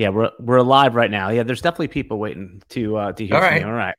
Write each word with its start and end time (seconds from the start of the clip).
Yeah, 0.00 0.08
we're 0.08 0.30
we're 0.38 0.62
live 0.62 0.94
right 0.94 1.10
now. 1.10 1.28
Yeah, 1.28 1.42
there's 1.42 1.60
definitely 1.60 1.88
people 1.88 2.18
waiting 2.18 2.62
to 2.70 2.96
uh, 2.96 3.12
to 3.12 3.26
hear 3.26 3.34
All 3.34 3.42
from 3.42 3.50
right. 3.50 3.60
you. 3.60 3.66
All 3.66 3.74
right. 3.74 3.94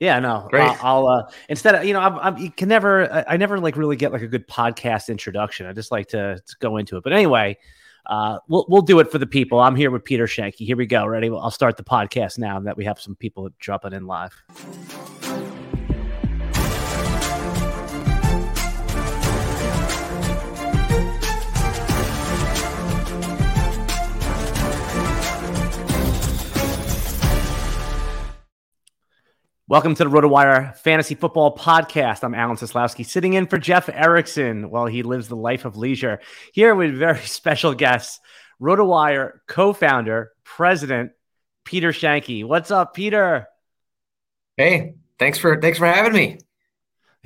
Yeah, 0.00 0.18
no, 0.18 0.48
Great. 0.48 0.62
I'll, 0.82 1.06
I'll 1.06 1.06
uh, 1.06 1.30
instead 1.50 1.74
of 1.74 1.84
you 1.84 1.92
know, 1.92 2.00
I'm, 2.00 2.18
I'm 2.18 2.38
you 2.38 2.50
can 2.50 2.66
never, 2.66 3.12
I, 3.12 3.24
I 3.28 3.36
never 3.36 3.60
like 3.60 3.76
really 3.76 3.96
get 3.96 4.10
like 4.10 4.22
a 4.22 4.26
good 4.26 4.48
podcast 4.48 5.10
introduction. 5.10 5.66
I 5.66 5.74
just 5.74 5.92
like 5.92 6.08
to, 6.08 6.36
to 6.36 6.56
go 6.60 6.78
into 6.78 6.96
it. 6.96 7.04
But 7.04 7.12
anyway, 7.12 7.58
uh, 8.06 8.38
we'll 8.48 8.64
we'll 8.70 8.80
do 8.80 9.00
it 9.00 9.12
for 9.12 9.18
the 9.18 9.26
people. 9.26 9.60
I'm 9.60 9.76
here 9.76 9.90
with 9.90 10.02
Peter 10.02 10.24
Schoenke. 10.24 10.54
Here 10.54 10.78
we 10.78 10.86
go. 10.86 11.04
Ready? 11.04 11.28
I'll 11.28 11.50
start 11.50 11.76
the 11.76 11.84
podcast 11.84 12.38
now 12.38 12.58
that 12.60 12.78
we 12.78 12.86
have 12.86 12.98
some 12.98 13.14
people 13.14 13.50
dropping 13.58 13.92
in 13.92 14.06
live. 14.06 14.32
Welcome 29.66 29.94
to 29.94 30.04
the 30.04 30.10
RotoWire 30.10 30.76
Fantasy 30.76 31.14
Football 31.14 31.56
Podcast. 31.56 32.22
I'm 32.22 32.34
Alan 32.34 32.58
Seslowsky, 32.58 33.06
sitting 33.06 33.32
in 33.32 33.46
for 33.46 33.56
Jeff 33.56 33.88
Erickson 33.88 34.68
while 34.68 34.84
he 34.84 35.02
lives 35.02 35.28
the 35.28 35.36
life 35.36 35.64
of 35.64 35.78
leisure. 35.78 36.20
Here 36.52 36.74
with 36.74 36.94
very 36.94 37.20
special 37.24 37.72
guests, 37.72 38.20
RotoWire 38.60 39.38
co-founder, 39.48 40.32
president 40.44 41.12
Peter 41.64 41.92
Schoenke. 41.92 42.44
What's 42.44 42.70
up, 42.70 42.92
Peter? 42.92 43.46
Hey, 44.58 44.96
thanks 45.18 45.38
for 45.38 45.58
thanks 45.58 45.78
for 45.78 45.86
having 45.86 46.12
me. 46.12 46.40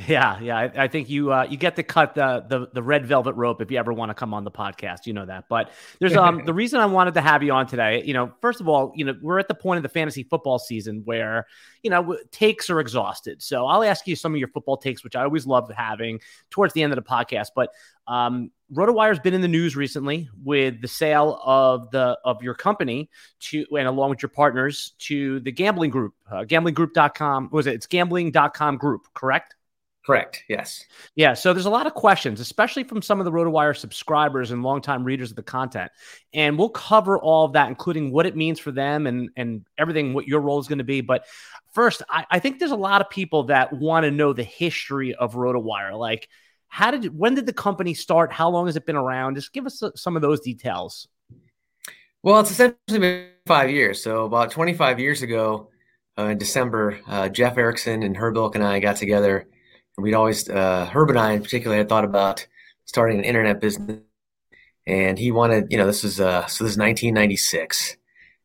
Yeah, 0.07 0.39
yeah. 0.39 0.57
I, 0.57 0.85
I 0.85 0.89
think 0.89 1.11
you 1.11 1.33
uh, 1.33 1.47
you 1.51 1.57
get 1.57 1.75
to 1.75 1.83
cut 1.83 2.15
the, 2.15 2.45
the 2.49 2.69
the 2.73 2.83
red 2.83 3.05
velvet 3.05 3.35
rope 3.35 3.61
if 3.61 3.69
you 3.69 3.79
ever 3.79 3.93
want 3.93 4.11
to 4.11 4.15
come 4.15 4.33
on 4.33 4.45
the 4.45 4.51
podcast. 4.51 5.07
You 5.07 5.13
know 5.13 5.27
that. 5.27 5.49
But 5.49 5.73
there's 5.99 6.15
um 6.15 6.43
the 6.47 6.55
reason 6.55 6.79
I 6.79 6.87
wanted 6.87 7.15
to 7.15 7.21
have 7.21 7.43
you 7.43 7.53
on 7.53 7.67
today. 7.67 8.05
You 8.05 8.15
know, 8.15 8.33
first 8.41 8.61
of 8.61 8.69
all, 8.69 8.93
you 8.95 9.05
know 9.05 9.17
we're 9.21 9.41
at 9.41 9.49
the 9.49 9.55
point 9.55 9.79
of 9.79 9.83
the 9.83 9.89
fantasy 9.89 10.23
football 10.23 10.61
season 10.61 11.03
where 11.05 11.49
you 11.83 11.91
know 11.91 12.17
takes 12.31 12.71
are 12.71 12.79
exhausted. 12.79 13.43
So 13.43 13.67
I'll 13.67 13.83
ask 13.83 14.07
you 14.07 14.15
some 14.15 14.33
of 14.33 14.39
your 14.39 14.47
football 14.49 14.77
takes, 14.77 15.03
which 15.03 15.17
I 15.17 15.25
always 15.25 15.47
love 15.47 15.69
having 15.77 16.21
towards 16.51 16.75
the 16.75 16.83
end 16.85 16.93
of 16.93 16.97
the 16.97 17.03
podcast. 17.03 17.49
But 17.57 17.71
um, 18.07 18.53
RotoWire's 18.73 19.19
been 19.19 19.35
in 19.35 19.41
the 19.41 19.49
news 19.49 19.75
recently 19.75 20.29
with 20.45 20.81
the 20.81 20.89
sale 20.89 21.41
of 21.45 21.91
the 21.91 22.17
of 22.25 22.41
your 22.41 22.55
company 22.55 23.11
to 23.41 23.67
and 23.77 23.89
along 23.89 24.11
with 24.11 24.23
your 24.23 24.31
partners 24.31 24.93
to 25.01 25.41
the 25.41 25.51
gambling 25.51 25.91
group, 25.91 26.15
uh, 26.31 26.45
gamblinggroup.com. 26.45 27.45
What 27.45 27.53
was 27.53 27.67
it? 27.67 27.75
It's 27.75 27.87
gambling.com 27.87 28.77
group, 28.77 29.09
correct? 29.13 29.57
Correct. 30.09 30.43
Yes. 30.49 30.87
Yeah, 31.17 31.35
so 31.35 31.53
there's 31.53 31.67
a 31.67 31.71
lot 31.71 31.87
of 31.87 31.93
questions, 31.93 32.41
especially 32.41 32.83
from 32.83 33.03
some 33.03 33.21
of 33.21 33.27
the 33.27 33.31
RotoWire 33.31 33.77
subscribers 33.77 34.53
and 34.53 34.63
longtime 34.63 35.05
readers 35.05 35.29
of 35.29 35.37
the 35.37 35.43
content. 35.43 35.93
And 36.33 36.59
we'll 36.59 36.71
cover 36.71 37.19
all 37.19 37.45
of 37.45 37.53
that, 37.53 37.69
including 37.69 38.11
what 38.11 38.25
it 38.25 38.35
means 38.35 38.59
for 38.59 38.73
them 38.73 39.07
and 39.07 39.29
and 39.37 39.67
everything, 39.77 40.15
what 40.15 40.27
your 40.27 40.41
role 40.41 40.59
is 40.61 40.67
going 40.67 40.79
to 40.79 40.85
be. 40.85 41.03
But 41.03 41.27
first, 41.75 42.01
I, 42.09 42.25
I 42.31 42.39
think 42.39 42.59
there's 42.59 42.71
a 42.71 42.77
lot 42.77 43.03
of 43.03 43.11
people 43.11 43.43
that 43.45 43.75
want 43.75 44.05
to 44.05 44.11
know 44.11 44.33
the 44.33 44.45
history 44.45 45.15
of 45.15 45.35
RotoWire. 45.35 45.99
Like, 45.99 46.31
how 46.69 46.91
did 46.91 47.15
when 47.15 47.35
did 47.35 47.45
the 47.45 47.53
company 47.53 47.93
start? 47.93 48.33
How 48.33 48.49
long 48.49 48.65
has 48.65 48.77
it 48.77 48.87
been 48.87 48.97
around? 48.97 49.35
Just 49.35 49.53
give 49.53 49.67
us 49.67 49.83
uh, 49.83 49.91
some 49.95 50.17
of 50.17 50.23
those 50.23 50.41
details. 50.41 51.07
Well, 52.23 52.41
it's 52.41 52.51
essentially 52.51 52.99
been 52.99 53.29
five 53.45 53.69
years. 53.69 54.03
So 54.03 54.25
about 54.25 54.53
25 54.53 55.01
years 55.01 55.21
ago, 55.21 55.69
uh, 56.19 56.29
in 56.29 56.39
December, 56.39 56.99
uh, 57.07 57.29
Jeff 57.29 57.59
Erickson 57.59 58.03
and 58.03 58.17
Herb 58.17 58.37
Ilk 58.37 58.55
and 58.55 58.65
I 58.65 58.81
got 58.81 58.97
together, 58.97 59.47
and 59.99 60.05
we'd 60.05 60.15
always 60.15 60.49
uh, 60.49 60.87
Herb 60.87 61.11
and 61.11 61.19
I, 61.19 61.33
in 61.33 61.43
particular, 61.43 61.77
had 61.77 61.89
thought 61.89 62.05
about 62.05 62.47
starting 62.85 63.19
an 63.19 63.25
internet 63.25 63.61
business. 63.61 63.99
And 64.87 65.19
he 65.19 65.33
wanted, 65.33 65.67
you 65.71 65.77
know, 65.77 65.87
this 65.87 66.05
is 66.05 66.21
uh, 66.21 66.47
so 66.47 66.65
this 66.65 66.73
is 66.73 66.79
1996, 66.79 67.97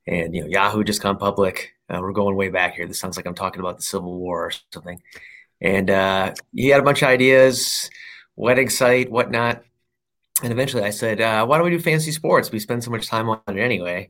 and 0.07 0.35
you 0.35 0.41
know, 0.41 0.47
Yahoo 0.47 0.83
just 0.83 1.01
gone 1.01 1.17
public. 1.17 1.73
Uh, 1.87 1.99
we're 2.01 2.11
going 2.11 2.35
way 2.35 2.49
back 2.49 2.73
here. 2.73 2.87
This 2.87 2.99
sounds 2.99 3.17
like 3.17 3.27
I'm 3.27 3.35
talking 3.35 3.59
about 3.59 3.77
the 3.77 3.83
Civil 3.83 4.17
War 4.17 4.47
or 4.47 4.51
something. 4.73 4.99
And 5.61 5.89
uh, 5.89 6.33
he 6.53 6.69
had 6.69 6.81
a 6.81 6.83
bunch 6.83 7.03
of 7.03 7.07
ideas, 7.07 7.89
wedding 8.35 8.69
site, 8.69 9.11
whatnot. 9.11 9.63
And 10.41 10.51
eventually 10.51 10.83
I 10.83 10.89
said, 10.89 11.21
uh, 11.21 11.45
why 11.45 11.57
don't 11.57 11.65
we 11.65 11.71
do 11.71 11.79
fantasy 11.79 12.11
sports? 12.11 12.51
We 12.51 12.59
spend 12.59 12.83
so 12.83 12.91
much 12.91 13.07
time 13.07 13.29
on 13.29 13.39
it 13.47 13.57
anyway. 13.57 14.09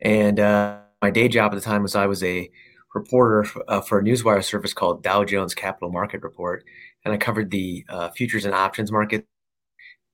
And 0.00 0.40
uh, 0.40 0.78
my 1.02 1.10
day 1.10 1.28
job 1.28 1.52
at 1.52 1.56
the 1.56 1.60
time 1.60 1.82
was 1.82 1.94
I 1.94 2.06
was 2.06 2.24
a 2.24 2.50
reporter 2.94 3.46
uh, 3.68 3.80
for 3.80 3.98
a 3.98 4.02
newswire 4.02 4.42
service 4.44 4.72
called 4.72 5.02
Dow 5.02 5.24
Jones 5.24 5.54
Capital 5.54 5.90
Market 5.90 6.22
Report. 6.22 6.64
And 7.04 7.14
I 7.14 7.16
covered 7.16 7.50
the 7.50 7.84
uh, 7.88 8.10
futures 8.10 8.44
and 8.44 8.54
options 8.54 8.90
market 8.92 9.26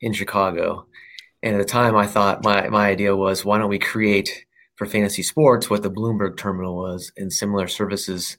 in 0.01 0.13
Chicago. 0.13 0.87
And 1.43 1.55
at 1.55 1.59
the 1.59 1.65
time, 1.65 1.97
I 1.97 2.07
thought 2.07 2.45
my, 2.45 2.69
my 2.69 2.89
idea 2.89 3.15
was 3.17 3.45
why 3.45 3.59
don't 3.59 3.71
we 3.71 3.79
create 3.79 4.45
for 4.77 4.87
fantasy 4.87 5.23
sports 5.23 5.71
what 5.71 5.83
the 5.83 5.91
Bloomberg 5.91 6.37
terminal 6.37 6.77
was 6.77 7.13
and 7.17 7.33
similar 7.33 7.67
services 7.67 8.37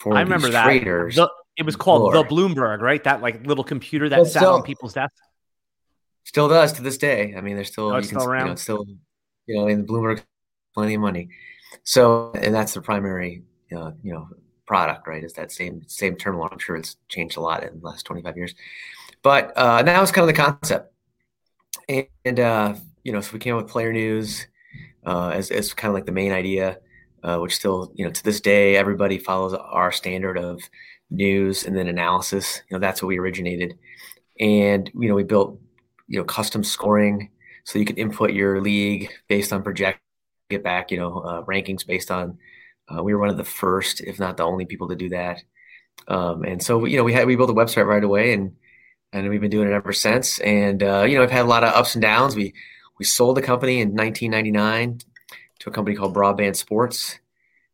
for 0.00 0.14
I 0.16 0.20
remember 0.20 0.50
that. 0.50 0.64
traders. 0.64 1.16
The- 1.16 1.30
it 1.56 1.66
was 1.66 1.74
called 1.74 2.12
the 2.14 2.22
Bloomberg, 2.22 2.80
right? 2.80 3.02
That 3.02 3.20
like 3.20 3.44
little 3.44 3.64
computer 3.64 4.08
that 4.10 4.16
Well, 4.16 4.26
sat 4.26 4.42
so- 4.42 4.54
on 4.54 4.62
people's 4.62 4.92
desks. 4.92 5.18
Still 6.24 6.48
does 6.48 6.74
to 6.74 6.82
this 6.82 6.98
day. 6.98 7.34
I 7.36 7.40
mean, 7.40 7.56
there's 7.56 7.68
still 7.72 7.86
Oh, 7.90 7.96
you 7.96 8.02
can, 8.02 8.08
still 8.08 8.20
You 8.20 8.26
know, 8.26 8.32
around? 8.32 8.56
still 8.58 8.84
you 9.46 9.56
know 9.56 9.66
in 9.66 9.86
Bloomberg, 9.86 10.22
plenty 10.74 10.94
of 10.94 11.00
money. 11.00 11.30
So, 11.84 12.30
and 12.34 12.54
that's 12.54 12.74
the 12.74 12.80
primary 12.82 13.42
uh, 13.76 13.92
you 14.02 14.12
know 14.12 14.28
product, 14.66 15.08
right? 15.08 15.24
Is 15.24 15.32
that 15.34 15.50
same 15.50 15.82
same 15.86 16.16
terminal? 16.16 16.48
I'm 16.50 16.58
sure 16.58 16.76
it's 16.76 16.96
changed 17.08 17.36
a 17.36 17.40
lot 17.40 17.64
in 17.64 17.80
the 17.80 17.86
last 17.86 18.04
25 18.04 18.36
years, 18.36 18.54
but 19.22 19.56
uh, 19.56 19.82
now 19.82 20.02
it's 20.02 20.12
kind 20.12 20.28
of 20.28 20.34
the 20.34 20.42
concept. 20.42 20.92
And, 21.88 22.06
and 22.24 22.40
uh, 22.40 22.74
you 23.02 23.12
know, 23.12 23.20
so 23.20 23.32
we 23.32 23.38
came 23.38 23.54
up 23.54 23.62
with 23.62 23.72
Player 23.72 23.92
News 23.92 24.46
uh, 25.06 25.30
as 25.30 25.50
as 25.50 25.74
kind 25.74 25.90
of 25.90 25.94
like 25.94 26.06
the 26.06 26.12
main 26.12 26.32
idea, 26.32 26.78
uh, 27.22 27.38
which 27.38 27.56
still 27.56 27.92
you 27.94 28.04
know 28.04 28.10
to 28.10 28.22
this 28.22 28.40
day 28.40 28.76
everybody 28.76 29.18
follows 29.18 29.54
our 29.54 29.90
standard 29.90 30.38
of 30.38 30.60
news 31.10 31.64
and 31.64 31.76
then 31.76 31.88
analysis. 31.88 32.62
You 32.70 32.76
know, 32.76 32.80
that's 32.80 33.02
what 33.02 33.08
we 33.08 33.18
originated, 33.18 33.78
and 34.38 34.90
you 34.94 35.08
know 35.08 35.14
we 35.14 35.24
built 35.24 35.58
you 36.08 36.18
know 36.18 36.24
custom 36.24 36.64
scoring 36.64 37.30
so 37.64 37.78
you 37.78 37.84
can 37.84 37.96
input 37.96 38.32
your 38.32 38.60
league 38.60 39.10
based 39.28 39.52
on 39.52 39.62
project 39.62 40.00
get 40.50 40.64
back 40.64 40.90
you 40.90 40.98
know 40.98 41.18
uh, 41.18 41.42
rankings 41.44 41.86
based 41.86 42.10
on 42.10 42.38
uh, 42.88 43.02
we 43.02 43.14
were 43.14 43.20
one 43.20 43.30
of 43.30 43.36
the 43.36 43.44
first 43.44 44.00
if 44.00 44.18
not 44.18 44.36
the 44.36 44.44
only 44.44 44.64
people 44.64 44.88
to 44.88 44.96
do 44.96 45.08
that. 45.10 45.42
Um, 46.06 46.44
and 46.44 46.62
so 46.62 46.84
you 46.84 46.96
know 46.96 47.04
we 47.04 47.12
had 47.12 47.26
we 47.26 47.36
built 47.36 47.50
a 47.50 47.54
website 47.54 47.86
right 47.86 48.04
away 48.04 48.32
and 48.32 48.56
and 49.12 49.28
we've 49.28 49.40
been 49.40 49.50
doing 49.50 49.68
it 49.68 49.74
ever 49.74 49.92
since. 49.92 50.38
And 50.40 50.82
uh, 50.82 51.04
you 51.08 51.16
know 51.16 51.22
i've 51.22 51.30
had 51.30 51.44
a 51.44 51.48
lot 51.48 51.64
of 51.64 51.74
ups 51.74 51.94
and 51.94 52.02
downs. 52.02 52.36
We 52.36 52.54
we 52.98 53.04
sold 53.04 53.36
the 53.36 53.42
company 53.42 53.80
in 53.80 53.94
1999 53.94 55.00
to 55.60 55.70
a 55.70 55.72
company 55.72 55.96
called 55.96 56.14
broadband 56.14 56.56
sports 56.56 57.18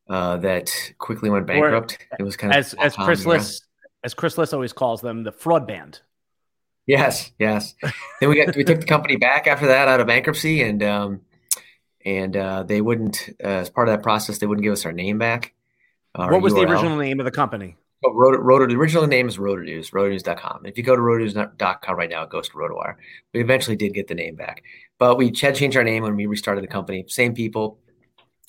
uh, 0.09 0.37
that 0.39 0.71
quickly 0.99 1.31
went 1.31 1.47
bankrupt. 1.47 1.99
It 2.19 2.23
was 2.23 2.37
kind 2.37 2.53
of 2.53 2.59
As 2.59 2.75
as 2.75 2.95
Chris 2.95 3.27
Liss 3.27 3.63
as 4.05 4.15
Chris 4.15 4.37
Liss 4.37 4.53
always 4.53 4.73
calls 4.73 5.01
them, 5.01 5.25
the 5.25 5.33
fraud 5.33 5.67
band. 5.67 6.01
Yes, 6.87 7.33
yes. 7.39 7.75
then 8.21 8.29
we 8.29 8.37
got 8.37 8.55
we 8.55 8.65
took 8.65 8.81
the 8.81 8.87
company 8.87 9.17
back 9.17 9.47
after 9.47 9.67
that 9.67 9.89
out 9.89 10.01
of 10.01 10.07
bankruptcy, 10.07 10.63
and 10.63 10.83
um, 10.83 11.21
and 12.05 12.37
uh, 12.37 12.63
they 12.63 12.81
wouldn't 12.81 13.31
uh, 13.43 13.49
as 13.49 13.71
part 13.71 13.89
of 13.89 13.95
that 13.95 14.03
process 14.03 14.39
they 14.39 14.47
wouldn't 14.47 14.63
give 14.63 14.73
us 14.73 14.85
our 14.85 14.93
name 14.93 15.19
back. 15.19 15.55
our 16.15 16.31
what 16.31 16.43
was 16.43 16.55
the 16.55 16.61
original 16.61 16.97
name 16.97 17.21
of 17.21 17.25
the 17.25 17.33
company? 17.33 17.77
Roto, 18.13 18.39
Roto, 18.39 18.67
the 18.67 18.75
original 18.75 19.07
name 19.07 19.29
is 19.29 19.39
RotoNews, 19.39 19.91
rotonews.com. 19.91 20.67
If 20.67 20.77
you 20.77 20.85
go 20.85 20.95
to 20.95 21.03
rotonews.com 21.03 21.97
right 21.97 22.11
now, 22.11 22.25
it 22.25 22.31
goes 22.31 22.49
to 22.51 22.55
RotoWire. 22.55 22.97
We 23.33 23.41
eventually 23.41 23.77
did 23.77 23.95
get 23.95 24.09
the 24.09 24.15
name 24.15 24.35
back. 24.35 24.63
But 24.99 25.17
we 25.17 25.27
had 25.27 25.55
changed 25.55 25.77
our 25.77 25.85
name 25.85 26.03
when 26.03 26.17
we 26.17 26.27
restarted 26.27 26.63
the 26.63 26.69
company. 26.69 27.05
Same 27.09 27.35
people. 27.35 27.79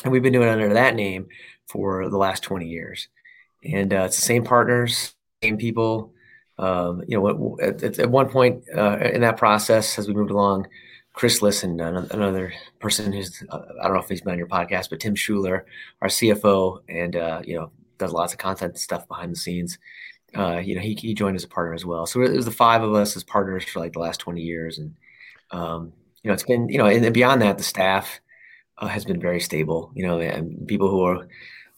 And 0.03 0.11
we've 0.11 0.21
been 0.21 0.33
doing 0.33 0.47
it 0.47 0.51
under 0.51 0.73
that 0.73 0.95
name 0.95 1.27
for 1.67 2.09
the 2.09 2.17
last 2.17 2.43
20 2.43 2.67
years. 2.67 3.07
And 3.63 3.93
uh, 3.93 4.03
it's 4.03 4.17
the 4.17 4.21
same 4.21 4.43
partners, 4.43 5.15
same 5.41 5.57
people. 5.57 6.13
Um, 6.57 7.03
you 7.07 7.19
know, 7.19 7.57
at, 7.61 7.83
at, 7.83 8.09
one 8.09 8.29
point 8.29 8.63
uh, 8.75 8.97
in 8.99 9.21
that 9.21 9.37
process, 9.37 9.97
as 9.99 10.07
we 10.07 10.13
moved 10.13 10.31
along, 10.31 10.67
Chris 11.15 11.41
Lissen, 11.41 11.79
another 11.79 12.53
person 12.79 13.13
who's, 13.13 13.41
uh, 13.49 13.61
I 13.81 13.85
don't 13.85 13.93
know 13.93 14.01
if 14.01 14.09
he's 14.09 14.21
been 14.21 14.33
on 14.33 14.37
your 14.37 14.47
podcast, 14.47 14.89
but 14.89 14.99
Tim 14.99 15.15
Schuler, 15.15 15.65
our 16.01 16.09
CFO, 16.09 16.79
and, 16.89 17.15
uh, 17.15 17.41
you 17.45 17.55
know, 17.55 17.71
does 17.97 18.11
lots 18.11 18.33
of 18.33 18.39
content 18.39 18.77
stuff 18.77 19.07
behind 19.07 19.31
the 19.31 19.37
scenes. 19.37 19.79
Uh, 20.35 20.57
you 20.57 20.75
know, 20.75 20.81
he, 20.81 20.93
he 20.95 21.13
joined 21.13 21.37
as 21.37 21.45
a 21.45 21.47
partner 21.47 21.73
as 21.73 21.85
well. 21.85 22.05
So 22.05 22.21
it 22.21 22.33
was 22.33 22.43
the 22.43 22.51
five 22.51 22.83
of 22.83 22.93
us 22.93 23.15
as 23.15 23.23
partners 23.23 23.63
for 23.63 23.79
like 23.79 23.93
the 23.93 23.99
last 23.99 24.19
20 24.19 24.41
years. 24.41 24.77
And, 24.77 24.93
um, 25.51 25.93
you 26.21 26.27
know, 26.27 26.33
it's 26.33 26.43
been, 26.43 26.67
you 26.67 26.77
know, 26.77 26.87
and 26.87 27.13
beyond 27.13 27.41
that, 27.41 27.57
the 27.57 27.63
staff 27.63 28.19
uh, 28.77 28.87
has 28.87 29.05
been 29.05 29.21
very 29.21 29.39
stable, 29.39 29.91
you 29.95 30.05
know, 30.05 30.19
and 30.19 30.67
people 30.67 30.89
who 30.89 31.01
are, 31.03 31.29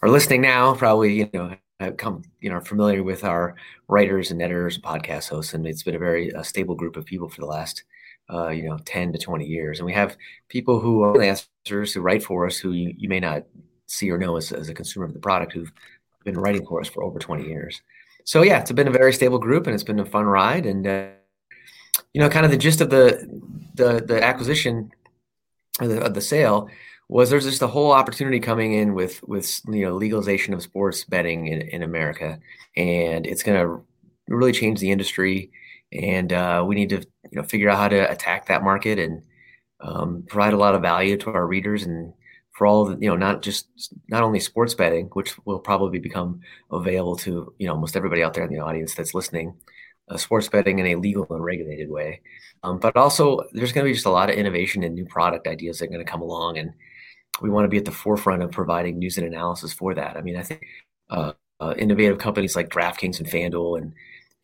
are 0.02 0.10
listening 0.10 0.42
now 0.42 0.74
probably, 0.74 1.14
you 1.14 1.30
know, 1.32 1.56
have 1.80 1.98
come, 1.98 2.24
you 2.42 2.50
know, 2.50 2.56
are 2.56 2.62
familiar 2.62 3.04
with 3.04 3.24
our 3.24 3.56
writers 3.88 4.32
and 4.32 4.42
editors 4.42 4.76
and 4.76 4.84
podcast 4.84 5.30
hosts. 5.30 5.54
And 5.54 5.68
it's 5.68 5.84
been 5.84 5.94
a 5.94 6.00
very 6.00 6.34
uh, 6.34 6.42
stable 6.42 6.74
group 6.74 6.98
of 6.98 7.06
people 7.06 7.30
for 7.30 7.42
the 7.42 7.48
last, 7.48 7.84
uh, 8.32 8.50
you 8.50 8.64
know, 8.64 8.78
10 8.86 9.14
to 9.14 9.18
20 9.18 9.46
years. 9.46 9.80
And 9.80 9.86
we 9.86 9.94
have 9.94 10.18
people 10.50 10.80
who 10.80 11.04
are 11.04 11.14
freelancers 11.14 11.94
who 11.94 12.02
write 12.02 12.24
for 12.24 12.46
us 12.46 12.58
who 12.58 12.72
you, 12.72 12.94
you 12.98 13.10
may 13.10 13.20
not 13.20 13.44
see 13.86 14.12
or 14.12 14.18
know 14.18 14.36
as, 14.36 14.52
as 14.52 14.70
a 14.70 14.74
consumer 14.74 15.06
of 15.06 15.14
the 15.14 15.20
product 15.20 15.54
who've 15.54 15.72
been 16.26 16.38
writing 16.38 16.66
for 16.66 16.82
us 16.82 16.88
for 16.88 17.04
over 17.04 17.20
20 17.20 17.46
years. 17.46 17.82
So 18.26 18.42
yeah, 18.42 18.60
it's 18.60 18.72
been 18.72 18.90
a 18.90 18.92
very 18.92 19.14
stable 19.14 19.40
group 19.40 19.68
and 19.68 19.74
it's 19.74 19.84
been 19.84 20.00
a 20.00 20.06
fun 20.06 20.26
ride. 20.26 20.66
And 20.66 20.86
uh, 20.86 21.08
you 22.14 22.22
know, 22.22 22.30
kind 22.30 22.46
of 22.46 22.52
the 22.52 22.58
gist 22.58 22.82
of 22.82 22.90
the 22.90 23.26
the 23.76 24.04
the 24.06 24.24
acquisition 24.24 24.92
of 25.80 25.90
the, 25.90 26.02
of 26.02 26.14
the 26.14 26.22
sale 26.22 26.70
was 27.10 27.30
there's 27.30 27.46
just 27.46 27.62
a 27.62 27.68
whole 27.68 27.92
opportunity 27.92 28.40
coming 28.40 28.74
in 28.74 28.94
with 28.94 29.24
with 29.24 29.62
you 29.68 29.86
know 29.86 29.96
legalization 29.96 30.54
of 30.54 30.62
sports 30.62 31.06
betting 31.06 31.48
in, 31.48 31.62
in 31.62 31.84
America, 31.84 32.40
and 32.76 33.26
it's 33.26 33.44
going 33.44 33.60
to 33.60 33.86
really 34.28 34.52
change 34.52 34.80
the 34.80 34.92
industry. 34.92 35.52
And 35.92 36.34
uh, 36.34 36.64
we 36.68 36.76
need 36.76 36.90
to 36.90 36.98
you 36.98 37.42
know 37.42 37.44
figure 37.44 37.70
out 37.70 37.78
how 37.78 37.88
to 37.88 38.12
attack 38.12 38.48
that 38.48 38.64
market 38.64 39.00
and 39.00 39.24
um, 39.80 40.24
provide 40.28 40.54
a 40.54 40.58
lot 40.58 40.76
of 40.76 40.82
value 40.82 41.18
to 41.18 41.32
our 41.32 41.46
readers 41.46 41.84
and 41.84 42.14
for 42.58 42.66
all 42.66 42.86
the, 42.86 42.98
you 43.00 43.08
know, 43.08 43.16
not 43.16 43.44
just 43.44 43.68
not 44.10 44.24
only 44.24 44.40
sports 44.40 44.74
betting, 44.74 45.06
which 45.14 45.38
will 45.46 45.60
probably 45.60 46.00
become 46.00 46.42
available 46.72 47.16
to 47.16 47.54
you 47.60 47.68
know 47.68 47.74
almost 47.74 47.96
everybody 47.96 48.24
out 48.24 48.34
there 48.34 48.44
in 48.44 48.52
the 48.52 48.60
audience 48.60 48.96
that's 48.96 49.14
listening, 49.14 49.54
uh, 50.10 50.18
sports 50.18 50.50
betting 50.50 50.80
in 50.80 50.88
a 50.88 50.96
legal 50.96 51.28
and 51.30 51.44
regulated 51.44 51.90
way, 51.90 52.20
um, 52.64 52.80
but 52.80 52.96
also 52.98 53.44
there's 53.54 53.72
going 53.72 53.86
to 53.86 53.90
be 53.90 53.94
just 53.94 54.08
a 54.08 54.10
lot 54.12 54.30
of 54.30 54.36
innovation 54.36 54.84
and 54.84 54.96
new 54.96 55.06
product 55.06 55.48
ideas 55.48 55.78
that 55.78 55.86
are 55.86 55.90
going 55.90 56.04
to 56.04 56.12
come 56.12 56.22
along, 56.22 56.58
and 56.58 56.74
we 57.42 57.52
want 57.52 57.66
to 57.66 57.70
be 57.70 57.78
at 57.78 57.86
the 57.86 57.92
forefront 57.92 58.42
of 58.42 58.52
providing 58.52 58.98
news 58.98 59.20
and 59.20 59.28
analysis 59.28 59.72
for 59.72 59.94
that. 59.94 60.18
I 60.18 60.22
mean, 60.22 60.36
I 60.36 60.42
think 60.42 60.66
uh, 61.12 61.34
uh, 61.60 61.76
innovative 61.78 62.18
companies 62.18 62.56
like 62.56 62.70
DraftKings 62.70 63.20
and 63.20 63.30
FanDuel 63.30 63.78
and 63.78 63.94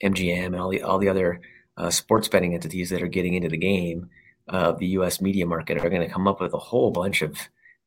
MGM 0.02 0.48
and 0.48 0.56
all 0.56 0.70
the 0.70 0.82
all 0.82 0.98
the 0.98 1.10
other 1.10 1.42
uh, 1.78 1.90
sports 1.90 2.28
betting 2.28 2.54
entities 2.54 2.90
that 2.90 3.02
are 3.02 3.08
getting 3.08 3.34
into 3.34 3.50
the 3.50 3.58
game 3.58 4.10
of 4.48 4.80
the 4.80 4.88
U.S. 4.88 5.22
media 5.22 5.46
market 5.46 5.78
are 5.78 5.90
going 5.90 6.02
to 6.02 6.14
come 6.14 6.28
up 6.28 6.42
with 6.42 6.54
a 6.54 6.60
whole 6.60 6.92
bunch 6.92 7.22
of 7.22 7.38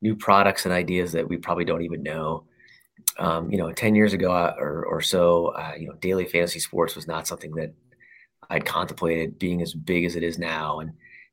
new 0.02 0.16
products 0.16 0.64
and 0.64 0.74
ideas 0.74 1.12
that 1.12 1.28
we 1.28 1.36
probably 1.36 1.64
don't 1.64 1.82
even 1.82 2.02
know. 2.02 2.44
Um, 3.18 3.50
you 3.50 3.58
know, 3.58 3.72
10 3.72 3.94
years 3.94 4.12
ago 4.12 4.32
uh, 4.32 4.54
or, 4.58 4.84
or 4.84 5.00
so, 5.00 5.48
uh, 5.48 5.72
you 5.78 5.86
know, 5.86 5.94
daily 5.94 6.24
fantasy 6.24 6.60
sports 6.60 6.96
was 6.96 7.06
not 7.06 7.26
something 7.26 7.52
that 7.52 7.72
I'd 8.48 8.64
contemplated 8.64 9.38
being 9.38 9.62
as 9.62 9.74
big 9.74 10.04
as 10.04 10.16
it 10.16 10.22
is 10.22 10.38
now. 10.38 10.80
And, 10.80 10.92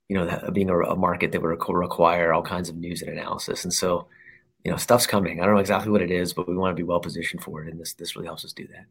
you 0.10 0.18
know, 0.18 0.50
being 0.54 0.70
a, 0.70 0.78
a 0.80 0.96
market 0.96 1.32
that 1.32 1.42
would 1.42 1.48
require 1.70 2.34
all 2.34 2.42
kinds 2.42 2.70
of 2.70 2.76
news 2.76 3.02
and 3.02 3.12
analysis. 3.12 3.64
And 3.64 3.74
so, 3.74 4.08
you 4.64 4.72
know, 4.72 4.78
stuff's 4.78 5.08
coming. 5.08 5.40
I 5.40 5.46
don't 5.46 5.56
know 5.56 5.62
exactly 5.62 5.92
what 5.92 6.02
it 6.02 6.12
is, 6.12 6.34
but 6.34 6.48
we 6.48 6.56
want 6.56 6.76
to 6.76 6.80
be 6.80 6.88
well 6.88 7.00
positioned 7.00 7.44
for 7.44 7.64
it. 7.64 7.72
And 7.72 7.80
this, 7.80 7.94
this 7.94 8.16
really 8.16 8.28
helps 8.28 8.46
us 8.46 8.54
do 8.54 8.68
that. 8.68 8.86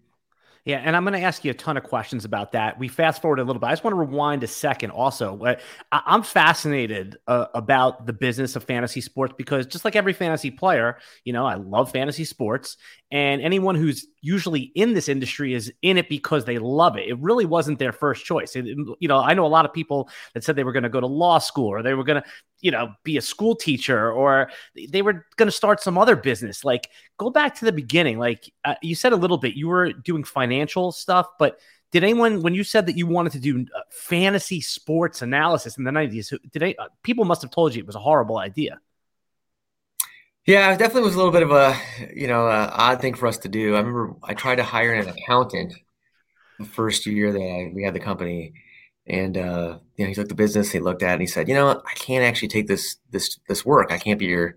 Yeah, 0.65 0.77
and 0.77 0.95
I'm 0.95 1.03
going 1.05 1.21
to 1.21 1.27
ask 1.27 1.45
you 1.45 1.51
a 1.51 1.55
ton 1.55 1.77
of 1.77 1.83
questions 1.83 2.25
about 2.25 2.53
that. 2.53 2.79
We 2.79 2.87
fast 2.87 3.21
forward 3.21 3.41
a 3.41 3.45
little 3.45 3.59
bit. 3.59 3.67
I 3.67 3.73
just 3.73 3.83
want 3.83 3.95
to 3.95 3.99
rewind 3.99 4.45
a 4.45 4.47
second. 4.47 4.93
Also, 4.93 5.57
I'm 5.91 6.23
fascinated 6.23 7.17
uh, 7.27 7.47
about 7.53 8.07
the 8.07 8.13
business 8.13 8.55
of 8.55 8.63
fantasy 8.63 9.01
sports 9.01 9.35
because 9.37 9.67
just 9.67 9.85
like 9.85 9.97
every 9.97 10.13
fantasy 10.13 10.53
player, 10.53 10.99
you 11.25 11.33
know, 11.33 11.45
I 11.45 11.57
love 11.57 11.91
fantasy 11.91 12.25
sports, 12.25 12.77
and 13.11 13.43
anyone 13.43 13.75
who's 13.75 14.07
usually 14.21 14.71
in 14.77 14.95
this 14.95 15.09
industry 15.09 15.53
is 15.53 15.73
in 15.83 15.99
it 15.99 16.09
because 16.09 16.45
they 16.45 16.59
love 16.59 16.97
it. 16.97 17.09
It 17.09 17.19
really 17.19 17.45
wasn't 17.45 17.81
their 17.81 17.93
first 17.93 18.25
choice. 18.25 18.55
It, 18.55 18.65
you 18.65 19.09
know, 19.09 19.19
I 19.19 19.35
know 19.35 19.45
a 19.45 19.49
lot 19.49 19.65
of 19.65 19.73
people 19.73 20.09
that 20.35 20.45
said 20.45 20.55
they 20.55 20.65
were 20.65 20.73
going 20.73 20.85
to 20.85 20.89
go 20.89 21.01
to 21.01 21.09
law 21.09 21.39
school 21.39 21.69
or 21.69 21.83
they 21.83 21.95
were 21.95 22.05
going 22.05 22.23
to, 22.23 22.29
you 22.63 22.71
know, 22.71 22.95
be 23.05 23.19
a 23.19 23.21
school 23.21 23.55
teacher 23.55 24.11
or 24.11 24.51
they 24.89 25.03
were 25.03 25.27
going 25.37 25.49
to 25.49 25.53
start 25.53 25.83
some 25.83 25.99
other 25.99 26.17
business. 26.17 26.65
Like, 26.65 26.89
go 27.19 27.29
back 27.29 27.57
to 27.57 27.67
the 27.67 27.73
beginning. 27.73 28.19
Like 28.19 28.51
uh, 28.65 28.77
you 28.81 28.95
said 28.95 29.13
a 29.13 29.17
little 29.17 29.39
bit, 29.39 29.55
you 29.55 29.69
were 29.69 29.93
doing 29.93 30.25
financial 30.25 30.93
stuff, 30.93 31.27
but 31.39 31.59
did 31.91 32.05
anyone 32.05 32.41
when 32.41 32.55
you 32.55 32.65
said 32.65 32.87
that 32.87 32.97
you 32.97 33.07
wanted 33.07 33.33
to 33.33 33.41
do 33.41 33.67
uh, 33.77 33.81
fantasy 33.91 34.63
sports 34.63 35.21
analysis 35.21 35.77
in 35.77 35.85
the 35.85 35.91
90s 35.91 36.31
did 36.51 36.63
they, 36.63 36.75
uh, 36.77 36.87
people 37.03 37.27
must 37.27 37.43
have 37.43 37.51
told 37.51 37.75
you 37.75 37.81
it 37.81 37.87
was 37.87 37.97
a 37.97 38.01
horrible 38.01 38.39
idea 38.39 38.81
yeah, 40.45 40.73
it 40.73 40.79
definitely 40.79 41.03
was 41.03 41.15
a 41.15 41.19
little 41.19 41.33
bit 41.33 41.45
of 41.45 41.53
a 41.53 41.77
you 42.13 42.27
know 42.27 42.47
odd 42.47 43.01
thing 43.01 43.15
for 43.15 43.29
us 43.29 43.39
to 43.39 43.49
do. 43.49 43.75
I 43.77 43.79
remember 43.79 44.17
I 44.25 44.35
tried 44.35 44.57
to 44.57 44.65
hire 44.65 44.93
an 44.93 45.09
accountant 45.09 45.75
the 46.59 46.65
first 46.65 47.07
year 47.07 47.33
that 47.33 47.39
I, 47.39 47.73
we 47.73 47.85
had 47.85 47.95
the 47.95 48.01
company, 48.01 48.53
and 49.07 49.37
uh, 49.37 49.79
you 49.97 50.05
know 50.05 50.09
he 50.09 50.15
took 50.15 50.29
the 50.29 50.35
business. 50.35 50.71
He 50.71 50.79
looked 50.81 51.03
at 51.03 51.11
it 51.11 51.13
and 51.15 51.21
he 51.21 51.27
said, 51.27 51.49
"You 51.49 51.55
know, 51.55 51.71
I 51.71 51.95
can't 51.95 52.25
actually 52.25 52.49
take 52.49 52.67
this 52.67 52.97
this 53.11 53.39
this 53.49 53.65
work. 53.65 53.91
I 53.91 53.99
can't 53.99 54.19
be 54.19 54.27
your 54.27 54.57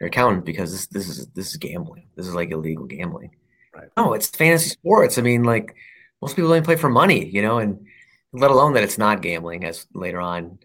your 0.00 0.08
accountant 0.08 0.44
because 0.44 0.72
this 0.72 0.86
this 0.86 1.08
is 1.08 1.26
this 1.28 1.50
is 1.50 1.56
gambling. 1.56 2.06
This 2.16 2.26
is 2.26 2.34
like 2.34 2.50
illegal 2.50 2.86
gambling." 2.86 3.30
Right. 3.74 3.88
No, 3.96 4.14
it's 4.14 4.28
fantasy 4.28 4.70
sports. 4.70 5.18
I 5.18 5.22
mean, 5.22 5.44
like 5.44 5.74
most 6.22 6.36
people 6.36 6.50
only 6.50 6.62
play 6.62 6.76
for 6.76 6.88
money, 6.88 7.26
you 7.26 7.42
know, 7.42 7.58
and 7.58 7.86
let 8.32 8.50
alone 8.50 8.74
that 8.74 8.84
it's 8.84 8.98
not 8.98 9.22
gambling. 9.22 9.64
As 9.64 9.86
later 9.94 10.20
on, 10.20 10.58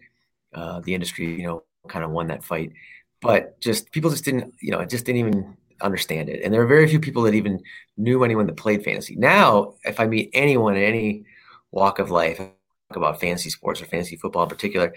uh, 0.54 0.80
the 0.80 0.94
industry, 0.94 1.40
you 1.40 1.46
know, 1.46 1.64
kind 1.88 2.04
of 2.04 2.10
won 2.10 2.28
that 2.28 2.44
fight 2.44 2.72
but 3.22 3.58
just 3.60 3.90
people 3.92 4.10
just 4.10 4.24
didn't, 4.24 4.52
you 4.60 4.72
know, 4.72 4.84
just 4.84 5.06
didn't 5.06 5.20
even 5.20 5.56
understand 5.80 6.28
it. 6.28 6.42
And 6.42 6.52
there 6.52 6.60
are 6.60 6.66
very 6.66 6.86
few 6.88 7.00
people 7.00 7.22
that 7.22 7.34
even 7.34 7.62
knew 7.96 8.24
anyone 8.24 8.46
that 8.46 8.56
played 8.56 8.84
fantasy. 8.84 9.16
Now, 9.16 9.74
if 9.84 10.00
I 10.00 10.06
meet 10.06 10.30
anyone 10.34 10.76
in 10.76 10.82
any 10.82 11.24
walk 11.70 12.00
of 12.00 12.10
life 12.10 12.40
about 12.96 13.20
fantasy 13.20 13.50
sports 13.50 13.80
or 13.82 13.86
fantasy 13.86 14.16
football 14.16 14.44
in 14.44 14.48
particular, 14.48 14.94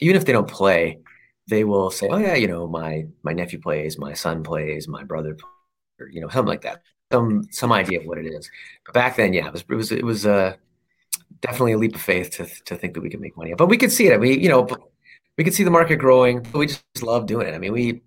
even 0.00 0.16
if 0.16 0.24
they 0.24 0.32
don't 0.32 0.48
play, 0.48 0.98
they 1.48 1.64
will 1.64 1.90
say, 1.90 2.08
"Oh 2.08 2.18
yeah, 2.18 2.34
you 2.34 2.46
know, 2.48 2.66
my 2.66 3.06
my 3.22 3.32
nephew 3.32 3.60
plays, 3.60 3.98
my 3.98 4.12
son 4.12 4.42
plays, 4.42 4.88
my 4.88 5.02
brother, 5.04 5.36
or, 5.98 6.08
you 6.08 6.20
know, 6.20 6.28
something 6.28 6.48
like 6.48 6.62
that." 6.62 6.82
Some 7.12 7.44
some 7.50 7.72
idea 7.72 8.00
of 8.00 8.06
what 8.06 8.18
it 8.18 8.26
is. 8.26 8.50
But 8.84 8.94
back 8.94 9.16
then, 9.16 9.32
yeah, 9.32 9.46
it 9.46 9.52
was 9.52 9.62
it 9.62 9.74
was 9.74 9.92
it 9.92 10.04
was 10.04 10.26
uh, 10.26 10.56
definitely 11.40 11.72
a 11.72 11.78
leap 11.78 11.94
of 11.94 12.02
faith 12.02 12.30
to 12.32 12.46
to 12.66 12.76
think 12.76 12.94
that 12.94 13.00
we 13.00 13.10
could 13.10 13.20
make 13.20 13.36
money. 13.36 13.54
But 13.54 13.68
we 13.68 13.78
could 13.78 13.92
see 13.92 14.08
it. 14.08 14.20
Mean, 14.20 14.40
you 14.40 14.48
know, 14.48 14.68
we 15.36 15.44
could 15.44 15.54
see 15.54 15.64
the 15.64 15.70
market 15.70 15.96
growing. 15.96 16.42
But 16.42 16.58
we 16.58 16.66
just 16.66 17.02
love 17.02 17.26
doing 17.26 17.48
it. 17.48 17.54
I 17.54 17.58
mean, 17.58 17.72
we, 17.72 18.02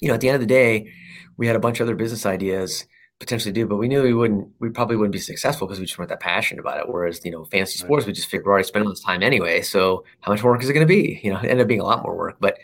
you 0.00 0.08
know, 0.08 0.14
at 0.14 0.20
the 0.20 0.28
end 0.28 0.36
of 0.36 0.40
the 0.40 0.46
day, 0.46 0.92
we 1.36 1.46
had 1.46 1.56
a 1.56 1.60
bunch 1.60 1.80
of 1.80 1.86
other 1.86 1.96
business 1.96 2.26
ideas 2.26 2.86
potentially 3.20 3.52
do, 3.52 3.66
but 3.66 3.76
we 3.76 3.86
knew 3.86 4.02
we 4.02 4.14
wouldn't, 4.14 4.48
we 4.58 4.70
probably 4.70 4.96
wouldn't 4.96 5.12
be 5.12 5.18
successful 5.18 5.66
because 5.66 5.78
we 5.78 5.84
just 5.84 5.98
weren't 5.98 6.08
that 6.08 6.20
passionate 6.20 6.60
about 6.60 6.80
it. 6.80 6.88
Whereas, 6.88 7.22
you 7.24 7.30
know, 7.30 7.44
fantasy 7.44 7.78
sports, 7.78 8.06
we 8.06 8.14
just 8.14 8.28
figured 8.28 8.46
we're 8.46 8.52
already 8.52 8.66
spending 8.66 8.86
all 8.86 8.94
this 8.94 9.04
time 9.04 9.22
anyway. 9.22 9.60
So 9.60 10.04
how 10.20 10.32
much 10.32 10.42
work 10.42 10.62
is 10.62 10.70
it 10.70 10.72
going 10.72 10.86
to 10.86 10.92
be? 10.92 11.20
You 11.22 11.32
know, 11.32 11.38
it 11.38 11.44
ended 11.44 11.60
up 11.60 11.68
being 11.68 11.80
a 11.80 11.84
lot 11.84 12.02
more 12.02 12.16
work, 12.16 12.38
but 12.40 12.58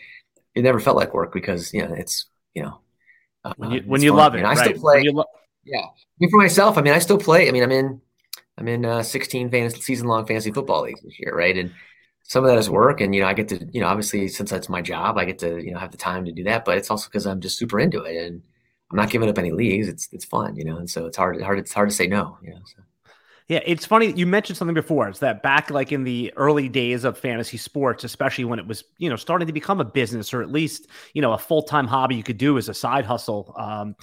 it 0.55 0.63
never 0.63 0.79
felt 0.79 0.97
like 0.97 1.13
work 1.13 1.31
because, 1.31 1.73
you 1.73 1.87
know, 1.87 1.93
it's, 1.93 2.25
you 2.55 2.63
know, 2.63 2.79
uh, 3.45 3.53
when 3.57 3.71
you, 3.71 3.81
when 3.85 4.01
you 4.01 4.13
love 4.13 4.33
it, 4.33 4.43
I, 4.43 4.55
right. 4.55 4.57
still 4.57 4.81
play. 4.81 5.03
Lo- 5.05 5.23
yeah. 5.63 5.85
Mean, 6.19 6.31
for 6.31 6.37
myself, 6.37 6.77
I 6.77 6.81
mean, 6.81 6.93
I 6.93 6.99
still 6.99 7.19
play. 7.19 7.47
I 7.47 7.51
mean, 7.51 7.61
I'm 7.61 7.71
in, 7.71 8.01
I'm 8.57 8.67
in 8.67 8.83
uh, 8.83 9.03
16 9.03 9.51
fantasy 9.51 9.81
season 9.81 10.07
long 10.07 10.25
fantasy 10.25 10.51
football 10.51 10.81
leagues 10.81 11.01
this 11.01 11.19
year. 11.19 11.35
Right. 11.35 11.55
And, 11.55 11.71
some 12.29 12.43
of 12.43 12.49
that 12.49 12.57
is 12.57 12.69
work 12.69 12.99
and 12.99 13.15
you 13.15 13.21
know 13.21 13.27
i 13.27 13.33
get 13.33 13.47
to 13.47 13.65
you 13.71 13.79
know 13.79 13.87
obviously 13.87 14.27
since 14.27 14.49
that's 14.49 14.67
my 14.67 14.81
job 14.81 15.17
i 15.17 15.23
get 15.23 15.39
to 15.39 15.63
you 15.63 15.71
know 15.71 15.79
have 15.79 15.91
the 15.91 15.97
time 15.97 16.25
to 16.25 16.31
do 16.33 16.43
that 16.43 16.65
but 16.65 16.77
it's 16.77 16.91
also 16.91 17.07
because 17.07 17.25
i'm 17.25 17.39
just 17.39 17.57
super 17.57 17.79
into 17.79 18.03
it 18.03 18.17
and 18.17 18.41
i'm 18.91 18.97
not 18.97 19.09
giving 19.09 19.29
up 19.29 19.37
any 19.37 19.51
leagues 19.51 19.87
it's 19.87 20.09
it's 20.11 20.25
fun 20.25 20.55
you 20.55 20.63
know 20.63 20.77
and 20.77 20.89
so 20.89 21.05
it's 21.05 21.17
hard 21.17 21.41
hard 21.41 21.59
it's 21.59 21.73
hard 21.73 21.89
to 21.89 21.95
say 21.95 22.07
no 22.07 22.37
you 22.41 22.51
know 22.51 22.59
so. 22.65 22.81
Yeah, 23.47 23.61
it's 23.65 23.85
funny. 23.85 24.11
You 24.11 24.25
mentioned 24.25 24.57
something 24.57 24.75
before. 24.75 25.07
It's 25.07 25.19
that 25.19 25.41
back 25.41 25.69
like 25.69 25.93
in 25.93 26.03
the 26.03 26.33
early 26.35 26.67
days 26.67 27.05
of 27.05 27.17
fantasy 27.17 27.55
sports, 27.55 28.03
especially 28.03 28.43
when 28.43 28.59
it 28.59 28.67
was, 28.67 28.83
you 28.97 29.09
know, 29.09 29.15
starting 29.15 29.47
to 29.47 29.53
become 29.53 29.79
a 29.79 29.85
business 29.85 30.33
or 30.33 30.41
at 30.41 30.51
least, 30.51 30.87
you 31.13 31.21
know, 31.21 31.31
a 31.31 31.37
full 31.37 31.61
time 31.61 31.87
hobby 31.87 32.15
you 32.15 32.23
could 32.23 32.37
do 32.37 32.57
as 32.57 32.67
a 32.67 32.73
side 32.73 33.05
hustle. 33.05 33.53
Um, 33.57 33.95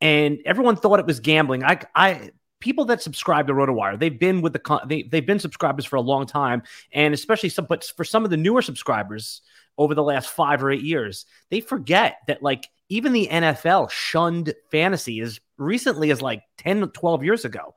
and 0.00 0.38
everyone 0.44 0.76
thought 0.76 1.00
it 1.00 1.06
was 1.06 1.18
gambling. 1.18 1.64
I, 1.64 1.80
I, 1.96 2.30
people 2.60 2.84
that 2.86 3.02
subscribe 3.02 3.48
to 3.48 3.52
RotoWire, 3.52 3.98
they've 3.98 4.18
been 4.18 4.40
with 4.40 4.52
the 4.52 4.80
they 4.86 5.02
they've 5.02 5.26
been 5.26 5.40
subscribers 5.40 5.84
for 5.84 5.96
a 5.96 6.00
long 6.00 6.24
time, 6.24 6.62
and 6.92 7.12
especially 7.12 7.48
some, 7.48 7.66
but 7.68 7.84
for 7.96 8.04
some 8.04 8.24
of 8.24 8.30
the 8.30 8.36
newer 8.36 8.62
subscribers 8.62 9.42
over 9.78 9.94
the 9.94 10.02
last 10.02 10.30
five 10.30 10.62
or 10.62 10.70
eight 10.70 10.82
years, 10.82 11.26
they 11.50 11.60
forget 11.60 12.18
that 12.28 12.42
like 12.42 12.68
even 12.92 13.12
the 13.12 13.28
NFL 13.30 13.90
shunned 13.90 14.54
fantasy 14.70 15.20
as 15.20 15.40
recently 15.56 16.10
as 16.10 16.20
like 16.20 16.42
10, 16.58 16.88
12 16.90 17.24
years 17.24 17.44
ago. 17.44 17.74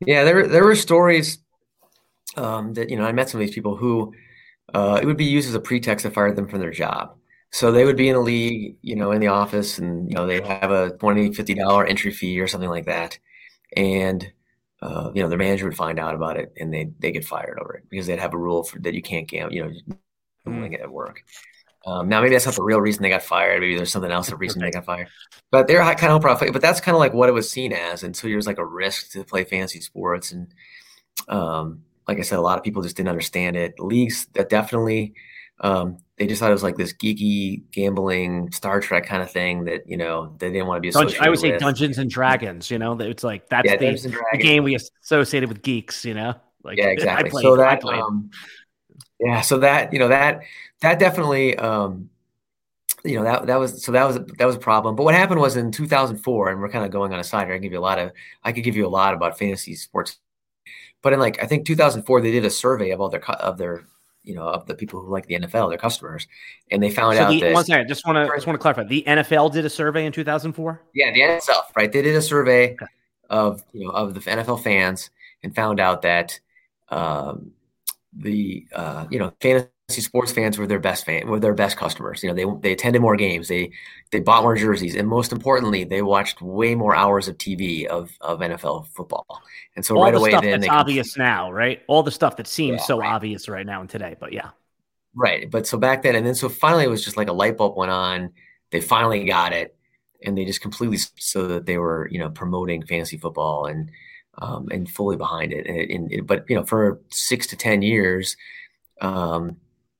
Yeah, 0.00 0.24
there 0.24 0.46
there 0.46 0.64
were 0.64 0.76
stories 0.76 1.38
um, 2.36 2.74
that 2.74 2.90
you 2.90 2.96
know 2.96 3.04
I 3.04 3.12
met 3.12 3.28
some 3.28 3.40
of 3.40 3.46
these 3.46 3.54
people 3.54 3.76
who 3.76 4.12
uh, 4.74 4.98
it 5.00 5.06
would 5.06 5.16
be 5.16 5.24
used 5.24 5.48
as 5.48 5.54
a 5.54 5.60
pretext 5.60 6.04
to 6.04 6.10
fire 6.10 6.32
them 6.32 6.48
from 6.48 6.60
their 6.60 6.70
job. 6.70 7.14
So 7.50 7.72
they 7.72 7.84
would 7.84 7.96
be 7.96 8.08
in 8.08 8.16
a 8.16 8.20
league, 8.20 8.76
you 8.82 8.94
know, 8.94 9.10
in 9.12 9.20
the 9.20 9.28
office, 9.28 9.78
and 9.78 10.08
you 10.10 10.16
know 10.16 10.26
they 10.26 10.40
have 10.42 10.70
a 10.70 10.90
$20, 10.90 11.34
$50 11.34 11.88
entry 11.88 12.12
fee 12.12 12.38
or 12.40 12.46
something 12.46 12.68
like 12.68 12.86
that, 12.86 13.18
and 13.76 14.30
uh, 14.82 15.10
you 15.14 15.22
know 15.22 15.28
their 15.28 15.38
manager 15.38 15.64
would 15.64 15.76
find 15.76 15.98
out 15.98 16.14
about 16.14 16.36
it, 16.36 16.52
and 16.58 16.72
they 16.72 16.90
they 16.98 17.12
get 17.12 17.24
fired 17.24 17.58
over 17.60 17.74
it 17.74 17.84
because 17.88 18.06
they'd 18.06 18.18
have 18.18 18.34
a 18.34 18.38
rule 18.38 18.64
for, 18.64 18.78
that 18.80 18.94
you 18.94 19.02
can't 19.02 19.28
gamble, 19.28 19.54
you 19.54 19.64
know, 19.64 19.72
gambling 20.44 20.72
mm. 20.72 20.82
at 20.82 20.90
work. 20.90 21.24
Um, 21.88 22.08
now 22.08 22.20
maybe 22.20 22.34
that's 22.34 22.44
not 22.44 22.54
the 22.54 22.62
real 22.62 22.80
reason 22.80 23.02
they 23.02 23.08
got 23.08 23.22
fired. 23.22 23.60
Maybe 23.60 23.76
there's 23.76 23.90
something 23.90 24.10
else 24.10 24.28
the 24.28 24.36
reason 24.36 24.60
they 24.60 24.70
got 24.70 24.84
fired. 24.84 25.08
But 25.50 25.68
they're 25.68 25.82
kind 25.94 26.12
of 26.12 26.20
profit. 26.20 26.52
But 26.52 26.60
that's 26.60 26.80
kind 26.80 26.94
of 26.94 27.00
like 27.00 27.14
what 27.14 27.28
it 27.28 27.32
was 27.32 27.50
seen 27.50 27.72
as 27.72 28.02
until 28.02 28.30
there's 28.30 28.46
like 28.46 28.58
a 28.58 28.64
risk 28.64 29.12
to 29.12 29.24
play 29.24 29.44
fantasy 29.44 29.80
sports. 29.80 30.32
And 30.32 30.52
um, 31.28 31.82
like 32.06 32.18
I 32.18 32.22
said, 32.22 32.38
a 32.38 32.42
lot 32.42 32.58
of 32.58 32.64
people 32.64 32.82
just 32.82 32.96
didn't 32.96 33.08
understand 33.08 33.56
it. 33.56 33.80
Leagues 33.80 34.26
that 34.34 34.50
definitely 34.50 35.14
um, 35.60 35.98
they 36.16 36.26
just 36.26 36.40
thought 36.40 36.50
it 36.50 36.54
was 36.54 36.62
like 36.62 36.76
this 36.76 36.92
geeky 36.92 37.62
gambling 37.72 38.50
Star 38.52 38.80
Trek 38.80 39.06
kind 39.06 39.22
of 39.22 39.30
thing 39.30 39.64
that 39.64 39.88
you 39.88 39.96
know 39.96 40.34
they 40.38 40.50
didn't 40.50 40.66
want 40.66 40.78
to 40.78 40.80
be 40.80 40.88
associated. 40.88 41.24
I 41.24 41.30
would 41.30 41.38
say 41.38 41.52
with. 41.52 41.60
Dungeons 41.60 41.98
and 41.98 42.10
Dragons. 42.10 42.70
You 42.70 42.78
know, 42.78 42.98
it's 43.00 43.24
like 43.24 43.48
that's 43.48 43.68
yeah, 43.68 43.76
the, 43.76 44.16
the, 44.32 44.38
game 44.38 44.64
we 44.64 44.76
associated 44.76 45.48
with 45.48 45.62
geeks. 45.62 46.04
You 46.04 46.14
know, 46.14 46.34
like 46.62 46.78
yeah, 46.78 46.86
exactly. 46.88 47.30
Played, 47.30 47.42
so 47.42 47.56
that 47.56 47.84
um, 47.84 48.30
yeah, 49.20 49.40
so 49.40 49.58
that 49.58 49.92
you 49.92 49.98
know 49.98 50.08
that 50.08 50.42
that 50.80 50.98
definitely 50.98 51.56
um, 51.56 52.10
you 53.04 53.16
know 53.16 53.24
that 53.24 53.46
that 53.46 53.56
was 53.56 53.82
so 53.82 53.92
that 53.92 54.04
was 54.04 54.18
that 54.38 54.46
was 54.46 54.56
a 54.56 54.60
problem. 54.60 54.96
But 54.96 55.04
what 55.04 55.14
happened 55.14 55.40
was 55.40 55.56
in 55.56 55.72
2004, 55.72 56.50
and 56.50 56.60
we're 56.60 56.68
kind 56.68 56.84
of 56.84 56.90
going 56.90 57.12
on 57.12 57.20
a 57.20 57.24
side 57.24 57.46
here. 57.46 57.54
I 57.54 57.56
can 57.56 57.62
give 57.62 57.72
you 57.72 57.78
a 57.78 57.80
lot 57.80 57.98
of 57.98 58.12
I 58.44 58.52
could 58.52 58.64
give 58.64 58.76
you 58.76 58.86
a 58.86 58.88
lot 58.88 59.14
about 59.14 59.38
fantasy 59.38 59.74
sports, 59.74 60.18
but 61.02 61.12
in 61.12 61.18
like 61.18 61.42
I 61.42 61.46
think 61.46 61.66
2004 61.66 62.20
they 62.20 62.30
did 62.30 62.44
a 62.44 62.50
survey 62.50 62.90
of 62.90 63.00
all 63.00 63.08
their 63.08 63.28
of 63.30 63.58
their 63.58 63.84
you 64.22 64.34
know 64.34 64.46
of 64.46 64.66
the 64.66 64.74
people 64.74 65.00
who 65.00 65.10
like 65.10 65.26
the 65.26 65.38
NFL, 65.38 65.70
their 65.70 65.78
customers, 65.78 66.28
and 66.70 66.82
they 66.82 66.90
found 66.90 67.16
so 67.16 67.24
out 67.24 67.30
the, 67.30 67.40
that 67.40 67.54
one 67.54 67.64
second, 67.64 67.88
just 67.88 68.06
want 68.06 68.16
to 68.16 68.34
just 68.36 68.46
want 68.46 68.54
to 68.54 68.62
clarify. 68.62 68.84
The 68.84 69.04
NFL 69.06 69.52
did 69.52 69.64
a 69.64 69.70
survey 69.70 70.06
in 70.06 70.12
2004. 70.12 70.82
Yeah, 70.94 71.10
the 71.12 71.20
NFL, 71.20 71.62
right? 71.76 71.90
They 71.90 72.02
did 72.02 72.14
a 72.14 72.22
survey 72.22 72.74
okay. 72.74 72.86
of 73.30 73.64
you 73.72 73.84
know 73.84 73.90
of 73.90 74.14
the 74.14 74.20
NFL 74.20 74.62
fans 74.62 75.10
and 75.42 75.54
found 75.54 75.80
out 75.80 76.02
that 76.02 76.38
um, 76.90 77.52
the 78.12 78.66
uh, 78.74 79.06
you 79.10 79.18
know 79.18 79.32
fantasy 79.40 79.70
sports 80.02 80.32
fans 80.32 80.58
were 80.58 80.66
their 80.66 80.78
best 80.80 81.04
fan 81.06 81.28
were 81.28 81.40
their 81.40 81.54
best 81.54 81.76
customers. 81.76 82.22
You 82.22 82.30
know 82.30 82.34
they 82.34 82.68
they 82.68 82.72
attended 82.72 83.02
more 83.02 83.16
games, 83.16 83.48
they 83.48 83.72
they 84.10 84.20
bought 84.20 84.42
more 84.42 84.56
jerseys, 84.56 84.96
and 84.96 85.08
most 85.08 85.32
importantly, 85.32 85.84
they 85.84 86.02
watched 86.02 86.40
way 86.42 86.74
more 86.74 86.94
hours 86.94 87.28
of 87.28 87.38
TV 87.38 87.86
of 87.86 88.10
of 88.20 88.42
NFL 88.42 88.88
football. 88.88 89.42
And 89.76 89.84
so 89.84 89.96
All 89.96 90.00
right 90.00 90.14
the 90.14 90.18
away, 90.18 90.38
stuff 90.38 90.50
then 90.50 90.50
that's 90.50 90.68
obvious 90.68 91.16
now, 91.16 91.50
right? 91.52 91.82
All 91.88 92.02
the 92.02 92.10
stuff 92.10 92.36
that 92.36 92.46
seems 92.46 92.82
Yeah, 92.82 92.84
so 92.84 93.00
right. 93.00 93.14
obvious 93.14 93.48
right 93.48 93.66
now 93.66 93.80
and 93.82 93.90
today, 93.90 94.16
but 94.18 94.32
yeah. 94.32 94.50
Right. 95.14 95.50
But 95.50 95.66
so 95.66 95.78
back 95.78 96.02
then, 96.02 96.14
and 96.14 96.26
then 96.26 96.34
so 96.34 96.48
finally 96.48 96.84
it 96.84 96.88
was 96.90 97.04
just 97.04 97.16
like 97.16 97.28
a 97.28 97.32
light 97.32 97.56
bulb 97.56 97.76
went 97.76 97.90
on. 97.90 98.32
They 98.70 98.80
finally 98.80 99.24
got 99.24 99.52
it, 99.52 99.76
and 100.24 100.36
they 100.36 100.44
just 100.44 100.60
completely 100.60 100.98
so 101.18 101.48
that 101.48 101.66
they 101.66 101.78
were 101.78 102.08
you 102.10 102.18
know 102.18 102.30
promoting 102.30 102.84
fantasy 102.84 103.16
football 103.18 103.66
and 103.66 103.90
um, 104.38 104.68
and 104.70 104.90
fully 104.90 105.16
behind 105.16 105.52
it. 105.52 105.66
And, 105.66 105.90
and 105.90 106.12
it- 106.12 106.26
but 106.26 106.44
you 106.48 106.56
know 106.56 106.64
for 106.64 107.00
six 107.10 107.46
to 107.48 107.56
ten 107.56 107.82
years, 107.82 108.36
um, 109.00 109.56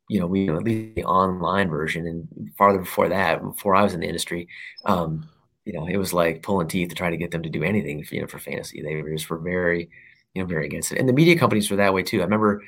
you 0.08 0.20
know 0.20 0.26
we 0.26 0.48
at 0.48 0.64
least 0.64 0.96
the 0.96 1.04
online 1.04 1.68
version, 1.70 2.06
and 2.06 2.50
farther 2.56 2.78
before 2.80 3.08
that, 3.10 3.42
before 3.42 3.74
I 3.74 3.82
was 3.82 3.94
in 3.94 4.00
the 4.00 4.06
industry, 4.06 4.48
um, 4.86 5.28
you 5.64 5.72
know 5.74 5.86
it 5.86 5.96
was 5.96 6.12
like 6.12 6.42
pulling 6.42 6.68
teeth 6.68 6.88
to 6.90 6.94
try 6.94 7.10
to 7.10 7.16
get 7.16 7.30
them 7.30 7.42
to 7.42 7.50
do 7.50 7.62
anything 7.62 8.04
you 8.10 8.20
know 8.22 8.26
for 8.26 8.38
fantasy. 8.38 8.82
They 8.82 9.02
were 9.02 9.10
just 9.10 9.30
were 9.30 9.38
very 9.38 9.90
you 10.34 10.42
know 10.42 10.48
very 10.48 10.66
against 10.66 10.92
it, 10.92 10.98
and 10.98 11.08
the 11.08 11.12
media 11.12 11.38
companies 11.38 11.70
were 11.70 11.78
that 11.78 11.94
way 11.94 12.02
too. 12.02 12.20
I 12.20 12.24
remember 12.24 12.62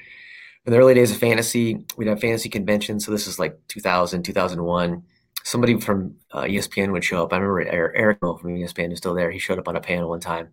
in 0.66 0.72
the 0.72 0.78
early 0.78 0.94
days 0.94 1.10
of 1.10 1.16
fantasy, 1.18 1.84
we'd 1.96 2.08
have 2.08 2.20
fantasy 2.20 2.48
conventions. 2.48 3.04
So 3.04 3.12
this 3.12 3.26
is 3.26 3.38
like 3.38 3.58
2000, 3.68 4.22
2001. 4.24 5.02
Somebody 5.44 5.80
from 5.80 6.16
uh, 6.32 6.42
ESPN 6.42 6.92
would 6.92 7.04
show 7.04 7.22
up. 7.22 7.32
I 7.32 7.36
remember 7.36 7.60
Er- 7.60 7.94
Eric 7.96 8.18
from 8.20 8.54
ESPN 8.54 8.92
is 8.92 8.98
still 8.98 9.14
there. 9.14 9.30
He 9.30 9.38
showed 9.38 9.58
up 9.58 9.68
on 9.68 9.76
a 9.76 9.80
panel 9.80 10.10
one 10.10 10.20
time, 10.20 10.48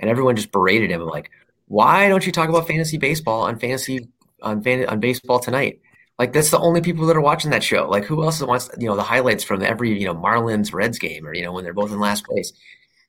and 0.00 0.10
everyone 0.10 0.36
just 0.36 0.52
berated 0.52 0.90
him 0.90 1.02
like, 1.02 1.30
"Why 1.68 2.08
don't 2.08 2.24
you 2.24 2.32
talk 2.32 2.48
about 2.48 2.66
fantasy 2.66 2.98
baseball 2.98 3.42
on 3.42 3.58
fantasy 3.58 4.08
on 4.42 4.62
fan, 4.62 4.86
on 4.86 5.00
baseball 5.00 5.40
tonight?" 5.40 5.80
Like 6.18 6.32
that's 6.32 6.50
the 6.50 6.58
only 6.58 6.80
people 6.80 7.06
that 7.06 7.16
are 7.16 7.20
watching 7.20 7.50
that 7.50 7.64
show. 7.64 7.88
Like 7.88 8.04
who 8.04 8.22
else 8.24 8.42
wants 8.42 8.70
you 8.78 8.88
know 8.88 8.96
the 8.96 9.02
highlights 9.02 9.44
from 9.44 9.62
every 9.62 9.98
you 9.98 10.06
know 10.06 10.14
Marlins 10.14 10.72
Reds 10.72 10.98
game 10.98 11.26
or 11.26 11.34
you 11.34 11.42
know 11.42 11.52
when 11.52 11.64
they're 11.64 11.74
both 11.74 11.92
in 11.92 12.00
last 12.00 12.24
place? 12.24 12.52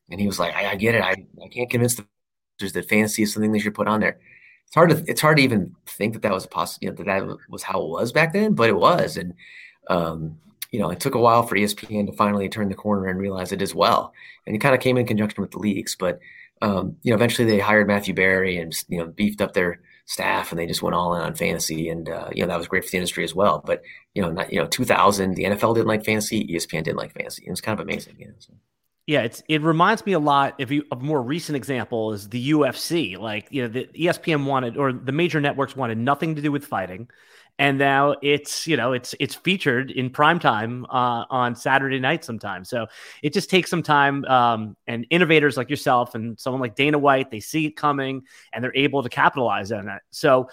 And 0.09 0.19
he 0.19 0.27
was 0.27 0.39
like, 0.39 0.53
"I, 0.55 0.71
I 0.71 0.75
get 0.75 0.95
it. 0.95 1.01
I, 1.01 1.15
I 1.43 1.47
can't 1.49 1.69
convince 1.69 1.95
the 1.95 2.05
that 2.59 2.89
fantasy 2.89 3.23
is 3.23 3.33
something 3.33 3.51
they 3.51 3.59
should 3.59 3.73
put 3.75 3.87
on 3.87 4.01
there." 4.01 4.19
it's 4.71 4.75
hard 4.75 4.89
to 4.89 5.03
it's 5.05 5.19
hard 5.19 5.35
to 5.35 5.43
even 5.43 5.75
think 5.85 6.13
that 6.13 6.21
that 6.21 6.31
was 6.31 6.47
possible 6.47 6.85
you 6.85 6.89
know, 6.89 6.95
that 6.95 7.05
that 7.05 7.37
was 7.49 7.61
how 7.61 7.81
it 7.81 7.89
was 7.89 8.13
back 8.13 8.31
then, 8.31 8.53
but 8.53 8.69
it 8.69 8.75
was, 8.77 9.17
and 9.17 9.33
um, 9.89 10.37
you 10.71 10.79
know, 10.79 10.89
it 10.89 10.99
took 10.99 11.15
a 11.15 11.19
while 11.19 11.43
for 11.43 11.55
ESPN 11.55 12.07
to 12.07 12.13
finally 12.13 12.49
turn 12.49 12.69
the 12.69 12.75
corner 12.75 13.07
and 13.07 13.19
realize 13.19 13.51
it 13.51 13.61
as 13.61 13.75
well, 13.75 14.13
and 14.47 14.55
it 14.55 14.59
kind 14.59 14.75
of 14.75 14.81
came 14.81 14.97
in 14.97 15.05
conjunction 15.05 15.41
with 15.41 15.51
the 15.51 15.59
leagues, 15.59 15.95
but 15.95 16.19
um, 16.61 16.95
you 17.01 17.11
know, 17.11 17.15
eventually 17.15 17.49
they 17.49 17.59
hired 17.59 17.87
Matthew 17.87 18.13
Berry 18.13 18.57
and 18.57 18.73
you 18.87 18.99
know 18.99 19.07
beefed 19.07 19.41
up 19.41 19.53
their 19.53 19.79
staff 20.05 20.51
and 20.51 20.59
they 20.59 20.65
just 20.65 20.81
went 20.81 20.95
all 20.95 21.15
in 21.15 21.21
on 21.21 21.33
fantasy 21.33 21.87
and 21.87 22.09
uh, 22.09 22.29
you 22.33 22.41
know 22.41 22.47
that 22.47 22.57
was 22.57 22.67
great 22.67 22.83
for 22.83 22.91
the 22.91 22.97
industry 22.97 23.23
as 23.23 23.33
well. 23.33 23.63
But 23.65 23.81
you 24.13 24.21
know, 24.21 24.31
not 24.31 24.51
you 24.51 24.59
know, 24.59 24.67
2000 24.67 25.35
the 25.35 25.45
NFL 25.45 25.75
didn't 25.75 25.87
like 25.87 26.05
fantasy, 26.05 26.47
ESPN 26.47 26.83
didn't 26.83 26.97
like 26.97 27.13
fantasy. 27.13 27.43
It 27.45 27.49
was 27.49 27.61
kind 27.61 27.79
of 27.79 27.83
amazing. 27.83 28.15
You 28.19 28.27
know, 28.27 28.33
so. 28.39 28.53
Yeah, 29.07 29.21
it's 29.21 29.41
it 29.49 29.61
reminds 29.61 30.05
me 30.05 30.13
a 30.13 30.19
lot. 30.19 30.59
You 30.59 30.85
a 30.91 30.95
more 30.95 31.21
recent 31.21 31.55
example 31.55 32.13
is 32.13 32.29
the 32.29 32.51
UFC. 32.51 33.17
Like 33.17 33.47
you 33.49 33.63
know, 33.63 33.67
the 33.67 33.85
ESPN 33.87 34.45
wanted 34.45 34.77
or 34.77 34.93
the 34.93 35.11
major 35.11 35.41
networks 35.41 35.75
wanted 35.75 35.97
nothing 35.97 36.35
to 36.35 36.41
do 36.41 36.51
with 36.51 36.65
fighting, 36.65 37.09
and 37.59 37.77
now 37.77 38.15
it's 38.21 38.65
you 38.65 38.75
know 38.75 38.93
it's 38.93 39.13
it's 39.19 39.35
featured 39.35 39.91
in 39.91 40.09
prime 40.09 40.39
time 40.39 40.85
uh, 40.85 41.25
on 41.29 41.55
Saturday 41.55 41.99
night 41.99 42.25
sometimes. 42.25 42.69
So 42.69 42.87
it 43.21 43.33
just 43.33 43.49
takes 43.49 43.69
some 43.69 43.83
time. 43.83 44.25
Um, 44.25 44.75
and 44.87 45.05
innovators 45.09 45.57
like 45.57 45.69
yourself 45.69 46.15
and 46.15 46.39
someone 46.39 46.61
like 46.61 46.75
Dana 46.75 46.97
White, 46.97 47.31
they 47.31 47.39
see 47.39 47.67
it 47.67 47.75
coming 47.75 48.23
and 48.51 48.63
they're 48.63 48.75
able 48.75 49.03
to 49.03 49.09
capitalize 49.09 49.71
on 49.71 49.87
it. 49.87 50.01
So 50.09 50.49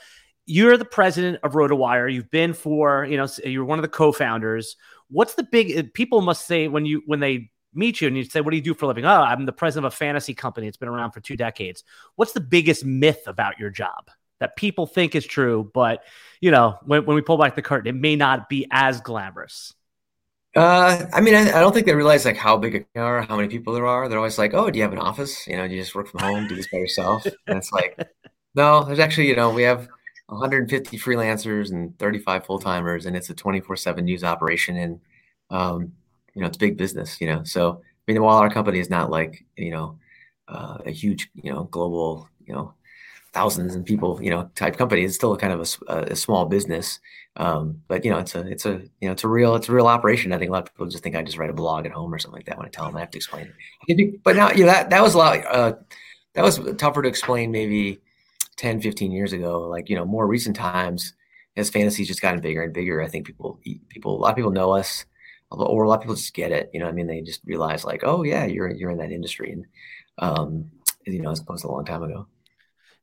you're 0.46 0.76
the 0.76 0.84
president 0.84 1.38
of 1.42 1.52
RotoWire. 1.52 2.12
You've 2.12 2.30
been 2.30 2.52
for 2.52 3.04
you 3.04 3.16
know 3.16 3.26
you're 3.44 3.64
one 3.64 3.78
of 3.78 3.82
the 3.82 3.88
co-founders. 3.88 4.76
What's 5.10 5.34
the 5.34 5.44
big 5.44 5.94
people 5.94 6.20
must 6.20 6.46
say 6.46 6.68
when 6.68 6.84
you 6.84 7.02
when 7.06 7.20
they 7.20 7.50
meet 7.74 8.00
you 8.00 8.08
and 8.08 8.16
you 8.16 8.24
say, 8.24 8.40
What 8.40 8.50
do 8.50 8.56
you 8.56 8.62
do 8.62 8.74
for 8.74 8.84
a 8.84 8.88
living? 8.88 9.04
Oh, 9.04 9.22
I'm 9.22 9.46
the 9.46 9.52
president 9.52 9.86
of 9.86 9.92
a 9.92 9.96
fantasy 9.96 10.34
company. 10.34 10.66
It's 10.66 10.76
been 10.76 10.88
around 10.88 11.12
for 11.12 11.20
two 11.20 11.36
decades. 11.36 11.84
What's 12.16 12.32
the 12.32 12.40
biggest 12.40 12.84
myth 12.84 13.22
about 13.26 13.58
your 13.58 13.70
job 13.70 14.10
that 14.40 14.56
people 14.56 14.86
think 14.86 15.14
is 15.14 15.26
true, 15.26 15.70
but 15.74 16.02
you 16.40 16.50
know, 16.50 16.78
when, 16.84 17.04
when 17.04 17.14
we 17.14 17.22
pull 17.22 17.38
back 17.38 17.54
the 17.54 17.62
curtain, 17.62 17.88
it 17.88 17.98
may 17.98 18.16
not 18.16 18.48
be 18.48 18.66
as 18.70 19.00
glamorous? 19.00 19.74
Uh, 20.56 21.04
I 21.12 21.20
mean, 21.20 21.34
I, 21.34 21.48
I 21.48 21.60
don't 21.60 21.72
think 21.72 21.86
they 21.86 21.94
realize 21.94 22.24
like 22.24 22.36
how 22.36 22.56
big 22.56 22.86
they 22.94 23.00
are, 23.00 23.22
how 23.22 23.36
many 23.36 23.48
people 23.48 23.74
there 23.74 23.86
are. 23.86 24.08
They're 24.08 24.18
always 24.18 24.38
like, 24.38 24.54
"Oh, 24.54 24.70
do 24.70 24.78
you 24.78 24.82
have 24.82 24.92
an 24.92 24.98
office? 24.98 25.46
You 25.46 25.56
know, 25.56 25.68
do 25.68 25.74
you 25.74 25.82
just 25.82 25.94
work 25.94 26.08
from 26.08 26.20
home, 26.20 26.48
do 26.48 26.56
this 26.56 26.68
by 26.68 26.78
yourself?" 26.78 27.24
And 27.46 27.58
it's 27.58 27.70
like, 27.70 27.98
no, 28.54 28.84
there's 28.84 28.98
actually, 28.98 29.28
you 29.28 29.36
know, 29.36 29.50
we 29.50 29.62
have 29.62 29.88
150 30.26 30.98
freelancers 30.98 31.70
and 31.70 31.96
35 31.98 32.46
full 32.46 32.58
timers, 32.58 33.06
and 33.06 33.14
it's 33.16 33.30
a 33.30 33.34
24/7 33.34 34.02
news 34.02 34.24
operation. 34.24 34.76
And 34.76 35.00
um, 35.50 35.92
you 36.34 36.42
know, 36.42 36.48
it's 36.48 36.56
big 36.56 36.76
business, 36.76 37.20
you 37.20 37.26
know. 37.26 37.44
So, 37.44 37.82
I 37.82 38.12
mean, 38.12 38.22
while 38.22 38.38
our 38.38 38.50
company 38.50 38.78
is 38.78 38.90
not 38.90 39.10
like, 39.10 39.44
you 39.56 39.70
know, 39.70 39.98
uh, 40.48 40.78
a 40.86 40.90
huge, 40.90 41.30
you 41.34 41.52
know, 41.52 41.64
global, 41.64 42.28
you 42.46 42.54
know, 42.54 42.74
thousands 43.38 43.74
and 43.76 43.86
people, 43.86 44.18
you 44.20 44.30
know, 44.30 44.50
type 44.56 44.76
company, 44.76 45.04
it's 45.04 45.14
still 45.14 45.36
kind 45.36 45.52
of 45.52 45.60
a, 45.88 46.12
a 46.12 46.16
small 46.16 46.46
business. 46.46 46.98
Um, 47.36 47.80
but 47.86 48.04
you 48.04 48.10
know, 48.10 48.18
it's 48.18 48.34
a, 48.34 48.40
it's 48.48 48.66
a, 48.66 48.82
you 49.00 49.06
know, 49.08 49.12
it's 49.12 49.22
a 49.22 49.28
real, 49.28 49.54
it's 49.54 49.68
a 49.68 49.72
real 49.72 49.86
operation. 49.86 50.32
I 50.32 50.38
think 50.38 50.48
a 50.48 50.52
lot 50.52 50.64
of 50.64 50.74
people 50.74 50.86
just 50.88 51.04
think 51.04 51.14
I 51.14 51.22
just 51.22 51.38
write 51.38 51.50
a 51.50 51.52
blog 51.52 51.86
at 51.86 51.92
home 51.92 52.12
or 52.12 52.18
something 52.18 52.38
like 52.38 52.46
that. 52.46 52.58
When 52.58 52.66
I 52.66 52.70
tell 52.70 52.86
them 52.86 52.96
I 52.96 53.00
have 53.00 53.12
to 53.12 53.18
explain 53.18 53.52
it, 53.86 54.24
but 54.24 54.34
now, 54.34 54.50
you 54.50 54.64
know, 54.64 54.72
that, 54.72 54.90
that 54.90 55.02
was 55.02 55.14
a 55.14 55.18
lot, 55.18 55.46
uh, 55.46 55.74
that 56.34 56.42
was 56.42 56.58
tougher 56.78 57.02
to 57.02 57.08
explain 57.08 57.52
maybe 57.52 58.00
10, 58.56 58.80
15 58.80 59.12
years 59.12 59.32
ago. 59.32 59.60
Like, 59.68 59.88
you 59.88 59.94
know, 59.94 60.04
more 60.04 60.26
recent 60.26 60.56
times 60.56 61.14
as 61.56 61.70
fantasy's 61.70 62.08
just 62.08 62.20
gotten 62.20 62.40
bigger 62.40 62.62
and 62.62 62.72
bigger. 62.72 63.00
I 63.00 63.06
think 63.06 63.24
people, 63.24 63.60
people, 63.88 64.16
a 64.16 64.20
lot 64.20 64.30
of 64.30 64.36
people 64.36 64.50
know 64.50 64.72
us 64.72 65.04
or 65.52 65.84
a 65.84 65.88
lot 65.88 65.96
of 65.96 66.00
people 66.00 66.16
just 66.16 66.34
get 66.34 66.50
it. 66.50 66.70
You 66.72 66.80
know, 66.80 66.88
I 66.88 66.92
mean, 66.92 67.06
they 67.06 67.20
just 67.20 67.42
realize 67.44 67.84
like, 67.84 68.02
oh 68.04 68.24
yeah, 68.24 68.46
you're 68.46 68.70
you're 68.70 68.90
in 68.90 68.98
that 68.98 69.12
industry, 69.12 69.52
and 69.52 69.64
um, 70.18 70.70
you 71.06 71.22
know, 71.22 71.30
as 71.30 71.40
opposed 71.40 71.62
to 71.62 71.68
a 71.68 71.70
long 71.70 71.84
time 71.84 72.02
ago. 72.02 72.26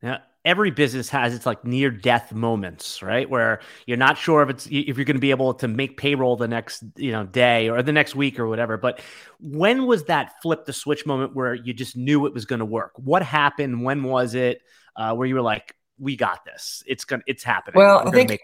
Yeah, 0.05 0.19
every 0.45 0.69
business 0.69 1.09
has 1.09 1.33
its 1.33 1.47
like 1.47 1.65
near 1.65 1.89
death 1.89 2.31
moments, 2.31 3.01
right? 3.01 3.27
Where 3.27 3.59
you're 3.87 3.97
not 3.97 4.19
sure 4.19 4.43
if 4.43 4.49
it's 4.49 4.67
if 4.67 4.97
you're 4.97 5.05
going 5.05 5.15
to 5.15 5.19
be 5.19 5.31
able 5.31 5.55
to 5.55 5.67
make 5.67 5.97
payroll 5.97 6.35
the 6.35 6.47
next 6.47 6.83
you 6.95 7.11
know 7.11 7.25
day 7.25 7.69
or 7.69 7.81
the 7.81 7.91
next 7.91 8.15
week 8.15 8.39
or 8.39 8.47
whatever. 8.47 8.77
But 8.77 9.01
when 9.39 9.87
was 9.87 10.03
that 10.05 10.33
flip 10.43 10.65
the 10.65 10.73
switch 10.73 11.07
moment 11.07 11.35
where 11.35 11.55
you 11.55 11.73
just 11.73 11.97
knew 11.97 12.27
it 12.27 12.35
was 12.35 12.45
going 12.45 12.59
to 12.59 12.65
work? 12.65 12.91
What 12.97 13.23
happened? 13.23 13.83
When 13.83 14.03
was 14.03 14.35
it? 14.35 14.61
Uh, 14.95 15.15
where 15.15 15.27
you 15.27 15.35
were 15.35 15.41
like, 15.41 15.75
we 15.97 16.15
got 16.15 16.45
this. 16.45 16.83
It's 16.85 17.03
gonna. 17.03 17.23
It's 17.25 17.43
happening. 17.43 17.79
Well, 17.79 18.03
We're 18.03 18.09
I 18.09 18.11
think. 18.11 18.29
Make- 18.29 18.41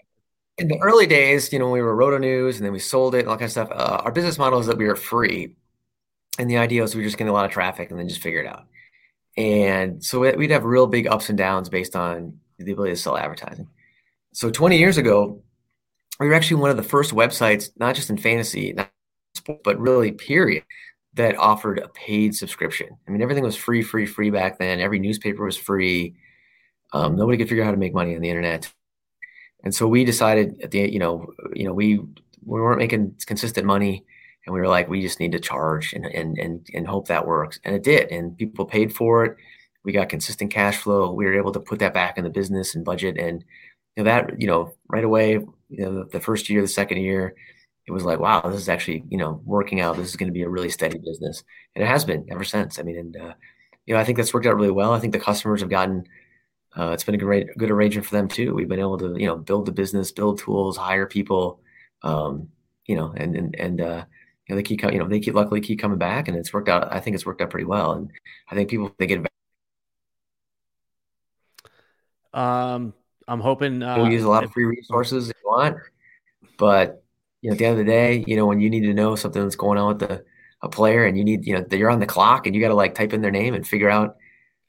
in 0.58 0.68
the 0.68 0.78
early 0.80 1.06
days, 1.06 1.50
you 1.50 1.58
know, 1.58 1.66
when 1.66 1.72
we 1.72 1.80
were 1.80 1.96
Roto 1.96 2.18
News 2.18 2.58
and 2.58 2.66
then 2.66 2.74
we 2.74 2.78
sold 2.78 3.14
it 3.14 3.20
and 3.20 3.28
all 3.28 3.36
kind 3.36 3.46
of 3.46 3.50
stuff, 3.52 3.70
uh, 3.70 4.02
our 4.04 4.12
business 4.12 4.36
model 4.38 4.58
is 4.58 4.66
that 4.66 4.76
we 4.76 4.84
were 4.84 4.96
free. 4.96 5.56
And 6.38 6.48
the 6.48 6.58
idea 6.58 6.82
was 6.82 6.94
we 6.94 7.00
were 7.00 7.06
just 7.06 7.16
getting 7.16 7.30
a 7.30 7.32
lot 7.32 7.46
of 7.46 7.50
traffic 7.50 7.90
and 7.90 7.98
then 7.98 8.06
just 8.06 8.20
figure 8.20 8.40
it 8.40 8.46
out. 8.46 8.66
And 9.36 10.04
so 10.04 10.20
we'd 10.36 10.50
have 10.50 10.64
real 10.64 10.86
big 10.86 11.06
ups 11.06 11.28
and 11.28 11.38
downs 11.38 11.68
based 11.68 11.96
on 11.96 12.38
the 12.58 12.72
ability 12.72 12.92
to 12.92 13.00
sell 13.00 13.16
advertising. 13.16 13.68
So 14.32 14.50
20 14.50 14.78
years 14.78 14.98
ago, 14.98 15.42
we 16.20 16.26
were 16.28 16.34
actually 16.34 16.60
one 16.60 16.70
of 16.70 16.76
the 16.76 16.82
first 16.82 17.12
websites, 17.12 17.70
not 17.76 17.94
just 17.94 18.10
in 18.10 18.16
fantasy, 18.16 18.74
but 19.64 19.80
really 19.80 20.12
period, 20.12 20.64
that 21.14 21.36
offered 21.36 21.78
a 21.78 21.88
paid 21.88 22.34
subscription. 22.34 22.88
I 23.06 23.10
mean, 23.10 23.22
everything 23.22 23.44
was 23.44 23.56
free, 23.56 23.82
free, 23.82 24.06
free 24.06 24.30
back 24.30 24.58
then. 24.58 24.80
Every 24.80 24.98
newspaper 24.98 25.44
was 25.44 25.56
free. 25.56 26.14
Um, 26.92 27.16
nobody 27.16 27.38
could 27.38 27.48
figure 27.48 27.64
out 27.64 27.66
how 27.66 27.72
to 27.72 27.78
make 27.78 27.94
money 27.94 28.14
on 28.14 28.20
the 28.20 28.28
internet, 28.28 28.70
and 29.64 29.74
so 29.74 29.88
we 29.88 30.04
decided 30.04 30.60
at 30.62 30.70
the 30.72 30.80
you 30.80 30.98
know 30.98 31.32
you 31.54 31.64
know 31.64 31.72
we 31.72 31.96
we 31.96 32.60
weren't 32.60 32.78
making 32.78 33.16
consistent 33.24 33.66
money, 33.66 34.04
and 34.46 34.54
we 34.54 34.60
were 34.60 34.68
like 34.68 34.88
we 34.88 35.00
just 35.00 35.20
need 35.20 35.32
to 35.32 35.40
charge 35.40 35.92
and 35.92 36.06
and 36.06 36.38
and 36.38 36.66
and 36.74 36.86
hope 36.86 37.08
that 37.08 37.26
works, 37.26 37.60
and 37.64 37.74
it 37.74 37.82
did, 37.82 38.10
and 38.10 38.36
people 38.36 38.64
paid 38.64 38.94
for 38.94 39.24
it. 39.24 39.36
We 39.84 39.92
got 39.92 40.08
consistent 40.08 40.50
cash 40.52 40.78
flow. 40.78 41.12
We 41.12 41.24
were 41.24 41.38
able 41.38 41.52
to 41.52 41.60
put 41.60 41.80
that 41.80 41.94
back 41.94 42.18
in 42.18 42.24
the 42.24 42.30
business 42.30 42.74
and 42.74 42.84
budget, 42.84 43.16
and 43.18 43.44
you 43.96 44.04
know, 44.04 44.10
that 44.10 44.40
you 44.40 44.46
know 44.46 44.74
right 44.88 45.04
away, 45.04 45.32
you 45.32 45.50
know 45.70 46.04
the 46.04 46.20
first 46.20 46.48
year, 46.50 46.62
the 46.62 46.68
second 46.68 46.98
year, 46.98 47.34
it 47.86 47.92
was 47.92 48.04
like 48.04 48.20
wow, 48.20 48.40
this 48.42 48.60
is 48.60 48.68
actually 48.68 49.04
you 49.10 49.18
know 49.18 49.40
working 49.44 49.80
out. 49.80 49.96
This 49.96 50.08
is 50.08 50.16
going 50.16 50.28
to 50.28 50.32
be 50.32 50.42
a 50.42 50.48
really 50.48 50.70
steady 50.70 50.98
business, 50.98 51.42
and 51.74 51.84
it 51.84 51.88
has 51.88 52.04
been 52.04 52.26
ever 52.30 52.44
since. 52.44 52.78
I 52.78 52.82
mean, 52.82 52.98
and 52.98 53.16
uh, 53.16 53.34
you 53.86 53.94
know 53.94 54.00
I 54.00 54.04
think 54.04 54.18
that's 54.18 54.34
worked 54.34 54.46
out 54.46 54.56
really 54.56 54.70
well. 54.70 54.92
I 54.92 55.00
think 55.00 55.12
the 55.12 55.18
customers 55.18 55.60
have 55.60 55.70
gotten 55.70 56.04
uh, 56.76 56.90
it's 56.90 57.04
been 57.04 57.14
a 57.14 57.18
great 57.18 57.48
good 57.58 57.70
arrangement 57.70 58.06
for 58.06 58.16
them 58.16 58.28
too. 58.28 58.54
We've 58.54 58.68
been 58.68 58.80
able 58.80 58.98
to 58.98 59.14
you 59.18 59.26
know 59.26 59.36
build 59.36 59.66
the 59.66 59.72
business, 59.72 60.12
build 60.12 60.38
tools, 60.38 60.76
hire 60.76 61.06
people, 61.06 61.60
um, 62.02 62.48
you 62.86 62.96
know, 62.96 63.12
and 63.16 63.36
and 63.36 63.56
and 63.58 63.80
uh, 63.80 64.04
you 64.46 64.54
know 64.54 64.56
they 64.56 64.62
keep 64.62 64.82
you 64.82 64.98
know 64.98 65.08
they 65.08 65.20
keep 65.20 65.34
luckily 65.34 65.60
keep 65.60 65.80
coming 65.80 65.98
back, 65.98 66.28
and 66.28 66.36
it's 66.36 66.52
worked 66.52 66.68
out. 66.68 66.92
I 66.92 67.00
think 67.00 67.14
it's 67.14 67.26
worked 67.26 67.40
out 67.40 67.50
pretty 67.50 67.66
well, 67.66 67.92
and 67.92 68.10
I 68.50 68.54
think 68.54 68.70
people 68.70 68.94
they 68.98 69.06
get. 69.06 69.26
Um, 72.34 72.94
I'm 73.28 73.40
hoping 73.40 73.82
uh, 73.82 73.96
we'll 73.98 74.10
use 74.10 74.24
a 74.24 74.28
lot 74.28 74.44
of 74.44 74.52
free 74.52 74.64
resources 74.64 75.30
if 75.30 75.36
you 75.42 75.50
want, 75.50 75.76
but 76.58 77.02
you 77.40 77.50
know 77.50 77.54
at 77.54 77.58
the 77.58 77.66
end 77.66 77.78
of 77.78 77.84
the 77.84 77.90
day, 77.90 78.24
you 78.26 78.36
know 78.36 78.46
when 78.46 78.60
you 78.60 78.70
need 78.70 78.82
to 78.82 78.94
know 78.94 79.16
something 79.16 79.42
that's 79.42 79.56
going 79.56 79.78
on 79.78 79.88
with 79.88 79.98
the 80.00 80.24
a 80.62 80.68
player, 80.68 81.04
and 81.04 81.18
you 81.18 81.24
need 81.24 81.46
you 81.46 81.54
know 81.54 81.64
you're 81.70 81.90
on 81.90 82.00
the 82.00 82.06
clock, 82.06 82.46
and 82.46 82.54
you 82.54 82.60
got 82.60 82.68
to 82.68 82.74
like 82.74 82.94
type 82.94 83.12
in 83.12 83.20
their 83.20 83.30
name 83.30 83.54
and 83.54 83.66
figure 83.66 83.90
out 83.90 84.16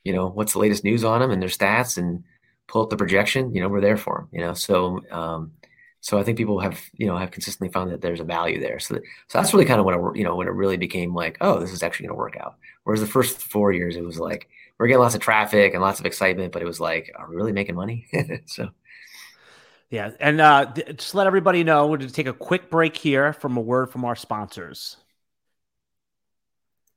you 0.03 0.13
know, 0.13 0.27
what's 0.27 0.53
the 0.53 0.59
latest 0.59 0.83
news 0.83 1.03
on 1.03 1.21
them 1.21 1.31
and 1.31 1.41
their 1.41 1.49
stats 1.49 1.97
and 1.97 2.23
pull 2.67 2.83
up 2.83 2.89
the 2.89 2.97
projection, 2.97 3.53
you 3.53 3.61
know, 3.61 3.69
we're 3.69 3.81
there 3.81 3.97
for 3.97 4.19
them, 4.19 4.29
you 4.31 4.45
know. 4.45 4.53
So, 4.53 4.99
um, 5.11 5.51
so 6.03 6.19
I 6.19 6.23
think 6.23 6.37
people 6.37 6.59
have, 6.59 6.81
you 6.97 7.07
know, 7.07 7.17
have 7.17 7.31
consistently 7.31 7.71
found 7.71 7.89
that 7.89 8.01
there's 8.01 8.19
a 8.19 8.25
value 8.25 8.59
there. 8.59 8.77
So, 8.77 8.95
so 8.95 9.37
that's 9.37 9.53
really 9.53 9.63
kind 9.63 9.79
of 9.79 9.85
when 9.85 9.95
it, 9.95 10.17
you 10.17 10.25
know, 10.25 10.35
when 10.35 10.47
it 10.49 10.53
really 10.53 10.75
became 10.75 11.15
like, 11.15 11.37
oh, 11.39 11.61
this 11.61 11.71
is 11.71 11.81
actually 11.81 12.07
going 12.07 12.17
to 12.17 12.19
work 12.19 12.35
out. 12.35 12.57
Whereas 12.83 12.99
the 12.99 13.07
first 13.07 13.37
four 13.37 13.71
years, 13.71 13.95
it 13.95 14.03
was 14.03 14.19
like 14.19 14.49
we're 14.77 14.87
getting 14.87 14.99
lots 14.99 15.15
of 15.15 15.21
traffic 15.21 15.73
and 15.73 15.81
lots 15.81 16.01
of 16.01 16.05
excitement, 16.05 16.51
but 16.51 16.61
it 16.61 16.65
was 16.65 16.81
like, 16.81 17.09
are 17.17 17.29
we 17.29 17.37
really 17.37 17.53
making 17.53 17.75
money? 17.75 18.05
so. 18.47 18.67
Yeah, 19.89 20.11
and 20.19 20.41
uh, 20.41 20.73
just 20.97 21.15
let 21.15 21.25
everybody 21.25 21.63
know 21.63 21.87
we're 21.87 21.97
going 21.97 22.09
to 22.09 22.13
take 22.13 22.27
a 22.27 22.33
quick 22.33 22.69
break 22.69 22.97
here 22.97 23.31
from 23.31 23.55
a 23.55 23.61
word 23.61 23.89
from 23.89 24.03
our 24.03 24.17
sponsors. 24.17 24.97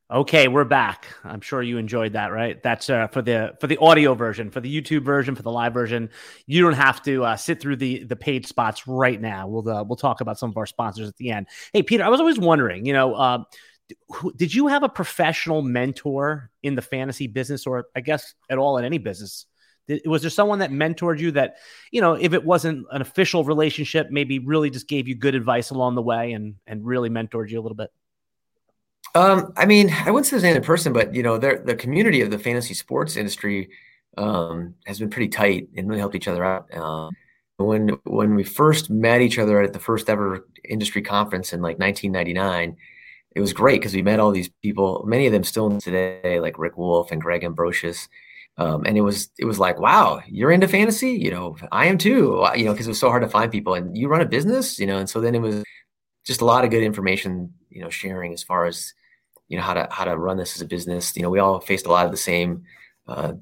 Okay, 0.09 0.47
we're 0.47 0.63
back. 0.63 1.05
I'm 1.25 1.41
sure 1.41 1.61
you 1.61 1.77
enjoyed 1.77 2.13
that, 2.13 2.31
right? 2.31 2.63
That's 2.63 2.89
uh, 2.89 3.07
for 3.07 3.21
the 3.21 3.57
for 3.59 3.67
the 3.67 3.75
audio 3.75 4.13
version, 4.13 4.49
for 4.49 4.61
the 4.61 4.73
YouTube 4.73 5.03
version, 5.03 5.35
for 5.35 5.41
the 5.41 5.51
live 5.51 5.73
version. 5.73 6.09
You 6.45 6.61
don't 6.61 6.73
have 6.73 7.01
to 7.03 7.25
uh, 7.25 7.35
sit 7.35 7.59
through 7.59 7.75
the 7.75 8.05
the 8.05 8.15
paid 8.15 8.47
spots 8.47 8.87
right 8.87 9.19
now. 9.19 9.49
We'll 9.49 9.67
uh, 9.67 9.83
we'll 9.83 9.97
talk 9.97 10.21
about 10.21 10.39
some 10.39 10.49
of 10.49 10.55
our 10.55 10.65
sponsors 10.65 11.09
at 11.09 11.17
the 11.17 11.31
end. 11.31 11.47
Hey, 11.73 11.83
Peter, 11.83 12.05
I 12.05 12.07
was 12.07 12.21
always 12.21 12.39
wondering, 12.39 12.85
you 12.85 12.93
know, 12.93 13.15
uh, 13.15 13.43
did 14.37 14.53
you 14.53 14.67
have 14.67 14.83
a 14.83 14.87
professional 14.87 15.61
mentor 15.61 16.51
in 16.63 16.75
the 16.75 16.81
fantasy 16.81 17.27
business, 17.27 17.67
or 17.67 17.87
I 17.93 17.99
guess 17.99 18.33
at 18.49 18.57
all 18.57 18.77
in 18.77 18.85
any 18.85 18.99
business? 18.99 19.45
Did, 19.89 20.03
was 20.05 20.21
there 20.21 20.31
someone 20.31 20.59
that 20.59 20.71
mentored 20.71 21.19
you 21.19 21.31
that, 21.31 21.57
you 21.91 21.99
know, 21.99 22.13
if 22.13 22.31
it 22.31 22.45
wasn't 22.45 22.87
an 22.91 23.01
official 23.01 23.43
relationship, 23.43 24.07
maybe 24.09 24.39
really 24.39 24.69
just 24.69 24.87
gave 24.87 25.09
you 25.09 25.15
good 25.15 25.35
advice 25.35 25.69
along 25.69 25.95
the 25.95 26.01
way 26.01 26.31
and 26.31 26.55
and 26.65 26.85
really 26.85 27.09
mentored 27.09 27.49
you 27.49 27.59
a 27.59 27.61
little 27.61 27.75
bit? 27.75 27.89
Um, 29.17 29.53
I 29.57 29.65
mean, 29.65 29.89
I 30.05 30.11
wouldn't 30.11 30.27
say 30.27 30.31
there's 30.31 30.43
any 30.43 30.63
person, 30.63 30.93
but 30.93 31.13
you 31.15 31.23
know, 31.23 31.37
the 31.37 31.75
community 31.75 32.21
of 32.21 32.29
the 32.29 32.37
fantasy 32.37 32.73
sports 32.73 33.15
industry 33.15 33.69
um, 34.17 34.75
has 34.85 34.99
been 34.99 35.09
pretty 35.09 35.29
tight 35.29 35.69
and 35.75 35.87
really 35.87 35.99
helped 35.99 36.15
each 36.15 36.27
other 36.27 36.45
out. 36.45 36.67
Uh, 36.73 37.09
when 37.57 37.89
when 38.05 38.35
we 38.35 38.43
first 38.43 38.89
met 38.91 39.21
each 39.21 39.39
other 39.39 39.59
at 39.61 39.73
the 39.73 39.79
first 39.79 40.09
ever 40.09 40.47
industry 40.69 41.01
conference 41.01 41.53
in 41.53 41.61
like 41.61 41.79
1999, 41.79 42.77
it 43.35 43.41
was 43.41 43.53
great 43.53 43.81
because 43.81 43.95
we 43.95 44.03
met 44.03 44.19
all 44.19 44.31
these 44.31 44.49
people. 44.61 45.03
Many 45.07 45.25
of 45.25 45.33
them 45.33 45.43
still 45.43 45.79
today, 45.79 46.39
like 46.39 46.59
Rick 46.59 46.77
Wolf 46.77 47.11
and 47.11 47.21
Greg 47.21 47.43
Ambrosius. 47.43 48.07
Um, 48.59 48.85
and 48.85 48.97
it 48.97 49.01
was 49.01 49.29
it 49.39 49.45
was 49.45 49.59
like, 49.59 49.79
wow, 49.79 50.21
you're 50.27 50.51
into 50.51 50.67
fantasy, 50.67 51.11
you 51.11 51.31
know, 51.31 51.55
I 51.71 51.87
am 51.87 51.97
too, 51.97 52.45
you 52.55 52.65
know, 52.65 52.73
because 52.73 52.87
it 52.87 52.91
was 52.91 52.99
so 52.99 53.09
hard 53.09 53.23
to 53.23 53.29
find 53.29 53.51
people, 53.51 53.73
and 53.75 53.97
you 53.97 54.07
run 54.09 54.21
a 54.21 54.25
business, 54.25 54.79
you 54.79 54.87
know, 54.87 54.97
and 54.97 55.09
so 55.09 55.21
then 55.21 55.35
it 55.35 55.41
was 55.41 55.63
just 56.25 56.41
a 56.41 56.45
lot 56.45 56.65
of 56.65 56.71
good 56.71 56.83
information, 56.83 57.53
you 57.69 57.81
know, 57.81 57.89
sharing 57.89 58.33
as 58.33 58.43
far 58.43 58.65
as 58.65 58.93
you 59.47 59.57
know 59.57 59.63
how 59.63 59.73
to 59.73 59.87
how 59.91 60.05
to 60.05 60.17
run 60.17 60.37
this 60.37 60.55
as 60.55 60.61
a 60.61 60.65
business. 60.65 61.15
You 61.15 61.23
know, 61.23 61.29
we 61.29 61.39
all 61.39 61.59
faced 61.59 61.85
a 61.85 61.91
lot 61.91 62.05
of 62.05 62.11
the 62.11 62.17
same 62.17 62.63
uh, 63.07 63.33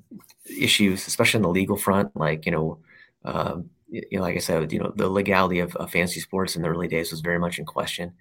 issues, 0.45 1.07
especially 1.07 1.39
on 1.39 1.43
the 1.43 1.49
legal 1.49 1.77
front. 1.77 2.15
Like 2.15 2.45
you 2.45 2.51
know, 2.51 2.79
uh, 3.23 3.57
you 3.89 4.03
know, 4.11 4.21
like 4.21 4.35
I 4.35 4.39
said, 4.39 4.71
you 4.71 4.79
know, 4.79 4.93
the 4.95 5.09
legality 5.09 5.59
of, 5.59 5.75
of, 5.75 5.91
fantasy 5.91 6.19
sports 6.19 6.55
in 6.55 6.61
the 6.61 6.67
early 6.67 6.87
days 6.87 7.11
was 7.11 7.21
very 7.21 7.39
much 7.39 7.59
in 7.59 7.65
question. 7.65 8.13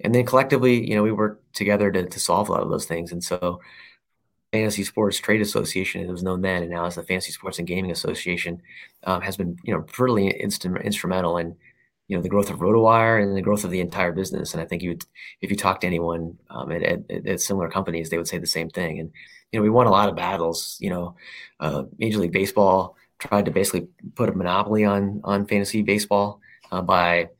And 0.00 0.14
then 0.14 0.26
collectively, 0.26 0.88
you 0.88 0.94
know, 0.94 1.02
we 1.02 1.12
worked 1.12 1.54
together 1.54 1.90
to, 1.92 2.06
to 2.06 2.20
solve 2.20 2.48
a 2.48 2.52
lot 2.52 2.62
of 2.62 2.70
those 2.70 2.86
things. 2.86 3.12
And 3.12 3.22
so, 3.22 3.60
Fantasy 4.52 4.84
Sports 4.84 5.18
Trade 5.18 5.40
Association, 5.40 6.02
it 6.02 6.10
was 6.10 6.22
known 6.22 6.42
then, 6.42 6.62
and 6.62 6.70
now 6.70 6.84
as 6.84 6.96
the 6.96 7.02
Fantasy 7.02 7.32
Sports 7.32 7.58
and 7.58 7.66
Gaming 7.66 7.90
Association, 7.90 8.60
um, 9.04 9.22
has 9.22 9.36
been 9.36 9.56
you 9.64 9.72
know 9.72 9.80
pretty 9.82 10.28
instrumental 10.28 11.38
in 11.38 11.56
you 12.12 12.18
know 12.18 12.22
the 12.22 12.28
growth 12.28 12.50
of 12.50 12.58
RotoWire 12.58 13.22
and 13.22 13.34
the 13.34 13.40
growth 13.40 13.64
of 13.64 13.70
the 13.70 13.80
entire 13.80 14.12
business. 14.12 14.52
And 14.52 14.62
I 14.62 14.66
think 14.66 14.82
you 14.82 14.90
would, 14.90 15.04
if 15.40 15.48
you 15.48 15.56
talk 15.56 15.80
to 15.80 15.86
anyone 15.86 16.36
um, 16.50 16.70
at, 16.70 16.82
at, 16.82 17.26
at, 17.26 17.40
similar 17.40 17.70
companies, 17.70 18.10
they 18.10 18.18
would 18.18 18.28
say 18.28 18.36
the 18.36 18.46
same 18.46 18.68
thing. 18.68 19.00
And 19.00 19.10
you 19.50 19.58
know, 19.58 19.62
we 19.62 19.70
won 19.70 19.86
a 19.86 19.90
lot 19.90 20.10
of 20.10 20.14
battles. 20.14 20.76
You 20.78 20.90
know, 20.90 21.16
uh, 21.58 21.84
Major 21.96 22.18
League 22.18 22.32
Baseball 22.32 22.96
tried 23.18 23.46
to 23.46 23.50
basically 23.50 23.88
put 24.14 24.28
a 24.28 24.32
monopoly 24.32 24.84
on 24.84 25.22
on 25.24 25.46
fantasy 25.46 25.80
baseball 25.80 26.38
uh, 26.70 26.82
by 26.82 27.30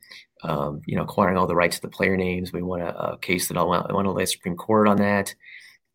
um, 0.41 0.81
you 0.87 0.95
know 0.95 1.03
acquiring 1.03 1.37
all 1.37 1.45
the 1.45 1.55
rights 1.55 1.75
to 1.75 1.83
the 1.83 1.89
player 1.89 2.17
names. 2.17 2.51
We 2.51 2.63
won 2.63 2.81
a, 2.81 2.87
a 2.87 3.17
case 3.19 3.49
that 3.49 3.57
I 3.57 3.61
went, 3.61 3.93
went 3.93 4.07
to 4.07 4.15
the 4.15 4.25
Supreme 4.25 4.55
Court 4.55 4.87
on 4.87 4.97
that. 4.97 5.35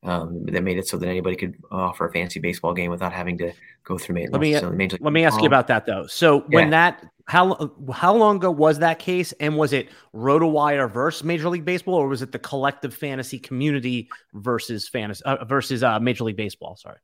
Um, 0.04 0.46
that 0.46 0.62
made 0.62 0.78
it 0.78 0.86
so 0.86 0.96
that 0.96 1.08
anybody 1.08 1.34
could 1.34 1.56
offer 1.72 2.06
a 2.06 2.12
fantasy 2.12 2.38
baseball 2.38 2.72
game 2.72 2.92
without 2.92 3.12
having 3.12 3.36
to 3.38 3.52
go 3.82 3.98
through 3.98 4.14
Major, 4.14 4.30
Let 4.30 4.40
me 4.40 4.54
so 4.54 4.96
let 5.00 5.12
me 5.12 5.24
ask 5.24 5.40
you 5.40 5.48
about 5.48 5.66
that 5.66 5.86
though. 5.86 6.06
So 6.06 6.44
yeah. 6.48 6.54
when 6.54 6.70
that 6.70 7.04
how 7.28 7.70
how 7.92 8.14
long 8.14 8.36
ago 8.36 8.50
was 8.50 8.78
that 8.78 8.98
case, 8.98 9.32
and 9.32 9.56
was 9.56 9.74
it 9.74 9.90
RotoWire 10.14 10.90
versus 10.90 11.22
Major 11.22 11.50
League 11.50 11.66
Baseball, 11.66 11.96
or 11.96 12.08
was 12.08 12.22
it 12.22 12.32
the 12.32 12.38
collective 12.38 12.94
fantasy 12.94 13.38
community 13.38 14.08
versus 14.32 14.88
fantasy 14.88 15.22
uh, 15.24 15.44
versus 15.44 15.82
uh, 15.82 16.00
Major 16.00 16.24
League 16.24 16.36
Baseball? 16.36 16.76
Sorry. 16.76 16.96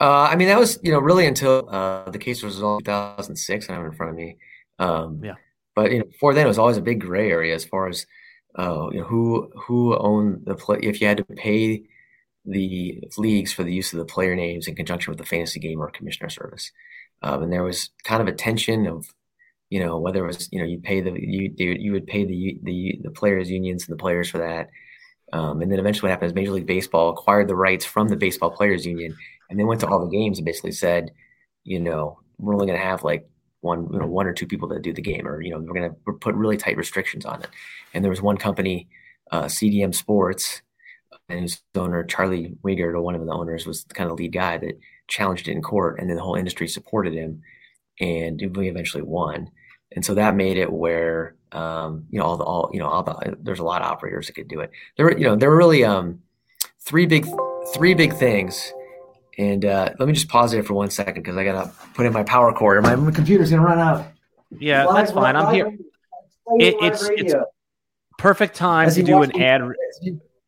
Uh, 0.00 0.22
I 0.22 0.36
mean, 0.36 0.48
that 0.48 0.58
was 0.58 0.78
you 0.82 0.92
know 0.92 0.98
really 0.98 1.26
until 1.26 1.68
uh, 1.70 2.10
the 2.10 2.18
case 2.18 2.42
was 2.42 2.54
resolved 2.54 2.88
in 2.88 2.94
2006. 2.94 3.68
I 3.68 3.74
have 3.74 3.82
it 3.82 3.86
in 3.88 3.92
front 3.92 4.10
of 4.10 4.16
me. 4.16 4.38
Um, 4.78 5.20
yeah. 5.22 5.34
But 5.74 5.92
you 5.92 5.98
know, 5.98 6.04
before 6.06 6.32
then, 6.32 6.46
it 6.46 6.48
was 6.48 6.58
always 6.58 6.78
a 6.78 6.82
big 6.82 7.02
gray 7.02 7.30
area 7.30 7.54
as 7.54 7.66
far 7.66 7.88
as 7.88 8.06
uh, 8.58 8.88
you 8.92 9.00
know 9.00 9.06
who 9.06 9.50
who 9.56 9.94
owned 9.98 10.46
the 10.46 10.54
play. 10.54 10.78
If 10.82 11.02
you 11.02 11.06
had 11.06 11.18
to 11.18 11.24
pay 11.24 11.84
the 12.46 13.02
leagues 13.18 13.52
for 13.52 13.62
the 13.62 13.74
use 13.74 13.92
of 13.92 13.98
the 13.98 14.06
player 14.06 14.34
names 14.34 14.68
in 14.68 14.74
conjunction 14.74 15.10
with 15.10 15.18
the 15.18 15.26
fantasy 15.26 15.60
game 15.60 15.80
or 15.80 15.90
commissioner 15.90 16.30
service. 16.30 16.72
Um, 17.22 17.42
and 17.42 17.52
there 17.52 17.62
was 17.62 17.90
kind 18.04 18.20
of 18.20 18.28
a 18.28 18.36
tension 18.36 18.86
of, 18.86 19.06
you 19.70 19.80
know, 19.80 19.98
whether 19.98 20.24
it 20.24 20.26
was, 20.26 20.48
you 20.52 20.60
know, 20.60 20.66
you 20.66 20.78
pay 20.78 21.00
the 21.00 21.12
you 21.12 21.52
you 21.56 21.92
would 21.92 22.06
pay 22.06 22.24
the 22.24 22.58
the 22.62 23.00
the 23.02 23.10
players 23.10 23.50
unions 23.50 23.86
and 23.88 23.98
the 23.98 24.00
players 24.00 24.30
for 24.30 24.38
that. 24.38 24.68
Um, 25.32 25.60
and 25.60 25.72
then 25.72 25.80
eventually 25.80 26.08
what 26.08 26.12
happened 26.12 26.30
is 26.30 26.34
Major 26.34 26.52
League 26.52 26.66
Baseball 26.66 27.10
acquired 27.10 27.48
the 27.48 27.56
rights 27.56 27.84
from 27.84 28.08
the 28.08 28.16
Baseball 28.16 28.50
Players 28.50 28.86
Union 28.86 29.16
and 29.50 29.58
then 29.58 29.66
went 29.66 29.80
to 29.80 29.88
all 29.88 30.00
the 30.00 30.16
games 30.16 30.38
and 30.38 30.44
basically 30.44 30.72
said, 30.72 31.10
you 31.64 31.80
know, 31.80 32.20
we're 32.38 32.54
only 32.54 32.66
going 32.66 32.78
to 32.78 32.84
have 32.84 33.02
like 33.02 33.28
one, 33.60 33.88
you 33.92 33.98
know, 33.98 34.06
one 34.06 34.26
or 34.26 34.32
two 34.32 34.46
people 34.46 34.68
that 34.68 34.82
do 34.82 34.92
the 34.92 35.02
game, 35.02 35.26
or 35.26 35.42
you 35.42 35.50
know, 35.50 35.58
we're 35.58 35.74
going 35.74 35.90
to 35.90 36.12
put 36.12 36.34
really 36.34 36.56
tight 36.56 36.76
restrictions 36.76 37.24
on 37.24 37.42
it. 37.42 37.48
And 37.92 38.04
there 38.04 38.10
was 38.10 38.22
one 38.22 38.36
company, 38.36 38.88
uh, 39.32 39.44
CDM 39.44 39.94
Sports, 39.94 40.62
and 41.28 41.40
his 41.40 41.60
owner 41.74 42.04
Charlie 42.04 42.54
Wiegert, 42.64 42.94
or 42.94 43.00
one 43.00 43.14
of 43.14 43.24
the 43.24 43.32
owners, 43.32 43.66
was 43.66 43.84
kind 43.84 44.08
of 44.08 44.16
the 44.16 44.22
lead 44.22 44.32
guy 44.32 44.58
that 44.58 44.78
challenged 45.08 45.48
it 45.48 45.52
in 45.52 45.62
court, 45.62 45.98
and 45.98 46.08
then 46.08 46.16
the 46.16 46.22
whole 46.22 46.34
industry 46.34 46.68
supported 46.68 47.14
him, 47.14 47.42
and 48.00 48.56
we 48.56 48.68
eventually 48.68 49.02
won. 49.02 49.50
And 49.92 50.04
so 50.04 50.14
that 50.14 50.34
made 50.34 50.56
it 50.56 50.72
where 50.72 51.36
um, 51.52 52.06
you 52.10 52.18
know 52.18 52.26
all 52.26 52.36
the 52.36 52.44
all 52.44 52.70
you 52.72 52.80
know 52.80 52.88
all 52.88 53.02
the 53.02 53.36
there's 53.40 53.60
a 53.60 53.64
lot 53.64 53.82
of 53.82 53.88
operators 53.88 54.26
that 54.26 54.34
could 54.34 54.48
do 54.48 54.60
it. 54.60 54.70
There 54.96 55.06
were 55.06 55.16
you 55.16 55.24
know 55.24 55.36
there 55.36 55.50
were 55.50 55.56
really 55.56 55.84
um, 55.84 56.20
three 56.80 57.06
big 57.06 57.26
three 57.74 57.94
big 57.94 58.14
things. 58.14 58.72
And 59.38 59.66
uh, 59.66 59.92
let 59.98 60.08
me 60.08 60.14
just 60.14 60.28
pause 60.28 60.52
there 60.52 60.62
for 60.62 60.72
one 60.72 60.88
second 60.88 61.22
because 61.22 61.36
I 61.36 61.44
gotta 61.44 61.70
put 61.92 62.06
in 62.06 62.12
my 62.12 62.22
power 62.22 62.54
cord 62.54 62.78
or 62.78 62.82
my, 62.82 62.96
my 62.96 63.10
computer's 63.10 63.50
gonna 63.50 63.62
run 63.62 63.78
out. 63.78 64.06
Yeah, 64.58 64.86
live, 64.86 64.96
that's 64.96 65.12
fine. 65.12 65.36
I'm 65.36 65.52
here. 65.52 65.76
It, 66.58 66.76
it's 66.80 67.08
it's 67.10 67.34
perfect 68.18 68.54
time 68.54 68.90
to 68.90 69.02
do 69.02 69.22
an 69.22 69.40
ad. 69.40 69.60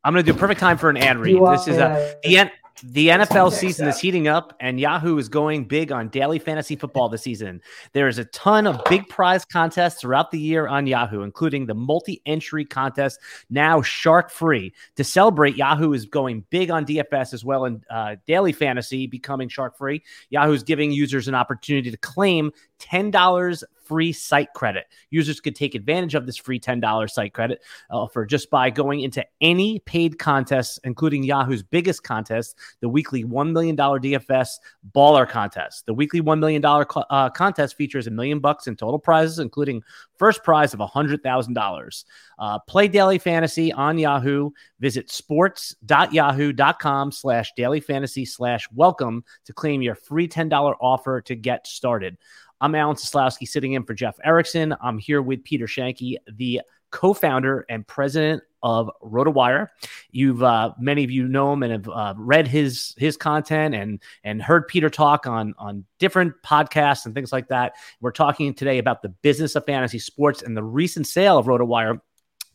I'm 0.04 0.14
going 0.14 0.24
to 0.24 0.32
do 0.32 0.38
perfect 0.38 0.60
time 0.60 0.78
for 0.78 0.88
an 0.88 0.96
ad 0.96 1.18
read. 1.18 1.36
This 1.52 1.68
is 1.68 1.76
a 1.76 2.16
the, 2.22 2.50
The 2.84 3.08
NFL 3.08 3.52
season 3.52 3.88
is 3.88 3.98
heating 3.98 4.28
up, 4.28 4.54
and 4.60 4.78
Yahoo 4.78 5.18
is 5.18 5.28
going 5.28 5.64
big 5.64 5.90
on 5.90 6.08
daily 6.08 6.38
fantasy 6.38 6.76
football 6.76 7.08
this 7.08 7.22
season. 7.22 7.60
There 7.92 8.06
is 8.06 8.18
a 8.18 8.24
ton 8.26 8.66
of 8.66 8.80
big 8.88 9.08
prize 9.08 9.44
contests 9.44 10.00
throughout 10.00 10.30
the 10.30 10.38
year 10.38 10.68
on 10.68 10.86
Yahoo, 10.86 11.22
including 11.22 11.66
the 11.66 11.74
multi 11.74 12.22
entry 12.24 12.64
contest, 12.64 13.18
now 13.50 13.82
shark 13.82 14.30
free. 14.30 14.72
To 14.96 15.02
celebrate, 15.02 15.56
Yahoo 15.56 15.92
is 15.92 16.06
going 16.06 16.44
big 16.50 16.70
on 16.70 16.86
DFS 16.86 17.34
as 17.34 17.44
well 17.44 17.64
in 17.64 17.82
uh, 17.90 18.16
daily 18.26 18.52
fantasy, 18.52 19.06
becoming 19.06 19.48
shark 19.48 19.76
free. 19.76 20.02
Yahoo 20.30 20.52
is 20.52 20.62
giving 20.62 20.92
users 20.92 21.26
an 21.26 21.34
opportunity 21.34 21.90
to 21.90 21.96
claim 21.96 22.52
$10 22.78 23.64
free 23.88 24.12
site 24.12 24.52
credit. 24.52 24.84
Users 25.08 25.40
could 25.40 25.56
take 25.56 25.74
advantage 25.74 26.14
of 26.14 26.26
this 26.26 26.36
free 26.36 26.60
$10 26.60 27.10
site 27.10 27.32
credit 27.32 27.62
uh, 27.90 28.06
for 28.06 28.26
just 28.26 28.50
by 28.50 28.68
going 28.68 29.00
into 29.00 29.24
any 29.40 29.78
paid 29.80 30.18
contests, 30.18 30.78
including 30.84 31.24
Yahoo's 31.24 31.62
biggest 31.62 32.02
contest, 32.02 32.56
the 32.80 32.88
weekly 32.88 33.24
$1 33.24 33.50
million 33.50 33.76
DFS 33.76 34.48
baller 34.94 35.26
contest. 35.26 35.86
The 35.86 35.94
weekly 35.94 36.20
$1 36.20 36.38
million 36.38 36.62
uh, 36.64 37.30
contest 37.30 37.76
features 37.76 38.06
a 38.06 38.10
million 38.10 38.40
bucks 38.40 38.66
in 38.66 38.76
total 38.76 38.98
prizes, 38.98 39.38
including 39.38 39.82
first 40.18 40.44
prize 40.44 40.74
of 40.74 40.80
$100,000. 40.80 42.04
Uh, 42.38 42.58
play 42.60 42.88
daily 42.88 43.18
fantasy 43.18 43.72
on 43.72 43.96
Yahoo. 43.96 44.50
Visit 44.80 45.10
sports.yahoo.com 45.10 47.10
slash 47.10 47.52
daily 47.56 47.80
fantasy 47.80 48.26
slash 48.26 48.68
welcome 48.74 49.24
to 49.46 49.54
claim 49.54 49.80
your 49.80 49.94
free 49.94 50.28
$10 50.28 50.74
offer 50.80 51.22
to 51.22 51.34
get 51.34 51.66
started. 51.66 52.18
I'm 52.60 52.74
Alan 52.74 52.96
Seslowsky 52.96 53.46
sitting 53.46 53.74
in 53.74 53.84
for 53.84 53.94
Jeff 53.94 54.18
Erickson. 54.24 54.74
I'm 54.80 54.98
here 54.98 55.22
with 55.22 55.44
Peter 55.44 55.66
Schoenke, 55.66 56.16
the 56.32 56.60
co-founder 56.90 57.64
and 57.68 57.86
president 57.86 58.42
of 58.62 58.90
RotoWire. 59.02 59.68
You've 60.10 60.42
uh, 60.42 60.72
many 60.78 61.04
of 61.04 61.10
you 61.10 61.28
know 61.28 61.52
him 61.52 61.62
and 61.62 61.72
have 61.72 61.88
uh, 61.88 62.14
read 62.16 62.48
his 62.48 62.94
his 62.98 63.16
content 63.16 63.76
and 63.76 64.02
and 64.24 64.42
heard 64.42 64.66
Peter 64.66 64.90
talk 64.90 65.26
on 65.26 65.54
on 65.58 65.84
different 66.00 66.34
podcasts 66.44 67.06
and 67.06 67.14
things 67.14 67.32
like 67.32 67.48
that. 67.48 67.74
We're 68.00 68.10
talking 68.10 68.52
today 68.54 68.78
about 68.78 69.02
the 69.02 69.10
business 69.10 69.54
of 69.54 69.64
fantasy 69.64 70.00
sports 70.00 70.42
and 70.42 70.56
the 70.56 70.64
recent 70.64 71.06
sale 71.06 71.38
of 71.38 71.46
RotoWire 71.46 72.00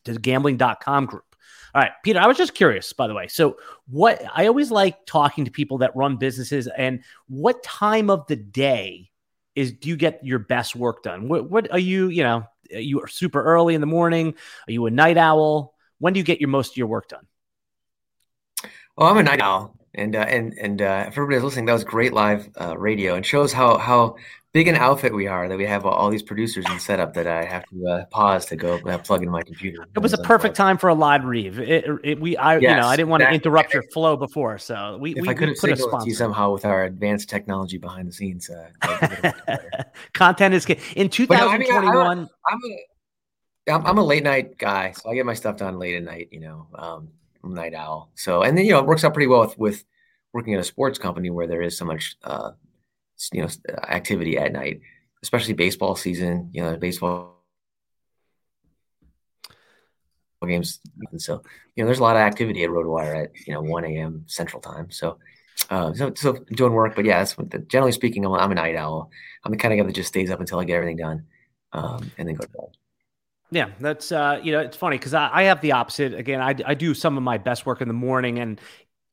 to 0.06 0.14
Gambling.com 0.16 1.06
group. 1.06 1.24
All 1.74 1.82
right, 1.82 1.92
Peter, 2.04 2.20
I 2.20 2.28
was 2.28 2.38
just 2.38 2.54
curious, 2.54 2.92
by 2.92 3.08
the 3.08 3.16
way. 3.16 3.28
So, 3.28 3.58
what 3.88 4.22
I 4.36 4.48
always 4.48 4.70
like 4.70 5.06
talking 5.06 5.46
to 5.46 5.52
people 5.52 5.78
that 5.80 5.96
run 5.96 6.18
businesses 6.18 6.68
and 6.68 7.04
what 7.28 7.64
time 7.64 8.10
of 8.10 8.28
the 8.28 8.36
day 8.36 9.10
is 9.56 9.74
do 9.74 9.90
you 9.90 9.96
get 9.96 10.24
your 10.24 10.40
best 10.40 10.76
work 10.76 11.04
done? 11.04 11.28
What, 11.28 11.50
what 11.50 11.72
are 11.72 11.80
you, 11.80 12.10
you 12.10 12.24
know, 12.24 12.46
are 12.74 12.80
you 12.80 13.02
are 13.02 13.08
super 13.08 13.42
early 13.44 13.76
in 13.76 13.82
the 13.82 13.88
morning? 13.88 14.36
Are 14.68 14.72
you 14.72 14.86
a 14.86 14.92
night 14.92 15.18
owl? 15.18 15.74
When 16.00 16.14
do 16.14 16.20
you 16.20 16.24
get 16.24 16.42
your 16.42 16.50
most 16.50 16.72
of 16.72 16.78
your 16.78 16.88
work 16.88 17.08
done? 17.08 17.26
Oh, 18.98 19.08
I'm 19.08 19.18
a 19.18 19.24
night 19.24 19.42
owl, 19.42 19.76
and 19.96 20.16
uh, 20.16 20.20
and 20.20 20.54
and 20.54 20.82
uh, 20.82 21.04
for 21.12 21.24
everybody 21.24 21.44
listening, 21.44 21.66
that 21.66 21.74
was 21.74 21.84
great 21.84 22.14
live 22.14 22.50
uh, 22.60 22.78
radio, 22.78 23.16
and 23.16 23.26
shows 23.26 23.52
how 23.52 23.78
how 23.78 24.18
big 24.54 24.68
an 24.68 24.76
outfit 24.76 25.14
we 25.14 25.26
are 25.26 25.50
that 25.50 25.58
we 25.58 25.66
have 25.66 25.84
all 25.86 26.10
these 26.10 26.22
producers 26.22 26.64
and 26.70 26.80
setup 26.80 27.16
that 27.16 27.26
I 27.26 27.44
have 27.44 27.66
to 27.70 27.88
uh, 27.88 28.06
pause 28.06 28.46
to 28.46 28.56
go 28.56 28.78
uh, 28.86 29.00
plug 29.00 29.24
in 29.24 29.30
my 29.30 29.42
computer. 29.42 29.86
It 29.96 30.00
was 30.00 30.14
a 30.14 30.18
perfect 30.20 30.56
time 30.56 30.78
for 30.78 30.90
a 30.90 30.94
live 30.94 31.26
reeve. 31.26 31.60
It, 31.60 31.86
it, 32.04 32.22
we, 32.22 32.38
I, 32.38 32.60
yes, 32.60 32.62
you 32.62 32.76
know, 32.82 32.88
I 32.88 32.96
didn't 32.96 33.10
want 33.10 33.24
to 33.24 33.32
interrupt 33.32 33.74
your 33.74 33.84
flow 33.94 34.16
before, 34.16 34.60
so 34.60 34.98
we, 35.02 35.16
we, 35.16 35.28
I 35.28 35.34
could 35.34 35.50
have 35.50 35.58
signaled 35.58 36.06
you 36.06 36.14
somehow 36.14 36.54
with 36.54 36.66
our 36.66 36.84
advanced 36.84 37.30
technology 37.30 37.80
behind 37.80 38.08
the 38.08 38.14
scenes. 38.14 38.50
Uh, 38.50 39.32
Content 40.14 40.54
is 40.54 40.66
in 40.96 41.10
2021. 41.10 41.94
No, 41.94 42.02
I 42.02 42.08
mean, 42.08 42.28
I'm, 42.48 42.60
a, 42.64 43.74
I'm, 43.74 43.86
I'm 43.88 43.98
a 43.98 44.04
late 44.04 44.24
night 44.24 44.60
guy, 44.60 44.92
so 44.92 45.10
I 45.10 45.16
get 45.16 45.26
my 45.26 45.34
stuff 45.34 45.58
done 45.58 45.80
late 45.80 45.96
at 45.96 46.04
night. 46.04 46.30
You 46.32 46.42
know, 46.42 46.68
um, 46.76 47.10
night 47.44 47.74
owl. 47.74 48.12
So, 48.14 48.44
and 48.44 48.56
then 48.56 48.66
you 48.66 48.72
know, 48.74 48.80
it 48.80 48.86
works 48.86 49.04
out 49.04 49.16
pretty 49.16 49.28
well 49.28 49.42
with, 49.42 49.58
with 49.58 49.84
working 50.32 50.54
at 50.54 50.60
a 50.60 50.64
sports 50.64 51.00
company 51.00 51.32
where 51.32 51.48
there 51.48 51.62
is 51.62 51.76
so 51.76 51.86
much 51.86 52.16
uh, 52.24 52.52
you 53.32 53.42
know 53.42 53.48
activity 53.88 54.38
at 54.38 54.54
night, 54.54 54.82
especially 55.22 55.54
baseball 55.54 55.96
season. 55.96 56.50
You 56.54 56.64
know, 56.64 56.78
baseball 56.78 57.34
games. 60.48 60.80
And 61.12 61.22
so, 61.22 61.42
you 61.76 61.84
know, 61.84 61.88
there's 61.88 62.00
a 62.00 62.04
lot 62.04 62.16
of 62.16 62.22
activity 62.22 62.64
at 62.64 62.70
RotoWire 62.70 63.24
at 63.24 63.48
you 63.48 63.54
know 63.54 63.62
1 63.62 63.86
a.m. 63.86 64.24
Central 64.28 64.62
Time. 64.62 64.92
So, 64.92 65.18
uh, 65.70 65.94
so 65.94 66.14
so 66.16 66.34
doing 66.52 66.74
work, 66.74 66.96
but 66.96 67.06
yeah, 67.06 67.20
that's 67.20 67.36
the, 67.36 67.60
generally 67.60 67.92
speaking, 67.92 68.26
I'm, 68.26 68.34
I'm 68.34 68.52
a 68.52 68.56
night 68.56 68.76
owl. 68.76 69.10
I'm 69.44 69.52
the 69.52 69.58
kind 69.58 69.74
of 69.74 69.80
guy 69.80 69.88
that 69.88 69.96
just 69.96 70.10
stays 70.10 70.32
up 70.32 70.40
until 70.40 70.60
I 70.60 70.64
get 70.64 70.76
everything 70.76 70.98
done, 70.98 71.26
um, 71.74 72.12
and 72.18 72.28
then 72.28 72.36
go 72.36 72.44
to 72.44 72.50
bed. 72.50 72.78
Yeah, 73.52 73.70
that's 73.80 74.12
uh, 74.12 74.40
you 74.42 74.52
know, 74.52 74.60
it's 74.62 74.78
funny 74.78 74.98
because 74.98 75.14
I, 75.14 75.30
I, 75.32 75.44
have 75.44 75.62
the 75.62 75.74
opposite. 75.74 76.16
Again, 76.16 76.42
I, 76.42 76.56
I 76.66 76.74
do 76.74 76.96
some 76.96 77.18
of 77.18 77.24
my 77.24 77.38
best 77.38 77.68
work 77.68 77.82
in 77.82 77.88
the 77.88 77.94
morning, 77.94 78.40
and 78.40 78.60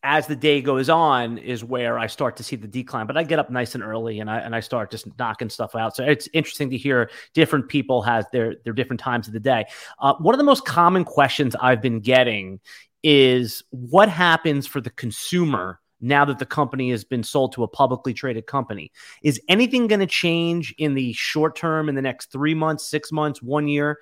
as 0.02 0.26
the 0.26 0.36
day 0.36 0.62
goes 0.62 0.88
on 0.88 1.36
is 1.38 1.62
where 1.62 1.98
I 1.98 2.06
start 2.06 2.36
to 2.38 2.42
see 2.42 2.56
the 2.56 2.68
decline. 2.68 3.06
But 3.06 3.16
I 3.16 3.22
get 3.22 3.38
up 3.38 3.50
nice 3.50 3.74
and 3.74 3.84
early 3.84 4.20
and 4.20 4.30
I 4.30 4.38
and 4.38 4.54
I 4.54 4.60
start 4.60 4.90
just 4.90 5.06
knocking 5.18 5.50
stuff 5.50 5.74
out. 5.74 5.94
So 5.94 6.04
it's 6.04 6.28
interesting 6.32 6.70
to 6.70 6.76
hear 6.76 7.10
different 7.34 7.68
people 7.68 8.02
has 8.02 8.24
their 8.32 8.56
their 8.64 8.72
different 8.72 9.00
times 9.00 9.26
of 9.26 9.34
the 9.34 9.40
day. 9.40 9.66
Uh, 9.98 10.14
one 10.14 10.34
of 10.34 10.38
the 10.38 10.44
most 10.44 10.64
common 10.64 11.04
questions 11.04 11.54
I've 11.60 11.82
been 11.82 12.00
getting 12.00 12.60
is 13.02 13.62
what 13.70 14.08
happens 14.08 14.66
for 14.66 14.80
the 14.80 14.90
consumer 14.90 15.80
now 16.00 16.24
that 16.24 16.38
the 16.38 16.46
company 16.46 16.90
has 16.90 17.04
been 17.04 17.22
sold 17.22 17.52
to 17.52 17.62
a 17.62 17.68
publicly 17.68 18.14
traded 18.14 18.46
company. 18.46 18.90
Is 19.22 19.40
anything 19.48 19.86
going 19.86 20.00
to 20.00 20.06
change 20.06 20.74
in 20.78 20.94
the 20.94 21.12
short 21.12 21.56
term 21.56 21.88
in 21.88 21.94
the 21.94 22.02
next 22.02 22.32
three 22.32 22.54
months, 22.54 22.86
six 22.86 23.12
months, 23.12 23.42
one 23.42 23.68
year? 23.68 23.98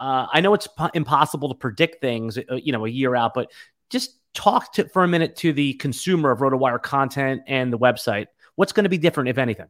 Uh, 0.00 0.26
I 0.32 0.40
know 0.40 0.54
it's 0.54 0.68
impossible 0.94 1.50
to 1.50 1.54
predict 1.54 2.00
things, 2.00 2.38
uh, 2.38 2.54
you 2.56 2.72
know, 2.72 2.84
a 2.84 2.88
year 2.88 3.14
out, 3.14 3.32
but 3.34 3.50
just 3.90 4.18
talk 4.34 4.72
to, 4.74 4.88
for 4.88 5.04
a 5.04 5.08
minute 5.08 5.36
to 5.36 5.52
the 5.52 5.74
consumer 5.74 6.30
of 6.30 6.40
RotoWire 6.40 6.82
content 6.82 7.42
and 7.46 7.72
the 7.72 7.78
website. 7.78 8.26
What's 8.56 8.72
going 8.72 8.84
to 8.84 8.90
be 8.90 8.98
different, 8.98 9.30
if 9.30 9.38
anything? 9.38 9.66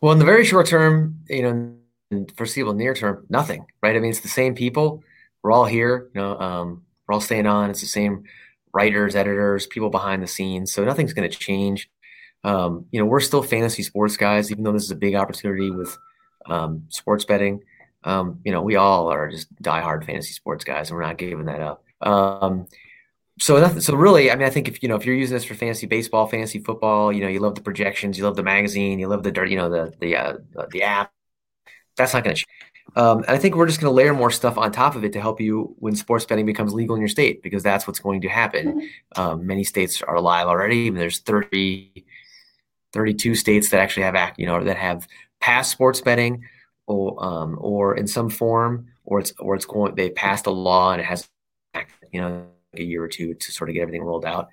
Well, 0.00 0.12
in 0.12 0.18
the 0.18 0.24
very 0.24 0.44
short 0.44 0.66
term, 0.66 1.20
you 1.28 1.42
know, 1.42 2.26
foreseeable 2.36 2.74
near 2.74 2.94
term, 2.94 3.26
nothing, 3.28 3.66
right? 3.82 3.94
I 3.94 3.98
mean, 3.98 4.10
it's 4.10 4.20
the 4.20 4.28
same 4.28 4.54
people. 4.54 5.02
We're 5.42 5.52
all 5.52 5.64
here, 5.64 6.10
you 6.14 6.20
know, 6.20 6.38
um, 6.38 6.82
we're 7.06 7.14
all 7.14 7.20
staying 7.20 7.46
on. 7.46 7.70
It's 7.70 7.80
the 7.80 7.86
same 7.86 8.24
writers, 8.72 9.16
editors, 9.16 9.66
people 9.66 9.90
behind 9.90 10.22
the 10.22 10.26
scenes. 10.26 10.72
So 10.72 10.84
nothing's 10.84 11.12
going 11.12 11.28
to 11.28 11.36
change. 11.36 11.90
Um, 12.44 12.86
you 12.90 13.00
know, 13.00 13.06
we're 13.06 13.20
still 13.20 13.42
fantasy 13.42 13.82
sports 13.82 14.16
guys, 14.16 14.50
even 14.50 14.64
though 14.64 14.72
this 14.72 14.84
is 14.84 14.90
a 14.90 14.96
big 14.96 15.14
opportunity 15.14 15.70
with 15.70 15.96
um, 16.46 16.84
sports 16.88 17.24
betting. 17.24 17.62
Um, 18.04 18.40
you 18.44 18.52
know, 18.52 18.62
we 18.62 18.76
all 18.76 19.08
are 19.08 19.28
just 19.28 19.54
diehard 19.62 20.04
fantasy 20.04 20.32
sports 20.32 20.64
guys, 20.64 20.90
and 20.90 20.96
we're 20.96 21.04
not 21.04 21.18
giving 21.18 21.46
that 21.46 21.60
up. 21.60 21.84
Um, 22.00 22.66
so 23.40 23.58
nothing. 23.58 23.80
So 23.80 23.94
really, 23.94 24.30
I 24.30 24.36
mean, 24.36 24.46
I 24.46 24.50
think 24.50 24.68
if 24.68 24.82
you 24.82 24.88
know 24.88 24.96
if 24.96 25.06
you're 25.06 25.14
using 25.14 25.34
this 25.34 25.44
for 25.44 25.54
fantasy 25.54 25.86
baseball, 25.86 26.26
fantasy 26.26 26.58
football, 26.58 27.12
you 27.12 27.20
know, 27.20 27.28
you 27.28 27.40
love 27.40 27.54
the 27.54 27.60
projections, 27.60 28.18
you 28.18 28.24
love 28.24 28.36
the 28.36 28.42
magazine, 28.42 28.98
you 28.98 29.08
love 29.08 29.22
the 29.22 29.32
dirt, 29.32 29.48
you 29.50 29.56
know 29.56 29.68
the 29.68 29.92
the 30.00 30.16
uh, 30.16 30.34
the 30.70 30.82
app. 30.82 31.12
That's 31.96 32.14
not 32.14 32.24
going 32.24 32.36
to 32.36 32.42
change. 32.42 32.58
Um, 32.96 33.18
and 33.18 33.30
I 33.30 33.38
think 33.38 33.54
we're 33.54 33.66
just 33.66 33.80
going 33.80 33.90
to 33.90 33.94
layer 33.94 34.14
more 34.14 34.30
stuff 34.30 34.56
on 34.56 34.72
top 34.72 34.94
of 34.94 35.04
it 35.04 35.12
to 35.12 35.20
help 35.20 35.40
you 35.40 35.74
when 35.78 35.94
sports 35.94 36.24
betting 36.24 36.46
becomes 36.46 36.72
legal 36.72 36.96
in 36.96 37.02
your 37.02 37.08
state 37.08 37.42
because 37.42 37.62
that's 37.62 37.86
what's 37.86 37.98
going 37.98 38.22
to 38.22 38.28
happen. 38.28 38.80
Mm-hmm. 38.80 39.20
Um, 39.20 39.46
many 39.46 39.62
states 39.62 40.00
are 40.02 40.20
live 40.20 40.46
already. 40.46 40.88
There's 40.90 41.18
30, 41.20 42.04
32 42.92 43.34
states 43.34 43.68
that 43.70 43.80
actually 43.80 44.04
have 44.04 44.14
act, 44.14 44.38
you 44.38 44.46
know 44.46 44.64
that 44.64 44.76
have 44.76 45.06
passed 45.40 45.70
sports 45.70 46.00
betting 46.00 46.44
or 46.86 47.22
um, 47.22 47.56
or 47.60 47.96
in 47.96 48.06
some 48.06 48.30
form 48.30 48.88
or 49.04 49.20
it's 49.20 49.32
or 49.38 49.54
it's 49.54 49.66
going 49.66 49.94
they 49.94 50.10
passed 50.10 50.46
a 50.46 50.50
law 50.50 50.92
and 50.92 51.00
it 51.00 51.04
has 51.04 51.28
you 52.12 52.20
know 52.20 52.46
a 52.74 52.82
year 52.82 53.02
or 53.02 53.08
two 53.08 53.34
to 53.34 53.52
sort 53.52 53.70
of 53.70 53.74
get 53.74 53.82
everything 53.82 54.02
rolled 54.02 54.24
out. 54.24 54.48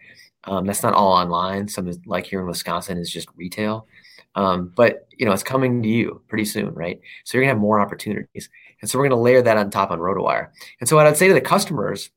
Um, 0.45 0.65
that's 0.65 0.84
not 0.84 0.93
all 0.93 1.12
online. 1.12 1.67
Some 1.67 1.88
is, 1.88 1.99
like 2.06 2.25
here 2.25 2.39
in 2.39 2.47
Wisconsin 2.47 2.97
is 2.97 3.12
just 3.12 3.28
retail. 3.36 3.88
Um, 4.36 4.71
but 4.75 5.08
you 5.17 5.25
know, 5.25 5.32
it's 5.32 5.43
coming 5.43 5.82
to 5.82 5.89
you 5.89 6.21
pretty 6.28 6.45
soon, 6.45 6.73
right? 6.73 6.99
So 7.23 7.38
you're 7.38 7.45
gonna 7.45 7.54
have 7.54 7.62
more 7.62 7.80
opportunities. 7.80 8.49
And 8.82 8.89
so 8.89 8.99
we're 8.99 9.10
gonna 9.10 9.21
layer 9.21 9.41
that 9.41 9.58
on 9.58 9.69
top 9.69 9.91
on 9.91 9.99
RotoWire. 9.99 10.49
And 10.80 10.88
so 10.88 10.95
what 10.95 11.08
I'd 11.08 11.17
say 11.17 11.28
to 11.28 11.34
the 11.34 11.41
customers 11.41 12.12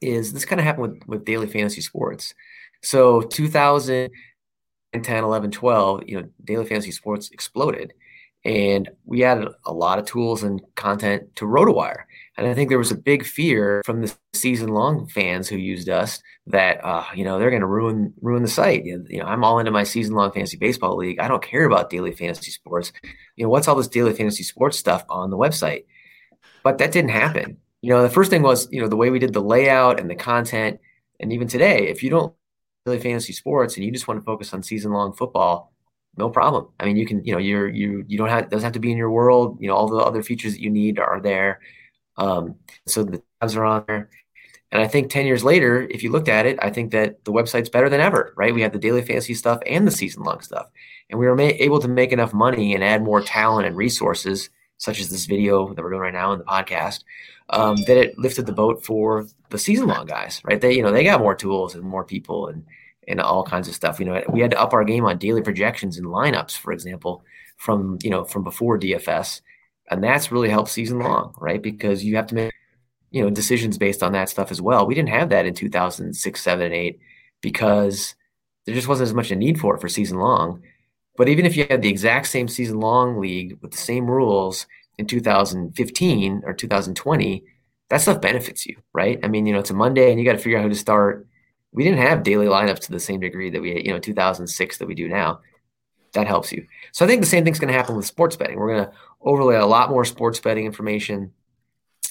is 0.00 0.32
this 0.32 0.44
kind 0.44 0.60
of 0.60 0.64
happened 0.64 0.92
with, 0.92 1.06
with 1.06 1.24
daily 1.24 1.46
fantasy 1.46 1.80
sports. 1.80 2.34
So 2.82 3.22
2010, 3.22 5.24
11, 5.24 5.50
12, 5.50 6.02
you 6.06 6.20
know, 6.20 6.28
daily 6.44 6.66
fantasy 6.66 6.90
sports 6.90 7.30
exploded. 7.30 7.92
And 8.44 8.88
we 9.04 9.24
added 9.24 9.48
a 9.66 9.72
lot 9.72 9.98
of 9.98 10.06
tools 10.06 10.42
and 10.42 10.62
content 10.74 11.36
to 11.36 11.44
RotoWire. 11.44 12.04
And 12.40 12.48
I 12.48 12.54
think 12.54 12.70
there 12.70 12.78
was 12.78 12.90
a 12.90 12.96
big 12.96 13.26
fear 13.26 13.82
from 13.84 14.00
the 14.00 14.16
season 14.32 14.68
long 14.70 15.06
fans 15.08 15.46
who 15.46 15.56
used 15.56 15.90
us 15.90 16.22
that, 16.46 16.82
uh, 16.82 17.04
you 17.14 17.22
know, 17.22 17.38
they're 17.38 17.50
going 17.50 17.60
to 17.60 17.66
ruin 17.66 18.14
ruin 18.22 18.42
the 18.42 18.48
site. 18.48 18.82
You 18.86 19.04
know, 19.10 19.26
I'm 19.26 19.44
all 19.44 19.58
into 19.58 19.70
my 19.70 19.84
season 19.84 20.14
long 20.14 20.32
fantasy 20.32 20.56
baseball 20.56 20.96
league. 20.96 21.20
I 21.20 21.28
don't 21.28 21.42
care 21.42 21.66
about 21.66 21.90
daily 21.90 22.12
fantasy 22.12 22.50
sports. 22.50 22.92
You 23.36 23.44
know, 23.44 23.50
what's 23.50 23.68
all 23.68 23.74
this 23.74 23.88
daily 23.88 24.14
fantasy 24.14 24.42
sports 24.42 24.78
stuff 24.78 25.04
on 25.10 25.28
the 25.28 25.36
website? 25.36 25.84
But 26.64 26.78
that 26.78 26.92
didn't 26.92 27.10
happen. 27.10 27.58
You 27.82 27.90
know, 27.90 28.02
the 28.02 28.08
first 28.08 28.30
thing 28.30 28.40
was, 28.40 28.68
you 28.72 28.80
know, 28.80 28.88
the 28.88 28.96
way 28.96 29.10
we 29.10 29.18
did 29.18 29.34
the 29.34 29.42
layout 29.42 30.00
and 30.00 30.08
the 30.08 30.14
content. 30.14 30.80
And 31.20 31.34
even 31.34 31.46
today, 31.46 31.88
if 31.88 32.02
you 32.02 32.08
don't 32.08 32.34
daily 32.86 33.00
fantasy 33.00 33.34
sports 33.34 33.76
and 33.76 33.84
you 33.84 33.92
just 33.92 34.08
want 34.08 34.18
to 34.18 34.24
focus 34.24 34.54
on 34.54 34.62
season 34.62 34.92
long 34.92 35.12
football, 35.12 35.74
no 36.16 36.30
problem. 36.30 36.68
I 36.80 36.86
mean, 36.86 36.96
you 36.96 37.06
can, 37.06 37.22
you 37.22 37.34
know, 37.34 37.38
you're 37.38 37.68
you 37.68 38.02
you 38.08 38.16
don't 38.16 38.30
have 38.30 38.48
doesn't 38.48 38.64
have 38.64 38.72
to 38.72 38.80
be 38.80 38.90
in 38.90 38.96
your 38.96 39.10
world. 39.10 39.58
You 39.60 39.68
know, 39.68 39.74
all 39.74 39.88
the 39.88 39.96
other 39.98 40.22
features 40.22 40.54
that 40.54 40.62
you 40.62 40.70
need 40.70 40.98
are 40.98 41.20
there. 41.20 41.60
Um, 42.20 42.56
so 42.86 43.02
the 43.02 43.22
tabs 43.40 43.56
are 43.56 43.64
on 43.64 43.84
there. 43.88 44.10
And 44.72 44.80
I 44.80 44.86
think 44.86 45.10
10 45.10 45.26
years 45.26 45.42
later, 45.42 45.88
if 45.90 46.02
you 46.02 46.12
looked 46.12 46.28
at 46.28 46.46
it, 46.46 46.58
I 46.62 46.70
think 46.70 46.92
that 46.92 47.24
the 47.24 47.32
website's 47.32 47.68
better 47.68 47.88
than 47.88 48.00
ever, 48.00 48.32
right? 48.36 48.54
We 48.54 48.62
have 48.62 48.72
the 48.72 48.78
daily 48.78 49.02
fantasy 49.02 49.34
stuff 49.34 49.60
and 49.66 49.86
the 49.86 49.90
season 49.90 50.22
long 50.22 50.40
stuff. 50.42 50.68
And 51.08 51.18
we 51.18 51.26
were 51.26 51.34
ma- 51.34 51.42
able 51.42 51.80
to 51.80 51.88
make 51.88 52.12
enough 52.12 52.32
money 52.32 52.74
and 52.74 52.84
add 52.84 53.02
more 53.02 53.20
talent 53.20 53.66
and 53.66 53.76
resources, 53.76 54.48
such 54.76 55.00
as 55.00 55.10
this 55.10 55.26
video 55.26 55.74
that 55.74 55.82
we're 55.82 55.90
doing 55.90 56.02
right 56.02 56.12
now 56.12 56.32
in 56.32 56.38
the 56.38 56.44
podcast, 56.44 57.02
um, 57.48 57.76
that 57.86 57.96
it 57.96 58.18
lifted 58.18 58.46
the 58.46 58.52
boat 58.52 58.84
for 58.84 59.26
the 59.48 59.58
season 59.58 59.88
long 59.88 60.06
guys, 60.06 60.40
right? 60.44 60.60
They, 60.60 60.74
you 60.74 60.82
know, 60.82 60.92
they 60.92 61.02
got 61.02 61.20
more 61.20 61.34
tools 61.34 61.74
and 61.74 61.82
more 61.82 62.04
people 62.04 62.46
and, 62.46 62.64
and 63.08 63.20
all 63.20 63.42
kinds 63.42 63.66
of 63.66 63.74
stuff. 63.74 63.98
You 63.98 64.06
know, 64.06 64.22
we 64.28 64.40
had 64.40 64.52
to 64.52 64.60
up 64.60 64.72
our 64.72 64.84
game 64.84 65.04
on 65.04 65.18
daily 65.18 65.42
projections 65.42 65.98
and 65.98 66.06
lineups, 66.06 66.56
for 66.56 66.72
example, 66.72 67.24
from, 67.56 67.98
you 68.02 68.10
know, 68.10 68.22
from 68.24 68.44
before 68.44 68.78
DFS. 68.78 69.40
And 69.90 70.02
that's 70.02 70.32
really 70.32 70.48
helped 70.48 70.70
season 70.70 71.00
long, 71.00 71.34
right? 71.38 71.60
Because 71.60 72.04
you 72.04 72.16
have 72.16 72.28
to 72.28 72.34
make 72.34 72.52
you 73.10 73.22
know 73.22 73.30
decisions 73.30 73.76
based 73.76 74.02
on 74.02 74.12
that 74.12 74.28
stuff 74.28 74.50
as 74.50 74.62
well. 74.62 74.86
We 74.86 74.94
didn't 74.94 75.08
have 75.10 75.30
that 75.30 75.46
in 75.46 75.54
2006, 75.54 76.42
7, 76.42 76.64
and 76.64 76.74
8 76.74 77.00
because 77.40 78.14
there 78.64 78.74
just 78.74 78.88
wasn't 78.88 79.08
as 79.08 79.14
much 79.14 79.30
a 79.30 79.36
need 79.36 79.58
for 79.58 79.74
it 79.74 79.80
for 79.80 79.88
season 79.88 80.18
long. 80.18 80.62
But 81.16 81.28
even 81.28 81.44
if 81.44 81.56
you 81.56 81.66
had 81.68 81.82
the 81.82 81.88
exact 81.88 82.28
same 82.28 82.48
season 82.48 82.80
long 82.80 83.20
league 83.20 83.58
with 83.60 83.72
the 83.72 83.78
same 83.78 84.06
rules 84.06 84.66
in 84.98 85.06
2015 85.06 86.42
or 86.44 86.54
2020, 86.54 87.44
that 87.88 88.00
stuff 88.00 88.20
benefits 88.20 88.64
you, 88.64 88.76
right? 88.92 89.18
I 89.22 89.28
mean, 89.28 89.46
you 89.46 89.52
know, 89.52 89.58
it's 89.58 89.70
a 89.70 89.74
Monday 89.74 90.10
and 90.10 90.20
you 90.20 90.24
got 90.24 90.32
to 90.32 90.38
figure 90.38 90.58
out 90.58 90.62
who 90.62 90.68
to 90.68 90.74
start. 90.74 91.26
We 91.72 91.84
didn't 91.84 91.98
have 91.98 92.22
daily 92.22 92.46
lineups 92.46 92.80
to 92.80 92.92
the 92.92 93.00
same 93.00 93.20
degree 93.20 93.50
that 93.50 93.60
we, 93.60 93.82
you 93.84 93.92
know, 93.92 93.98
2006 93.98 94.78
that 94.78 94.86
we 94.86 94.94
do 94.94 95.08
now. 95.08 95.40
That 96.12 96.26
helps 96.26 96.52
you. 96.52 96.66
So 96.92 97.04
I 97.04 97.08
think 97.08 97.20
the 97.20 97.26
same 97.26 97.44
thing's 97.44 97.58
going 97.58 97.72
to 97.72 97.78
happen 97.78 97.96
with 97.96 98.06
sports 98.06 98.36
betting. 98.36 98.58
We're 98.58 98.74
going 98.74 98.86
to 98.86 98.92
overlay 99.20 99.56
a 99.56 99.66
lot 99.66 99.90
more 99.90 100.04
sports 100.04 100.40
betting 100.40 100.66
information 100.66 101.32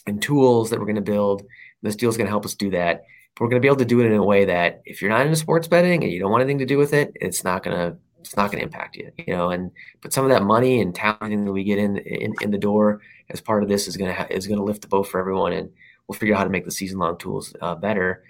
and 0.07 0.21
tools 0.21 0.69
that 0.69 0.79
we're 0.79 0.85
going 0.85 0.95
to 0.95 1.01
build. 1.01 1.43
This 1.81 1.95
deal 1.95 2.09
is 2.09 2.17
going 2.17 2.27
to 2.27 2.31
help 2.31 2.45
us 2.45 2.55
do 2.55 2.69
that. 2.71 3.03
But 3.35 3.41
we're 3.41 3.49
going 3.49 3.61
to 3.61 3.65
be 3.65 3.67
able 3.67 3.77
to 3.77 3.85
do 3.85 3.99
it 4.01 4.05
in 4.05 4.13
a 4.13 4.23
way 4.23 4.45
that 4.45 4.81
if 4.85 5.01
you're 5.01 5.11
not 5.11 5.25
into 5.25 5.35
sports 5.35 5.67
betting 5.67 6.03
and 6.03 6.11
you 6.11 6.19
don't 6.19 6.31
want 6.31 6.41
anything 6.41 6.59
to 6.59 6.65
do 6.65 6.77
with 6.77 6.93
it, 6.93 7.11
it's 7.15 7.43
not 7.43 7.63
going 7.63 7.77
to 7.77 7.97
it's 8.19 8.35
not 8.35 8.51
going 8.51 8.59
to 8.59 8.65
impact 8.65 8.97
you, 8.97 9.11
you 9.17 9.33
know. 9.33 9.49
And 9.49 9.71
but 10.01 10.13
some 10.13 10.25
of 10.25 10.31
that 10.31 10.43
money 10.43 10.81
and 10.81 10.93
talent 10.93 11.45
that 11.45 11.51
we 11.51 11.63
get 11.63 11.79
in, 11.79 11.97
in 11.97 12.33
in 12.41 12.51
the 12.51 12.57
door 12.57 13.01
as 13.29 13.41
part 13.41 13.63
of 13.63 13.69
this 13.69 13.87
is 13.87 13.97
going 13.97 14.11
to 14.11 14.17
ha- 14.21 14.27
is 14.29 14.47
going 14.47 14.59
to 14.59 14.63
lift 14.63 14.81
the 14.81 14.87
boat 14.87 15.07
for 15.07 15.19
everyone, 15.19 15.53
and 15.53 15.69
we'll 16.07 16.17
figure 16.17 16.35
out 16.35 16.39
how 16.39 16.43
to 16.43 16.49
make 16.49 16.65
the 16.65 16.71
season 16.71 16.99
long 16.99 17.17
tools 17.17 17.53
uh, 17.61 17.75
better. 17.75 18.23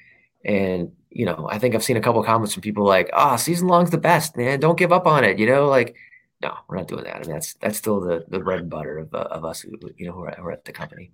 And 0.46 0.92
you 1.10 1.26
know, 1.26 1.48
I 1.52 1.60
think 1.60 1.76
I've 1.76 1.84
seen 1.84 1.98
a 1.98 2.02
couple 2.02 2.24
comments 2.24 2.54
from 2.54 2.62
people 2.62 2.86
like, 2.86 3.10
"Ah, 3.14 3.34
oh, 3.34 3.38
season 3.38 3.68
long's 3.68 3.92
the 3.92 3.98
best, 3.98 4.38
man. 4.38 4.60
Don't 4.60 4.78
give 4.78 4.92
up 4.94 5.08
on 5.08 5.24
it." 5.24 5.40
You 5.40 5.48
know, 5.48 5.68
like, 5.68 5.96
no, 6.42 6.56
we're 6.68 6.78
not 6.78 6.88
doing 6.88 7.04
that. 7.06 7.18
I 7.18 7.20
mean, 7.20 7.32
that's 7.32 7.54
that's 7.56 7.78
still 7.78 8.00
the 8.00 8.26
the 8.30 8.40
bread 8.40 8.60
and 8.60 8.70
butter 8.70 9.00
of, 9.00 9.14
uh, 9.14 9.28
of 9.32 9.46
us, 9.46 9.62
who, 9.62 9.78
you 9.98 10.08
know, 10.08 10.14
who 10.14 10.24
are, 10.24 10.36
who 10.38 10.44
are 10.44 10.52
at 10.52 10.66
the 10.66 10.72
company 10.72 11.12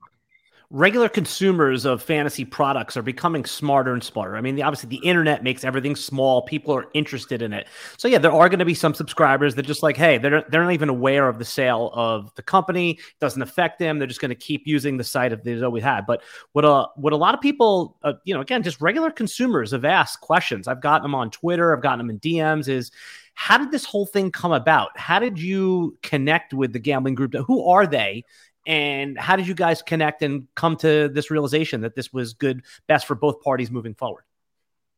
regular 0.69 1.10
consumers 1.10 1.86
of 1.86 2.01
fantasy 2.01 2.45
products 2.45 2.97
are 2.97 3.01
becoming 3.01 3.45
smarter 3.45 3.93
and 3.93 4.04
smarter. 4.04 4.36
I 4.36 4.41
mean, 4.41 4.62
obviously, 4.62 4.89
the 4.89 5.06
internet 5.08 5.43
makes 5.43 5.63
everything 5.63 5.95
small. 5.95 6.41
People 6.41 6.73
are 6.75 6.88
interested 6.93 7.41
in 7.41 7.54
it. 7.54 7.67
So, 7.97 8.08
yeah, 8.08 8.17
there 8.17 8.32
are 8.32 8.49
going 8.49 8.60
to 8.60 8.65
be 8.65 8.73
some 8.73 8.93
subscribers 8.93 9.56
that 9.56 9.63
just 9.63 9.84
like, 9.84 9.97
hey, 9.97 10.17
they're, 10.17 10.43
they're 10.49 10.63
not 10.63 10.73
even 10.73 10.89
aware 10.89 11.28
of 11.28 11.39
the 11.39 11.45
sale 11.45 11.91
of 11.93 12.34
the 12.36 12.43
company. 12.43 12.91
It 12.91 13.19
doesn't 13.19 13.41
affect 13.41 13.80
them. 13.80 13.99
They're 13.99 14.08
just 14.08 14.21
going 14.21 14.30
to 14.30 14.36
keep 14.36 14.63
using 14.65 14.97
the 14.97 15.04
site 15.04 15.32
that 15.32 15.43
they've 15.43 15.63
always 15.63 15.84
had. 15.84 16.06
But 16.06 16.23
what 16.54 16.65
a, 16.65 16.88
what 16.95 17.13
a 17.13 17.17
lot 17.17 17.36
of 17.36 17.41
people, 17.41 17.97
uh, 18.04 18.13
you 18.23 18.34
know, 18.34 18.41
again, 18.41 18.63
just 18.63 18.82
regular 18.82 19.12
consumers 19.12 19.71
have 19.71 19.86
asked 19.86 20.21
questions. 20.21 20.67
I've 20.67 20.82
gotten 20.82 21.04
them 21.04 21.15
on 21.15 21.30
Twitter, 21.32 21.75
I've 21.75 21.84
gotten 21.84 21.99
them 21.99 22.10
in 22.10 22.19
DMs 22.19 22.67
is, 22.67 22.91
how 23.36 23.58
did 23.58 23.69
this 23.69 23.86
whole 23.86 24.06
thing 24.06 24.32
come 24.32 24.54
about? 24.54 24.97
How 24.97 25.19
did 25.19 25.38
you 25.38 25.97
connect 26.01 26.54
with 26.54 26.71
the 26.71 26.80
gambling 26.80 27.15
group? 27.15 27.36
Who 27.36 27.67
are 27.67 27.86
they? 27.86 28.23
And 28.65 29.17
how 29.17 29.36
did 29.36 29.47
you 29.47 29.54
guys 29.54 29.82
connect 29.82 30.21
and 30.21 30.47
come 30.56 30.75
to 30.78 31.10
this 31.10 31.30
realization 31.30 31.82
that 31.82 31.95
this 31.95 32.12
was 32.12 32.34
good 32.34 32.63
best 32.88 33.06
for 33.06 33.15
both 33.15 33.41
parties 33.41 33.69
moving 33.69 33.93
forward? 33.93 34.23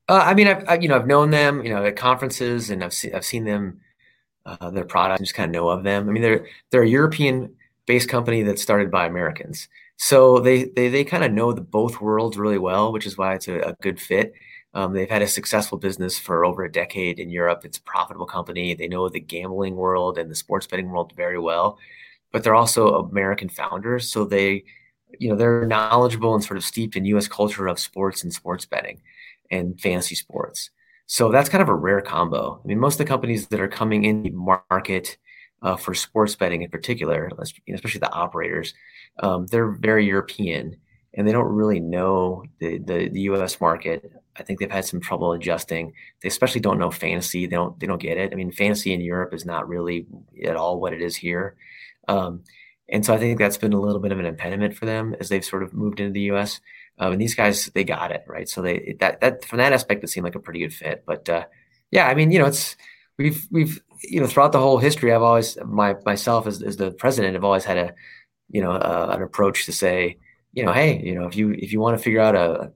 Uh, 0.10 0.24
i 0.26 0.34
mean 0.34 0.48
I've, 0.48 0.64
I, 0.70 0.76
you 0.76 0.88
know 0.88 0.96
i've 0.96 1.08
known 1.08 1.32
them 1.32 1.64
you 1.64 1.70
know 1.70 1.84
at 1.84 1.98
conferences 1.98 2.70
and 2.70 2.82
i've 2.82 2.94
seen 2.94 3.14
i've 3.14 3.26
seen 3.26 3.44
them 3.44 3.82
uh, 4.46 4.70
their 4.70 4.86
products 4.86 5.20
just 5.20 5.36
kind 5.36 5.50
of 5.50 5.54
know 5.54 5.68
of 5.68 5.84
them. 5.84 6.08
I 6.08 6.12
mean 6.14 6.24
they're 6.24 6.48
they're 6.72 6.84
a 6.84 6.88
european 6.88 7.54
based 7.86 8.10
company 8.10 8.44
that's 8.44 8.62
started 8.62 8.90
by 8.90 9.06
americans. 9.06 9.68
So 9.98 10.40
they 10.40 10.66
they, 10.66 10.88
they 10.90 11.04
kind 11.04 11.24
of 11.24 11.34
know 11.34 11.52
the 11.52 11.62
both 11.62 12.00
worlds 12.00 12.38
really 12.38 12.58
well 12.58 12.94
which 12.94 13.06
is 13.06 13.18
why 13.18 13.36
it's 13.36 13.48
a, 13.48 13.60
a 13.60 13.74
good 13.82 14.00
fit. 14.00 14.34
Um, 14.74 14.94
they've 14.94 15.10
had 15.10 15.24
a 15.24 15.28
successful 15.28 15.78
business 15.78 16.20
for 16.20 16.46
over 16.46 16.64
a 16.64 16.72
decade 16.72 17.20
in 17.20 17.30
Europe. 17.30 17.62
It's 17.66 17.80
a 17.80 17.82
profitable 17.82 18.28
company. 18.28 18.76
They 18.76 18.88
know 18.88 19.10
the 19.10 19.20
gambling 19.20 19.76
world 19.76 20.18
and 20.18 20.30
the 20.30 20.36
sports 20.36 20.68
betting 20.68 20.90
world 20.90 21.14
very 21.16 21.40
well 21.40 21.80
but 22.32 22.44
they're 22.44 22.56
also 22.56 22.96
American 22.96 23.50
founders. 23.50 24.12
So 24.12 24.26
they, 24.26 24.64
you 25.20 25.30
know, 25.30 25.36
they're 25.36 25.66
knowledgeable 25.66 26.36
and 26.36 26.44
sort 26.44 26.58
of 26.58 26.64
steeped 26.64 26.96
in 26.96 27.06
U.S. 27.06 27.28
culture 27.28 27.68
of 27.68 27.80
sports 27.80 28.24
and 28.24 28.34
sports 28.34 28.66
betting 28.66 29.02
and 29.50 29.80
fantasy 29.80 30.16
sports. 30.16 30.70
So 31.06 31.32
that's 31.32 31.50
kind 31.50 31.62
of 31.62 31.70
a 31.70 31.76
rare 31.76 32.02
combo. 32.02 32.60
I 32.62 32.68
mean, 32.68 32.80
most 32.80 32.96
of 32.96 33.00
the 33.00 33.06
companies 33.06 33.48
that 33.48 33.62
are 33.62 33.68
coming 33.68 34.04
in 34.04 34.24
the 34.24 34.32
market 34.32 35.18
uh, 35.62 35.78
for 35.78 35.94
sports 35.94 36.36
betting 36.36 36.62
in 36.62 36.70
particular, 36.70 37.32
especially 37.70 38.00
the 38.00 38.12
operators, 38.12 38.74
um, 39.20 39.48
they're 39.48 39.72
very 39.72 40.06
European 40.06 40.76
and 41.14 41.28
they 41.28 41.32
don't 41.32 41.46
really 41.46 41.80
know 41.80 42.44
the, 42.60 42.78
the, 42.80 43.10
the 43.10 43.22
U.S. 43.22 43.60
market. 43.60 44.12
I 44.36 44.44
think 44.44 44.60
they've 44.60 44.70
had 44.70 44.86
some 44.86 45.02
trouble 45.02 45.32
adjusting. 45.32 45.94
They 46.22 46.28
especially 46.28 46.62
don't 46.62 46.78
know 46.78 46.92
fantasy. 46.92 47.48
They 47.48 47.56
don't 47.56 47.80
they 47.80 47.88
don't 47.88 48.02
get 48.02 48.18
it. 48.18 48.32
I 48.32 48.36
mean, 48.36 48.52
fantasy 48.52 48.94
in 48.94 49.02
Europe 49.02 49.34
is 49.34 49.46
not 49.46 49.68
really 49.68 50.06
at 50.46 50.56
all 50.56 50.80
what 50.80 50.94
it 50.94 51.02
is 51.02 51.16
here. 51.16 51.56
Um, 52.08 52.44
and 52.90 53.06
so 53.06 53.14
I 53.14 53.18
think 53.18 53.38
that's 53.38 53.58
been 53.58 53.74
a 53.74 53.80
little 53.80 54.00
bit 54.00 54.12
of 54.12 54.20
an 54.20 54.26
impediment 54.26 54.76
for 54.76 54.86
them 54.86 55.16
as 55.20 55.30
they've 55.30 55.44
sort 55.44 55.64
of 55.64 55.74
moved 55.74 56.00
into 56.00 56.14
the 56.14 56.22
U.S. 56.22 56.62
Um, 57.00 57.14
and 57.14 57.22
these 57.22 57.36
guys, 57.36 57.66
they 57.74 57.84
got 57.84 58.12
it 58.12 58.24
right. 58.28 58.48
So 58.48 58.62
they 58.62 58.96
that 59.00 59.20
that 59.22 59.44
from 59.46 59.58
that 59.58 59.74
aspect, 59.74 60.04
it 60.04 60.08
seemed 60.08 60.24
like 60.24 60.36
a 60.36 60.40
pretty 60.40 60.60
good 60.60 60.74
fit. 60.74 61.04
But 61.06 61.28
uh, 61.28 61.46
yeah, 61.92 62.08
I 62.08 62.16
mean, 62.16 62.32
you 62.32 62.40
know, 62.40 62.46
it's 62.46 62.78
we've 63.18 63.46
we've 63.52 63.82
you 64.04 64.22
know 64.22 64.28
throughout 64.28 64.54
the 64.54 64.60
whole 64.60 64.78
history, 64.78 65.14
I've 65.14 65.22
always 65.22 65.58
my 65.66 65.96
myself 66.06 66.48
as, 66.48 66.62
as 66.64 66.78
the 66.78 66.92
president 66.92 67.34
have 67.34 67.44
always 67.44 67.66
had 67.66 67.78
a 67.78 67.94
you 68.50 68.62
know 68.62 68.72
uh, 68.72 69.12
an 69.12 69.22
approach 69.22 69.66
to 69.66 69.74
say, 69.74 70.18
you 70.54 70.64
know, 70.64 70.72
hey, 70.72 71.02
you 71.04 71.14
know, 71.14 71.28
if 71.28 71.36
you 71.36 71.52
if 71.52 71.74
you 71.74 71.82
want 71.82 71.98
to 71.98 72.04
figure 72.04 72.22
out 72.22 72.36
a, 72.36 72.72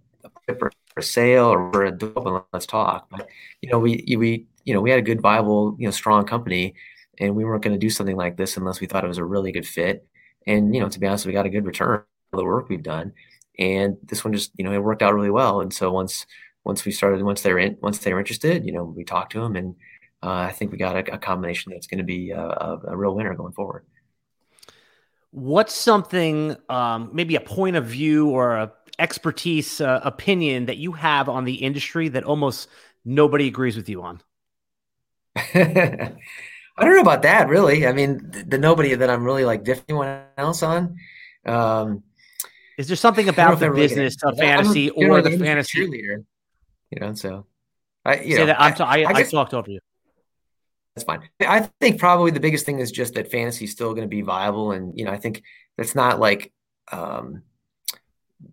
a 0.49 0.53
or 0.53 0.71
a 0.97 1.03
sale 1.03 1.45
or 1.45 1.85
a 1.85 1.91
development, 1.91 2.45
let's 2.51 2.65
talk. 2.65 3.07
But 3.09 3.29
you 3.61 3.69
know, 3.71 3.79
we 3.79 4.03
we 4.17 4.45
you 4.65 4.73
know 4.73 4.81
we 4.81 4.89
had 4.89 4.99
a 4.99 5.03
good, 5.03 5.21
viable, 5.21 5.75
you 5.79 5.87
know, 5.87 5.91
strong 5.91 6.25
company 6.25 6.75
and 7.19 7.35
we 7.35 7.45
weren't 7.45 7.63
going 7.63 7.73
to 7.73 7.79
do 7.79 7.89
something 7.89 8.15
like 8.15 8.37
this 8.37 8.57
unless 8.57 8.79
we 8.79 8.87
thought 8.87 9.03
it 9.03 9.09
was 9.09 9.17
a 9.17 9.25
really 9.25 9.51
good 9.51 9.67
fit. 9.67 10.07
And 10.47 10.73
you 10.73 10.81
know, 10.81 10.89
to 10.89 10.99
be 10.99 11.07
honest, 11.07 11.25
we 11.25 11.33
got 11.33 11.45
a 11.45 11.49
good 11.49 11.65
return 11.65 12.03
for 12.31 12.37
the 12.37 12.45
work 12.45 12.69
we've 12.69 12.83
done, 12.83 13.13
and 13.59 13.97
this 14.03 14.23
one 14.23 14.33
just 14.33 14.51
you 14.55 14.63
know 14.63 14.71
it 14.71 14.83
worked 14.83 15.01
out 15.01 15.13
really 15.13 15.29
well. 15.29 15.61
And 15.61 15.73
so 15.73 15.91
once 15.91 16.25
once 16.63 16.85
we 16.85 16.91
started, 16.91 17.23
once 17.23 17.41
they're 17.41 17.59
in, 17.59 17.77
once 17.81 17.99
they 17.99 18.13
were 18.13 18.19
interested, 18.19 18.65
you 18.65 18.71
know, 18.71 18.83
we 18.83 19.03
talked 19.03 19.31
to 19.33 19.41
them, 19.41 19.55
and 19.55 19.75
uh, 20.23 20.29
I 20.29 20.51
think 20.51 20.71
we 20.71 20.77
got 20.77 20.95
a, 20.95 21.13
a 21.13 21.17
combination 21.17 21.71
that's 21.71 21.87
going 21.87 21.97
to 21.97 22.03
be 22.03 22.31
a, 22.31 22.39
a, 22.39 22.79
a, 22.89 22.97
real 22.97 23.15
winner 23.15 23.33
going 23.33 23.53
forward. 23.53 23.85
What's 25.31 25.73
something, 25.73 26.55
um, 26.69 27.09
maybe 27.13 27.35
a 27.35 27.41
point 27.41 27.75
of 27.75 27.85
view 27.85 28.29
or 28.29 28.55
a 28.55 28.71
expertise 28.99 29.81
uh, 29.81 29.99
opinion 30.03 30.67
that 30.67 30.77
you 30.77 30.91
have 30.91 31.27
on 31.27 31.45
the 31.45 31.55
industry 31.55 32.09
that 32.09 32.23
almost 32.23 32.69
nobody 33.03 33.47
agrees 33.47 33.75
with 33.75 33.89
you 33.89 34.03
on? 34.03 34.21
I 36.77 36.85
don't 36.85 36.95
know 36.95 37.01
about 37.01 37.23
that 37.23 37.49
really. 37.49 37.85
I 37.85 37.93
mean, 37.93 38.29
the, 38.31 38.43
the 38.43 38.57
nobody 38.57 38.95
that 38.95 39.09
I'm 39.09 39.23
really 39.23 39.45
like 39.45 39.63
different 39.63 39.89
anyone 39.89 40.23
else 40.37 40.63
on. 40.63 40.97
Um, 41.45 42.03
Is 42.77 42.87
there 42.87 42.95
something 42.95 43.29
about 43.29 43.59
the 43.59 43.69
business 43.69 44.15
of 44.23 44.37
fantasy 44.37 44.89
or 44.89 45.21
the 45.21 45.37
fantasy 45.37 45.85
leader? 45.85 46.23
You 46.89 46.99
know, 46.99 47.13
so 47.13 47.45
I 48.03 48.21
you 48.21 48.35
Say 48.35 48.39
know, 48.39 48.45
that 48.47 48.61
I'm 48.61 48.73
t- 48.73 48.83
I, 48.83 49.03
I, 49.03 49.13
I 49.19 49.23
talked 49.23 49.53
over 49.53 49.69
you. 49.69 49.79
That's 50.95 51.05
fine. 51.05 51.21
I 51.39 51.69
think 51.79 51.99
probably 51.99 52.31
the 52.31 52.39
biggest 52.41 52.65
thing 52.65 52.79
is 52.79 52.91
just 52.91 53.13
that 53.13 53.31
fantasy 53.31 53.65
is 53.65 53.71
still 53.71 53.91
going 53.93 54.03
to 54.03 54.09
be 54.09 54.21
viable, 54.21 54.71
and 54.71 54.97
you 54.97 55.05
know, 55.05 55.11
I 55.11 55.17
think 55.17 55.43
that's 55.77 55.95
not 55.95 56.19
like 56.19 56.51
um, 56.91 57.43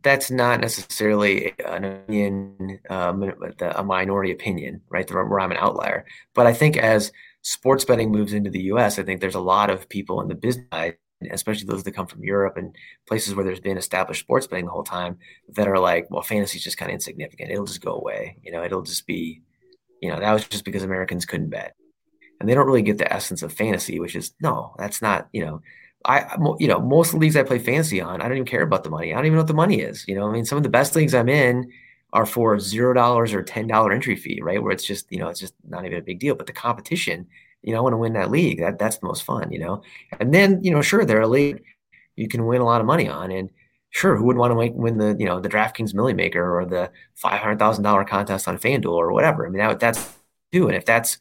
that's 0.02 0.30
not 0.30 0.60
necessarily 0.60 1.52
an 1.64 1.84
opinion, 1.84 2.78
um, 2.90 3.32
a 3.60 3.82
minority 3.82 4.30
opinion, 4.30 4.82
right? 4.88 5.10
Where 5.10 5.40
I'm 5.40 5.50
an 5.50 5.56
outlier, 5.56 6.06
but 6.34 6.46
I 6.46 6.52
think 6.52 6.76
as 6.76 7.10
sports 7.48 7.84
betting 7.84 8.12
moves 8.12 8.32
into 8.34 8.50
the 8.50 8.62
US, 8.72 8.98
I 8.98 9.02
think 9.02 9.20
there's 9.20 9.34
a 9.34 9.40
lot 9.40 9.70
of 9.70 9.88
people 9.88 10.20
in 10.20 10.28
the 10.28 10.34
business 10.34 10.94
especially 11.32 11.66
those 11.66 11.82
that 11.82 11.94
come 11.94 12.06
from 12.06 12.22
Europe 12.22 12.56
and 12.56 12.76
places 13.06 13.34
where 13.34 13.44
there's 13.44 13.60
been 13.60 13.76
established 13.76 14.20
sports 14.20 14.46
betting 14.46 14.66
the 14.66 14.70
whole 14.70 14.84
time, 14.84 15.18
that 15.48 15.66
are 15.66 15.78
like, 15.78 16.06
well, 16.10 16.22
fantasy 16.22 16.58
is 16.58 16.64
just 16.64 16.78
kind 16.78 16.90
of 16.90 16.94
insignificant. 16.94 17.50
It'll 17.50 17.66
just 17.66 17.82
go 17.82 17.94
away. 17.94 18.36
You 18.42 18.52
know, 18.52 18.62
it'll 18.62 18.82
just 18.82 19.06
be, 19.06 19.42
you 20.00 20.10
know, 20.10 20.20
that 20.20 20.32
was 20.32 20.46
just 20.46 20.64
because 20.64 20.82
Americans 20.82 21.26
couldn't 21.26 21.50
bet. 21.50 21.74
And 22.38 22.48
they 22.48 22.54
don't 22.54 22.66
really 22.66 22.82
get 22.82 22.98
the 22.98 23.12
essence 23.12 23.42
of 23.42 23.52
fantasy, 23.52 23.98
which 23.98 24.14
is 24.14 24.32
no, 24.40 24.74
that's 24.78 25.02
not, 25.02 25.28
you 25.32 25.44
know, 25.44 25.60
I, 26.04 26.36
you 26.60 26.68
know, 26.68 26.80
most 26.80 27.08
of 27.08 27.12
the 27.14 27.18
leagues 27.18 27.36
I 27.36 27.42
play 27.42 27.58
fantasy 27.58 28.00
on, 28.00 28.20
I 28.20 28.28
don't 28.28 28.36
even 28.36 28.46
care 28.46 28.62
about 28.62 28.84
the 28.84 28.90
money. 28.90 29.12
I 29.12 29.16
don't 29.16 29.26
even 29.26 29.34
know 29.34 29.42
what 29.42 29.48
the 29.48 29.54
money 29.54 29.80
is. 29.80 30.04
You 30.06 30.14
know, 30.14 30.28
I 30.28 30.32
mean, 30.32 30.44
some 30.44 30.56
of 30.56 30.62
the 30.62 30.68
best 30.68 30.94
leagues 30.94 31.14
I'm 31.14 31.28
in 31.28 31.68
are 32.12 32.26
for 32.26 32.58
zero 32.58 32.94
dollars 32.94 33.34
or 33.34 33.42
ten 33.42 33.66
dollar 33.66 33.92
entry 33.92 34.16
fee, 34.16 34.40
right? 34.42 34.62
Where 34.62 34.72
it's 34.72 34.84
just 34.84 35.10
you 35.10 35.18
know 35.18 35.28
it's 35.28 35.40
just 35.40 35.54
not 35.68 35.84
even 35.84 35.98
a 35.98 36.02
big 36.02 36.18
deal. 36.20 36.34
But 36.34 36.46
the 36.46 36.52
competition, 36.52 37.26
you 37.62 37.72
know, 37.72 37.78
I 37.78 37.82
want 37.82 37.92
to 37.94 37.98
win 37.98 38.14
that 38.14 38.30
league. 38.30 38.60
That 38.60 38.78
that's 38.78 38.98
the 38.98 39.06
most 39.06 39.24
fun, 39.24 39.50
you 39.52 39.58
know. 39.58 39.82
And 40.20 40.32
then 40.32 40.62
you 40.62 40.70
know, 40.70 40.82
sure, 40.82 41.04
there 41.04 41.18
are 41.18 41.22
a 41.22 41.28
league 41.28 41.62
you 42.16 42.28
can 42.28 42.46
win 42.46 42.60
a 42.60 42.64
lot 42.64 42.80
of 42.80 42.86
money 42.86 43.08
on, 43.08 43.30
and 43.30 43.50
sure, 43.90 44.16
who 44.16 44.24
would 44.24 44.36
want 44.36 44.52
to 44.52 44.72
win 44.72 44.98
the 44.98 45.16
you 45.18 45.26
know 45.26 45.40
the 45.40 45.48
DraftKings 45.48 45.94
Milly 45.94 46.14
Maker 46.14 46.58
or 46.58 46.64
the 46.64 46.90
five 47.14 47.40
hundred 47.40 47.58
thousand 47.58 47.84
dollar 47.84 48.04
contest 48.04 48.48
on 48.48 48.58
FanDuel 48.58 48.92
or 48.92 49.12
whatever? 49.12 49.46
I 49.46 49.50
mean, 49.50 49.58
that, 49.58 49.80
that's 49.80 50.16
too, 50.52 50.68
and 50.68 50.76
if 50.76 50.84
that's 50.84 51.18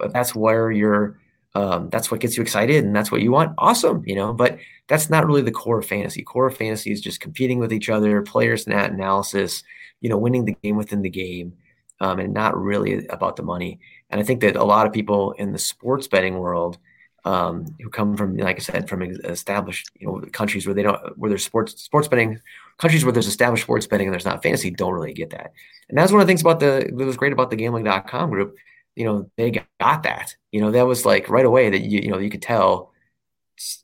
if 0.00 0.12
that's 0.12 0.34
where 0.34 0.70
you're 0.70 1.18
um, 1.54 1.90
that's 1.90 2.10
what 2.10 2.20
gets 2.20 2.36
you 2.36 2.42
excited 2.42 2.84
and 2.84 2.96
that's 2.96 3.12
what 3.12 3.22
you 3.22 3.30
want 3.30 3.54
awesome 3.58 4.02
you 4.06 4.14
know 4.14 4.32
but 4.32 4.58
that's 4.88 5.10
not 5.10 5.26
really 5.26 5.42
the 5.42 5.50
core 5.50 5.78
of 5.78 5.86
fantasy 5.86 6.22
core 6.22 6.46
of 6.46 6.56
fantasy 6.56 6.90
is 6.92 7.00
just 7.00 7.20
competing 7.20 7.58
with 7.58 7.72
each 7.72 7.88
other 7.88 8.22
players 8.22 8.62
stat 8.62 8.90
analysis 8.90 9.62
you 10.00 10.08
know 10.08 10.16
winning 10.16 10.44
the 10.44 10.56
game 10.62 10.76
within 10.76 11.02
the 11.02 11.10
game 11.10 11.52
um, 12.00 12.18
and 12.18 12.32
not 12.32 12.56
really 12.56 13.06
about 13.08 13.36
the 13.36 13.42
money 13.42 13.78
and 14.10 14.20
i 14.20 14.24
think 14.24 14.40
that 14.40 14.56
a 14.56 14.64
lot 14.64 14.86
of 14.86 14.92
people 14.92 15.32
in 15.32 15.52
the 15.52 15.58
sports 15.58 16.06
betting 16.06 16.38
world 16.38 16.78
um, 17.24 17.66
who 17.80 17.88
come 17.88 18.16
from, 18.16 18.36
like 18.36 18.56
I 18.56 18.60
said, 18.60 18.88
from 18.88 19.02
established, 19.02 19.90
you 19.98 20.06
know, 20.06 20.20
countries 20.32 20.66
where 20.66 20.74
they 20.74 20.82
don't, 20.82 21.16
where 21.16 21.28
there's 21.28 21.44
sports, 21.44 21.80
sports 21.80 22.08
betting, 22.08 22.40
countries 22.78 23.04
where 23.04 23.12
there's 23.12 23.28
established 23.28 23.62
sports 23.62 23.86
betting 23.86 24.08
and 24.08 24.14
there's 24.14 24.24
not 24.24 24.42
fantasy, 24.42 24.70
don't 24.70 24.92
really 24.92 25.12
get 25.12 25.30
that. 25.30 25.52
And 25.88 25.96
that's 25.96 26.10
one 26.10 26.20
of 26.20 26.26
the 26.26 26.30
things 26.30 26.40
about 26.40 26.58
the, 26.58 26.90
that 26.92 27.04
was 27.04 27.16
great 27.16 27.32
about 27.32 27.50
the 27.50 27.56
gambling.com 27.56 28.30
group. 28.30 28.56
You 28.96 29.04
know, 29.06 29.30
they 29.36 29.50
got 29.50 30.02
that, 30.02 30.36
you 30.50 30.60
know, 30.60 30.70
that 30.72 30.86
was 30.86 31.06
like 31.06 31.28
right 31.30 31.46
away 31.46 31.70
that 31.70 31.80
you, 31.80 32.00
you 32.00 32.10
know, 32.10 32.18
you 32.18 32.28
could 32.30 32.42
tell, 32.42 32.92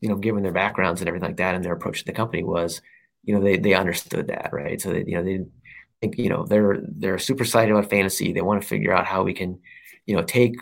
you 0.01 0.09
know, 0.09 0.17
given 0.17 0.43
their 0.43 0.53
backgrounds 0.53 1.01
and 1.01 1.09
everything 1.09 1.29
like 1.29 1.37
that 1.39 1.55
and 1.55 1.65
their 1.65 1.73
approach 1.73 2.01
to 2.01 2.05
the 2.05 2.13
company 2.13 2.43
was, 2.43 2.83
you 3.25 3.35
know, 3.35 3.41
they, 3.43 3.57
they 3.57 3.75
understood 3.75 4.29
that, 4.29 4.51
right. 4.53 4.81
So, 4.81 4.93
that, 4.93 5.09
you 5.09 5.17
know, 5.17 5.25
they 5.25 5.45
think, 6.01 6.19
you 6.19 6.29
know, 6.29 6.45
they're, 6.45 6.79
they're 6.83 7.19
super 7.19 7.45
excited 7.45 7.73
about 7.73 7.91
fantasy. 7.91 8.33
They 8.33 8.43
want 8.43 8.61
to 8.63 8.69
figure 8.69 8.93
out 8.93 9.07
how 9.07 9.23
we 9.23 9.35
can, 9.35 9.61
you 10.07 10.17
know, 10.17 10.23
take 10.23 10.57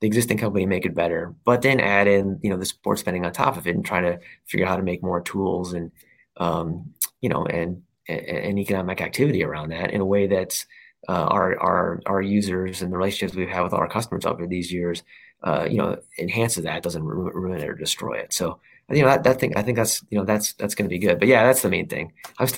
the 0.00 0.06
existing 0.06 0.38
company 0.38 0.62
and 0.64 0.70
make 0.70 0.86
it 0.86 0.94
better, 0.94 1.34
but 1.44 1.62
then 1.62 1.78
add 1.78 2.08
in 2.08 2.40
you 2.42 2.48
know 2.50 2.56
the 2.56 2.64
sports 2.64 3.02
betting 3.02 3.24
on 3.26 3.32
top 3.32 3.56
of 3.56 3.66
it 3.66 3.74
and 3.74 3.84
try 3.84 4.00
to 4.00 4.18
figure 4.46 4.64
out 4.64 4.70
how 4.70 4.76
to 4.76 4.82
make 4.82 5.02
more 5.02 5.20
tools 5.20 5.74
and 5.74 5.92
um, 6.38 6.94
you 7.20 7.28
know 7.28 7.44
and, 7.44 7.82
and 8.08 8.58
economic 8.58 9.00
activity 9.02 9.44
around 9.44 9.70
that 9.70 9.90
in 9.90 10.00
a 10.00 10.04
way 10.06 10.26
that's 10.26 10.66
uh, 11.08 11.12
our 11.12 11.58
our 11.58 12.00
our 12.06 12.22
users 12.22 12.82
and 12.82 12.92
the 12.92 12.96
relationships 12.96 13.36
we've 13.36 13.48
had 13.48 13.62
with 13.62 13.72
all 13.72 13.80
our 13.80 13.88
customers 13.88 14.26
over 14.26 14.46
these 14.46 14.72
years, 14.72 15.02
uh, 15.42 15.66
you 15.68 15.78
know, 15.78 15.98
enhances 16.18 16.64
that 16.64 16.82
doesn't 16.82 17.04
ruin 17.04 17.60
it 17.60 17.68
or 17.68 17.74
destroy 17.74 18.14
it. 18.14 18.32
So 18.32 18.60
you 18.90 19.02
know 19.02 19.08
that, 19.08 19.24
that 19.24 19.40
thing 19.40 19.56
I 19.56 19.62
think 19.62 19.76
that's 19.76 20.02
you 20.10 20.18
know 20.18 20.24
that's 20.24 20.52
that's 20.54 20.74
going 20.74 20.88
to 20.88 20.92
be 20.92 20.98
good. 20.98 21.18
But 21.18 21.28
yeah, 21.28 21.44
that's 21.44 21.62
the 21.62 21.70
main 21.70 21.88
thing. 21.88 22.12
I'm 22.38 22.48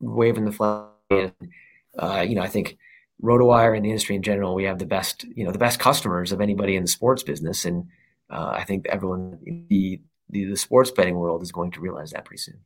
waving 0.00 0.44
the 0.44 0.52
flag. 0.52 0.88
And, 1.10 1.32
uh, 1.98 2.24
you 2.26 2.34
know, 2.34 2.42
I 2.42 2.48
think 2.48 2.78
RotoWire 3.22 3.76
and 3.76 3.84
the 3.84 3.90
industry 3.90 4.16
in 4.16 4.22
general, 4.22 4.54
we 4.54 4.64
have 4.64 4.78
the 4.78 4.86
best, 4.86 5.24
you 5.34 5.44
know, 5.44 5.52
the 5.52 5.58
best 5.58 5.78
customers 5.78 6.32
of 6.32 6.40
anybody 6.40 6.76
in 6.76 6.82
the 6.82 6.88
sports 6.88 7.22
business, 7.22 7.64
and 7.64 7.88
uh, 8.30 8.52
I 8.54 8.64
think 8.64 8.86
everyone 8.88 9.38
the, 9.68 10.00
the 10.30 10.46
the 10.46 10.56
sports 10.56 10.90
betting 10.90 11.16
world 11.16 11.42
is 11.42 11.52
going 11.52 11.70
to 11.72 11.80
realize 11.80 12.12
that 12.12 12.24
pretty 12.24 12.42
soon 12.42 12.60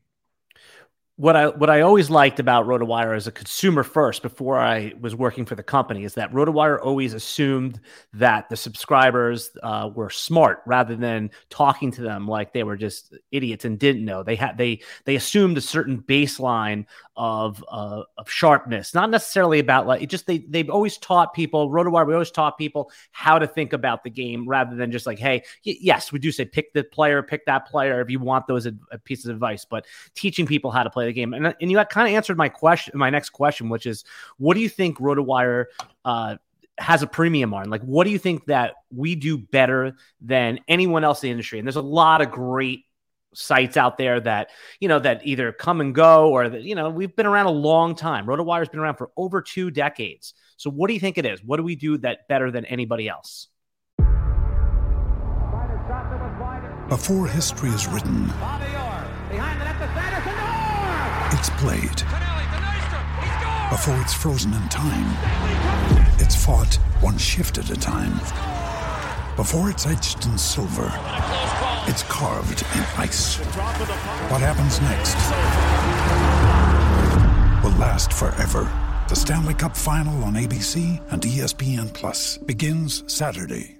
what 1.18 1.34
I 1.34 1.48
what 1.48 1.68
I 1.68 1.80
always 1.80 2.10
liked 2.10 2.38
about 2.38 2.66
RotoWire 2.66 3.16
as 3.16 3.26
a 3.26 3.32
consumer 3.32 3.82
first 3.82 4.22
before 4.22 4.56
I 4.56 4.94
was 5.00 5.16
working 5.16 5.44
for 5.44 5.56
the 5.56 5.64
company 5.64 6.04
is 6.04 6.14
that 6.14 6.32
RotoWire 6.32 6.78
always 6.80 7.12
assumed 7.12 7.80
that 8.12 8.48
the 8.48 8.56
subscribers 8.56 9.50
uh, 9.64 9.90
were 9.92 10.10
smart 10.10 10.62
rather 10.64 10.94
than 10.94 11.32
talking 11.50 11.90
to 11.90 12.02
them 12.02 12.28
like 12.28 12.52
they 12.52 12.62
were 12.62 12.76
just 12.76 13.18
idiots 13.32 13.64
and 13.64 13.80
didn't 13.80 14.04
know. 14.04 14.22
They 14.22 14.36
had 14.36 14.56
they 14.56 14.80
they 15.06 15.16
assumed 15.16 15.58
a 15.58 15.60
certain 15.60 16.00
baseline 16.02 16.86
of 17.18 17.62
uh, 17.68 18.04
of 18.16 18.30
sharpness, 18.30 18.94
not 18.94 19.10
necessarily 19.10 19.58
about 19.58 19.88
like 19.88 20.00
it 20.00 20.08
just 20.08 20.26
they 20.26 20.38
they've 20.38 20.70
always 20.70 20.96
taught 20.96 21.34
people 21.34 21.68
RotoWire. 21.68 22.06
We 22.06 22.14
always 22.14 22.30
taught 22.30 22.56
people 22.56 22.92
how 23.10 23.40
to 23.40 23.46
think 23.46 23.72
about 23.72 24.04
the 24.04 24.10
game 24.10 24.48
rather 24.48 24.76
than 24.76 24.92
just 24.92 25.04
like, 25.04 25.18
hey, 25.18 25.42
y- 25.66 25.76
yes, 25.80 26.12
we 26.12 26.20
do 26.20 26.30
say 26.30 26.44
pick 26.44 26.72
the 26.72 26.84
player, 26.84 27.20
pick 27.22 27.44
that 27.46 27.66
player 27.66 28.00
if 28.00 28.08
you 28.08 28.20
want 28.20 28.46
those 28.46 28.68
ad- 28.68 28.78
pieces 29.02 29.26
of 29.26 29.34
advice, 29.34 29.64
but 29.64 29.84
teaching 30.14 30.46
people 30.46 30.70
how 30.70 30.84
to 30.84 30.90
play 30.90 31.06
the 31.06 31.12
game. 31.12 31.34
And, 31.34 31.54
and 31.60 31.70
you 31.70 31.84
kind 31.86 32.08
of 32.08 32.14
answered 32.14 32.38
my 32.38 32.48
question, 32.48 32.96
my 32.96 33.10
next 33.10 33.30
question, 33.30 33.68
which 33.68 33.84
is, 33.84 34.04
what 34.36 34.54
do 34.54 34.60
you 34.60 34.68
think 34.68 34.98
RotoWire 34.98 35.64
uh, 36.04 36.36
has 36.78 37.02
a 37.02 37.08
premium 37.08 37.52
on? 37.52 37.68
Like, 37.68 37.82
what 37.82 38.04
do 38.04 38.10
you 38.10 38.18
think 38.18 38.46
that 38.46 38.74
we 38.94 39.16
do 39.16 39.36
better 39.38 39.96
than 40.20 40.60
anyone 40.68 41.02
else 41.02 41.24
in 41.24 41.26
the 41.26 41.32
industry? 41.32 41.58
And 41.58 41.66
there's 41.66 41.74
a 41.74 41.82
lot 41.82 42.20
of 42.20 42.30
great 42.30 42.84
sites 43.34 43.76
out 43.76 43.98
there 43.98 44.20
that 44.20 44.50
you 44.80 44.88
know 44.88 44.98
that 44.98 45.20
either 45.24 45.52
come 45.52 45.80
and 45.80 45.94
go 45.94 46.30
or 46.30 46.48
that 46.48 46.62
you 46.62 46.74
know 46.74 46.90
we've 46.90 47.14
been 47.14 47.26
around 47.26 47.46
a 47.46 47.50
long 47.50 47.94
time 47.94 48.26
rotowire's 48.26 48.68
been 48.68 48.80
around 48.80 48.96
for 48.96 49.10
over 49.16 49.42
two 49.42 49.70
decades 49.70 50.34
so 50.56 50.70
what 50.70 50.88
do 50.88 50.94
you 50.94 51.00
think 51.00 51.18
it 51.18 51.26
is 51.26 51.42
what 51.44 51.58
do 51.58 51.62
we 51.62 51.76
do 51.76 51.98
that 51.98 52.26
better 52.28 52.50
than 52.50 52.64
anybody 52.64 53.08
else 53.08 53.48
before 56.88 57.26
history 57.26 57.68
is 57.70 57.86
written 57.86 58.30
it's 61.30 61.50
played. 61.50 62.02
Before 63.70 64.00
it's 64.00 64.14
frozen 64.14 64.54
in 64.54 64.68
time, 64.70 65.14
it's 66.18 66.34
fought 66.34 66.74
one 67.00 67.18
shift 67.18 67.58
at 67.58 67.70
a 67.70 67.76
time. 67.76 68.14
Before 69.36 69.70
it's 69.70 69.86
etched 69.86 70.24
in 70.24 70.38
silver, 70.38 70.90
it's 71.88 72.02
carved 72.04 72.62
in 72.76 72.84
ice. 72.98 73.36
What 74.28 74.42
happens 74.42 74.80
next 74.82 75.16
will 77.64 77.76
last 77.78 78.12
forever. 78.12 78.70
The 79.08 79.16
Stanley 79.16 79.54
Cup 79.54 79.74
Final 79.74 80.22
on 80.24 80.34
ABC 80.34 81.00
and 81.10 81.22
ESPN 81.22 81.92
Plus 81.94 82.36
begins 82.36 83.10
Saturday. 83.12 83.78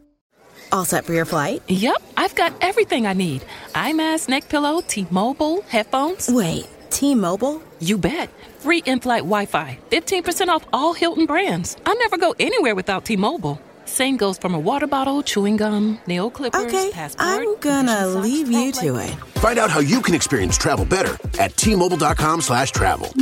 All 0.72 0.86
set 0.86 1.04
for 1.04 1.12
your 1.12 1.26
flight? 1.26 1.62
Yep, 1.68 2.02
I've 2.16 2.34
got 2.34 2.54
everything 2.60 3.06
I 3.06 3.12
need. 3.12 3.44
Eye 3.74 3.92
mask, 3.92 4.28
neck 4.28 4.48
pillow, 4.48 4.80
T-Mobile, 4.80 5.62
headphones. 5.62 6.28
Wait. 6.28 6.66
T-Mobile? 6.90 7.62
You 7.80 7.98
bet. 7.98 8.30
Free 8.60 8.82
in-flight 8.84 9.22
Wi-Fi. 9.22 9.78
15% 9.90 10.48
off 10.48 10.64
all 10.72 10.94
Hilton 10.94 11.26
brands. 11.26 11.76
I 11.86 11.94
never 11.94 12.16
go 12.16 12.34
anywhere 12.40 12.74
without 12.74 13.04
T-Mobile. 13.04 13.60
Same 13.88 14.16
goes 14.16 14.38
from 14.38 14.54
a 14.54 14.58
water 14.58 14.86
bottle, 14.86 15.22
chewing 15.22 15.56
gum, 15.56 15.98
nail 16.06 16.30
clippers, 16.30 16.66
okay, 16.66 16.90
passport. 16.92 17.26
I'm 17.26 17.58
gonna 17.60 18.06
leave 18.06 18.50
you 18.50 18.70
to 18.72 18.96
it. 18.96 19.10
Find 19.40 19.58
out 19.58 19.70
how 19.70 19.80
you 19.80 20.00
can 20.00 20.14
experience 20.14 20.56
travel 20.56 20.84
better 20.84 21.16
at 21.40 21.56
T-Mobile.com 21.56 22.40
slash 22.40 22.70
travel. 22.70 23.12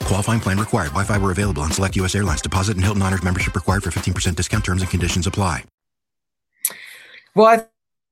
Qualifying 0.00 0.40
plan 0.40 0.58
required. 0.58 0.88
Wi-Fi 0.88 1.18
were 1.18 1.30
available 1.30 1.62
on 1.62 1.70
select 1.70 1.96
U.S. 1.96 2.14
airlines. 2.14 2.42
Deposit 2.42 2.76
and 2.76 2.84
Hilton 2.84 3.02
Honors 3.02 3.22
membership 3.22 3.54
required 3.54 3.84
for 3.84 3.90
15% 3.90 4.34
discount. 4.34 4.64
Terms 4.64 4.82
and 4.82 4.90
conditions 4.90 5.26
apply. 5.26 5.64
Well, 7.36 7.46
I 7.46 7.64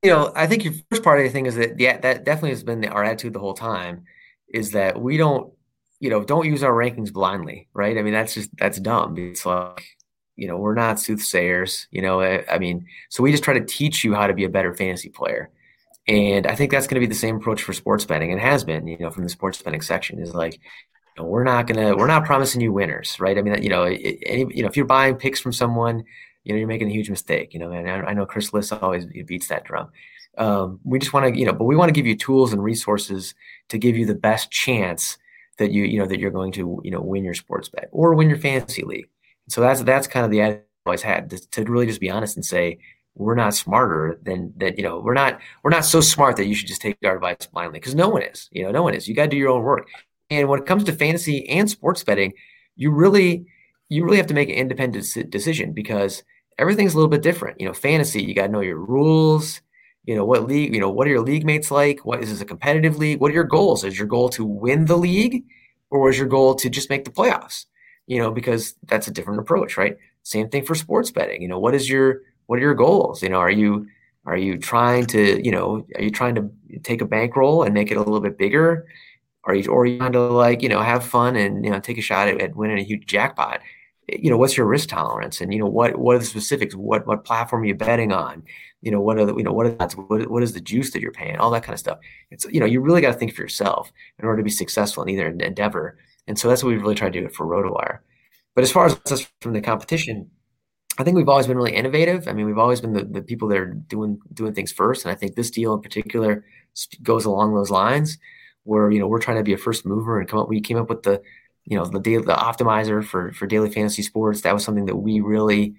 you 0.02 0.11
know, 0.11 0.33
I 0.37 0.46
think 0.46 0.64
your 0.64 0.74
first 0.90 1.02
part 1.02 1.18
of 1.18 1.24
the 1.24 1.31
thing 1.31 1.46
is 1.46 1.57
that 1.57 1.81
yeah, 1.81 1.98
that 1.98 2.24
definitely 2.24 2.50
has 2.50 2.62
been 2.62 2.85
our 2.85 3.02
attitude 3.02 3.33
the 3.33 3.40
whole 3.40 3.54
time, 3.54 4.04
is 4.48 4.70
that 4.72 5.00
we 5.00 5.16
don't, 5.16 5.52
you 5.98 6.11
know, 6.11 6.22
don't 6.22 6.46
use 6.46 6.62
our 6.62 6.72
rankings 6.72 7.12
blindly, 7.12 7.68
right? 7.74 7.98
I 7.98 8.02
mean, 8.02 8.12
that's 8.12 8.35
just 8.35 8.50
that's 8.57 8.78
dumb. 8.78 9.16
It's 9.18 9.44
like, 9.44 9.85
you 10.38 10.48
know, 10.48 10.57
we're 10.57 10.74
not 10.74 10.98
soothsayers, 10.98 11.87
you 11.90 12.03
know. 12.03 12.20
I, 12.20 12.44
I 12.51 12.59
mean, 12.59 12.87
so 13.11 13.22
we 13.22 13.31
just 13.31 13.44
try 13.44 13.55
to 13.55 13.64
teach 13.64 14.05
you 14.05 14.14
how 14.14 14.27
to 14.27 14.35
be 14.35 14.44
a 14.44 14.48
better 14.48 14.72
fantasy 14.74 15.09
player, 15.09 15.51
and 16.07 16.46
I 16.46 16.55
think 16.55 16.70
that's 16.70 16.87
going 16.87 17.01
to 17.01 17.07
be 17.07 17.12
the 17.12 17.18
same 17.18 17.37
approach 17.37 17.62
for 17.62 17.72
sports 17.72 18.05
betting, 18.05 18.33
and 18.33 18.40
has 18.40 18.64
been, 18.64 18.87
you 18.87 18.98
know, 18.98 19.11
from 19.11 19.24
the 19.24 19.31
sports 19.31 19.61
betting 19.61 19.83
section 19.83 20.20
is 20.20 20.35
like, 20.35 20.55
you 20.55 21.22
know, 21.22 21.24
we're 21.24 21.44
not 21.44 21.66
gonna, 21.66 21.96
we're 21.96 22.07
not 22.07 22.24
promising 22.24 22.61
you 22.61 22.72
winners, 22.72 23.18
right? 23.20 23.37
I 23.37 23.42
mean, 23.42 23.62
you 23.62 23.68
know, 23.68 23.85
any, 23.85 24.46
you 24.51 24.62
know, 24.62 24.68
if 24.68 24.77
you're 24.77 24.87
buying 24.87 25.16
picks 25.16 25.40
from 25.40 25.53
someone 25.53 26.05
you 26.48 26.55
know, 26.55 26.59
you're 26.59 26.68
making 26.68 26.88
a 26.88 26.92
huge 26.92 27.11
mistake. 27.11 27.53
You 27.53 27.61
know, 27.61 27.70
and 27.70 27.88
I, 27.88 27.98
I 27.98 28.14
know 28.14 28.27
Chris 28.27 28.53
Liss 28.53 28.72
always 28.72 29.07
beats 29.07 29.48
that 29.48 29.64
drum. 29.64 29.90
Um, 30.38 30.81
we 30.83 30.98
just 30.98 31.12
want 31.12 31.33
to, 31.33 31.38
you 31.38 31.44
know, 31.44 31.53
but 31.53 31.64
we 31.64 31.77
want 31.77 31.88
to 31.90 31.92
give 31.92 32.07
you 32.07 32.16
tools 32.16 32.53
and 32.53 32.62
resources 32.62 33.35
to 33.68 33.79
give 33.79 33.96
you 33.96 34.07
the 34.07 34.14
best 34.14 34.51
chance 34.51 35.18
that 35.59 35.72
you, 35.72 35.85
you 35.85 35.98
know, 35.98 36.07
that 36.07 36.18
you're 36.18 36.31
going 36.31 36.53
to, 36.53 36.81
you 36.85 36.90
know, 36.90 37.01
win 37.01 37.24
your 37.24 37.35
sports 37.35 37.68
bet 37.68 37.88
or 37.92 38.14
win 38.14 38.31
your 38.31 38.38
fantasy 38.38 38.83
league. 38.83 39.09
So 39.49 39.61
that's 39.61 39.83
that's 39.83 40.07
kind 40.07 40.25
of 40.25 40.31
the 40.31 40.41
attitude 40.43 40.65
I 40.87 40.91
always 40.91 41.03
had 41.03 41.31
to, 41.31 41.51
to 41.51 41.65
really 41.65 41.87
just 41.87 42.01
be 42.01 42.11
honest 42.11 42.37
and 42.37 42.45
say 42.45 42.79
we're 43.15 43.35
not 43.35 43.55
smarter 43.55 44.19
than 44.23 44.53
that. 44.59 44.79
You 44.79 44.85
know, 44.85 45.01
we're 45.01 45.15
not 45.15 45.41
we're 45.63 45.71
not 45.71 45.85
so 45.85 46.01
smart 46.01 46.37
that 46.37 46.47
you 46.47 46.55
should 46.55 46.69
just 46.69 46.81
take 46.81 46.97
our 47.05 47.17
advice 47.17 47.47
blindly 47.47 47.81
because 47.81 47.95
no 47.95 48.09
one 48.09 48.23
is. 48.23 48.49
You 48.53 48.65
know, 48.65 48.71
no 48.71 48.83
one 48.83 48.95
is. 48.95 49.09
You 49.09 49.15
got 49.15 49.25
to 49.25 49.29
do 49.29 49.37
your 49.37 49.51
own 49.51 49.63
work. 49.63 49.89
And 50.31 50.49
when 50.49 50.61
it 50.61 50.67
comes 50.67 50.85
to 50.85 50.93
fantasy 50.93 51.49
and 51.49 51.69
sports 51.69 52.05
betting, 52.05 52.33
you 52.77 52.91
really 52.91 53.47
you 53.89 54.05
really 54.05 54.19
have 54.19 54.27
to 54.29 54.35
make 54.35 54.49
an 54.49 54.55
independent 54.55 55.31
decision 55.31 55.73
because 55.73 56.23
everything's 56.59 56.94
a 56.94 56.96
little 56.96 57.11
bit 57.11 57.23
different. 57.23 57.61
You 57.61 57.67
know, 57.67 57.75
fantasy, 57.75 58.23
you 58.23 58.35
got 58.35 58.46
to 58.46 58.53
know 58.53 58.61
your 58.61 58.79
rules. 58.79 59.63
You 60.05 60.15
know, 60.15 60.25
what 60.25 60.46
league, 60.46 60.75
you 60.75 60.81
know, 60.81 60.88
what 60.88 61.07
are 61.07 61.11
your 61.11 61.21
league 61.21 61.44
mates 61.44 61.71
like? 61.71 62.05
What 62.07 62.23
is 62.23 62.31
this 62.31 62.40
a 62.40 62.46
competitive 62.46 62.96
league? 62.96 63.21
What 63.21 63.31
are 63.31 63.35
your 63.35 63.44
goals? 63.44 63.85
Is 63.85 63.99
your 63.99 64.07
goal 64.07 64.31
to 64.31 64.44
win 64.44 64.87
the 64.87 64.96
league 64.96 65.44
or 65.90 66.09
is 66.09 66.17
your 66.19 66.29
goal 66.29 66.55
to 66.57 66.71
just 66.71 66.88
make 66.88 67.05
the 67.05 67.11
playoffs? 67.11 67.67
You 68.09 68.19
know, 68.19 68.33
because 68.33 68.75
that's 68.85 69.06
a 69.06 69.13
different 69.13 69.38
approach, 69.40 69.77
right? 69.77 69.96
Same 70.25 70.48
thing 70.48 70.65
for 70.65 70.75
sports 70.75 71.13
betting. 71.13 71.42
You 71.42 71.48
know, 71.48 71.61
what 71.61 71.75
is 71.75 71.88
your 71.88 72.23
what 72.46 72.59
are 72.59 72.63
your 72.63 72.75
goals? 72.75 73.23
You 73.23 73.29
know, 73.29 73.38
are 73.38 73.50
you 73.50 73.87
are 74.29 74.37
you 74.37 74.59
trying 74.59 75.06
to, 75.06 75.40
you 75.42 75.50
know, 75.50 75.87
are 75.94 76.02
you 76.02 76.11
trying 76.11 76.35
to 76.35 76.50
take 76.83 77.00
a 77.00 77.06
bankroll 77.06 77.63
and 77.63 77.73
make 77.73 77.90
it 77.90 77.96
a 77.96 78.02
little 78.02 78.21
bit 78.21 78.37
bigger? 78.37 78.87
Are 79.44 79.54
you 79.54 79.71
or 79.71 79.83
are 79.83 79.87
you 79.87 79.98
trying 79.98 80.13
to 80.13 80.21
like, 80.21 80.63
you 80.63 80.69
know, 80.69 80.83
have 80.83 81.04
fun 81.04 81.37
and 81.37 81.65
you 81.65 81.71
know 81.71 81.81
take 81.81 81.96
a 81.96 82.02
shot 82.02 82.29
at, 82.29 82.40
at 82.40 82.56
winning 82.56 82.79
a 82.79 82.83
huge 82.83 83.06
jackpot? 83.06 83.61
Eh, 84.11 84.19
you 84.21 84.31
know, 84.31 84.37
what's 84.37 84.56
your 84.56 84.67
risk 84.67 84.88
tolerance, 84.90 85.40
and 85.40 85.52
you 85.52 85.59
know, 85.59 85.67
what 85.67 85.96
what 85.96 86.17
are 86.17 86.19
the 86.19 86.25
specifics? 86.25 86.75
What 86.75 87.06
what 87.06 87.25
platform 87.25 87.63
are 87.63 87.67
you 87.67 87.75
betting 87.75 88.13
on? 88.13 88.42
You 88.83 88.90
know, 88.90 89.00
what 89.00 89.19
are 89.19 89.25
the, 89.25 89.35
you 89.37 89.42
know 89.42 89.52
what 89.52 89.67
are 89.67 90.02
what, 90.02 90.31
what 90.31 90.42
is 90.42 90.52
the 90.52 90.61
juice 90.61 90.90
that 90.92 91.00
you're 91.00 91.13
paying? 91.13 91.37
All 91.37 91.50
that 91.52 91.63
kind 91.63 91.75
of 91.75 91.81
stuff. 91.81 91.98
It's 92.31 92.44
you 92.46 92.61
know, 92.61 92.67
you 92.67 92.81
really 92.81 93.00
got 93.00 93.13
to 93.13 93.19
think 93.19 93.35
for 93.35 93.42
yourself 93.42 93.90
in 94.19 94.27
order 94.27 94.38
to 94.38 94.44
be 94.44 94.50
successful 94.50 95.02
in 95.02 95.09
either 95.09 95.29
endeavor. 95.29 95.98
And 96.29 96.38
so 96.38 96.48
that's 96.48 96.62
what 96.62 96.68
we've 96.68 96.83
really 96.83 96.94
tried 96.94 97.14
to 97.14 97.20
do 97.22 97.29
for 97.31 97.46
RotoWire. 97.46 98.00
But 98.54 98.62
as 98.62 98.70
far 98.70 98.87
as 98.87 99.00
us 99.10 99.26
from 99.40 99.54
the 99.54 99.60
competition, 99.60 100.31
I 100.98 101.04
think 101.04 101.16
we've 101.16 101.29
always 101.29 101.46
been 101.46 101.56
really 101.56 101.74
innovative. 101.74 102.29
I 102.29 102.33
mean, 102.33 102.46
we've 102.46 102.58
always 102.58 102.81
been 102.81 102.92
the, 102.92 103.04
the 103.04 103.22
people 103.22 103.48
that 103.48 103.58
are 103.58 103.72
doing 103.72 104.20
doing 104.33 104.52
things 104.52 104.72
first, 104.72 105.04
and 105.04 105.12
I 105.12 105.14
think 105.14 105.35
this 105.35 105.50
deal 105.50 105.72
in 105.74 105.81
particular 105.81 106.44
goes 107.02 107.24
along 107.24 107.54
those 107.54 107.70
lines, 107.70 108.18
where 108.64 108.90
you 108.90 108.98
know 108.98 109.06
we're 109.06 109.20
trying 109.20 109.37
to 109.38 109.44
be 109.44 109.52
a 109.52 109.58
first 109.58 109.87
mover 109.87 110.18
and 110.18 110.29
come 110.29 110.40
up. 110.40 110.48
We 110.48 110.60
came 110.60 110.76
up 110.76 110.88
with 110.88 111.04
the 111.04 111.22
you 111.64 111.76
know 111.76 111.85
the 111.85 112.00
daily 112.00 112.24
the 112.24 112.35
optimizer 112.35 113.04
for 113.04 113.33
for 113.33 113.46
daily 113.46 113.70
fantasy 113.70 114.02
sports. 114.02 114.40
That 114.42 114.54
was 114.54 114.64
something 114.64 114.87
that 114.87 114.96
we 114.96 115.20
really. 115.20 115.74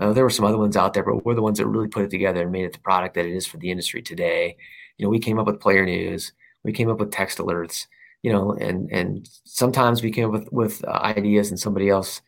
Uh, 0.00 0.12
there 0.12 0.24
were 0.24 0.30
some 0.30 0.44
other 0.44 0.58
ones 0.58 0.76
out 0.76 0.92
there, 0.92 1.04
but 1.04 1.24
we're 1.24 1.36
the 1.36 1.42
ones 1.42 1.58
that 1.58 1.68
really 1.68 1.86
put 1.86 2.02
it 2.02 2.10
together 2.10 2.42
and 2.42 2.50
made 2.50 2.64
it 2.64 2.72
the 2.72 2.80
product 2.80 3.14
that 3.14 3.26
it 3.26 3.32
is 3.32 3.46
for 3.46 3.58
the 3.58 3.70
industry 3.70 4.02
today. 4.02 4.56
You 4.98 5.06
know, 5.06 5.10
we 5.10 5.20
came 5.20 5.38
up 5.38 5.46
with 5.46 5.60
player 5.60 5.84
news, 5.84 6.32
we 6.64 6.72
came 6.72 6.90
up 6.90 6.98
with 6.98 7.12
text 7.12 7.38
alerts, 7.38 7.86
you 8.24 8.32
know, 8.32 8.52
and 8.54 8.90
and 8.90 9.28
sometimes 9.44 10.02
we 10.02 10.10
came 10.10 10.24
up 10.24 10.32
with 10.32 10.50
with 10.50 10.84
uh, 10.86 10.92
ideas 10.92 11.50
and 11.50 11.60
somebody 11.60 11.90
else 11.90 12.22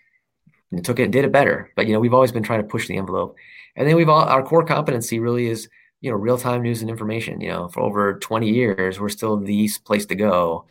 and 0.71 0.85
took 0.85 1.01
it 1.01 1.05
and 1.05 1.13
did 1.13 1.25
it 1.25 1.33
better. 1.33 1.73
But 1.75 1.87
you 1.87 1.95
know, 1.95 2.01
we've 2.01 2.13
always 2.13 2.33
been 2.33 2.43
trying 2.43 2.61
to 2.61 2.69
push 2.69 2.87
the 2.87 2.99
envelope. 2.99 3.35
And 3.77 3.89
then 3.89 3.97
we've 3.97 4.09
all 4.09 4.21
our 4.21 4.43
core 4.43 4.65
competency 4.65 5.21
really 5.21 5.47
is 5.49 5.71
you 6.03 6.11
know 6.11 6.17
real 6.19 6.37
time 6.37 6.61
news 6.61 6.83
and 6.83 6.91
information. 6.91 7.41
You 7.41 7.49
know, 7.49 7.69
for 7.69 7.81
over 7.81 8.19
20 8.19 8.47
years, 8.47 9.01
we're 9.01 9.09
still 9.09 9.39
the 9.39 9.71
place 9.87 10.05
to 10.07 10.15
go 10.15 10.67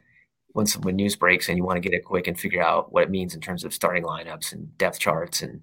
when 0.53 0.67
when 0.83 0.95
news 0.95 1.15
breaks 1.15 1.49
and 1.49 1.57
you 1.57 1.63
want 1.63 1.77
to 1.77 1.89
get 1.89 1.97
it 1.97 2.05
quick 2.05 2.27
and 2.27 2.39
figure 2.39 2.61
out 2.61 2.93
what 2.93 3.01
it 3.01 3.09
means 3.09 3.33
in 3.33 3.41
terms 3.41 3.63
of 3.63 3.73
starting 3.73 4.03
lineups 4.03 4.53
and 4.53 4.77
depth 4.77 4.99
charts 4.99 5.41
and 5.41 5.59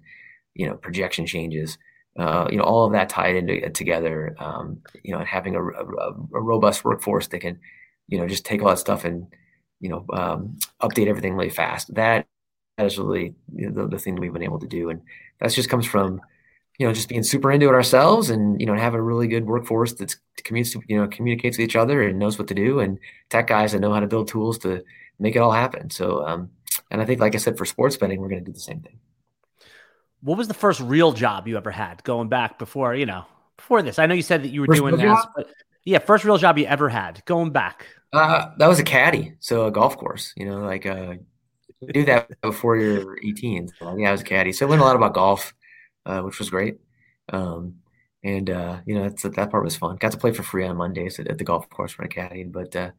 you 0.55 0.67
know 0.67 0.75
projection 0.75 1.25
changes. 1.25 1.77
Uh, 2.19 2.47
you 2.51 2.57
know, 2.57 2.63
all 2.63 2.85
of 2.85 2.91
that 2.91 3.07
tied 3.07 3.37
into 3.37 3.69
together. 3.69 4.35
Um, 4.39 4.81
you 5.03 5.13
know, 5.13 5.19
and 5.19 5.27
having 5.27 5.55
a, 5.55 5.63
a, 5.63 5.85
a, 6.33 6.41
robust 6.41 6.83
workforce 6.83 7.27
that 7.27 7.39
can, 7.39 7.59
you 8.07 8.19
know, 8.19 8.27
just 8.27 8.45
take 8.45 8.61
all 8.61 8.69
that 8.69 8.77
stuff 8.77 9.03
and 9.03 9.25
you 9.83 9.89
know 9.89 10.05
um, 10.13 10.57
update 10.81 11.07
everything 11.07 11.35
really 11.35 11.49
fast. 11.49 11.93
That 11.93 12.25
that 12.77 12.85
is 12.85 12.97
really 12.97 13.35
you 13.53 13.69
know, 13.69 13.83
the, 13.83 13.89
the 13.89 13.99
thing 13.99 14.15
we've 14.15 14.33
been 14.33 14.41
able 14.41 14.59
to 14.59 14.67
do, 14.67 14.89
and 14.89 15.01
that 15.39 15.51
just 15.51 15.69
comes 15.69 15.85
from 15.85 16.21
you 16.79 16.87
know 16.87 16.93
just 16.93 17.09
being 17.09 17.21
super 17.21 17.51
into 17.51 17.67
it 17.67 17.75
ourselves, 17.75 18.29
and 18.29 18.59
you 18.61 18.65
know 18.65 18.75
have 18.75 18.93
a 18.93 19.01
really 19.01 19.27
good 19.27 19.45
workforce 19.45 19.93
that 19.93 20.15
communicates 20.37 20.77
you 20.87 20.97
know 20.97 21.07
communicates 21.07 21.57
with 21.57 21.65
each 21.65 21.75
other 21.75 22.01
and 22.01 22.17
knows 22.17 22.39
what 22.39 22.47
to 22.47 22.55
do, 22.55 22.79
and 22.79 22.97
tech 23.29 23.47
guys 23.47 23.73
that 23.73 23.79
know 23.79 23.93
how 23.93 23.99
to 23.99 24.07
build 24.07 24.29
tools 24.29 24.57
to 24.59 24.81
make 25.19 25.35
it 25.35 25.39
all 25.39 25.51
happen. 25.51 25.89
So, 25.89 26.25
um, 26.25 26.49
and 26.89 27.01
I 27.01 27.05
think, 27.05 27.19
like 27.19 27.35
I 27.35 27.39
said, 27.39 27.57
for 27.57 27.65
sports 27.65 27.97
betting, 27.97 28.21
we're 28.21 28.29
going 28.29 28.43
to 28.43 28.45
do 28.45 28.53
the 28.53 28.59
same 28.59 28.79
thing. 28.79 28.99
What 30.21 30.37
was 30.37 30.47
the 30.47 30.53
first 30.53 30.79
real 30.79 31.11
job 31.11 31.49
you 31.49 31.57
ever 31.57 31.71
had 31.71 32.01
going 32.05 32.29
back 32.29 32.57
before 32.57 32.95
you 32.95 33.05
know 33.05 33.25
before 33.57 33.81
this? 33.81 33.99
I 33.99 34.05
know 34.05 34.15
you 34.15 34.21
said 34.21 34.43
that 34.43 34.49
you 34.49 34.61
were 34.61 34.67
first 34.67 34.79
doing 34.79 34.95
this, 34.95 35.19
but 35.35 35.49
yeah, 35.83 35.99
first 35.99 36.23
real 36.23 36.37
job 36.37 36.57
you 36.57 36.65
ever 36.65 36.87
had 36.87 37.21
going 37.25 37.51
back. 37.51 37.85
Uh, 38.13 38.51
that 38.57 38.67
was 38.67 38.79
a 38.79 38.83
caddy, 38.83 39.33
so 39.39 39.65
a 39.65 39.71
golf 39.71 39.97
course. 39.97 40.33
You 40.37 40.45
know, 40.45 40.59
like 40.59 40.85
uh, 40.85 41.15
do 41.91 42.05
that 42.05 42.29
before 42.41 42.77
you're 42.77 43.17
18. 43.17 43.69
So, 43.79 43.97
yeah, 43.97 44.09
I 44.09 44.11
was 44.11 44.21
a 44.21 44.25
caddy, 44.25 44.53
so 44.53 44.65
I 44.65 44.69
learned 44.69 44.83
a 44.83 44.85
lot 44.85 44.95
about 44.95 45.15
golf, 45.15 45.53
uh, 46.05 46.21
which 46.21 46.37
was 46.37 46.49
great. 46.49 46.77
Um, 47.29 47.75
and 48.23 48.49
uh, 48.49 48.79
you 48.85 48.95
know, 48.95 49.09
that 49.09 49.51
part 49.51 49.63
was 49.63 49.75
fun. 49.75 49.97
Got 49.97 50.11
to 50.11 50.17
play 50.17 50.31
for 50.31 50.43
free 50.43 50.65
on 50.65 50.77
Mondays 50.77 51.19
at, 51.19 51.27
at 51.27 51.39
the 51.39 51.43
golf 51.43 51.69
course 51.69 51.91
for 51.91 52.03
a 52.03 52.07
caddy, 52.07 52.43
but. 52.43 52.75
Uh, 52.75 52.91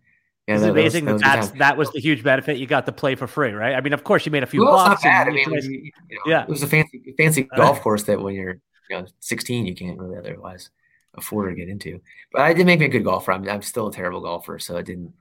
yeah, 0.47 0.57
it's 0.57 0.65
amazing 0.65 1.07
that, 1.07 1.21
that, 1.21 1.23
that, 1.23 1.39
was, 1.39 1.53
that 1.53 1.77
was 1.79 1.91
the 1.93 2.01
huge 2.01 2.23
benefit. 2.23 2.59
You 2.59 2.67
got 2.67 2.85
to 2.85 2.93
play 2.93 3.15
for 3.15 3.27
free, 3.27 3.53
right? 3.53 3.75
I 3.75 3.81
mean, 3.81 3.95
of 3.95 4.05
course, 4.05 4.27
you 4.27 4.33
made 4.33 4.43
a 4.43 4.47
few 4.47 4.61
well, 4.61 4.73
bucks. 4.73 5.03
I 5.03 5.25
mean, 5.31 5.51
was, 5.51 5.65
you 5.65 5.91
know, 6.11 6.19
yeah, 6.27 6.43
it 6.43 6.51
was 6.51 6.63
a 6.63 6.67
fancy, 6.67 7.15
fancy 7.17 7.43
golf 7.57 7.81
course 7.81 8.03
that 8.03 8.21
when 8.21 8.35
you're 8.35 8.61
you 8.91 8.99
know 8.99 9.07
16, 9.21 9.65
you 9.65 9.75
can't 9.75 9.99
really 9.99 10.19
otherwise 10.19 10.69
afford 11.17 11.51
to 11.51 11.57
get 11.57 11.69
into. 11.69 12.01
But 12.33 12.43
I 12.43 12.53
did 12.53 12.67
make 12.67 12.81
me 12.81 12.87
a 12.87 12.89
good 12.89 13.05
golfer. 13.05 13.33
I'm, 13.33 13.49
I'm 13.49 13.63
still 13.63 13.89
a 13.89 13.93
terrible 13.93 14.21
golfer, 14.21 14.59
so 14.59 14.77
I 14.77 14.83
didn't 14.83 15.15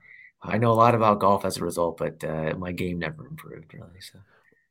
I 0.46 0.58
know 0.58 0.72
a 0.72 0.74
lot 0.74 0.94
about 0.94 1.20
golf 1.20 1.44
as 1.44 1.56
a 1.56 1.64
result, 1.64 1.96
but 1.96 2.22
uh, 2.22 2.54
my 2.58 2.72
game 2.72 2.98
never 2.98 3.26
improved 3.26 3.72
really. 3.72 4.00
So. 4.00 4.18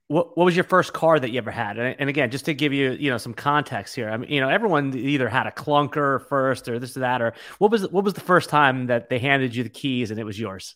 What, 0.08 0.38
what 0.38 0.44
was 0.44 0.56
your 0.56 0.66
first 0.66 0.94
car 0.94 1.20
that 1.20 1.32
you 1.32 1.40
ever 1.40 1.50
had? 1.50 1.80
And, 1.80 1.96
and, 1.98 2.10
again, 2.10 2.30
just 2.30 2.46
to 2.46 2.54
give 2.54 2.74
you 2.74 2.92
you 2.92 3.10
know 3.10 3.18
some 3.18 3.34
context 3.34 3.96
here, 3.96 4.10
I 4.10 4.18
mean 4.18 4.30
you 4.30 4.42
know 4.42 4.50
everyone 4.50 4.96
either 4.96 5.28
had 5.28 5.48
a 5.48 5.52
clunker 5.52 6.28
first 6.28 6.70
or 6.70 6.78
this 6.78 6.96
or 6.96 7.02
that 7.02 7.22
or 7.22 7.34
what 7.58 7.72
was 7.72 7.90
what 7.90 8.04
was 8.04 8.14
the 8.14 8.22
first 8.22 8.50
time 8.50 8.88
that 8.88 9.10
they 9.10 9.18
handed 9.18 9.56
you 9.56 9.64
the 9.64 9.70
keys 9.70 10.12
and 10.12 10.20
it 10.20 10.24
was 10.26 10.40
yours? 10.40 10.76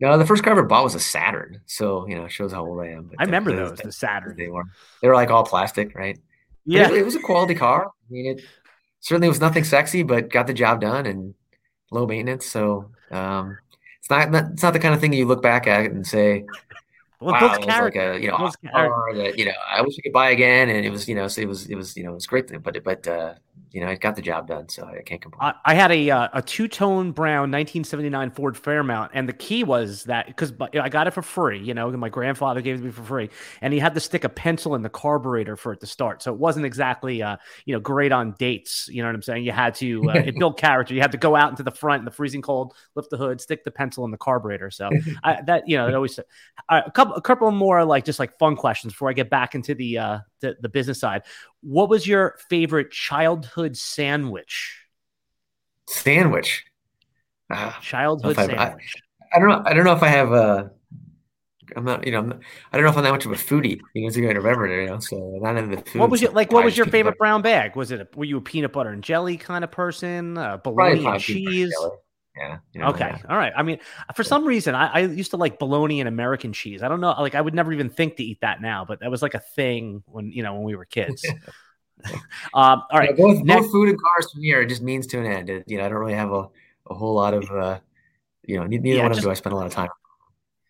No, 0.00 0.16
the 0.18 0.26
first 0.26 0.42
car 0.42 0.54
I 0.54 0.56
ever 0.56 0.66
bought 0.66 0.84
was 0.84 0.94
a 0.94 1.00
Saturn, 1.00 1.60
so 1.66 2.08
you 2.08 2.16
know 2.16 2.24
it 2.24 2.32
shows 2.32 2.52
how 2.52 2.64
old 2.64 2.80
I 2.80 2.88
am. 2.88 3.08
But 3.08 3.20
I 3.20 3.24
remember 3.24 3.54
those, 3.54 3.78
the 3.78 3.92
Saturn. 3.92 4.36
They 4.36 4.48
were 4.48 4.64
they 5.02 5.08
were 5.08 5.14
like 5.14 5.30
all 5.30 5.44
plastic, 5.44 5.94
right? 5.94 6.18
Yeah, 6.64 6.88
it, 6.88 6.98
it, 6.98 7.04
was 7.04 7.16
a 7.16 7.20
quality 7.20 7.56
car. 7.56 7.86
I 7.86 8.12
mean, 8.12 8.38
it 8.38 8.44
certainly 9.02 9.26
it 9.26 9.30
was 9.30 9.40
nothing 9.40 9.64
sexy, 9.64 10.02
but 10.02 10.30
got 10.30 10.46
the 10.46 10.54
job 10.54 10.80
done 10.80 11.04
and 11.04 11.34
low 11.90 12.06
maintenance. 12.06 12.46
So 12.46 12.90
um, 13.10 13.58
it's 13.98 14.08
not, 14.08 14.34
it's 14.52 14.62
not 14.62 14.72
the 14.72 14.78
kind 14.78 14.94
of 14.94 15.00
thing 15.00 15.12
you 15.12 15.26
look 15.26 15.42
back 15.42 15.66
at 15.66 15.90
and 15.90 16.06
say, 16.06 16.46
well, 17.20 17.34
wow, 17.34 17.54
it 17.54 17.66
was 17.66 17.78
like 17.78 17.96
a 17.96 18.18
you 18.18 18.28
know 18.28 18.50
car 18.72 19.14
that 19.14 19.38
you 19.38 19.44
know 19.44 19.52
I 19.68 19.82
wish 19.82 19.94
I 19.98 20.02
could 20.02 20.12
buy 20.12 20.30
again, 20.30 20.70
and 20.70 20.86
it 20.86 20.90
was 20.90 21.08
you 21.08 21.14
know 21.14 21.28
so 21.28 21.42
it 21.42 21.48
was 21.48 21.66
it 21.66 21.74
was 21.74 21.96
you 21.96 22.04
know 22.04 22.12
it 22.12 22.14
was 22.14 22.26
great, 22.26 22.50
but 22.62 22.82
but 22.82 23.06
uh, 23.06 23.34
you 23.70 23.80
know 23.80 23.88
it 23.88 24.00
got 24.00 24.16
the 24.16 24.22
job 24.22 24.48
done, 24.48 24.68
so 24.68 24.84
I 24.84 25.00
can't 25.02 25.20
complain. 25.20 25.52
I, 25.64 25.72
I 25.72 25.74
had 25.74 25.90
a 25.90 26.10
uh, 26.10 26.28
a 26.34 26.42
two 26.42 26.68
tone 26.68 27.12
brown 27.12 27.50
1979 27.50 28.30
Ford 28.32 28.56
Fairmont, 28.56 29.12
and 29.14 29.28
the 29.28 29.32
key 29.32 29.64
was 29.64 30.04
that 30.04 30.26
because 30.26 30.52
I 30.60 30.88
got 30.88 31.06
it 31.06 31.12
for 31.12 31.22
free, 31.22 31.58
you 31.58 31.72
know, 31.72 31.90
my 31.92 32.08
grandfather 32.08 32.60
gave 32.60 32.76
it 32.76 32.78
to 32.78 32.84
me 32.84 32.90
for 32.90 33.02
free, 33.02 33.30
and 33.60 33.72
he 33.72 33.78
had 33.78 33.94
to 33.94 34.00
stick 34.00 34.24
a 34.24 34.28
pencil 34.28 34.74
in 34.74 34.82
the 34.82 34.90
carburetor 34.90 35.56
for 35.56 35.72
it 35.72 35.80
to 35.80 35.86
start, 35.86 36.22
so 36.22 36.32
it 36.32 36.38
wasn't 36.38 36.66
exactly 36.66 37.22
uh, 37.22 37.36
you 37.64 37.74
know 37.74 37.80
great 37.80 38.12
on 38.12 38.34
dates. 38.38 38.88
You 38.88 39.02
know 39.02 39.08
what 39.08 39.14
I'm 39.14 39.22
saying? 39.22 39.44
You 39.44 39.52
had 39.52 39.74
to 39.76 40.10
uh, 40.10 40.14
it 40.14 40.38
built 40.38 40.58
character. 40.58 40.94
You 40.94 41.00
had 41.00 41.12
to 41.12 41.18
go 41.18 41.34
out 41.34 41.50
into 41.50 41.62
the 41.62 41.70
front 41.70 42.00
in 42.00 42.04
the 42.04 42.10
freezing 42.10 42.42
cold, 42.42 42.74
lift 42.94 43.10
the 43.10 43.16
hood, 43.16 43.40
stick 43.40 43.64
the 43.64 43.70
pencil 43.70 44.04
in 44.04 44.10
the 44.10 44.18
carburetor. 44.18 44.70
So 44.70 44.90
I, 45.24 45.40
that 45.46 45.66
you 45.66 45.76
know 45.76 45.88
it 45.88 45.94
always 45.94 46.18
a 46.68 46.90
couple 46.90 47.14
a 47.14 47.22
couple 47.22 47.50
more 47.50 47.84
like 47.84 48.04
just 48.04 48.18
like 48.18 48.38
fun 48.38 48.56
questions 48.56 48.92
before 48.92 49.08
I 49.08 49.12
get 49.14 49.30
back 49.30 49.54
into 49.54 49.74
the 49.74 49.98
uh 49.98 50.18
the, 50.42 50.56
the 50.60 50.68
business 50.68 51.00
side. 51.00 51.22
What 51.62 51.88
was 51.88 52.06
your 52.06 52.36
favorite 52.50 52.90
childhood 52.90 53.76
sandwich? 53.76 54.78
Sandwich. 55.88 56.64
Uh, 57.50 57.72
childhood 57.80 58.38
I, 58.38 58.46
sandwich. 58.46 58.94
I, 59.32 59.36
I, 59.36 59.40
don't 59.40 59.48
know. 59.48 59.62
I 59.64 59.72
don't 59.72 59.84
know 59.84 59.94
if 59.94 60.02
I 60.02 60.08
have 60.08 60.32
a. 60.32 60.70
I'm 61.74 61.84
not, 61.84 62.04
you 62.04 62.12
know, 62.12 62.20
not, 62.20 62.40
I 62.70 62.76
don't 62.76 62.84
know 62.84 62.90
if 62.90 62.98
I'm 62.98 63.04
that 63.04 63.12
much 63.12 63.24
of 63.24 63.32
a 63.32 63.36
foodie. 63.36 63.80
You 63.94 64.02
know, 64.02 64.10
to 64.10 64.20
remember 64.20 64.66
it, 64.66 64.82
you 64.82 64.90
know. 64.90 64.98
So 64.98 65.38
not 65.40 65.56
in 65.56 65.70
the 65.70 65.78
food. 65.78 66.00
What 66.00 66.10
was 66.10 66.20
your 66.20 66.32
like? 66.32 66.52
What 66.52 66.64
was 66.64 66.76
your 66.76 66.86
favorite 66.86 67.16
brown 67.16 67.40
bag? 67.40 67.76
Was 67.76 67.90
it? 67.90 68.00
A, 68.00 68.08
were 68.14 68.26
you 68.26 68.36
a 68.36 68.40
peanut 68.42 68.72
butter 68.72 68.90
and 68.90 69.02
jelly 69.02 69.38
kind 69.38 69.64
of 69.64 69.70
person? 69.70 70.36
Uh, 70.36 70.58
bologna 70.58 71.06
and 71.06 71.20
cheese. 71.20 71.74
Yeah. 72.36 72.58
You 72.72 72.80
know, 72.80 72.86
okay. 72.88 73.10
Yeah. 73.10 73.30
All 73.30 73.36
right. 73.36 73.52
I 73.54 73.62
mean, 73.62 73.78
for 74.14 74.24
some 74.24 74.46
reason, 74.46 74.74
I, 74.74 74.86
I, 74.86 74.98
used 75.00 75.32
to 75.32 75.36
like 75.36 75.58
bologna 75.58 76.00
and 76.00 76.08
American 76.08 76.54
cheese. 76.54 76.82
I 76.82 76.88
don't 76.88 77.00
know. 77.00 77.14
Like, 77.18 77.34
I 77.34 77.40
would 77.40 77.54
never 77.54 77.72
even 77.74 77.90
think 77.90 78.16
to 78.16 78.24
eat 78.24 78.40
that 78.40 78.62
now, 78.62 78.86
but 78.86 79.00
that 79.00 79.10
was 79.10 79.20
like 79.20 79.34
a 79.34 79.38
thing 79.38 80.02
when 80.06 80.32
you 80.32 80.42
know 80.42 80.54
when 80.54 80.62
we 80.62 80.74
were 80.74 80.86
kids. 80.86 81.24
um, 82.54 82.82
all 82.90 82.98
right. 82.98 83.10
Yeah, 83.10 83.24
both, 83.24 83.44
Next, 83.44 83.62
both 83.62 83.72
food 83.72 83.88
and 83.90 84.00
cars 84.00 84.32
from 84.32 84.42
here 84.42 84.64
just 84.64 84.82
means 84.82 85.06
to 85.08 85.18
an 85.18 85.26
end. 85.26 85.50
It, 85.50 85.64
you 85.66 85.78
know, 85.78 85.84
I 85.84 85.88
don't 85.88 85.98
really 85.98 86.14
have 86.14 86.32
a, 86.32 86.48
a 86.88 86.94
whole 86.94 87.14
lot 87.14 87.34
of, 87.34 87.50
uh, 87.50 87.78
you 88.44 88.58
know, 88.58 88.66
neither 88.66 88.88
yeah, 88.88 89.02
one 89.02 89.12
of 89.12 89.16
them 89.16 89.24
do 89.24 89.30
I 89.30 89.34
spend 89.34 89.52
a 89.52 89.56
lot 89.56 89.66
of 89.66 89.72
time. 89.72 89.88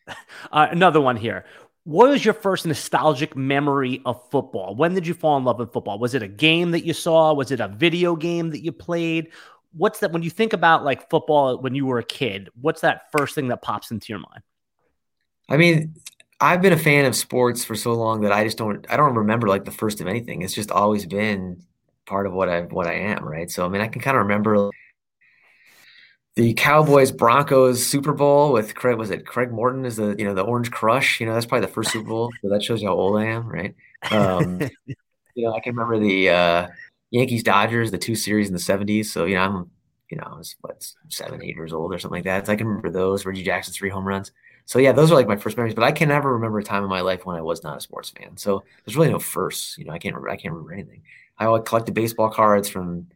Uh, 0.51 0.67
another 0.71 1.01
one 1.01 1.17
here. 1.17 1.45
What 1.85 2.11
was 2.11 2.25
your 2.25 2.35
first 2.35 2.67
nostalgic 2.67 3.37
memory 3.37 4.03
of 4.05 4.21
football? 4.31 4.75
When 4.75 4.95
did 4.95 5.07
you 5.07 5.15
fall 5.15 5.39
in 5.39 5.45
love 5.45 5.61
with 5.61 5.73
football? 5.73 5.99
Was 6.01 6.15
it 6.15 6.23
a 6.23 6.29
game 6.29 6.73
that 6.73 6.85
you 6.85 6.93
saw? 6.93 7.33
Was 7.33 7.53
it 7.53 7.61
a 7.61 7.69
video 7.69 8.17
game 8.17 8.51
that 8.51 8.63
you 8.63 8.73
played? 8.73 9.29
What's 9.77 10.01
that 10.01 10.13
when 10.13 10.23
you 10.23 10.31
think 10.31 10.53
about 10.53 10.85
like 10.85 11.09
football 11.09 11.59
when 11.59 11.75
you 11.75 11.87
were 11.87 11.99
a 11.99 12.05
kid 12.05 12.49
what's 12.61 12.83
that 12.83 13.11
first 13.17 13.35
thing 13.35 13.49
that 13.49 13.63
pops 13.63 13.91
into 13.91 14.07
your 14.11 14.19
mind? 14.19 14.43
I 15.49 15.57
mean 15.57 15.95
i've 16.41 16.61
been 16.61 16.73
a 16.73 16.79
fan 16.79 17.05
of 17.05 17.15
sports 17.15 17.65
for 17.65 17.77
so 17.77 17.93
long 17.93 18.23
that 18.23 18.33
i 18.33 18.43
just 18.43 18.59
don't 18.59 18.85
i 18.91 18.97
don't 18.97 19.15
remember 19.15 19.47
like 19.47 19.65
the 19.65 19.71
first 19.71 20.01
of 20.01 20.07
anything. 20.07 20.43
It's 20.43 20.55
just 20.55 20.71
always 20.71 21.07
been 21.07 21.63
part 22.07 22.27
of 22.27 22.33
what 22.33 22.49
i 22.49 22.63
what 22.63 22.87
i 22.87 22.95
am 22.95 23.25
right? 23.25 23.51
So 23.51 23.65
i 23.65 23.69
mean 23.69 23.81
i 23.81 23.89
can 23.89 24.03
kind 24.03 24.17
of 24.17 24.23
remember 24.23 24.71
the 26.35 26.55
Cowboys 26.55 27.13
Broncos 27.13 27.85
Super 27.85 28.15
Bowl 28.15 28.53
with 28.53 28.75
Craig 28.75 28.97
was 28.97 29.11
it 29.11 29.27
Craig 29.27 29.53
Morton 29.53 29.85
is 29.85 29.97
the 29.97 30.15
you 30.19 30.25
know 30.25 30.35
the 30.35 30.43
Orange 30.43 30.71
Crush? 30.71 31.21
You 31.21 31.27
know 31.27 31.35
that's 31.35 31.47
probably 31.47 31.67
the 31.67 31.73
first 31.73 31.93
Super 31.93 32.09
Bowl 32.09 32.31
so 32.41 32.49
that 32.49 32.63
shows 32.63 32.81
you 32.81 32.89
how 32.89 32.95
old 32.95 33.19
I 33.19 33.27
am 33.27 33.47
right? 33.47 33.75
Um, 34.11 34.61
you 34.87 35.45
know 35.45 35.53
I 35.53 35.61
can 35.61 35.77
remember 35.77 35.99
the 35.99 36.31
uh, 36.31 36.69
Yankees 37.13 37.45
Dodgers, 37.45 37.91
the 37.91 37.99
two 37.99 38.17
series 38.17 38.49
in 38.49 38.55
the 38.55 38.59
70s. 38.59 39.13
So, 39.13 39.27
you 39.27 39.37
know, 39.37 39.43
I'm, 39.43 39.71
you 40.11 40.17
know, 40.17 40.25
I 40.27 40.37
was 40.37 40.57
what, 40.63 40.91
seven, 41.09 41.43
eight 41.45 41.55
years 41.55 41.73
old 41.73 41.95
or 41.95 41.99
something 41.99 42.17
like 42.17 42.25
that. 42.25 42.47
So 42.47 42.53
I 42.53 42.57
can 42.57 42.67
remember 42.67 42.91
those, 42.91 43.25
Reggie 43.25 43.45
Jackson's 43.45 43.77
three 43.77 43.91
home 43.91 44.09
runs. 44.09 44.33
So, 44.65 44.79
yeah, 44.79 44.93
those 44.93 45.13
are 45.13 45.15
like 45.15 45.29
my 45.29 45.37
first 45.37 45.57
memories, 45.57 45.75
but 45.75 45.85
I 45.85 45.93
can 45.93 46.09
never 46.09 46.33
remember 46.33 46.59
a 46.59 46.65
time 46.65 46.83
in 46.83 46.89
my 46.89 47.03
life 47.03 47.27
when 47.27 47.37
I 47.37 47.43
was 47.43 47.63
not 47.63 47.77
a 47.77 47.81
sports 47.81 48.11
fan. 48.11 48.37
So 48.39 48.65
there's 48.85 48.97
really 48.97 49.11
no 49.11 49.19
firsts. 49.19 49.77
You 49.77 49.85
know, 49.85 49.93
I 49.93 49.99
can't 49.99 50.15
remember, 50.15 50.31
I 50.31 50.37
can't 50.37 50.55
remember 50.55 50.73
anything. 50.73 51.03
I 51.39 51.45
always 51.45 51.65
collected 51.67 51.95
baseball 51.95 52.31
cards 52.31 52.69
from 52.69 53.09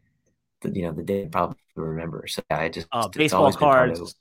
the, 0.60 0.70
you 0.70 0.82
know, 0.82 0.92
the 0.92 1.02
day 1.02 1.24
I 1.24 1.28
probably 1.28 1.56
remember. 1.74 2.26
So 2.26 2.42
yeah, 2.50 2.60
I 2.60 2.68
just, 2.68 2.88
uh, 2.92 3.08
baseball 3.08 3.52
cards. 3.52 4.14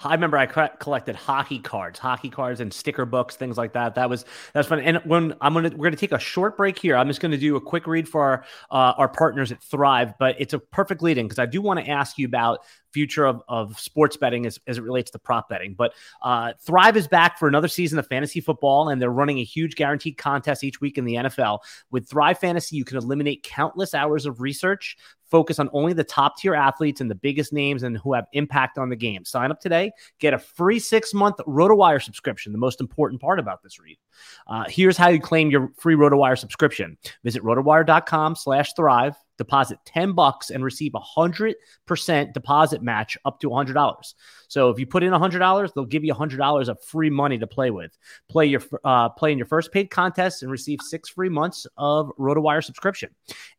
I 0.00 0.12
remember 0.12 0.36
I 0.36 0.46
collected 0.46 1.16
hockey 1.16 1.58
cards, 1.58 1.98
hockey 1.98 2.30
cards, 2.30 2.60
and 2.60 2.72
sticker 2.72 3.04
books, 3.04 3.36
things 3.36 3.56
like 3.56 3.72
that. 3.74 3.94
That 3.94 4.10
was 4.10 4.24
that's 4.52 4.68
fun. 4.68 4.80
And 4.80 4.98
when 5.04 5.34
I'm 5.40 5.54
gonna 5.54 5.70
we're 5.70 5.86
gonna 5.86 5.96
take 5.96 6.12
a 6.12 6.18
short 6.18 6.56
break 6.56 6.78
here. 6.78 6.96
I'm 6.96 7.08
just 7.08 7.20
gonna 7.20 7.38
do 7.38 7.56
a 7.56 7.60
quick 7.60 7.86
read 7.86 8.08
for 8.08 8.22
our 8.22 8.44
uh, 8.70 8.94
our 8.98 9.08
partners 9.08 9.52
at 9.52 9.62
Thrive, 9.62 10.14
but 10.18 10.36
it's 10.38 10.52
a 10.52 10.58
perfect 10.58 11.02
lead 11.02 11.18
in 11.18 11.26
because 11.26 11.38
I 11.38 11.46
do 11.46 11.60
want 11.62 11.80
to 11.80 11.88
ask 11.88 12.18
you 12.18 12.26
about 12.26 12.60
future 12.94 13.26
of, 13.26 13.42
of 13.48 13.78
sports 13.78 14.16
betting 14.16 14.46
as, 14.46 14.60
as 14.68 14.78
it 14.78 14.82
relates 14.82 15.10
to 15.10 15.18
prop 15.18 15.48
betting. 15.48 15.74
But 15.74 15.92
uh, 16.22 16.52
Thrive 16.60 16.96
is 16.96 17.08
back 17.08 17.38
for 17.38 17.48
another 17.48 17.66
season 17.66 17.98
of 17.98 18.06
fantasy 18.06 18.40
football, 18.40 18.88
and 18.88 19.02
they're 19.02 19.10
running 19.10 19.40
a 19.40 19.44
huge 19.44 19.74
guaranteed 19.74 20.16
contest 20.16 20.62
each 20.62 20.80
week 20.80 20.96
in 20.96 21.04
the 21.04 21.14
NFL. 21.14 21.58
With 21.90 22.08
Thrive 22.08 22.38
Fantasy, 22.38 22.76
you 22.76 22.84
can 22.84 22.96
eliminate 22.96 23.42
countless 23.42 23.94
hours 23.94 24.26
of 24.26 24.40
research, 24.40 24.96
focus 25.28 25.58
on 25.58 25.68
only 25.72 25.92
the 25.92 26.04
top 26.04 26.38
tier 26.38 26.54
athletes 26.54 27.00
and 27.00 27.10
the 27.10 27.16
biggest 27.16 27.52
names 27.52 27.82
and 27.82 27.98
who 27.98 28.12
have 28.12 28.26
impact 28.32 28.78
on 28.78 28.88
the 28.88 28.96
game. 28.96 29.24
Sign 29.24 29.50
up 29.50 29.60
today, 29.60 29.90
get 30.20 30.32
a 30.32 30.38
free 30.38 30.78
six 30.78 31.12
month 31.12 31.36
RotoWire 31.48 32.00
subscription, 32.00 32.52
the 32.52 32.58
most 32.58 32.80
important 32.80 33.20
part 33.20 33.40
about 33.40 33.60
this 33.60 33.80
read. 33.80 33.98
Uh, 34.46 34.64
here's 34.68 34.96
how 34.96 35.08
you 35.08 35.20
claim 35.20 35.50
your 35.50 35.72
free 35.76 35.96
RotoWire 35.96 36.38
subscription. 36.38 36.96
Visit 37.24 37.42
rotowire.com 37.42 38.36
slash 38.36 38.72
thrive 38.74 39.16
deposit 39.38 39.78
10 39.86 40.12
bucks 40.12 40.50
and 40.50 40.64
receive 40.64 40.94
a 40.94 41.00
100% 41.00 42.32
deposit 42.32 42.82
match 42.82 43.16
up 43.24 43.40
to 43.40 43.48
$100. 43.48 44.14
So 44.48 44.70
if 44.70 44.78
you 44.78 44.86
put 44.86 45.02
in 45.02 45.12
$100, 45.12 45.74
they'll 45.74 45.84
give 45.84 46.04
you 46.04 46.14
$100 46.14 46.68
of 46.68 46.82
free 46.84 47.10
money 47.10 47.38
to 47.38 47.46
play 47.46 47.70
with. 47.70 47.96
Play 48.28 48.46
your 48.46 48.62
uh, 48.84 49.08
play 49.10 49.32
in 49.32 49.38
your 49.38 49.46
first 49.46 49.72
paid 49.72 49.90
contest 49.90 50.42
and 50.42 50.50
receive 50.50 50.80
6 50.80 51.08
free 51.10 51.28
months 51.28 51.66
of 51.76 52.10
RotoWire 52.18 52.62
subscription. 52.62 53.10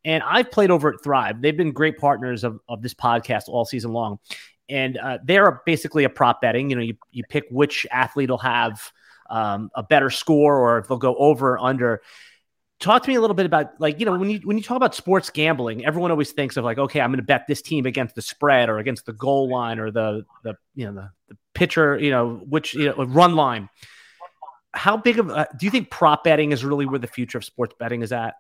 And 0.04 0.24
I've 0.24 0.52
played 0.52 0.72
over 0.72 0.94
at 0.94 1.04
Thrive. 1.04 1.42
They've 1.42 1.58
been 1.58 1.72
great 1.72 1.98
partners 1.98 2.44
of, 2.44 2.60
of 2.70 2.82
this 2.82 2.94
podcast 2.94 3.48
all 3.48 3.66
season 3.66 3.92
long. 3.92 4.20
And 4.70 4.98
uh, 4.98 5.20
they're 5.24 5.62
basically 5.66 6.06
a 6.06 6.10
prop 6.10 6.42
betting. 6.42 6.70
You 6.70 6.76
know, 6.76 6.82
you, 6.82 6.98
you 7.12 7.24
pick 7.30 7.46
which 7.52 7.86
athlete 7.92 8.30
will 8.30 8.38
have 8.40 8.92
um, 9.30 9.70
a 9.76 9.84
better 9.84 10.10
score 10.10 10.58
or 10.58 10.80
if 10.80 10.88
they'll 10.88 10.98
go 10.98 11.16
over 11.16 11.54
or 11.54 11.60
under 11.60 12.02
talk 12.80 13.04
to 13.04 13.10
me 13.10 13.16
a 13.16 13.22
little 13.22 13.36
bit 13.36 13.46
about 13.46 13.80
like 13.80 14.00
you 14.00 14.06
know 14.06 14.18
when 14.18 14.30
you 14.30 14.40
when 14.44 14.58
you 14.58 14.64
talk 14.64 14.78
about 14.78 14.94
sports 14.94 15.30
gambling 15.30 15.86
everyone 15.86 16.12
always 16.12 16.32
thinks 16.32 16.58
of 16.58 16.66
like 16.66 16.78
okay 16.78 17.00
i'm 17.00 17.10
going 17.10 17.18
to 17.18 17.24
bet 17.24 17.46
this 17.48 17.62
team 17.62 17.86
against 17.86 18.16
the 18.16 18.22
spread 18.22 18.68
or 18.68 18.80
against 18.80 19.06
the 19.06 19.14
goal 19.14 19.50
line 19.50 19.80
or 19.80 19.92
the 19.92 20.26
the 20.44 20.56
you 20.76 20.86
know 20.86 20.94
the, 20.94 21.10
the 21.30 21.38
pitcher 21.56 21.98
you 21.98 22.12
know 22.12 22.36
which 22.48 22.76
you 22.76 22.86
know 22.86 23.04
run 23.06 23.36
line. 23.36 23.68
How 24.74 24.98
big 24.98 25.20
of 25.20 25.30
a, 25.30 25.48
do 25.58 25.66
you 25.66 25.72
think 25.72 25.90
prop 25.90 26.26
betting 26.26 26.52
is 26.52 26.66
really 26.66 26.86
where 26.86 27.00
the 27.00 27.08
future 27.08 27.38
of 27.38 27.46
sports 27.46 27.74
betting 27.80 28.04
is 28.04 28.12
at? 28.12 28.36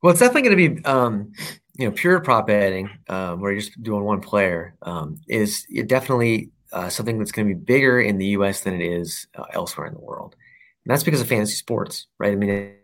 Well 0.00 0.12
it's 0.12 0.20
definitely 0.20 0.48
going 0.48 0.56
to 0.56 0.80
be 0.80 0.84
um 0.86 1.32
you 1.74 1.86
know 1.86 1.92
pure 1.92 2.20
prop 2.20 2.46
betting 2.46 2.88
um, 3.08 3.40
where 3.40 3.52
you're 3.52 3.60
just 3.60 3.82
doing 3.82 4.04
one 4.04 4.20
player 4.20 4.74
um, 4.82 5.20
is 5.28 5.66
definitely 5.86 6.50
uh, 6.72 6.88
something 6.88 7.18
that's 7.18 7.32
going 7.32 7.48
to 7.48 7.54
be 7.54 7.60
bigger 7.60 8.00
in 8.00 8.16
the 8.16 8.26
us 8.28 8.60
than 8.60 8.80
it 8.80 8.84
is 8.84 9.26
uh, 9.34 9.44
elsewhere 9.52 9.86
in 9.86 9.94
the 9.94 10.00
world. 10.00 10.36
And 10.84 10.92
that's 10.92 11.02
because 11.02 11.20
of 11.20 11.28
fantasy 11.28 11.56
sports 11.56 12.06
right? 12.18 12.32
I 12.32 12.36
mean 12.36 12.76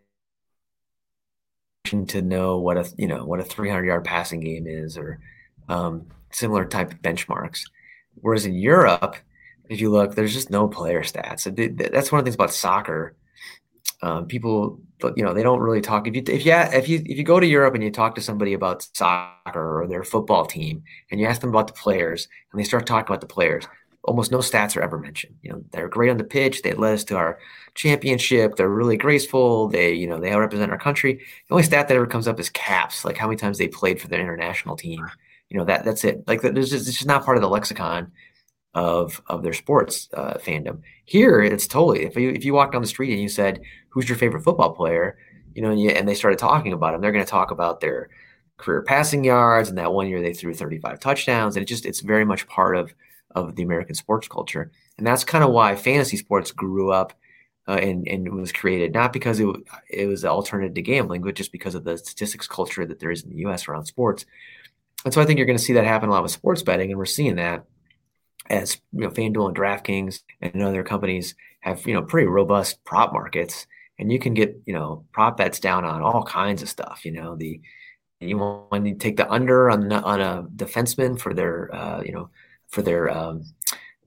to 1.84 2.22
know 2.22 2.58
what 2.58 2.76
a 2.76 2.88
you 2.96 3.06
know 3.06 3.24
what 3.24 3.40
a 3.40 3.44
300 3.44 3.84
yard 3.84 4.04
passing 4.04 4.40
game 4.40 4.66
is 4.66 4.96
or 4.96 5.18
um, 5.68 6.06
similar 6.30 6.64
type 6.64 6.92
of 6.92 7.02
benchmarks. 7.02 7.62
Whereas 8.14 8.46
in 8.46 8.54
Europe, 8.54 9.16
if 9.68 9.80
you 9.80 9.90
look, 9.90 10.14
there's 10.14 10.34
just 10.34 10.50
no 10.50 10.68
player 10.68 11.02
stats. 11.02 11.44
That's 11.92 12.12
one 12.12 12.18
of 12.18 12.24
the 12.24 12.30
things 12.30 12.34
about 12.34 12.52
soccer. 12.52 13.16
Um, 14.02 14.26
people, 14.26 14.80
you 15.16 15.24
know, 15.24 15.32
they 15.32 15.42
don't 15.42 15.60
really 15.60 15.80
talk. 15.80 16.06
If 16.06 16.14
you 16.14 16.22
if 16.26 16.46
you 16.46 16.52
if 16.52 16.88
you 16.88 17.02
if 17.04 17.18
you 17.18 17.24
go 17.24 17.40
to 17.40 17.46
Europe 17.46 17.74
and 17.74 17.82
you 17.82 17.90
talk 17.90 18.14
to 18.16 18.20
somebody 18.20 18.52
about 18.52 18.86
soccer 18.94 19.82
or 19.82 19.86
their 19.86 20.04
football 20.04 20.44
team, 20.44 20.82
and 21.10 21.20
you 21.20 21.26
ask 21.26 21.40
them 21.40 21.50
about 21.50 21.68
the 21.68 21.72
players, 21.72 22.28
and 22.52 22.60
they 22.60 22.64
start 22.64 22.86
talking 22.86 23.08
about 23.08 23.20
the 23.20 23.26
players, 23.26 23.66
almost 24.04 24.32
no 24.32 24.38
stats 24.38 24.76
are 24.76 24.82
ever 24.82 24.98
mentioned. 24.98 25.34
You 25.42 25.50
know, 25.52 25.64
they're 25.70 25.88
great 25.88 26.10
on 26.10 26.16
the 26.16 26.24
pitch. 26.24 26.62
They 26.62 26.72
led 26.72 26.94
us 26.94 27.04
to 27.04 27.16
our 27.16 27.38
championship. 27.74 28.56
They're 28.56 28.68
really 28.68 28.96
graceful. 28.96 29.68
They, 29.68 29.92
you 29.92 30.06
know, 30.06 30.20
they 30.20 30.34
represent 30.34 30.72
our 30.72 30.78
country. 30.78 31.14
The 31.48 31.54
only 31.54 31.62
stat 31.62 31.88
that 31.88 31.96
ever 31.96 32.06
comes 32.06 32.26
up 32.26 32.40
is 32.40 32.50
caps, 32.50 33.04
like 33.04 33.16
how 33.16 33.26
many 33.26 33.36
times 33.36 33.58
they 33.58 33.68
played 33.68 34.00
for 34.00 34.08
their 34.08 34.20
international 34.20 34.76
team. 34.76 35.06
You 35.48 35.58
know, 35.58 35.64
that 35.66 35.84
that's 35.84 36.04
it. 36.04 36.24
Like 36.26 36.42
there's 36.42 36.70
just, 36.70 36.88
it's 36.88 36.96
just 36.96 37.06
not 37.06 37.24
part 37.24 37.36
of 37.36 37.42
the 37.42 37.48
lexicon 37.48 38.10
of 38.74 39.20
of 39.26 39.42
their 39.42 39.52
sports 39.52 40.08
uh, 40.14 40.34
fandom. 40.34 40.80
Here, 41.04 41.40
it's 41.42 41.66
totally. 41.66 42.04
If 42.04 42.16
you 42.16 42.30
if 42.30 42.44
you 42.44 42.54
walk 42.54 42.72
down 42.72 42.82
the 42.82 42.88
street 42.88 43.12
and 43.12 43.20
you 43.20 43.28
said, 43.28 43.60
"Who's 43.90 44.08
your 44.08 44.18
favorite 44.18 44.44
football 44.44 44.74
player?" 44.74 45.18
You 45.54 45.60
know, 45.60 45.70
and, 45.70 45.80
you, 45.80 45.90
and 45.90 46.08
they 46.08 46.14
started 46.14 46.38
talking 46.38 46.72
about 46.72 46.92
them, 46.92 47.02
they're 47.02 47.12
going 47.12 47.24
to 47.24 47.30
talk 47.30 47.50
about 47.50 47.80
their 47.80 48.08
career 48.56 48.82
passing 48.82 49.22
yards 49.22 49.68
and 49.68 49.76
that 49.76 49.92
one 49.92 50.08
year 50.08 50.22
they 50.22 50.32
threw 50.32 50.54
35 50.54 50.98
touchdowns. 51.00 51.56
And 51.56 51.62
it 51.62 51.66
just 51.66 51.84
it's 51.84 52.00
very 52.00 52.24
much 52.24 52.46
part 52.46 52.76
of 52.76 52.94
of 53.34 53.56
the 53.56 53.62
American 53.62 53.94
sports 53.94 54.28
culture. 54.28 54.70
And 54.98 55.06
that's 55.06 55.24
kind 55.24 55.44
of 55.44 55.50
why 55.50 55.76
fantasy 55.76 56.16
sports 56.16 56.50
grew 56.50 56.90
up 56.92 57.12
uh, 57.68 57.72
and, 57.72 58.06
and 58.08 58.32
was 58.34 58.52
created, 58.52 58.92
not 58.92 59.12
because 59.12 59.40
it, 59.40 59.46
it 59.88 60.06
was 60.06 60.24
an 60.24 60.30
alternative 60.30 60.74
to 60.74 60.82
gambling, 60.82 61.22
but 61.22 61.34
just 61.34 61.52
because 61.52 61.74
of 61.74 61.84
the 61.84 61.96
statistics 61.96 62.46
culture 62.46 62.84
that 62.84 62.98
there 62.98 63.10
is 63.10 63.22
in 63.22 63.30
the 63.30 63.46
US 63.46 63.68
around 63.68 63.86
sports. 63.86 64.26
And 65.04 65.12
so 65.12 65.20
I 65.20 65.24
think 65.24 65.38
you're 65.38 65.46
going 65.46 65.58
to 65.58 65.64
see 65.64 65.72
that 65.74 65.84
happen 65.84 66.08
a 66.08 66.12
lot 66.12 66.22
with 66.22 66.32
sports 66.32 66.62
betting. 66.62 66.90
And 66.90 66.98
we're 66.98 67.06
seeing 67.06 67.36
that 67.36 67.64
as 68.50 68.80
you 68.92 69.00
know, 69.00 69.10
FanDuel 69.10 69.48
and 69.48 69.56
DraftKings 69.56 70.22
and 70.40 70.62
other 70.62 70.82
companies 70.82 71.34
have, 71.60 71.86
you 71.86 71.94
know, 71.94 72.02
pretty 72.02 72.26
robust 72.26 72.82
prop 72.84 73.12
markets. 73.12 73.66
And 73.98 74.10
you 74.10 74.18
can 74.18 74.34
get, 74.34 74.60
you 74.66 74.74
know, 74.74 75.04
prop 75.12 75.36
bets 75.36 75.60
down 75.60 75.84
on 75.84 76.02
all 76.02 76.24
kinds 76.24 76.62
of 76.62 76.68
stuff. 76.68 77.04
You 77.04 77.12
know, 77.12 77.36
the 77.36 77.60
you 78.20 78.38
want 78.38 78.84
to 78.84 78.94
take 78.94 79.16
the 79.16 79.30
under 79.30 79.70
on 79.70 79.92
on 79.92 80.20
a 80.20 80.44
defenseman 80.54 81.18
for 81.18 81.34
their, 81.34 81.74
uh, 81.74 82.02
you 82.02 82.12
know, 82.12 82.30
for 82.72 82.82
their 82.82 83.08
um, 83.10 83.44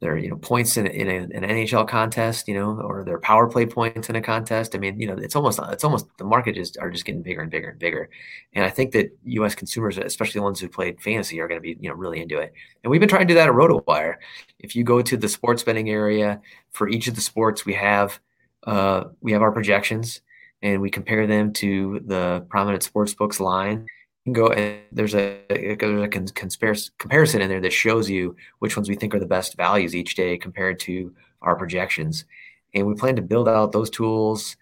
their 0.02 0.18
you 0.18 0.30
know 0.30 0.36
points 0.36 0.76
in, 0.76 0.88
in 0.88 1.08
a, 1.08 1.16
an 1.38 1.44
NHL 1.44 1.88
contest, 1.88 2.48
you 2.48 2.54
know, 2.54 2.80
or 2.82 3.04
their 3.04 3.20
power 3.20 3.48
play 3.48 3.66
points 3.66 4.10
in 4.10 4.16
a 4.16 4.22
contest. 4.22 4.76
I 4.76 4.80
mean, 4.80 5.00
you 5.00 5.08
know, 5.08 5.16
it's 5.16 5.36
almost 5.36 5.60
it's 5.70 5.84
almost 5.84 6.08
the 6.18 6.26
market 6.26 6.58
is 6.58 6.76
are 6.78 6.90
just 6.90 7.06
getting 7.06 7.22
bigger 7.22 7.42
and 7.42 7.50
bigger 7.50 7.70
and 7.70 7.80
bigger. 7.80 8.10
And 8.54 8.66
I 8.66 8.70
think 8.70 8.92
that 8.92 9.18
U.S. 9.26 9.56
consumers, 9.56 9.98
especially 9.98 10.40
the 10.40 10.44
ones 10.44 10.60
who 10.60 10.68
played 10.68 11.02
fantasy, 11.02 11.40
are 11.40 11.48
going 11.48 11.60
to 11.60 11.62
be 11.62 11.78
you 11.80 11.90
know 11.90 11.96
really 11.96 12.22
into 12.22 12.40
it. 12.40 12.54
And 12.84 12.92
we've 12.92 13.00
been 13.00 13.10
trying 13.10 13.28
to 13.28 13.34
do 13.34 13.36
that 13.36 13.48
at 13.48 13.56
RotoWire. 13.56 14.16
If 14.60 14.76
you 14.76 14.84
go 14.84 15.02
to 15.02 15.16
the 15.16 15.30
sports 15.30 15.64
betting 15.64 15.90
area 15.90 16.42
for 16.72 16.90
each 16.90 17.08
of 17.08 17.16
the 17.16 17.22
sports, 17.22 17.66
we 17.66 17.74
have 17.76 18.20
uh, 18.64 19.06
we 19.22 19.32
have 19.32 19.42
our 19.42 19.52
projections 19.52 20.22
and 20.62 20.82
we 20.82 20.90
compare 20.90 21.28
them 21.28 21.54
to 21.54 22.02
the 22.06 22.46
prominent 22.50 22.84
sports 22.84 23.14
books 23.14 23.40
line 23.40 23.86
can 24.26 24.34
go 24.34 24.48
and 24.48 24.80
there's 24.92 25.16
a, 25.16 25.40
there's 25.50 26.04
a 26.04 26.08
conspiracy, 26.08 26.92
comparison 26.98 27.42
in 27.42 27.50
there 27.50 27.62
that 27.62 27.72
shows 27.72 28.10
you 28.10 28.36
which 28.60 28.76
ones 28.76 28.90
we 28.90 28.96
think 28.96 29.14
are 29.14 29.20
the 29.20 29.26
best 29.26 29.56
values 29.56 29.96
each 29.96 30.16
day 30.16 30.38
compared 30.38 30.80
to 30.82 31.14
our 31.42 31.56
projections. 31.56 32.26
And 32.74 32.88
we 32.88 32.96
plan 32.96 33.16
to 33.16 33.22
build 33.22 33.48
out 33.48 33.72
those 33.72 33.90
tools, 33.90 34.58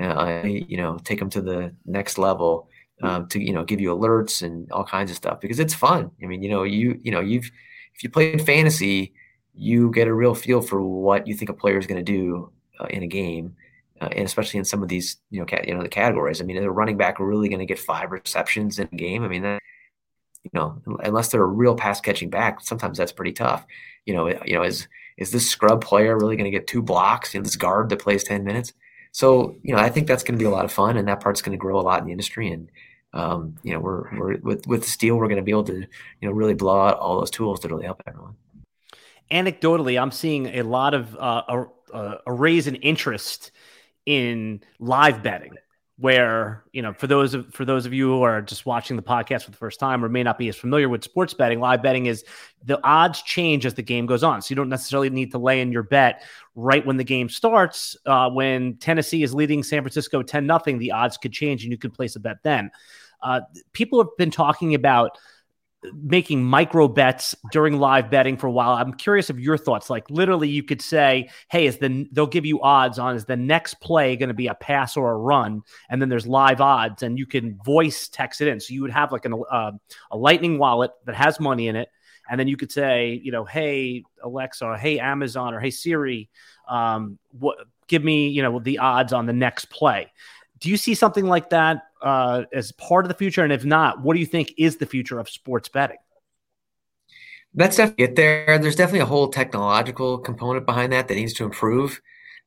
uh, 0.00 0.42
you 0.44 0.76
know, 0.76 0.98
take 1.04 1.18
them 1.18 1.30
to 1.30 1.42
the 1.42 1.74
next 1.84 2.16
level 2.16 2.68
um, 3.02 3.26
to, 3.28 3.42
you 3.42 3.52
know, 3.52 3.64
give 3.64 3.80
you 3.80 3.94
alerts 3.94 4.42
and 4.42 4.70
all 4.70 4.84
kinds 4.84 5.10
of 5.10 5.16
stuff 5.16 5.40
because 5.40 5.58
it's 5.58 5.74
fun. 5.74 6.10
I 6.22 6.26
mean, 6.26 6.42
you 6.42 6.48
know, 6.48 6.62
you, 6.62 6.98
you 7.02 7.10
know, 7.10 7.20
you've, 7.20 7.50
if 7.94 8.04
you 8.04 8.10
played 8.10 8.40
fantasy, 8.46 9.12
you 9.52 9.90
get 9.90 10.06
a 10.06 10.14
real 10.14 10.34
feel 10.34 10.62
for 10.62 10.80
what 10.80 11.26
you 11.26 11.34
think 11.34 11.50
a 11.50 11.54
player 11.54 11.78
is 11.78 11.86
going 11.88 12.02
to 12.04 12.12
do 12.12 12.52
uh, 12.78 12.86
in 12.86 13.02
a 13.02 13.08
game 13.08 13.56
uh, 14.00 14.08
and 14.12 14.26
especially 14.26 14.58
in 14.58 14.64
some 14.64 14.82
of 14.82 14.88
these, 14.88 15.16
you 15.30 15.40
know, 15.40 15.46
you 15.64 15.74
know, 15.74 15.82
the 15.82 15.88
categories. 15.88 16.40
I 16.40 16.44
mean, 16.44 16.56
is 16.56 16.64
a 16.64 16.70
running 16.70 16.96
back 16.96 17.18
really 17.18 17.48
going 17.48 17.58
to 17.58 17.66
get 17.66 17.78
five 17.78 18.10
receptions 18.10 18.78
in 18.78 18.88
a 18.92 18.96
game? 18.96 19.24
I 19.24 19.28
mean, 19.28 19.42
that, 19.42 19.60
you 20.44 20.50
know, 20.54 20.80
unless 21.02 21.28
they're 21.28 21.42
a 21.42 21.46
real 21.46 21.74
pass 21.74 22.00
catching 22.00 22.30
back, 22.30 22.60
sometimes 22.60 22.98
that's 22.98 23.12
pretty 23.12 23.32
tough. 23.32 23.66
You 24.06 24.14
know, 24.14 24.28
you 24.28 24.54
know, 24.54 24.62
is 24.62 24.88
is 25.16 25.30
this 25.32 25.50
scrub 25.50 25.82
player 25.82 26.16
really 26.16 26.36
going 26.36 26.50
to 26.50 26.56
get 26.56 26.66
two 26.66 26.82
blocks? 26.82 27.34
You 27.34 27.40
know, 27.40 27.44
this 27.44 27.56
guard 27.56 27.88
that 27.88 28.00
plays 28.00 28.24
ten 28.24 28.44
minutes. 28.44 28.72
So, 29.12 29.56
you 29.62 29.74
know, 29.74 29.80
I 29.80 29.88
think 29.88 30.06
that's 30.06 30.22
going 30.22 30.38
to 30.38 30.42
be 30.42 30.46
a 30.46 30.50
lot 30.50 30.64
of 30.64 30.72
fun, 30.72 30.96
and 30.96 31.08
that 31.08 31.20
part's 31.20 31.42
going 31.42 31.58
to 31.58 31.60
grow 31.60 31.80
a 31.80 31.82
lot 31.82 32.00
in 32.00 32.06
the 32.06 32.12
industry. 32.12 32.52
And 32.52 32.70
um, 33.12 33.56
you 33.62 33.72
know, 33.72 33.80
we're 33.80 34.16
we're 34.16 34.36
with 34.38 34.66
with 34.66 34.82
the 34.82 34.90
steel, 34.90 35.16
we're 35.16 35.28
going 35.28 35.36
to 35.36 35.42
be 35.42 35.50
able 35.50 35.64
to, 35.64 35.80
you 35.80 36.28
know, 36.28 36.30
really 36.30 36.54
blow 36.54 36.80
out 36.80 36.98
all 36.98 37.18
those 37.18 37.30
tools 37.30 37.60
to 37.60 37.68
really 37.68 37.84
help 37.84 38.02
everyone. 38.06 38.36
Anecdotally, 39.30 40.00
I'm 40.00 40.10
seeing 40.10 40.46
a 40.46 40.62
lot 40.62 40.94
of 40.94 41.14
uh, 41.16 41.66
a, 41.92 42.16
a 42.26 42.32
raise 42.32 42.66
in 42.66 42.76
interest 42.76 43.50
in 44.08 44.58
live 44.78 45.22
betting 45.22 45.52
where 45.98 46.64
you 46.72 46.80
know 46.80 46.94
for 46.94 47.06
those 47.06 47.34
of 47.34 47.52
for 47.52 47.66
those 47.66 47.84
of 47.84 47.92
you 47.92 48.08
who 48.08 48.22
are 48.22 48.40
just 48.40 48.64
watching 48.64 48.96
the 48.96 49.02
podcast 49.02 49.44
for 49.44 49.50
the 49.50 49.56
first 49.56 49.78
time 49.78 50.02
or 50.02 50.08
may 50.08 50.22
not 50.22 50.38
be 50.38 50.48
as 50.48 50.56
familiar 50.56 50.88
with 50.88 51.04
sports 51.04 51.34
betting 51.34 51.60
live 51.60 51.82
betting 51.82 52.06
is 52.06 52.24
the 52.64 52.82
odds 52.84 53.20
change 53.20 53.66
as 53.66 53.74
the 53.74 53.82
game 53.82 54.06
goes 54.06 54.22
on. 54.24 54.40
So 54.40 54.50
you 54.50 54.56
don't 54.56 54.70
necessarily 54.70 55.10
need 55.10 55.30
to 55.32 55.38
lay 55.38 55.60
in 55.60 55.72
your 55.72 55.82
bet 55.82 56.22
right 56.54 56.86
when 56.86 56.96
the 56.96 57.04
game 57.04 57.28
starts. 57.28 57.98
Uh, 58.06 58.30
when 58.30 58.78
tennessee 58.78 59.22
is 59.22 59.34
leading 59.34 59.62
san 59.62 59.82
francisco 59.82 60.22
10 60.22 60.46
nothing 60.46 60.78
the 60.78 60.92
odds 60.92 61.18
could 61.18 61.32
change 61.32 61.64
and 61.64 61.70
you 61.70 61.76
could 61.76 61.92
place 61.92 62.16
a 62.16 62.20
bet 62.20 62.38
then. 62.42 62.70
Uh, 63.22 63.40
people 63.74 64.02
have 64.02 64.16
been 64.16 64.30
talking 64.30 64.74
about 64.74 65.18
making 65.94 66.44
micro 66.44 66.88
bets 66.88 67.34
during 67.52 67.78
live 67.78 68.10
betting 68.10 68.36
for 68.36 68.46
a 68.46 68.50
while. 68.50 68.72
I'm 68.72 68.92
curious 68.92 69.30
of 69.30 69.40
your 69.40 69.56
thoughts. 69.56 69.90
Like 69.90 70.08
literally, 70.10 70.48
you 70.48 70.62
could 70.62 70.82
say, 70.82 71.30
"Hey, 71.50 71.66
is 71.66 71.78
the 71.78 72.08
they'll 72.12 72.26
give 72.26 72.46
you 72.46 72.60
odds 72.60 72.98
on 72.98 73.16
is 73.16 73.24
the 73.24 73.36
next 73.36 73.80
play 73.80 74.16
going 74.16 74.28
to 74.28 74.34
be 74.34 74.46
a 74.46 74.54
pass 74.54 74.96
or 74.96 75.12
a 75.12 75.16
run?" 75.16 75.62
And 75.88 76.00
then 76.00 76.08
there's 76.08 76.26
live 76.26 76.60
odds, 76.60 77.02
and 77.02 77.18
you 77.18 77.26
can 77.26 77.58
voice 77.64 78.08
text 78.08 78.40
it 78.40 78.48
in. 78.48 78.60
So 78.60 78.74
you 78.74 78.82
would 78.82 78.90
have 78.90 79.12
like 79.12 79.24
an, 79.24 79.42
uh, 79.50 79.72
a 80.10 80.16
Lightning 80.16 80.58
wallet 80.58 80.90
that 81.06 81.14
has 81.14 81.40
money 81.40 81.68
in 81.68 81.76
it, 81.76 81.88
and 82.30 82.38
then 82.38 82.48
you 82.48 82.56
could 82.56 82.72
say, 82.72 83.20
you 83.22 83.32
know, 83.32 83.44
hey 83.44 84.04
Alexa, 84.22 84.64
or 84.64 84.76
hey 84.76 84.98
Amazon, 84.98 85.54
or 85.54 85.60
hey 85.60 85.70
Siri, 85.70 86.28
um, 86.68 87.18
what 87.30 87.58
give 87.86 88.04
me 88.04 88.28
you 88.28 88.42
know 88.42 88.58
the 88.58 88.78
odds 88.78 89.12
on 89.12 89.26
the 89.26 89.32
next 89.32 89.70
play. 89.70 90.12
Do 90.60 90.68
you 90.68 90.76
see 90.76 90.94
something 90.94 91.26
like 91.26 91.50
that 91.50 91.82
uh, 92.02 92.44
as 92.52 92.72
part 92.72 93.04
of 93.04 93.08
the 93.08 93.14
future? 93.14 93.44
And 93.44 93.52
if 93.52 93.64
not, 93.64 94.02
what 94.02 94.14
do 94.14 94.20
you 94.20 94.26
think 94.26 94.54
is 94.58 94.76
the 94.76 94.86
future 94.86 95.18
of 95.18 95.28
sports 95.28 95.68
betting? 95.68 95.98
That's 97.54 97.76
definitely 97.76 98.06
get 98.06 98.16
there. 98.16 98.58
There's 98.58 98.76
definitely 98.76 99.00
a 99.00 99.06
whole 99.06 99.28
technological 99.28 100.18
component 100.18 100.66
behind 100.66 100.92
that 100.92 101.08
that 101.08 101.14
needs 101.14 101.32
to 101.34 101.44
improve. 101.44 102.00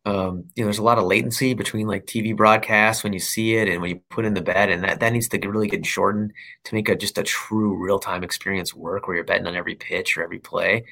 Um, 0.06 0.46
you 0.56 0.64
know, 0.64 0.68
there's 0.68 0.80
a 0.80 0.84
lot 0.84 0.98
of 0.98 1.04
latency 1.04 1.54
between 1.54 1.88
like 1.88 2.06
TV 2.06 2.36
broadcasts 2.36 3.04
when 3.04 3.14
you 3.14 3.20
see 3.20 3.56
it 3.56 3.68
and 3.68 3.82
when 3.82 3.92
you 3.92 4.02
put 4.10 4.26
in 4.26 4.34
the 4.34 4.42
bet, 4.42 4.70
and 4.70 4.84
that, 4.84 5.00
that 5.00 5.14
needs 5.14 5.28
to 5.30 5.50
really 5.50 5.68
get 5.68 5.86
shortened 5.86 6.34
to 6.64 6.76
make 6.76 6.90
a 6.90 6.96
just 6.96 7.18
a 7.18 7.24
true 7.24 7.76
real 7.76 8.00
time 8.00 8.24
experience 8.24 8.74
work 8.74 9.08
where 9.08 9.16
you're 9.16 9.26
betting 9.26 9.48
on 9.48 9.56
every 9.56 9.76
pitch 9.76 10.18
or 10.18 10.24
every 10.24 10.40
play. 10.40 10.86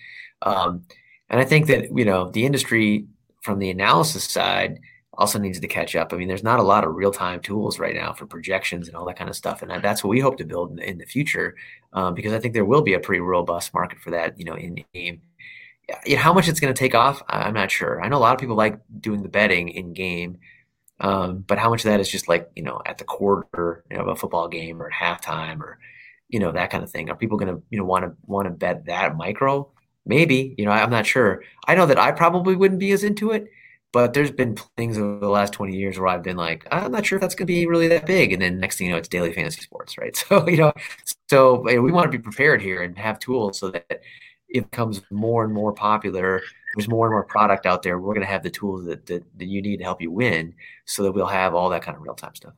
Um, 0.44 0.86
and 1.30 1.40
I 1.40 1.46
think 1.46 1.68
that 1.68 1.96
you 1.96 2.06
know 2.06 2.30
the 2.30 2.46
industry 2.46 3.08
from 3.42 3.60
the 3.60 3.72
analysis 3.72 4.26
side 4.26 4.80
also 5.20 5.38
needs 5.38 5.60
to 5.60 5.68
catch 5.68 5.98
up. 5.98 6.14
I 6.14 6.16
mean, 6.16 6.30
there's 6.30 6.44
not 6.44 6.60
a 6.60 6.64
lot 6.64 6.86
of 6.86 6.96
real 6.96 7.12
time 7.12 7.42
tools 7.42 7.78
right 7.78 7.94
now 7.94 8.14
for 8.14 8.26
projections 8.26 8.88
and 8.88 8.96
all 8.96 9.06
that 9.06 9.18
kind 9.18 9.30
of 9.30 9.36
stuff, 9.36 9.62
and 9.62 9.84
that's 9.84 10.02
what 10.02 10.10
we 10.10 10.22
hope 10.22 10.38
to 10.38 10.46
build 10.46 10.72
in, 10.72 10.80
in 10.80 10.98
the 10.98 11.06
future 11.06 11.56
um, 11.92 12.14
because 12.14 12.32
I 12.32 12.40
think 12.40 12.54
there 12.54 12.66
will 12.66 12.82
be 12.82 12.94
a 12.94 13.00
pretty 13.00 13.20
robust 13.20 13.74
market 13.74 14.00
for 14.00 14.12
that. 14.12 14.40
You 14.40 14.46
know, 14.46 14.56
in 14.56 14.84
game. 14.94 15.22
How 16.18 16.34
much 16.34 16.48
it's 16.48 16.60
going 16.60 16.74
to 16.74 16.78
take 16.80 16.94
off, 16.94 17.24
I'm 17.28 17.56
not 17.56 17.72
sure. 17.72 18.00
I 18.00 18.10
know 18.10 18.18
a 18.18 18.20
lot 18.20 18.36
of 18.36 18.40
people 18.40 18.56
like 18.56 18.80
doing 19.00 19.24
the 19.24 19.30
betting 19.30 19.70
in 19.70 19.94
game, 19.94 20.38
um, 21.00 21.44
but 21.48 21.58
how 21.58 21.72
much 21.72 21.84
of 21.84 21.90
that 21.92 22.00
is 22.00 22.10
just 22.10 22.28
like 22.28 22.50
you 22.56 22.64
know 22.64 22.82
at 22.86 22.98
the 22.98 23.04
quarter 23.04 23.84
you 23.92 23.98
know, 23.98 24.04
of 24.04 24.08
a 24.10 24.16
football 24.16 24.48
game 24.48 24.82
or 24.82 24.90
at 24.90 24.94
halftime 24.94 25.60
or 25.60 25.80
you 26.30 26.40
know 26.40 26.52
that 26.52 26.70
kind 26.70 26.84
of 26.84 26.92
thing? 26.92 27.10
Are 27.10 27.16
people 27.16 27.38
going 27.38 27.54
to 27.54 27.62
you 27.70 27.78
know 27.78 27.86
want 27.86 28.06
to 28.06 28.14
want 28.26 28.46
to 28.46 28.52
bet 28.52 28.86
that 28.86 29.18
micro? 29.18 29.70
Maybe 30.06 30.56
you 30.58 30.66
know 30.66 30.72
I'm 30.72 30.92
not 30.92 31.06
sure. 31.06 31.44
I 31.68 31.76
know 31.76 31.88
that 31.88 32.00
I 32.00 32.12
probably 32.14 32.56
wouldn't 32.56 32.80
be 32.80 32.92
as 32.92 33.04
into 33.04 33.32
it 33.32 33.50
but 33.92 34.14
there's 34.14 34.32
been 34.32 34.56
things 34.78 34.98
over 34.98 35.20
the 35.20 35.30
last 35.30 35.54
20 35.54 35.76
years 35.76 35.98
where 35.98 36.08
I've 36.08 36.22
been 36.22 36.38
like, 36.38 36.68
I'm 36.72 36.92
not 36.92 37.06
sure 37.06 37.18
if 37.18 37.22
that's 37.22 37.34
going 37.34 37.48
to 37.48 37.54
be 37.54 37.66
really 37.66 37.88
that 37.88 38.06
big. 38.06 38.32
And 38.34 38.42
then 38.42 38.60
next 38.60 38.78
thing 38.78 38.88
you 38.88 38.94
know, 38.94 39.00
it's 39.00 39.08
daily 39.08 39.34
fantasy 39.34 39.62
sports, 39.62 39.98
right? 39.98 40.16
So, 40.30 40.48
you 40.48 40.58
know, 40.58 40.74
so 41.28 41.66
eh, 41.68 41.78
we 41.78 41.92
want 41.92 42.12
to 42.12 42.18
be 42.18 42.22
prepared 42.22 42.62
here 42.62 42.84
and 42.84 42.98
have 42.98 43.20
tools 43.20 43.58
so 43.58 43.72
that 43.72 44.02
it 44.48 44.70
becomes 44.70 45.02
more 45.10 45.44
and 45.44 45.54
more 45.54 45.74
popular. 45.74 46.42
There's 46.76 46.88
more 46.88 47.08
and 47.08 47.14
more 47.14 47.24
product 47.24 47.66
out 47.66 47.82
there. 47.82 47.98
We're 47.98 48.14
going 48.14 48.26
to 48.26 48.32
have 48.32 48.44
the 48.44 48.52
tools 48.52 48.86
that, 48.86 49.08
that, 49.08 49.24
that 49.38 49.46
you 49.46 49.62
need 49.62 49.78
to 49.78 49.84
help 49.84 50.02
you 50.02 50.12
win 50.12 50.54
so 50.86 51.04
that 51.04 51.14
we'll 51.14 51.26
have 51.26 51.56
all 51.56 51.70
that 51.70 51.82
kind 51.82 51.98
of 51.98 52.04
real 52.04 52.16
time 52.16 52.36
stuff. 52.36 52.54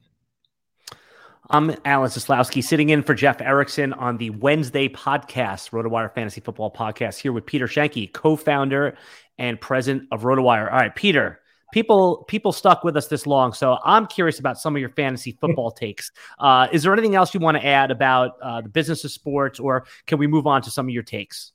I'm 1.49 1.75
Alan 1.83 2.09
Seslowsky, 2.09 2.63
sitting 2.63 2.89
in 2.89 3.03
for 3.03 3.13
Jeff 3.13 3.41
Erickson 3.41 3.91
on 3.93 4.17
the 4.17 4.29
Wednesday 4.29 4.87
podcast, 4.87 5.71
RotoWire 5.71 6.13
Fantasy 6.13 6.39
Football 6.39 6.71
Podcast, 6.71 7.17
here 7.17 7.33
with 7.33 7.45
Peter 7.45 7.67
Schoenke, 7.67 8.13
co-founder 8.13 8.95
and 9.41 9.59
president 9.59 10.07
of 10.11 10.21
RotoWire. 10.21 10.71
All 10.71 10.77
right, 10.77 10.95
Peter, 10.95 11.39
people 11.73 12.23
people 12.27 12.51
stuck 12.51 12.83
with 12.83 12.95
us 12.95 13.07
this 13.07 13.25
long, 13.25 13.53
so 13.53 13.75
I'm 13.83 14.05
curious 14.05 14.37
about 14.37 14.59
some 14.59 14.75
of 14.75 14.79
your 14.79 14.91
fantasy 14.91 15.31
football 15.41 15.71
takes. 15.71 16.11
Uh, 16.39 16.67
is 16.71 16.83
there 16.83 16.93
anything 16.93 17.15
else 17.15 17.33
you 17.33 17.39
want 17.39 17.57
to 17.57 17.65
add 17.65 17.89
about 17.89 18.33
uh, 18.41 18.61
the 18.61 18.69
business 18.69 19.03
of 19.03 19.11
sports, 19.11 19.59
or 19.59 19.85
can 20.05 20.19
we 20.19 20.27
move 20.27 20.45
on 20.45 20.61
to 20.61 20.71
some 20.71 20.85
of 20.85 20.91
your 20.91 21.03
takes? 21.03 21.53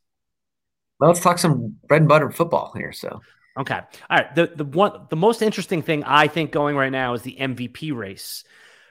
Well, 0.99 1.11
let's 1.11 1.21
talk 1.21 1.39
some 1.39 1.77
bread 1.87 2.03
and 2.03 2.09
butter 2.09 2.31
football 2.31 2.73
here. 2.77 2.93
So. 2.93 3.21
Okay. 3.59 3.79
All 4.11 4.19
right. 4.19 4.35
The 4.35 4.51
the 4.55 4.65
one 4.65 5.07
the 5.09 5.17
most 5.17 5.41
interesting 5.41 5.81
thing 5.81 6.03
I 6.05 6.27
think 6.27 6.51
going 6.51 6.77
right 6.77 6.93
now 6.93 7.15
is 7.15 7.23
the 7.23 7.37
MVP 7.39 7.95
race 7.95 8.45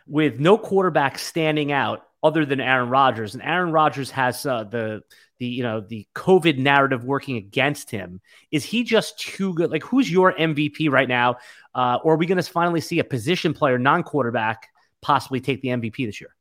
with 0.07 0.39
no 0.39 0.57
quarterback 0.57 1.19
standing 1.19 1.71
out 1.71 2.07
other 2.23 2.45
than 2.45 2.61
Aaron 2.61 2.89
Rodgers, 2.89 3.35
and 3.35 3.43
Aaron 3.43 3.71
Rodgers 3.71 4.09
has 4.11 4.45
uh, 4.45 4.63
the 4.63 5.03
the 5.39 5.45
you 5.45 5.63
know 5.63 5.81
the 5.81 6.07
COVID 6.15 6.57
narrative 6.57 7.03
working 7.03 7.37
against 7.37 7.91
him. 7.91 8.21
Is 8.51 8.63
he 8.63 8.83
just 8.83 9.19
too 9.19 9.53
good? 9.53 9.71
Like, 9.71 9.83
who's 9.83 10.09
your 10.09 10.33
MVP 10.33 10.89
right 10.89 11.07
now? 11.07 11.37
Uh, 11.73 11.99
or 12.03 12.13
are 12.13 12.17
we 12.17 12.25
going 12.25 12.37
to 12.37 12.43
finally 12.43 12.81
see 12.81 12.99
a 12.99 13.03
position 13.03 13.53
player, 13.53 13.77
non-quarterback, 13.77 14.69
possibly 15.01 15.41
take 15.41 15.61
the 15.61 15.69
MVP 15.69 16.05
this 16.05 16.21
year? 16.21 16.35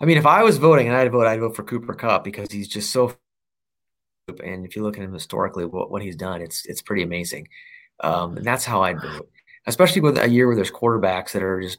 I 0.00 0.04
mean, 0.04 0.18
if 0.18 0.26
I 0.26 0.42
was 0.42 0.58
voting 0.58 0.88
and 0.88 0.96
I'd 0.96 1.10
vote, 1.10 1.26
I'd 1.26 1.40
vote 1.40 1.56
for 1.56 1.64
Cooper 1.64 1.94
Kupp 1.94 2.24
because 2.24 2.50
he's 2.50 2.68
just 2.68 2.90
so. 2.90 3.16
And 4.42 4.64
if 4.64 4.76
you 4.76 4.82
look 4.82 4.96
at 4.96 5.02
him 5.02 5.12
historically, 5.12 5.64
what, 5.64 5.90
what 5.90 6.02
he's 6.02 6.16
done, 6.16 6.42
it's 6.42 6.64
it's 6.66 6.82
pretty 6.82 7.02
amazing. 7.02 7.48
Um, 8.00 8.36
and 8.36 8.46
that's 8.46 8.64
how 8.64 8.82
I'd 8.82 9.00
vote, 9.00 9.30
especially 9.66 10.02
with 10.02 10.18
a 10.18 10.28
year 10.28 10.46
where 10.46 10.56
there's 10.56 10.70
quarterbacks 10.70 11.32
that 11.32 11.42
are 11.42 11.60
just 11.60 11.78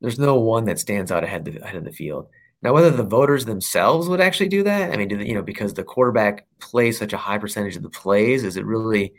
there's 0.00 0.18
no 0.18 0.36
one 0.36 0.66
that 0.66 0.78
stands 0.78 1.10
out 1.10 1.24
ahead, 1.24 1.44
the, 1.44 1.62
ahead 1.62 1.76
of 1.76 1.84
the 1.84 1.92
field. 1.92 2.28
Now, 2.64 2.72
whether 2.72 2.90
the 2.90 3.02
voters 3.02 3.44
themselves 3.44 4.08
would 4.08 4.22
actually 4.22 4.48
do 4.48 4.62
that, 4.62 4.90
I 4.90 4.96
mean, 4.96 5.08
do 5.08 5.18
they, 5.18 5.26
you 5.26 5.34
know, 5.34 5.42
because 5.42 5.74
the 5.74 5.84
quarterback 5.84 6.46
plays 6.60 6.98
such 6.98 7.12
a 7.12 7.18
high 7.18 7.36
percentage 7.36 7.76
of 7.76 7.82
the 7.82 7.90
plays, 7.90 8.42
is 8.42 8.56
it 8.56 8.64
really 8.64 9.12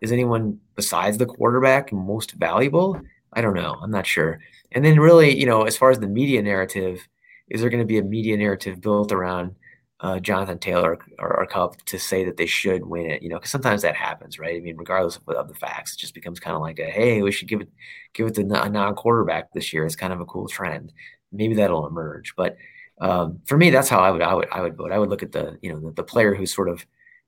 is 0.00 0.10
anyone 0.10 0.58
besides 0.74 1.18
the 1.18 1.26
quarterback 1.26 1.92
most 1.92 2.32
valuable? 2.32 2.98
I 3.34 3.42
don't 3.42 3.54
know. 3.54 3.76
I'm 3.82 3.90
not 3.90 4.06
sure. 4.06 4.40
And 4.72 4.84
then, 4.84 4.98
really, 4.98 5.38
you 5.38 5.44
know, 5.44 5.64
as 5.64 5.76
far 5.76 5.90
as 5.90 5.98
the 5.98 6.06
media 6.06 6.40
narrative, 6.40 7.06
is 7.50 7.60
there 7.60 7.68
going 7.68 7.82
to 7.82 7.86
be 7.86 7.98
a 7.98 8.02
media 8.02 8.36
narrative 8.36 8.80
built 8.80 9.12
around 9.12 9.54
uh, 10.00 10.18
Jonathan 10.20 10.58
Taylor 10.58 10.98
or, 11.18 11.40
or 11.40 11.46
Kupp 11.46 11.84
to 11.86 11.98
say 11.98 12.24
that 12.24 12.36
they 12.36 12.46
should 12.46 12.86
win 12.86 13.10
it, 13.10 13.22
you 13.22 13.28
know, 13.28 13.36
because 13.36 13.50
sometimes 13.50 13.82
that 13.82 13.96
happens, 13.96 14.38
right? 14.38 14.56
I 14.56 14.60
mean, 14.60 14.76
regardless 14.76 15.16
of, 15.16 15.28
of 15.28 15.48
the 15.48 15.54
facts, 15.54 15.94
it 15.94 15.98
just 15.98 16.14
becomes 16.14 16.40
kind 16.40 16.54
of 16.54 16.62
like 16.62 16.78
a 16.78 16.86
hey, 16.86 17.20
we 17.20 17.32
should 17.32 17.48
give 17.48 17.60
it 17.60 17.68
give 18.14 18.28
it 18.28 18.34
to 18.36 18.42
a 18.42 18.68
non-quarterback 18.70 19.52
this 19.52 19.72
year. 19.72 19.84
It's 19.84 19.96
kind 19.96 20.12
of 20.12 20.20
a 20.20 20.26
cool 20.26 20.48
trend. 20.48 20.92
Maybe 21.32 21.54
that'll 21.54 21.86
emerge, 21.86 22.34
but 22.36 22.56
um, 23.00 23.40
for 23.46 23.56
me, 23.56 23.70
that's 23.70 23.88
how 23.88 24.00
I 24.00 24.10
would 24.10 24.22
I 24.22 24.34
would 24.34 24.48
I 24.50 24.60
would 24.60 24.76
vote. 24.76 24.92
I 24.92 24.98
would 24.98 25.10
look 25.10 25.22
at 25.22 25.32
the 25.32 25.58
you 25.62 25.72
know 25.72 25.80
the, 25.80 25.92
the 25.92 26.02
player 26.02 26.34
who 26.34 26.46
sort 26.46 26.68
of 26.68 26.86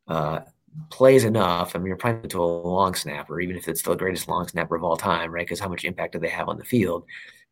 uh, 0.08 0.40
plays 0.90 1.24
enough. 1.24 1.74
I 1.74 1.78
mean, 1.78 1.86
you're 1.86 1.96
probably 1.96 2.28
to 2.28 2.42
a 2.42 2.44
long 2.44 2.94
snapper, 2.94 3.40
even 3.40 3.56
if 3.56 3.68
it's 3.68 3.82
the 3.82 3.94
greatest 3.94 4.28
long 4.28 4.46
snapper 4.48 4.76
of 4.76 4.84
all 4.84 4.96
time, 4.96 5.30
right? 5.30 5.46
Because 5.46 5.60
how 5.60 5.68
much 5.68 5.84
impact 5.84 6.12
do 6.12 6.18
they 6.18 6.28
have 6.28 6.48
on 6.48 6.58
the 6.58 6.64
field? 6.64 7.04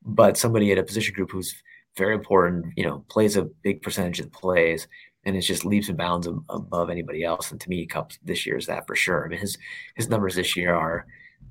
But 0.05 0.37
somebody 0.37 0.71
at 0.73 0.79
a 0.79 0.83
position 0.85 1.15
group 1.15 1.31
who's 1.31 1.55
very 1.97 2.15
important, 2.15 2.67
you 2.77 2.85
know, 2.85 3.05
plays 3.09 3.37
a 3.37 3.43
big 3.43 3.83
percentage 3.83 4.21
of 4.21 4.27
the 4.27 4.39
plays 4.39 4.87
and 5.25 5.37
it's 5.37 5.47
just 5.47 5.65
leaps 5.65 5.89
and 5.89 5.99
bounds 5.99 6.27
above 6.49 6.91
anybody 6.91 7.25
else. 7.25 7.51
And 7.51 7.61
to 7.61 7.69
me, 7.69 7.87
Kupp 7.87 8.13
this 8.23 8.47
year 8.47 8.57
is 8.57 8.67
that 8.67 8.87
for 8.87 8.97
sure. 8.97 9.25
I 9.25 9.29
mean, 9.29 9.41
his 9.41 9.59
his 9.95 10.09
numbers 10.09 10.37
this 10.37 10.57
year 10.57 10.75
are, 10.75 11.07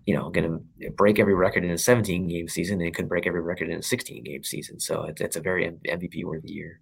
you 0.05 0.15
know, 0.15 0.29
going 0.29 0.61
to 0.79 0.89
break 0.91 1.19
every 1.19 1.35
record 1.35 1.65
in 1.65 1.71
a 1.71 1.77
17 1.77 2.27
game 2.27 2.47
season, 2.47 2.81
and 2.81 2.95
could 2.95 3.09
break 3.09 3.27
every 3.27 3.41
record 3.41 3.69
in 3.69 3.79
a 3.79 3.83
16 3.83 4.23
game 4.23 4.43
season. 4.43 4.79
So 4.79 5.03
it's, 5.03 5.21
it's 5.21 5.35
a 5.35 5.41
very 5.41 5.69
MVP 5.87 6.23
worthy 6.23 6.51
year. 6.51 6.79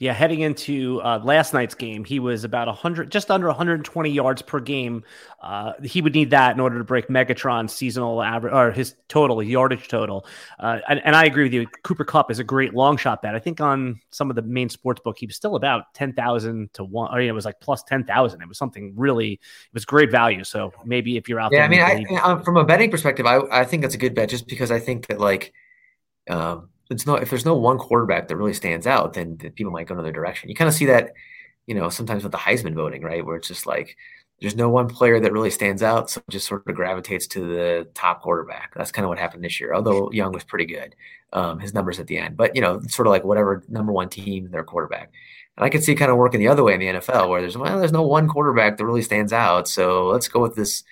Yeah, 0.00 0.14
heading 0.14 0.40
into 0.40 0.98
uh, 1.02 1.20
last 1.22 1.52
night's 1.52 1.74
game, 1.74 2.06
he 2.06 2.20
was 2.20 2.44
about 2.44 2.68
100, 2.68 3.12
just 3.12 3.30
under 3.30 3.48
120 3.48 4.08
yards 4.08 4.40
per 4.40 4.58
game. 4.58 5.04
Uh, 5.42 5.74
he 5.84 6.00
would 6.00 6.14
need 6.14 6.30
that 6.30 6.54
in 6.54 6.60
order 6.60 6.78
to 6.78 6.84
break 6.84 7.08
Megatron's 7.08 7.74
seasonal 7.74 8.22
average 8.22 8.54
or 8.54 8.70
his 8.70 8.94
total 9.08 9.42
yardage 9.42 9.88
total. 9.88 10.24
Uh, 10.58 10.78
and, 10.88 11.02
and, 11.04 11.14
I 11.14 11.26
agree 11.26 11.42
with 11.42 11.52
you. 11.52 11.66
Cooper 11.82 12.06
Kupp 12.06 12.30
is 12.30 12.38
a 12.38 12.44
great 12.44 12.72
long 12.72 12.96
shot 12.96 13.20
bet. 13.20 13.34
I 13.34 13.38
think 13.38 13.60
on 13.60 14.00
some 14.08 14.30
of 14.30 14.36
the 14.36 14.42
main 14.42 14.70
sports 14.70 15.02
book, 15.04 15.18
he 15.18 15.26
was 15.26 15.36
still 15.36 15.54
about 15.54 15.92
10,000 15.92 16.72
to 16.72 16.84
one, 16.84 17.14
or 17.14 17.20
you 17.20 17.26
know, 17.26 17.32
it 17.32 17.34
was 17.34 17.44
like 17.44 17.60
plus 17.60 17.82
10,000. 17.82 18.40
It 18.40 18.48
was 18.48 18.56
something 18.56 18.94
really, 18.96 19.32
it 19.34 19.74
was 19.74 19.84
great 19.84 20.10
value. 20.10 20.44
So 20.44 20.72
maybe 20.82 21.18
if 21.18 21.28
you're 21.28 21.40
out 21.40 21.52
yeah, 21.52 21.68
there, 21.68 21.84
I 21.84 21.96
mean, 21.98 22.16
I, 22.16 22.32
I, 22.32 22.42
from 22.42 22.56
a 22.56 22.64
betting 22.64 22.90
perspective, 22.90 23.26
I, 23.26 23.40
I 23.50 23.64
think 23.64 23.82
that's 23.82 23.94
a 23.94 23.98
good 23.98 24.14
bet 24.14 24.30
just 24.30 24.48
because 24.48 24.70
I 24.70 24.78
think 24.78 25.08
that 25.08 25.20
like, 25.20 25.52
um, 26.30 26.70
if 26.90 27.30
there's 27.30 27.44
no 27.44 27.54
one 27.54 27.78
quarterback 27.78 28.28
that 28.28 28.36
really 28.36 28.52
stands 28.52 28.86
out, 28.86 29.14
then, 29.14 29.36
people 29.36 29.72
might 29.72 29.86
go 29.86 29.94
another 29.94 30.12
direction. 30.12 30.48
You 30.48 30.54
kind 30.54 30.68
of 30.68 30.74
see 30.74 30.86
that, 30.86 31.12
you 31.66 31.74
know, 31.74 31.88
sometimes 31.88 32.22
with 32.22 32.32
the 32.32 32.38
Heisman 32.38 32.74
voting, 32.74 33.02
right, 33.02 33.24
where 33.24 33.36
it's 33.36 33.48
just 33.48 33.66
like 33.66 33.96
there's 34.40 34.56
no 34.56 34.70
one 34.70 34.88
player 34.88 35.20
that 35.20 35.32
really 35.32 35.50
stands 35.50 35.82
out, 35.82 36.10
so 36.10 36.22
just 36.30 36.46
sort 36.46 36.66
of 36.66 36.74
gravitates 36.74 37.26
to 37.28 37.40
the 37.40 37.88
top 37.94 38.22
quarterback. 38.22 38.72
That's 38.74 38.90
kind 38.90 39.04
of 39.04 39.10
what 39.10 39.18
happened 39.18 39.44
this 39.44 39.60
year. 39.60 39.74
Although 39.74 40.10
Young 40.12 40.32
was 40.32 40.44
pretty 40.44 40.66
good, 40.66 40.96
um, 41.32 41.60
his 41.60 41.74
numbers 41.74 42.00
at 42.00 42.06
the 42.06 42.18
end, 42.18 42.36
but 42.36 42.56
you 42.56 42.62
know, 42.62 42.80
sort 42.88 43.06
of 43.06 43.10
like 43.10 43.24
whatever 43.24 43.62
number 43.68 43.92
one 43.92 44.08
team 44.08 44.50
their 44.50 44.64
quarterback. 44.64 45.12
And 45.56 45.64
I 45.64 45.68
could 45.68 45.84
see 45.84 45.94
kind 45.94 46.10
of 46.10 46.16
working 46.16 46.40
the 46.40 46.48
other 46.48 46.64
way 46.64 46.74
in 46.74 46.80
the 46.80 46.86
NFL, 46.86 47.28
where 47.28 47.40
there's 47.40 47.56
well, 47.56 47.78
there's 47.78 47.92
no 47.92 48.02
one 48.02 48.28
quarterback 48.28 48.78
that 48.78 48.86
really 48.86 49.02
stands 49.02 49.32
out, 49.32 49.68
so 49.68 50.06
let's 50.06 50.28
go 50.28 50.40
with 50.40 50.56
this 50.56 50.84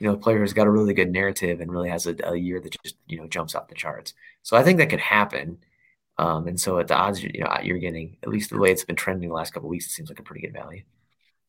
you 0.00 0.08
know, 0.08 0.16
player 0.16 0.38
who's 0.38 0.54
got 0.54 0.66
a 0.66 0.70
really 0.70 0.94
good 0.94 1.12
narrative 1.12 1.60
and 1.60 1.70
really 1.70 1.90
has 1.90 2.06
a, 2.06 2.16
a, 2.24 2.34
year 2.34 2.58
that 2.58 2.76
just, 2.82 2.96
you 3.06 3.18
know, 3.18 3.28
jumps 3.28 3.54
off 3.54 3.68
the 3.68 3.74
charts. 3.74 4.14
So 4.42 4.56
I 4.56 4.62
think 4.64 4.78
that 4.78 4.88
could 4.88 5.00
happen. 5.00 5.58
Um, 6.16 6.48
and 6.48 6.58
so 6.58 6.78
at 6.78 6.88
the 6.88 6.96
odds, 6.96 7.22
you 7.22 7.40
know, 7.40 7.54
you're 7.62 7.78
getting 7.78 8.16
at 8.22 8.30
least 8.30 8.50
the 8.50 8.58
way 8.58 8.72
it's 8.72 8.84
been 8.84 8.96
trending 8.96 9.28
the 9.28 9.34
last 9.34 9.52
couple 9.52 9.68
weeks, 9.68 9.86
it 9.86 9.90
seems 9.90 10.08
like 10.08 10.18
a 10.18 10.22
pretty 10.22 10.40
good 10.40 10.54
value. 10.54 10.82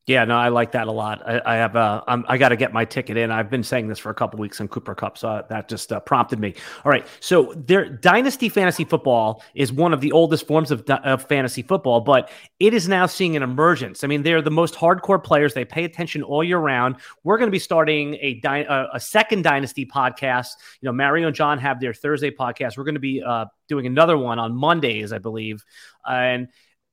Yeah, 0.06 0.24
no, 0.24 0.36
I 0.36 0.48
like 0.48 0.72
that 0.72 0.88
a 0.88 0.92
lot. 0.92 1.22
I, 1.24 1.40
I 1.46 1.54
have 1.56 1.76
uh, 1.76 2.02
I'm, 2.08 2.24
I 2.26 2.36
got 2.36 2.48
to 2.48 2.56
get 2.56 2.72
my 2.72 2.84
ticket 2.84 3.16
in. 3.16 3.30
I've 3.30 3.48
been 3.48 3.62
saying 3.62 3.86
this 3.86 4.00
for 4.00 4.10
a 4.10 4.14
couple 4.14 4.40
weeks 4.40 4.60
on 4.60 4.66
Cooper 4.66 4.96
Kupp, 4.96 5.16
so 5.16 5.44
that 5.48 5.68
just 5.68 5.92
uh, 5.92 6.00
prompted 6.00 6.40
me. 6.40 6.54
All 6.84 6.90
right, 6.90 7.06
so 7.20 7.54
their 7.54 7.88
dynasty 7.88 8.48
fantasy 8.48 8.84
football 8.84 9.44
is 9.54 9.72
one 9.72 9.92
of 9.92 10.00
the 10.00 10.10
oldest 10.10 10.48
forms 10.48 10.72
of, 10.72 10.82
of 10.90 11.22
fantasy 11.28 11.62
football, 11.62 12.00
but 12.00 12.32
it 12.58 12.74
is 12.74 12.88
now 12.88 13.06
seeing 13.06 13.36
an 13.36 13.44
emergence. 13.44 14.02
I 14.02 14.08
mean, 14.08 14.24
they're 14.24 14.42
the 14.42 14.50
most 14.50 14.74
hardcore 14.74 15.22
players. 15.22 15.54
They 15.54 15.64
pay 15.64 15.84
attention 15.84 16.24
all 16.24 16.42
year 16.42 16.58
round. 16.58 16.96
We're 17.22 17.38
going 17.38 17.48
to 17.48 17.52
be 17.52 17.60
starting 17.60 18.16
a 18.20 18.40
dy- 18.40 18.66
a 18.68 18.98
second 18.98 19.42
dynasty 19.42 19.86
podcast. 19.86 20.48
You 20.80 20.86
know, 20.86 20.92
Mario 20.92 21.28
and 21.28 21.36
John 21.36 21.58
have 21.58 21.78
their 21.78 21.94
Thursday 21.94 22.32
podcast. 22.32 22.76
We're 22.76 22.84
going 22.84 22.96
to 22.96 23.00
be 23.00 23.22
uh, 23.22 23.44
doing 23.68 23.86
another 23.86 24.18
one 24.18 24.40
on 24.40 24.52
Mondays, 24.52 25.12
I 25.12 25.18
believe, 25.18 25.64
and 26.04 26.48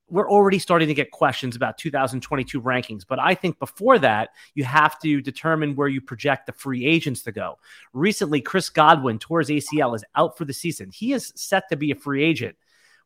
we're 0.09 0.29
already 0.29 0.59
starting 0.59 0.87
to 0.87 0.93
get 0.93 1.11
questions 1.11 1.55
about 1.55 1.77
2022 1.77 2.61
rankings. 2.61 3.03
But 3.07 3.19
I 3.19 3.35
think 3.35 3.59
before 3.59 3.99
that, 3.99 4.29
you 4.55 4.63
have 4.63 4.99
to 4.99 5.21
determine 5.21 5.75
where 5.75 5.87
you 5.87 6.01
project 6.01 6.45
the 6.45 6.53
free 6.53 6.85
agents 6.85 7.23
to 7.23 7.31
go. 7.31 7.57
Recently, 7.93 8.41
Chris 8.41 8.69
Godwin 8.69 9.19
tore 9.19 9.39
his 9.39 9.49
ACL, 9.49 9.95
is 9.95 10.03
out 10.15 10.37
for 10.37 10.45
the 10.45 10.53
season. 10.53 10.89
He 10.91 11.13
is 11.13 11.31
set 11.35 11.69
to 11.69 11.77
be 11.77 11.91
a 11.91 11.95
free 11.95 12.23
agent. 12.23 12.55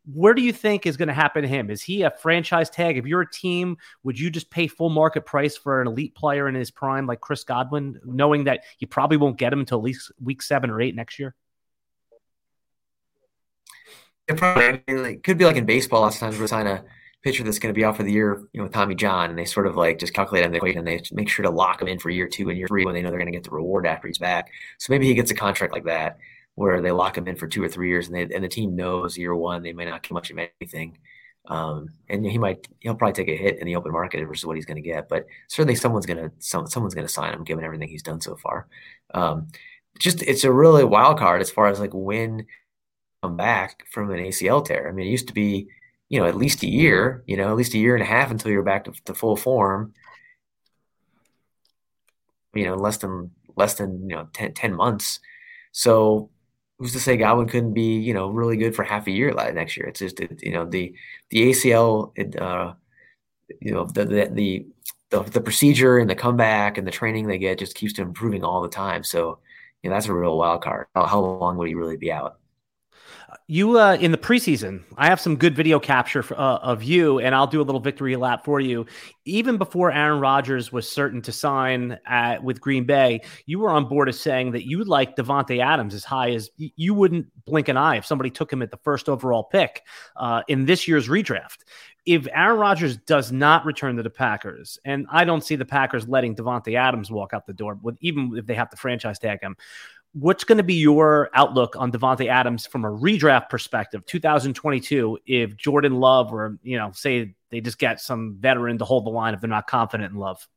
Where 0.06 0.34
do 0.34 0.42
you 0.42 0.52
think 0.52 0.86
is 0.86 0.98
going 0.98 1.08
to 1.08 1.14
happen 1.14 1.44
to 1.44 1.48
him? 1.48 1.70
Is 1.70 1.82
he 1.82 2.02
a 2.02 2.12
franchise 2.12 2.70
tag? 2.70 2.98
If 2.98 3.06
you're 3.06 3.22
a 3.22 3.32
team, 3.32 3.78
would 4.04 4.20
you 4.20 4.30
just 4.30 4.50
pay 4.50 4.68
full 4.68 4.90
market 4.90 5.26
price 5.26 5.56
for 5.56 5.82
an 5.82 5.88
elite 5.88 6.14
player 6.14 6.50
in 6.50 6.56
his 6.56 6.72
prime 6.72 7.08
like 7.08 7.22
Chris 7.22 7.46
Godwin, 7.46 8.02
knowing 8.04 8.44
that 8.44 8.64
you 8.80 8.88
probably 8.88 9.16
won't 9.16 9.38
get 9.38 9.54
him 9.54 9.62
until 9.62 9.78
at 9.78 9.84
least 9.86 10.12
week 10.22 10.42
seven 10.42 10.70
or 10.70 10.82
eight 10.82 10.94
next 10.94 11.20
year? 11.20 11.36
It 14.28 15.24
could 15.24 15.38
be 15.38 15.46
like 15.46 15.58
in 15.58 15.66
baseball. 15.66 16.02
Lots 16.02 16.16
of 16.16 16.22
times 16.22 16.38
we 16.38 16.48
sign 16.48 16.68
a 16.68 16.84
pitcher 17.24 17.44
that's 17.44 17.60
going 17.60 17.74
to 17.74 17.78
be 17.78 17.86
out 17.86 17.96
for 17.96 18.04
the 18.04 18.12
year, 18.12 18.44
you 18.54 18.62
know, 18.62 18.68
Tommy 18.68 18.96
John, 18.96 19.30
and 19.30 19.40
they 19.40 19.46
sort 19.46 19.66
of 19.66 19.76
like 19.76 19.98
just 19.98 20.14
calculate 20.14 20.46
on 20.46 20.52
the 20.52 20.58
equation. 20.58 20.80
And 20.80 20.88
they 20.88 21.02
make 21.12 21.30
sure 21.30 21.44
to 21.44 21.50
lock 21.50 21.82
him 21.82 21.88
in 21.88 22.00
for 22.00 22.10
year 22.10 22.28
two 22.28 22.50
and 22.50 22.58
year 22.58 22.68
three 22.68 22.86
when 22.86 22.94
they 22.94 23.02
know 23.02 23.10
they're 23.10 23.20
going 23.20 23.32
to 23.32 23.38
get 23.38 23.44
the 23.44 23.52
reward 23.52 23.86
after 23.86 24.08
he's 24.08 24.18
back. 24.18 24.52
So 24.78 24.92
maybe 24.92 25.08
he 25.08 25.14
gets 25.14 25.32
a 25.32 25.36
contract 25.36 25.74
like 25.74 25.86
that 25.86 26.18
where 26.56 26.82
they 26.82 26.92
lock 26.92 27.18
him 27.18 27.28
in 27.28 27.36
for 27.36 27.48
two 27.48 27.64
or 27.64 27.70
three 27.70 27.90
years, 27.90 28.08
and 28.08 28.16
they 28.16 28.34
and 28.34 28.44
the 28.44 28.50
team 28.50 28.76
knows 28.76 29.18
year 29.18 29.36
one 29.36 29.64
they 29.64 29.74
might 29.74 29.88
not 29.88 30.04
get 30.04 30.12
much 30.12 30.32
of 30.32 30.38
anything. 30.38 30.98
Um, 31.46 31.90
and 32.08 32.26
he 32.26 32.38
might 32.38 32.68
he'll 32.80 32.96
probably 32.96 33.14
take 33.14 33.28
a 33.28 33.42
hit 33.42 33.60
in 33.60 33.66
the 33.66 33.76
open 33.76 33.92
market 33.92 34.26
versus 34.26 34.46
what 34.46 34.56
he's 34.56 34.66
going 34.66 34.82
to 34.82 34.90
get, 34.90 35.10
but 35.10 35.26
certainly 35.48 35.76
someone's 35.76 36.06
going 36.06 36.20
to 36.20 36.32
some, 36.40 36.68
someone's 36.68 36.96
going 36.96 37.08
to 37.08 37.12
sign 37.12 37.34
him 37.34 37.44
given 37.44 37.66
everything 37.66 37.90
he's 37.90 38.04
done 38.04 38.22
so 38.22 38.36
far. 38.38 38.68
Um, 39.14 39.48
just 40.00 40.22
it's 40.24 40.44
a 40.44 40.52
really 40.52 40.84
wild 40.84 41.20
card 41.20 41.42
as 41.42 41.52
far 41.52 41.68
as 41.68 41.80
like 41.80 41.94
when 41.94 42.46
come 43.24 43.38
back 43.38 43.86
from 43.90 44.12
an 44.12 44.20
ACL 44.20 44.64
tear. 44.64 44.90
I 44.90 44.92
mean, 44.92 45.08
it 45.08 45.12
used 45.12 45.28
to 45.30 45.34
be, 45.34 45.68
you 46.10 46.20
know, 46.20 46.28
at 46.28 46.36
least 46.36 46.62
a 46.64 46.70
year, 46.70 47.24
you 47.26 47.38
know, 47.38 47.50
at 47.50 47.56
least 47.56 47.74
a 47.74 47.78
year 47.78 47.96
and 47.96 48.04
a 48.04 48.06
half 48.06 48.32
until 48.32 48.52
you're 48.52 48.64
back 48.64 48.84
to, 48.84 48.92
to 49.06 49.14
full 49.14 49.38
form. 49.38 49.94
You 52.54 52.66
know, 52.66 52.76
less 52.76 52.98
than 52.98 53.32
less 53.56 53.76
than 53.76 54.10
you 54.10 54.16
know 54.16 54.28
10, 54.34 54.54
10 54.54 54.76
months. 54.76 55.20
So 55.72 56.30
who's 56.78 56.94
to 56.94 57.00
say 57.00 57.18
Godwin 57.18 57.48
couldn't 57.48 57.74
be 57.74 57.98
you 57.98 58.14
know 58.14 58.30
really 58.30 58.58
good 58.58 58.76
for 58.76 58.84
half 58.84 59.08
a 59.08 59.12
year 59.12 59.34
like 59.34 59.56
next 59.56 59.78
year? 59.78 59.88
It's 59.88 60.00
just 60.00 60.20
it, 60.20 60.44
you 60.44 60.52
know 60.52 60.66
the 60.66 60.94
the 61.30 61.50
ACL, 61.50 62.12
it, 62.16 62.40
uh, 62.40 62.74
you 63.62 63.72
know 63.72 63.86
the, 63.86 64.06
the 64.06 64.66
the 65.10 65.24
the 65.32 65.42
procedure 65.42 65.98
and 65.98 66.10
the 66.10 66.16
comeback 66.16 66.78
and 66.78 66.86
the 66.86 66.92
training 66.92 67.28
they 67.28 67.38
get 67.38 67.60
just 67.60 67.76
keeps 67.76 67.94
to 67.94 68.02
improving 68.02 68.44
all 68.44 68.62
the 68.62 68.70
time. 68.70 69.04
So 69.04 69.40
you 69.82 69.90
know 69.90 69.96
that's 69.96 70.08
a 70.08 70.14
real 70.14 70.38
wild 70.38 70.64
card. 70.64 70.88
How, 70.94 71.06
how 71.06 71.20
long 71.22 71.58
would 71.58 71.70
he 71.70 71.76
really 71.76 71.98
be 71.98 72.12
out? 72.12 72.40
You 73.48 73.78
uh, 73.78 73.98
in 74.00 74.14
the 74.14 74.18
preseason, 74.18 74.84
I 74.96 75.08
have 75.08 75.20
some 75.20 75.36
good 75.36 75.54
video 75.54 75.78
capture 75.78 76.24
for, 76.24 76.40
uh, 76.40 76.60
of 76.60 76.82
you, 76.82 77.20
and 77.20 77.36
I'll 77.36 77.46
do 77.46 77.60
a 77.60 77.64
little 77.64 77.82
victory 77.82 78.16
lap 78.16 78.46
for 78.46 78.62
you. 78.62 78.86
Even 79.26 79.58
before 79.58 79.92
Aaron 79.92 80.22
Rodgers 80.22 80.72
was 80.72 80.90
certain 80.90 81.22
to 81.24 81.34
sign 81.34 82.00
at, 82.06 82.42
with 82.42 82.62
Green 82.62 82.86
Bay, 82.86 83.20
you 83.46 83.60
were 83.60 83.70
on 83.70 83.90
board 83.90 84.08
as 84.08 84.18
saying 84.18 84.52
that 84.52 84.66
you 84.66 84.86
like 84.86 85.18
Davante 85.18 85.62
Adams 85.62 85.94
as 85.94 86.06
high 86.06 86.32
as 86.32 86.52
you 86.56 86.94
wouldn't 86.94 87.28
blink 87.44 87.68
an 87.68 87.76
eye 87.76 87.98
if 87.98 88.06
somebody 88.06 88.30
took 88.30 88.52
him 88.52 88.62
at 88.62 88.72
the 88.72 88.78
first 88.78 89.10
overall 89.10 89.44
pick 89.44 89.84
uh, 90.16 90.42
in 90.48 90.66
this 90.66 90.88
year's 90.88 91.10
redraft. 91.10 91.58
If 92.06 92.28
Aaron 92.34 92.60
Rodgers 92.60 92.96
does 92.96 93.34
not 93.34 93.66
return 93.66 93.98
to 93.98 94.04
the 94.04 94.10
Packers, 94.10 94.80
and 94.86 95.06
I 95.12 95.26
don't 95.26 95.44
see 95.44 95.58
the 95.58 95.66
Packers 95.66 96.08
letting 96.08 96.36
Davante 96.36 96.78
Adams 96.78 97.12
walk 97.12 97.34
out 97.34 97.46
the 97.46 97.54
door, 97.54 97.78
with 97.82 97.98
even 98.00 98.34
if 98.38 98.46
they 98.46 98.56
have 98.56 98.70
to 98.70 98.78
franchise 98.78 99.20
tag 99.20 99.42
him, 99.42 99.58
what's 100.14 100.44
going 100.44 100.60
to 100.60 100.64
be 100.64 100.76
your 100.76 101.30
outlook 101.34 101.76
on 101.78 101.92
Davante 101.92 102.28
Adams 102.28 102.66
from 102.66 102.86
a 102.86 102.90
redraft 102.90 103.50
perspective, 103.50 104.06
2022? 104.06 105.20
If 105.26 105.58
Jordan 105.58 105.96
Love, 105.96 106.34
or 106.34 106.58
you 106.64 106.78
know, 106.78 106.92
say 106.94 107.36
they 107.50 107.62
just 107.62 107.78
get 107.78 108.00
some 108.00 108.38
veteran 108.40 108.78
to 108.78 108.86
hold 108.86 109.06
the 109.06 109.10
line 109.10 109.34
if 109.34 109.42
they're 109.42 109.50
not 109.50 109.68
confident 109.68 110.14
in 110.14 110.20
Love. 110.20 110.48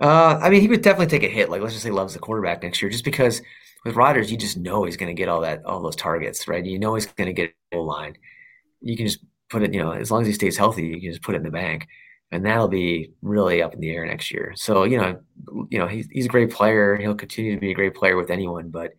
Uh, 0.00 0.38
I 0.40 0.48
mean, 0.48 0.62
he 0.62 0.68
would 0.68 0.82
definitely 0.82 1.18
take 1.18 1.28
a 1.28 1.32
hit. 1.32 1.50
Like, 1.50 1.60
let's 1.60 1.74
just 1.74 1.84
say 1.84 1.90
Love's 1.90 2.14
the 2.14 2.20
quarterback 2.20 2.62
next 2.62 2.80
year, 2.80 2.90
just 2.90 3.04
because 3.04 3.42
with 3.84 3.96
Rodgers, 3.96 4.30
you 4.30 4.38
just 4.38 4.56
know 4.56 4.84
he's 4.84 4.96
going 4.96 5.14
to 5.14 5.18
get 5.18 5.28
all 5.28 5.42
that, 5.42 5.64
all 5.66 5.82
those 5.82 5.96
targets, 5.96 6.48
right? 6.48 6.64
You 6.64 6.78
know 6.78 6.94
he's 6.94 7.06
going 7.06 7.26
to 7.26 7.34
get 7.34 7.54
a 7.72 7.76
line. 7.76 8.16
You 8.80 8.96
can 8.96 9.06
just 9.06 9.20
put 9.50 9.62
it, 9.62 9.74
you 9.74 9.82
know, 9.82 9.92
as 9.92 10.10
long 10.10 10.22
as 10.22 10.26
he 10.26 10.32
stays 10.32 10.56
healthy, 10.56 10.86
you 10.86 11.00
can 11.00 11.10
just 11.10 11.22
put 11.22 11.34
it 11.34 11.38
in 11.38 11.44
the 11.44 11.50
bank 11.50 11.86
and 12.32 12.44
that'll 12.44 12.68
be 12.68 13.12
really 13.22 13.62
up 13.62 13.74
in 13.74 13.80
the 13.80 13.90
air 13.90 14.06
next 14.06 14.30
year. 14.30 14.52
So 14.56 14.84
you 14.84 14.98
know, 14.98 15.20
you 15.68 15.78
know, 15.78 15.86
he's 15.86 16.08
he's 16.10 16.26
a 16.26 16.28
great 16.30 16.50
player. 16.50 16.96
He'll 16.96 17.14
continue 17.14 17.54
to 17.54 17.60
be 17.60 17.70
a 17.70 17.74
great 17.74 17.94
player 17.94 18.16
with 18.16 18.30
anyone, 18.30 18.68
but 18.68 18.94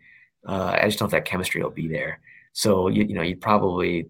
uh, 0.48 0.78
I 0.82 0.86
just 0.86 1.00
don't 1.00 1.08
if 1.08 1.12
that 1.12 1.26
chemistry 1.26 1.64
will 1.64 1.70
be 1.70 1.88
there. 1.88 2.20
So 2.54 2.88
you 2.88 3.04
you 3.04 3.16
know, 3.16 3.22
you'd 3.22 3.42
probably 3.42 4.10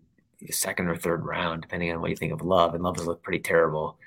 second 0.50 0.88
or 0.88 0.96
third 0.96 1.24
round, 1.26 1.62
depending 1.62 1.92
on 1.92 2.02
what 2.02 2.10
you 2.10 2.16
think 2.16 2.34
of 2.34 2.42
Love, 2.42 2.74
and 2.74 2.84
Love 2.84 2.98
has 2.98 3.06
looked 3.06 3.24
pretty 3.24 3.40
terrible. 3.40 3.98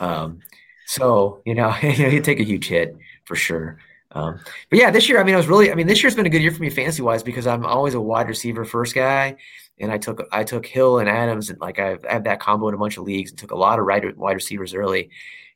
Um, 0.00 0.40
so 0.86 1.40
you 1.46 1.54
know, 1.54 1.70
he'd 1.72 2.24
take 2.24 2.40
a 2.40 2.44
huge 2.44 2.68
hit 2.68 2.96
for 3.24 3.36
sure. 3.36 3.78
Um, 4.12 4.40
but 4.70 4.78
yeah, 4.78 4.90
this 4.90 5.08
year, 5.08 5.20
I 5.20 5.24
mean, 5.24 5.34
I 5.34 5.38
was 5.38 5.48
really, 5.48 5.70
I 5.70 5.74
mean, 5.74 5.86
this 5.86 6.02
year's 6.02 6.14
been 6.14 6.24
a 6.24 6.30
good 6.30 6.40
year 6.40 6.50
for 6.50 6.62
me 6.62 6.70
fantasy 6.70 7.02
wise 7.02 7.22
because 7.22 7.46
I'm 7.46 7.66
always 7.66 7.92
a 7.92 8.00
wide 8.00 8.28
receiver 8.28 8.64
first 8.64 8.94
guy, 8.94 9.36
and 9.80 9.92
I 9.92 9.98
took 9.98 10.26
I 10.32 10.44
took 10.44 10.66
Hill 10.66 10.98
and 10.98 11.08
Adams, 11.08 11.50
and 11.50 11.60
like 11.60 11.78
I've, 11.78 12.04
have 12.04 12.24
that 12.24 12.40
combo 12.40 12.68
in 12.68 12.74
a 12.74 12.78
bunch 12.78 12.96
of 12.96 13.04
leagues, 13.04 13.30
and 13.30 13.38
took 13.38 13.50
a 13.52 13.56
lot 13.56 13.78
of 13.78 13.86
wide 13.86 14.16
wide 14.16 14.32
receivers 14.32 14.74
early, 14.74 15.10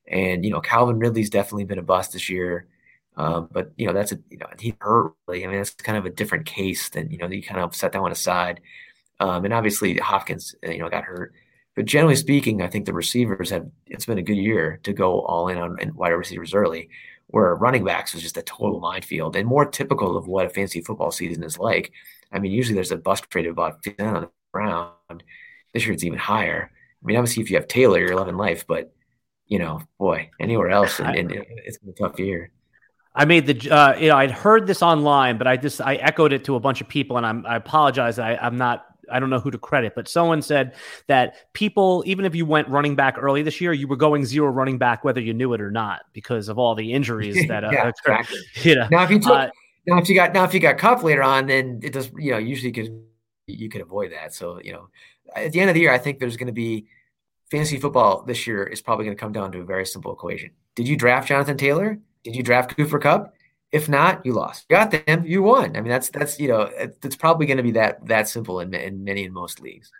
and 0.06 0.44
you 0.44 0.50
know, 0.50 0.60
Calvin 0.60 0.98
Ridley's 0.98 1.30
definitely 1.30 1.64
been 1.64 1.78
a 1.78 1.82
bust 1.82 2.12
this 2.12 2.28
year. 2.30 2.66
Um, 3.16 3.48
but 3.52 3.72
you 3.76 3.86
know, 3.86 3.92
that's 3.92 4.12
a 4.12 4.18
you 4.30 4.38
know 4.38 4.46
he 4.58 4.74
hurt 4.80 5.12
really. 5.26 5.44
I 5.44 5.48
mean, 5.48 5.58
that's 5.58 5.70
kind 5.74 5.98
of 5.98 6.06
a 6.06 6.10
different 6.10 6.46
case 6.46 6.88
than 6.90 7.10
you 7.10 7.18
know 7.18 7.28
you 7.28 7.42
kind 7.42 7.60
of 7.60 7.74
set 7.74 7.92
that 7.92 8.02
one 8.02 8.12
aside. 8.12 8.60
Um, 9.20 9.44
and 9.44 9.54
obviously 9.54 9.96
Hopkins, 9.98 10.54
uh, 10.66 10.70
you 10.70 10.78
know, 10.78 10.88
got 10.88 11.04
hurt. 11.04 11.32
But 11.76 11.84
generally 11.86 12.16
speaking, 12.16 12.62
I 12.62 12.68
think 12.68 12.86
the 12.86 12.92
receivers 12.92 13.50
have. 13.50 13.66
It's 13.86 14.06
been 14.06 14.18
a 14.18 14.22
good 14.22 14.36
year 14.36 14.80
to 14.84 14.92
go 14.92 15.20
all 15.22 15.48
in 15.48 15.58
on 15.58 15.78
wide 15.94 16.10
receivers 16.10 16.54
early 16.54 16.88
where 17.32 17.54
running 17.54 17.82
backs 17.82 18.12
was 18.12 18.22
just 18.22 18.36
a 18.36 18.42
total 18.42 18.78
minefield 18.78 19.36
and 19.36 19.48
more 19.48 19.64
typical 19.64 20.18
of 20.18 20.28
what 20.28 20.44
a 20.44 20.50
fantasy 20.50 20.82
football 20.82 21.10
season 21.10 21.42
is 21.42 21.58
like. 21.58 21.90
I 22.32 22.38
mean, 22.38 22.52
usually 22.52 22.74
there's 22.74 22.92
a 22.92 22.96
bust 22.96 23.32
rate 23.34 23.46
of 23.46 23.52
about 23.52 23.82
10 23.82 23.94
on 24.00 24.22
the 24.22 24.30
ground. 24.52 25.22
This 25.72 25.84
year 25.84 25.92
it's 25.92 26.04
even 26.04 26.18
higher. 26.18 26.70
I 26.72 27.06
mean, 27.06 27.16
obviously, 27.16 27.42
if 27.42 27.50
you 27.50 27.56
have 27.56 27.68
Taylor, 27.68 27.98
you're 27.98 28.16
loving 28.16 28.36
life, 28.36 28.66
but 28.66 28.92
you 29.46 29.58
know, 29.58 29.82
boy, 29.98 30.30
anywhere 30.40 30.70
else, 30.70 30.98
and, 30.98 31.14
and 31.14 31.32
it's 31.64 31.78
been 31.78 31.90
a 31.90 31.92
tough 31.92 32.18
year. 32.18 32.52
I 33.14 33.26
made 33.26 33.46
the, 33.46 33.70
uh, 33.70 33.98
you 33.98 34.08
know, 34.08 34.16
I'd 34.16 34.30
heard 34.30 34.66
this 34.66 34.82
online, 34.82 35.36
but 35.36 35.46
I 35.46 35.56
just 35.56 35.80
I 35.80 35.96
echoed 35.96 36.32
it 36.32 36.44
to 36.44 36.54
a 36.54 36.60
bunch 36.60 36.80
of 36.80 36.88
people, 36.88 37.16
and 37.18 37.26
I'm 37.26 37.44
I 37.44 37.56
apologize. 37.56 38.18
I, 38.18 38.36
I'm 38.36 38.56
not 38.56 38.86
I 39.10 39.20
don't 39.20 39.30
know 39.30 39.40
who 39.40 39.50
to 39.50 39.58
credit, 39.58 39.94
but 39.94 40.08
someone 40.08 40.42
said 40.42 40.74
that 41.08 41.52
people, 41.52 42.02
even 42.06 42.24
if 42.24 42.34
you 42.34 42.46
went 42.46 42.68
running 42.68 42.96
back 42.96 43.16
early 43.18 43.42
this 43.42 43.60
year, 43.60 43.72
you 43.72 43.86
were 43.88 43.96
going 43.96 44.24
zero 44.24 44.48
running 44.48 44.78
back 44.78 45.04
whether 45.04 45.20
you 45.20 45.34
knew 45.34 45.52
it 45.52 45.60
or 45.60 45.70
not 45.70 46.02
because 46.12 46.48
of 46.48 46.58
all 46.58 46.74
the 46.74 46.92
injuries 46.92 47.36
that 47.48 47.64
uh, 47.64 47.70
yeah, 47.70 47.88
exactly. 47.88 48.38
You 48.62 48.76
know, 48.76 48.88
now 48.90 49.04
if 49.04 49.10
you 49.10 49.18
took, 49.18 49.32
uh, 49.32 49.50
now 49.86 49.98
if 49.98 50.08
you 50.08 50.14
got 50.14 50.32
now 50.32 50.44
if 50.44 50.54
you 50.54 50.60
got 50.60 50.78
Kupp 50.78 51.02
later 51.02 51.22
on, 51.22 51.46
then 51.46 51.80
it 51.82 51.92
does. 51.92 52.10
You 52.16 52.32
know, 52.32 52.38
usually 52.38 52.68
you 52.68 52.74
could 52.74 53.02
you 53.46 53.68
could 53.68 53.80
avoid 53.80 54.12
that. 54.12 54.34
So 54.34 54.60
you 54.62 54.72
know, 54.72 54.88
at 55.34 55.52
the 55.52 55.60
end 55.60 55.70
of 55.70 55.74
the 55.74 55.80
year, 55.80 55.92
I 55.92 55.98
think 55.98 56.18
there's 56.18 56.36
going 56.36 56.46
to 56.46 56.52
be 56.52 56.86
fantasy 57.50 57.78
football 57.78 58.22
this 58.22 58.46
year 58.46 58.64
is 58.64 58.80
probably 58.80 59.04
going 59.04 59.16
to 59.16 59.20
come 59.20 59.32
down 59.32 59.52
to 59.52 59.60
a 59.60 59.64
very 59.64 59.84
simple 59.84 60.12
equation. 60.12 60.50
Did 60.74 60.88
you 60.88 60.96
draft 60.96 61.28
Jonathan 61.28 61.58
Taylor? 61.58 61.98
Did 62.24 62.34
you 62.34 62.42
draft 62.42 62.74
Cooper 62.74 62.98
Kupp? 62.98 63.34
If 63.72 63.88
not, 63.88 64.24
you 64.24 64.32
lost. 64.32 64.66
You 64.68 64.76
got 64.76 64.90
them, 64.90 65.24
you 65.26 65.42
won. 65.42 65.76
I 65.76 65.80
mean, 65.80 65.90
that's 65.90 66.10
that's 66.10 66.38
you 66.38 66.48
know, 66.48 66.70
it's 66.76 67.16
probably 67.16 67.46
going 67.46 67.58
to 67.58 67.62
be 67.62 67.72
that 67.72 68.06
that 68.06 68.28
simple 68.28 68.60
in, 68.60 68.72
in 68.74 69.04
many 69.04 69.24
in 69.24 69.32
most 69.32 69.60
leagues. 69.60 69.90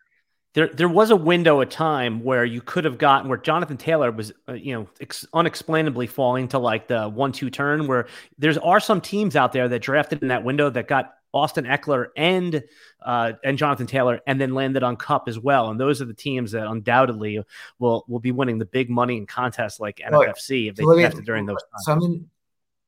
There, 0.55 0.69
there 0.69 0.89
was 0.89 1.11
a 1.11 1.17
window 1.17 1.63
of 1.63 1.71
time 1.71 2.23
where 2.23 2.45
you 2.45 2.61
could 2.61 2.85
have 2.85 2.99
gotten 2.99 3.29
where 3.29 3.39
Jonathan 3.39 3.79
Taylor 3.79 4.11
was, 4.11 4.33
uh, 4.49 4.53
you 4.53 4.75
know, 4.75 4.87
ex- 5.01 5.27
unexplainably 5.33 6.07
falling 6.07 6.49
to 6.49 6.59
like 6.59 6.89
the 6.89 7.09
one-two 7.09 7.49
turn. 7.49 7.87
Where 7.87 8.07
there's 8.39 8.59
are 8.59 8.81
some 8.81 9.01
teams 9.01 9.35
out 9.35 9.53
there 9.53 9.69
that 9.69 9.81
drafted 9.81 10.21
in 10.21 10.29
that 10.29 10.45
window 10.45 10.69
that 10.69 10.89
got 10.89 11.15
Austin 11.35 11.65
Ekeler 11.65 12.09
and 12.17 12.63
uh, 13.01 13.33
and 13.43 13.57
Jonathan 13.57 13.87
Taylor, 13.87 14.21
and 14.27 14.41
then 14.41 14.55
landed 14.55 14.83
on 14.83 14.97
Kupp 14.97 15.29
as 15.29 15.39
well. 15.39 15.71
And 15.71 15.81
those 15.81 16.03
are 16.03 16.05
the 16.05 16.15
teams 16.15 16.53
that 16.53 16.67
undoubtedly 16.67 17.43
will 17.79 18.05
will 18.07 18.21
be 18.21 18.33
winning 18.33 18.59
the 18.59 18.67
big 18.67 18.91
money 18.91 19.17
in 19.17 19.27
contests 19.27 19.81
like 19.81 20.01
NFFC 20.07 20.69
if 20.69 20.77
they 20.77 20.85
so 20.85 20.95
drafted 20.95 21.25
during 21.25 21.47
those 21.47 21.63
times. 21.63 21.85
So 21.85 21.93
I'm 21.93 22.03
in, 22.03 22.31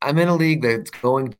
I'm 0.03 0.19
in 0.19 0.29
a 0.29 0.37
league 0.37 0.63
that's 0.63 0.91
going 0.91 1.35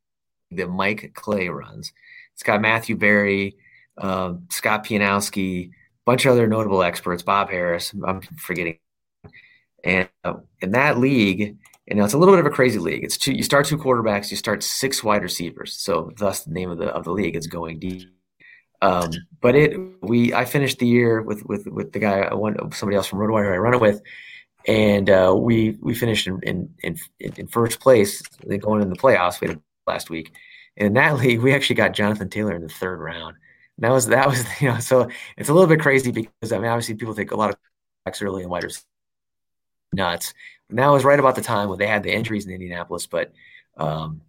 that 0.53 0.69
Mike 0.69 1.13
Clay 1.15 1.49
runs. 1.49 1.93
It's 2.33 2.43
got 2.43 2.61
Matthew 2.61 2.97
Berry, 2.97 3.57
uh, 3.99 4.35
Scott 4.51 4.85
Pianowski, 4.85 5.71
bunch 6.05 6.27
of 6.27 6.33
other 6.33 6.47
notable 6.47 6.83
experts, 6.83 7.23
Bob 7.23 7.51
Harris. 7.51 7.95
I'm 8.07 8.21
forgetting. 8.21 8.79
And 9.83 10.09
uh, 10.25 10.35
in 10.61 10.73
that 10.73 10.99
league, 10.99 11.57
you 11.87 11.97
know, 11.97 12.05
it's 12.05 12.15
a 12.15 12.19
little 12.19 12.35
bit 12.35 12.41
of 12.41 12.47
a 12.47 12.55
crazy 12.55 12.79
league. 12.79 13.05
It's 13.05 13.19
two. 13.19 13.33
You 13.33 13.43
start 13.43 13.67
two 13.67 13.77
quarterbacks. 13.77 14.31
You 14.31 14.37
start 14.37 14.63
six 14.63 15.05
wide 15.05 15.23
receivers. 15.23 15.75
So 15.75 16.11
thus 16.17 16.45
the 16.45 16.53
name 16.53 16.71
of 16.71 16.79
the 16.79 16.87
of 16.87 17.05
the 17.05 17.13
league 17.13 17.37
is 17.37 17.47
going 17.47 17.79
deep. 17.79 18.09
Um, 18.81 19.11
but 19.41 19.55
it 19.55 19.79
we 20.03 20.33
I 20.33 20.47
finished 20.47 20.79
the 20.79 20.87
year 20.87 21.21
with 21.23 21.45
with 21.45 21.67
with 21.67 21.93
the 21.93 21.99
guy 21.99 22.21
I 22.21 22.35
won 22.35 22.57
somebody 22.73 22.97
else 22.97 23.07
from 23.07 23.19
RotoWire 23.19 23.49
who 23.49 23.55
I 23.55 23.59
run 23.59 23.75
it 23.75 23.81
with, 23.81 24.01
and 24.67 25.11
uh, 25.11 25.35
we 25.39 25.77
we 25.81 25.95
finished 25.95 26.27
in 26.27 26.41
in, 26.43 26.75
in 26.83 26.99
in 27.21 27.47
first 27.49 27.81
place 27.81 28.23
going 28.61 28.83
in 28.83 28.89
the 28.89 28.97
playoffs. 28.97 29.41
We 29.41 29.49
had 29.49 29.61
last 29.87 30.09
week. 30.09 30.33
And 30.77 30.89
in 30.89 30.93
that 30.95 31.17
league, 31.21 31.41
we 31.41 31.55
actually 31.55 31.77
got 31.77 31.93
Jonathan 31.93 32.29
Taylor 32.31 32.55
in 32.55 32.63
the 32.63 32.69
third 32.69 33.01
round. 33.01 33.37
And 33.77 33.85
that 33.85 33.91
was 33.91 34.07
that 34.07 34.29
was 34.29 34.45
you 34.61 34.69
know 34.69 34.79
so 34.79 35.09
it's 35.37 35.49
a 35.49 35.55
little 35.55 35.69
bit 35.69 35.81
crazy 35.81 36.13
because 36.13 36.53
I 36.53 36.59
mean 36.59 36.69
obviously 36.69 36.95
people 36.95 37.15
take 37.15 37.33
a 37.33 37.37
lot 37.37 37.51
of 37.51 37.57
backs 38.05 38.23
early 38.23 38.43
in 38.43 38.49
wide 38.49 38.65
receivers 38.65 38.87
nuts. 39.95 40.35
And 40.69 40.79
that 40.79 40.89
was 40.89 41.05
right 41.05 41.19
about 41.19 41.35
the 41.37 41.43
time 41.43 41.69
when 41.69 41.79
they 41.79 41.87
had 41.87 42.03
the 42.03 42.13
injuries 42.13 42.47
in 42.47 42.53
Indianapolis, 42.53 43.07
but 43.07 43.33
um, 43.77 44.23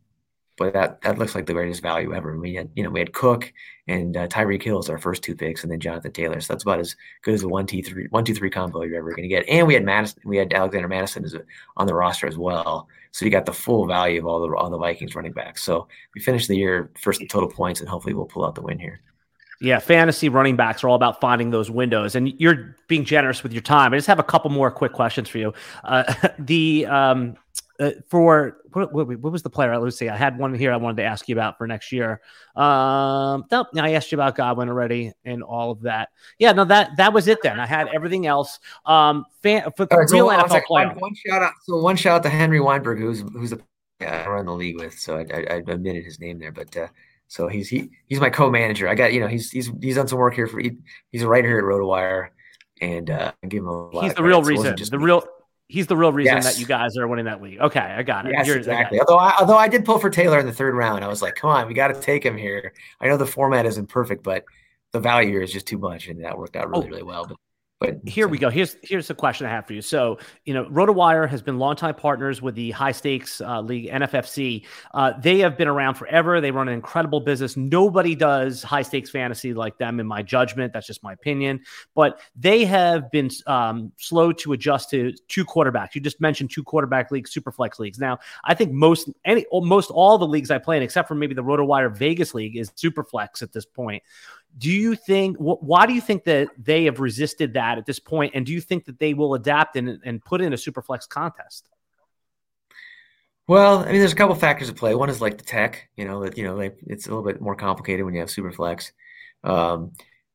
but 0.57 0.73
that 0.73 1.01
that 1.01 1.17
looks 1.17 1.35
like 1.35 1.45
the 1.45 1.53
greatest 1.53 1.81
value 1.81 2.13
ever. 2.13 2.37
We 2.37 2.55
had 2.55 2.69
you 2.75 2.83
know 2.83 2.89
we 2.89 2.99
had 2.99 3.13
Cook 3.13 3.51
and 3.87 4.15
uh, 4.15 4.27
Tyreek 4.27 4.63
Hill 4.63 4.79
as 4.79 4.89
our 4.89 4.97
first 4.97 5.21
two 5.21 5.35
picks, 5.35 5.63
and 5.63 5.71
then 5.71 5.79
Jonathan 5.79 6.11
Taylor. 6.11 6.39
So 6.39 6.53
that's 6.53 6.63
about 6.63 6.79
as 6.79 6.95
good 7.23 7.33
as 7.33 7.43
a 7.43 7.47
one 7.47 7.67
two 7.67 7.81
three 7.81 8.07
one 8.09 8.23
two 8.23 8.33
three 8.33 8.49
combo 8.49 8.83
you're 8.83 8.97
ever 8.97 9.11
going 9.11 9.23
to 9.23 9.27
get. 9.27 9.47
And 9.49 9.67
we 9.67 9.73
had 9.73 9.83
Mattison, 9.83 10.21
we 10.25 10.37
had 10.37 10.53
Alexander 10.53 10.87
Mattison 10.87 11.25
a, 11.25 11.41
on 11.77 11.87
the 11.87 11.93
roster 11.93 12.27
as 12.27 12.37
well. 12.37 12.87
So 13.11 13.25
you 13.25 13.31
got 13.31 13.45
the 13.45 13.53
full 13.53 13.85
value 13.85 14.19
of 14.19 14.25
all 14.25 14.47
the 14.47 14.55
all 14.55 14.69
the 14.69 14.77
Vikings 14.77 15.15
running 15.15 15.33
backs. 15.33 15.61
So 15.63 15.87
we 16.13 16.21
finished 16.21 16.47
the 16.47 16.57
year 16.57 16.91
first 16.99 17.21
in 17.21 17.27
total 17.27 17.49
points, 17.49 17.81
and 17.81 17.89
hopefully 17.89 18.13
we'll 18.13 18.25
pull 18.25 18.45
out 18.45 18.55
the 18.55 18.61
win 18.61 18.79
here. 18.79 19.01
Yeah, 19.61 19.79
fantasy 19.79 20.29
running 20.29 20.55
backs 20.55 20.83
are 20.83 20.89
all 20.89 20.95
about 20.95 21.21
finding 21.21 21.49
those 21.49 21.71
windows, 21.71 22.15
and 22.15 22.33
you're 22.39 22.75
being 22.87 23.05
generous 23.05 23.41
with 23.41 23.53
your 23.53 23.61
time. 23.61 23.93
I 23.93 23.97
just 23.97 24.07
have 24.07 24.19
a 24.19 24.23
couple 24.23 24.51
more 24.51 24.69
quick 24.69 24.93
questions 24.93 25.29
for 25.29 25.37
you. 25.37 25.53
Uh, 25.83 26.13
the 26.39 26.85
um, 26.87 27.37
uh, 27.79 27.91
for 28.07 28.57
what, 28.73 28.93
what, 28.93 29.07
what, 29.07 29.31
was 29.31 29.43
the 29.43 29.49
player? 29.49 29.77
Let's 29.77 29.97
see. 29.97 30.09
I 30.09 30.15
had 30.15 30.37
one 30.37 30.53
here 30.53 30.71
I 30.71 30.77
wanted 30.77 30.97
to 30.97 31.03
ask 31.03 31.27
you 31.27 31.35
about 31.35 31.57
for 31.57 31.67
next 31.67 31.91
year. 31.91 32.21
Um, 32.55 33.45
no, 33.51 33.65
I 33.75 33.91
asked 33.91 34.11
you 34.11 34.17
about 34.17 34.35
Godwin 34.35 34.69
already 34.69 35.11
and 35.23 35.43
all 35.43 35.71
of 35.71 35.81
that. 35.81 36.09
Yeah, 36.39 36.53
no, 36.53 36.65
that 36.65 36.91
that 36.97 37.13
was 37.13 37.27
it. 37.27 37.39
Then 37.41 37.59
I 37.59 37.65
had 37.65 37.87
everything 37.93 38.27
else. 38.27 38.59
Um, 38.85 39.25
fan, 39.41 39.69
for 39.75 39.87
right, 39.91 40.09
real 40.09 40.29
so 40.29 40.37
NFL 40.37 40.63
player. 40.65 40.87
One, 40.87 40.99
one, 40.99 41.15
shout 41.15 41.41
out. 41.41 41.53
So 41.63 41.77
one 41.77 41.95
shout 41.95 42.17
out 42.17 42.23
to 42.23 42.29
Henry 42.29 42.59
Weinberg, 42.59 42.99
who's 42.99 43.21
who's 43.33 43.49
the 43.49 43.61
yeah, 43.99 44.23
I 44.25 44.29
run 44.29 44.45
the 44.45 44.53
league 44.53 44.79
with. 44.79 44.97
So 44.99 45.17
I, 45.17 45.25
I, 45.33 45.45
I 45.49 45.55
admitted 45.67 46.03
his 46.03 46.19
name 46.19 46.39
there, 46.39 46.51
but. 46.51 46.75
Uh, 46.75 46.87
so 47.27 47.47
he's 47.47 47.69
he 47.69 47.89
he's 48.07 48.19
my 48.19 48.29
co-manager. 48.29 48.87
I 48.87 48.95
got 48.95 49.13
you 49.13 49.19
know 49.19 49.27
he's 49.27 49.51
he's 49.51 49.71
he's 49.81 49.95
done 49.95 50.07
some 50.07 50.19
work 50.19 50.35
here 50.35 50.47
for 50.47 50.59
he, 50.59 50.77
he's 51.11 51.23
a 51.23 51.27
writer 51.27 51.47
here 51.47 51.59
at 51.59 51.63
RotoWire, 51.63 52.29
and 52.81 53.09
uh, 53.09 53.31
I 53.43 53.47
give 53.47 53.63
him 53.63 53.67
a 53.67 53.89
lot. 53.89 54.03
He's 54.03 54.13
the 54.13 54.23
real 54.23 54.41
reason. 54.43 54.75
the 54.75 54.97
me. 54.97 55.03
real 55.05 55.23
he's 55.67 55.87
the 55.87 55.97
real 55.97 56.11
reason 56.11 56.35
yes. 56.35 56.45
that 56.45 56.59
you 56.59 56.65
guys 56.65 56.97
are 56.97 57.07
winning 57.07 57.25
that 57.25 57.41
league. 57.41 57.59
Okay, 57.59 57.79
I 57.79 58.03
got 58.03 58.25
it. 58.25 58.33
Yes, 58.33 58.45
Here's, 58.45 58.57
exactly. 58.57 58.99
Although 58.99 59.17
I, 59.17 59.35
although 59.39 59.57
I 59.57 59.67
did 59.67 59.85
pull 59.85 59.99
for 59.99 60.09
Taylor 60.09 60.39
in 60.39 60.45
the 60.45 60.53
third 60.53 60.75
round, 60.75 61.03
I 61.03 61.07
was 61.07 61.21
like, 61.21 61.35
come 61.35 61.49
on, 61.49 61.67
we 61.67 61.73
got 61.73 61.87
to 61.87 61.99
take 61.99 62.23
him 62.23 62.37
here. 62.37 62.73
I 62.99 63.07
know 63.07 63.17
the 63.17 63.25
format 63.25 63.65
isn't 63.65 63.87
perfect, 63.87 64.23
but 64.23 64.45
the 64.91 64.99
value 64.99 65.29
here 65.29 65.41
is 65.41 65.51
just 65.51 65.67
too 65.67 65.77
much, 65.77 66.07
and 66.07 66.23
that 66.23 66.37
worked 66.37 66.55
out 66.55 66.69
really 66.69 66.85
oh. 66.85 66.89
really 66.89 67.03
well. 67.03 67.25
But 67.25 67.37
but 67.85 68.09
here 68.09 68.27
we 68.27 68.37
go. 68.37 68.49
Here's 68.49 68.75
here's 68.81 69.07
the 69.07 69.15
question 69.15 69.47
I 69.47 69.49
have 69.49 69.65
for 69.65 69.73
you. 69.73 69.81
So 69.81 70.17
you 70.45 70.53
know, 70.53 70.65
RotoWire 70.65 71.29
has 71.29 71.41
been 71.41 71.57
longtime 71.57 71.95
partners 71.95 72.41
with 72.41 72.55
the 72.55 72.71
high 72.71 72.91
stakes 72.91 73.41
uh, 73.41 73.61
league 73.61 73.89
NFFC. 73.89 74.65
Uh, 74.93 75.13
they 75.19 75.39
have 75.39 75.57
been 75.57 75.67
around 75.67 75.95
forever. 75.95 76.41
They 76.41 76.51
run 76.51 76.67
an 76.67 76.73
incredible 76.73 77.19
business. 77.19 77.57
Nobody 77.57 78.15
does 78.15 78.63
high 78.63 78.81
stakes 78.81 79.09
fantasy 79.09 79.53
like 79.53 79.77
them, 79.77 79.99
in 79.99 80.07
my 80.07 80.21
judgment. 80.21 80.73
That's 80.73 80.87
just 80.87 81.03
my 81.03 81.13
opinion. 81.13 81.61
But 81.93 82.19
they 82.35 82.65
have 82.65 83.11
been 83.11 83.29
um, 83.47 83.91
slow 83.97 84.31
to 84.33 84.53
adjust 84.53 84.89
to 84.91 85.13
two 85.27 85.45
quarterbacks. 85.45 85.95
You 85.95 86.01
just 86.01 86.21
mentioned 86.21 86.51
two 86.51 86.63
quarterback 86.63 87.11
leagues, 87.11 87.31
super 87.31 87.51
flex 87.51 87.79
leagues. 87.79 87.99
Now, 87.99 88.19
I 88.43 88.53
think 88.53 88.71
most 88.71 89.09
any 89.25 89.45
most 89.51 89.91
all 89.91 90.17
the 90.17 90.27
leagues 90.27 90.51
I 90.51 90.57
play 90.57 90.77
in, 90.77 90.83
except 90.83 91.07
for 91.07 91.15
maybe 91.15 91.33
the 91.33 91.43
RotoWire 91.43 91.95
Vegas 91.95 92.33
league, 92.33 92.57
is 92.57 92.71
super 92.75 93.03
flex 93.03 93.41
at 93.41 93.53
this 93.53 93.65
point 93.65 94.03
do 94.57 94.71
you 94.71 94.95
think 94.95 95.37
wh- 95.37 95.61
why 95.61 95.85
do 95.85 95.93
you 95.93 96.01
think 96.01 96.23
that 96.25 96.49
they 96.57 96.85
have 96.85 96.99
resisted 96.99 97.53
that 97.53 97.77
at 97.77 97.85
this 97.85 97.99
point? 97.99 98.33
And 98.35 98.45
do 98.45 98.53
you 98.53 98.61
think 98.61 98.85
that 98.85 98.99
they 98.99 99.13
will 99.13 99.33
adapt 99.33 99.75
and, 99.75 99.99
and 100.03 100.23
put 100.23 100.41
in 100.41 100.53
a 100.53 100.55
superflex 100.55 101.07
contest? 101.07 101.69
Well 103.47 103.79
i 103.79 103.91
mean 103.91 103.99
there's 103.99 104.13
a 104.13 104.15
couple 104.15 104.35
factors 104.35 104.69
at 104.69 104.75
play. 104.75 104.95
One 104.95 105.09
is 105.09 105.21
like 105.21 105.37
the 105.37 105.43
tech 105.43 105.89
you 105.95 106.05
know 106.05 106.23
that 106.23 106.37
you 106.37 106.43
know 106.43 106.55
like 106.55 106.79
it's 106.87 107.05
a 107.05 107.09
little 107.09 107.23
bit 107.23 107.41
more 107.41 107.55
complicated 107.55 108.05
when 108.05 108.13
you 108.13 108.21
have 108.21 108.29
superflex. 108.29 108.91
Um, 109.43 109.91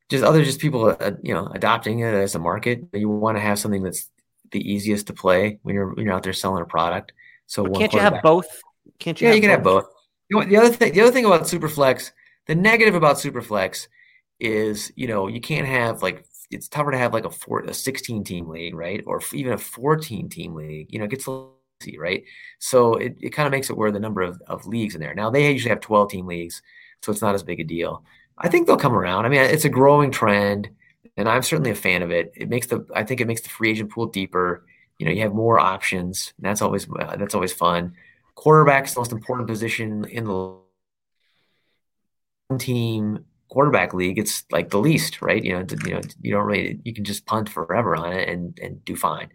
just 0.09 0.23
other 0.23 0.45
just 0.45 0.61
people 0.61 0.97
uh, 1.01 1.13
you 1.23 1.35
know 1.35 1.47
adopting 1.47 2.01
it 2.01 2.15
as 2.15 2.35
a 2.35 2.39
market. 2.39 2.85
You 2.93 3.09
want 3.09 3.37
to 3.37 3.41
have 3.41 3.59
something 3.59 3.83
that's 3.83 4.09
the 4.53 4.61
easiest 4.61 5.07
to 5.09 5.13
play 5.13 5.59
when 5.63 5.75
you're 5.75 5.95
when 5.95 6.05
you're 6.05 6.15
out 6.15 6.23
there 6.23 6.33
selling 6.33 6.63
a 6.63 6.67
product. 6.67 7.13
So 7.47 7.67
can't 7.67 7.93
you 7.93 8.01
have 8.01 8.23
both? 8.23 8.47
Can't 8.99 9.21
you 9.21 9.29
yeah 9.29 9.35
you 9.35 9.41
can 9.41 9.51
both? 9.51 9.57
have 9.57 9.65
both? 9.65 9.85
you 10.29 10.39
know, 10.39 10.45
the 10.45 10.57
other 10.57 10.71
thing 10.71 10.93
the 10.93 11.01
other 11.01 11.13
thing 11.13 11.25
about 11.25 11.43
superflex 11.43 12.13
the 12.47 12.55
negative 12.55 12.95
about 12.95 13.17
superflex 13.17 13.89
is 14.41 14.93
you 14.97 15.07
know 15.07 15.29
you 15.29 15.41
can't 15.41 15.67
have 15.67 16.03
like 16.03 16.25
it's 16.51 16.69
tougher 16.69 16.91
to 16.91 16.99
have 16.99 17.13
like 17.13 17.25
a 17.25 17.31
four 17.31 17.61
a 17.61 17.75
16 17.75 18.25
team 18.25 18.49
league 18.49 18.75
right? 18.75 19.03
Or 19.07 19.21
even 19.33 19.53
a 19.53 19.59
14 19.59 20.29
team 20.29 20.55
league 20.55 20.89
you 20.91 20.99
know 20.99 21.05
it 21.05 21.11
gets 21.11 21.29
easy 21.83 21.99
right? 21.99 22.25
So 22.59 22.95
it, 22.95 23.17
it 23.21 23.31
kind 23.31 23.47
of 23.47 23.53
makes 23.53 23.71
it 23.71 23.77
where 23.77 23.93
the 23.93 24.01
number 24.01 24.23
of, 24.23 24.41
of 24.47 24.67
leagues 24.67 24.95
in 24.95 25.01
there. 25.01 25.15
Now 25.15 25.31
they 25.31 25.51
usually 25.53 25.71
have 25.71 25.81
12 25.81 26.11
team 26.11 26.27
leagues 26.27 26.63
so 27.03 27.13
it's 27.13 27.23
not 27.23 27.35
as 27.35 27.43
big 27.43 27.61
a 27.61 27.65
deal. 27.65 28.05
I 28.39 28.49
think 28.49 28.67
they'll 28.67 28.77
come 28.77 28.95
around. 28.95 29.27
I 29.27 29.29
mean 29.29 29.41
it's 29.41 29.65
a 29.65 29.71
growing 29.71 30.11
trend 30.11 30.71
and 31.17 31.29
i'm 31.29 31.43
certainly 31.43 31.71
a 31.71 31.75
fan 31.75 32.03
of 32.03 32.11
it. 32.11 32.33
It 32.35 32.49
makes 32.49 32.67
the 32.67 32.87
i 32.95 33.05
think 33.05 33.21
it 33.21 33.27
makes 33.27 33.43
the 33.43 33.49
free 33.51 33.71
agent 33.71 33.91
pool 33.91 34.07
deeper. 34.07 34.65
You 34.99 35.07
know 35.07 35.13
you 35.13 35.23
have 35.23 35.35
more 35.35 35.59
options 35.59 36.33
that's 36.39 36.63
always 36.63 36.89
uh, 36.89 37.17
that's 37.17 37.35
always 37.35 37.53
fun. 37.53 37.95
Quarterback's 38.35 38.95
the 38.95 39.01
most 39.01 39.13
important 39.13 39.49
position 39.49 40.05
in 40.07 40.25
the 40.25 40.57
team 42.59 43.25
quarterback 43.51 43.93
league, 43.93 44.19
it's 44.19 44.45
like 44.51 44.71
the 44.71 44.79
least, 44.79 45.21
right? 45.21 45.45
You 45.45 45.59
know, 45.59 45.67
you 45.85 45.95
know, 45.95 46.01
you 46.23 46.33
don't 46.33 46.47
really 46.47 46.81
you 46.85 46.95
can 46.95 47.05
just 47.05 47.27
punt 47.27 47.49
forever 47.49 47.95
on 47.97 48.13
it 48.13 48.29
and 48.29 48.59
and 48.61 48.85
do 48.85 48.97
fine. 48.97 49.29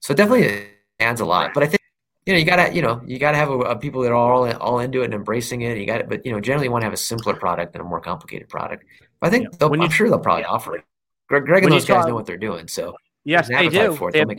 So 0.00 0.14
definitely 0.14 0.66
adds 0.98 1.20
a 1.20 1.24
lot. 1.24 1.52
But 1.54 1.62
I 1.62 1.66
think 1.66 1.82
you 2.26 2.32
know 2.32 2.38
you 2.38 2.44
gotta 2.44 2.74
you 2.74 2.82
know 2.82 3.00
you 3.06 3.18
gotta 3.18 3.36
have 3.36 3.50
a, 3.50 3.58
a 3.58 3.76
people 3.76 4.02
that 4.02 4.10
are 4.10 4.14
all 4.14 4.50
all 4.56 4.80
into 4.80 5.02
it 5.02 5.06
and 5.06 5.14
embracing 5.14 5.62
it. 5.62 5.78
You 5.78 5.86
got 5.86 6.00
it, 6.00 6.08
but 6.08 6.26
you 6.26 6.32
know 6.32 6.40
generally 6.40 6.66
you 6.66 6.72
want 6.72 6.82
to 6.82 6.86
have 6.86 6.94
a 6.94 6.98
simpler 6.98 7.34
product 7.34 7.72
than 7.72 7.80
a 7.80 7.84
more 7.84 8.00
complicated 8.00 8.48
product. 8.48 8.84
But 9.20 9.28
I 9.28 9.30
think 9.30 9.48
yeah. 9.60 9.68
I'm 9.68 9.90
sure 9.90 10.08
they'll 10.08 10.18
probably 10.18 10.44
offer 10.44 10.76
it. 10.76 10.84
Greg, 11.28 11.44
Greg 11.44 11.64
and 11.64 11.72
those 11.72 11.84
guys 11.84 11.98
talk, 11.98 12.08
know 12.08 12.14
what 12.14 12.26
they're 12.26 12.36
doing. 12.36 12.68
So 12.68 12.96
yes, 13.24 13.48
they 13.48 13.68
do. 13.68 13.96
They 14.12 14.20
have, 14.20 14.30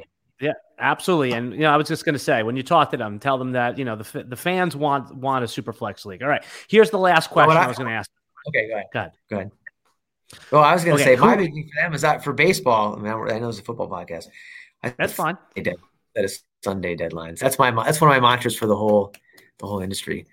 yeah, 0.42 0.54
absolutely. 0.80 1.34
And 1.34 1.54
you 1.54 1.60
know, 1.60 1.72
I 1.72 1.78
was 1.78 1.88
just 1.88 2.06
going 2.06 2.14
to 2.14 2.20
say, 2.20 2.44
when 2.44 2.56
you 2.56 2.64
talk 2.64 2.92
to 2.92 2.98
them, 2.98 3.20
tell 3.20 3.38
them 3.38 3.52
that 3.52 3.78
you 3.78 3.86
know 3.86 3.96
the 3.96 4.24
the 4.24 4.36
fans 4.36 4.76
want 4.76 5.14
want 5.14 5.44
a 5.44 5.48
super 5.48 5.74
flex 5.74 6.06
league. 6.06 6.24
All 6.24 6.30
right, 6.30 6.44
here's 6.68 6.90
the 6.90 6.98
last 6.98 7.30
question 7.30 7.50
well, 7.50 7.58
I, 7.58 7.66
I 7.66 7.68
was 7.68 7.78
going 7.78 7.90
to 7.90 7.96
ask. 7.96 8.10
Okay, 8.50 8.68
go 8.68 8.76
ahead. 8.76 8.88
Go 8.94 9.00
ahead. 9.00 9.12
Go 9.30 9.36
ahead. 9.38 9.52
Well, 10.52 10.64
I 10.64 10.74
was 10.74 10.84
going 10.84 10.98
to 10.98 11.04
okay, 11.04 11.16
say 11.16 11.22
my 11.22 11.36
big 11.36 11.54
thing 11.54 11.70
for 11.74 11.82
them 11.82 11.94
is 11.94 12.02
that 12.02 12.24
for 12.24 12.34
baseball. 12.34 12.96
I, 12.96 13.00
mean, 13.00 13.12
I 13.32 13.40
know 13.40 13.50
it's 13.50 13.60
a 13.60 13.64
football 13.64 13.90
podcast. 13.90 14.28
I, 14.84 14.94
that's 14.98 15.14
fine. 15.14 15.38
That 15.56 15.78
is 16.26 16.44
Sunday 16.64 16.96
deadlines. 16.96 17.40
That's 17.40 17.58
my 17.58 17.72
that's 17.72 18.00
one 18.02 18.10
of 18.12 18.22
my 18.22 18.30
mantras 18.30 18.56
for 18.56 18.68
the 18.68 18.76
whole 18.76 19.14
the 19.58 19.66
whole 19.66 19.82
industry 19.82 20.28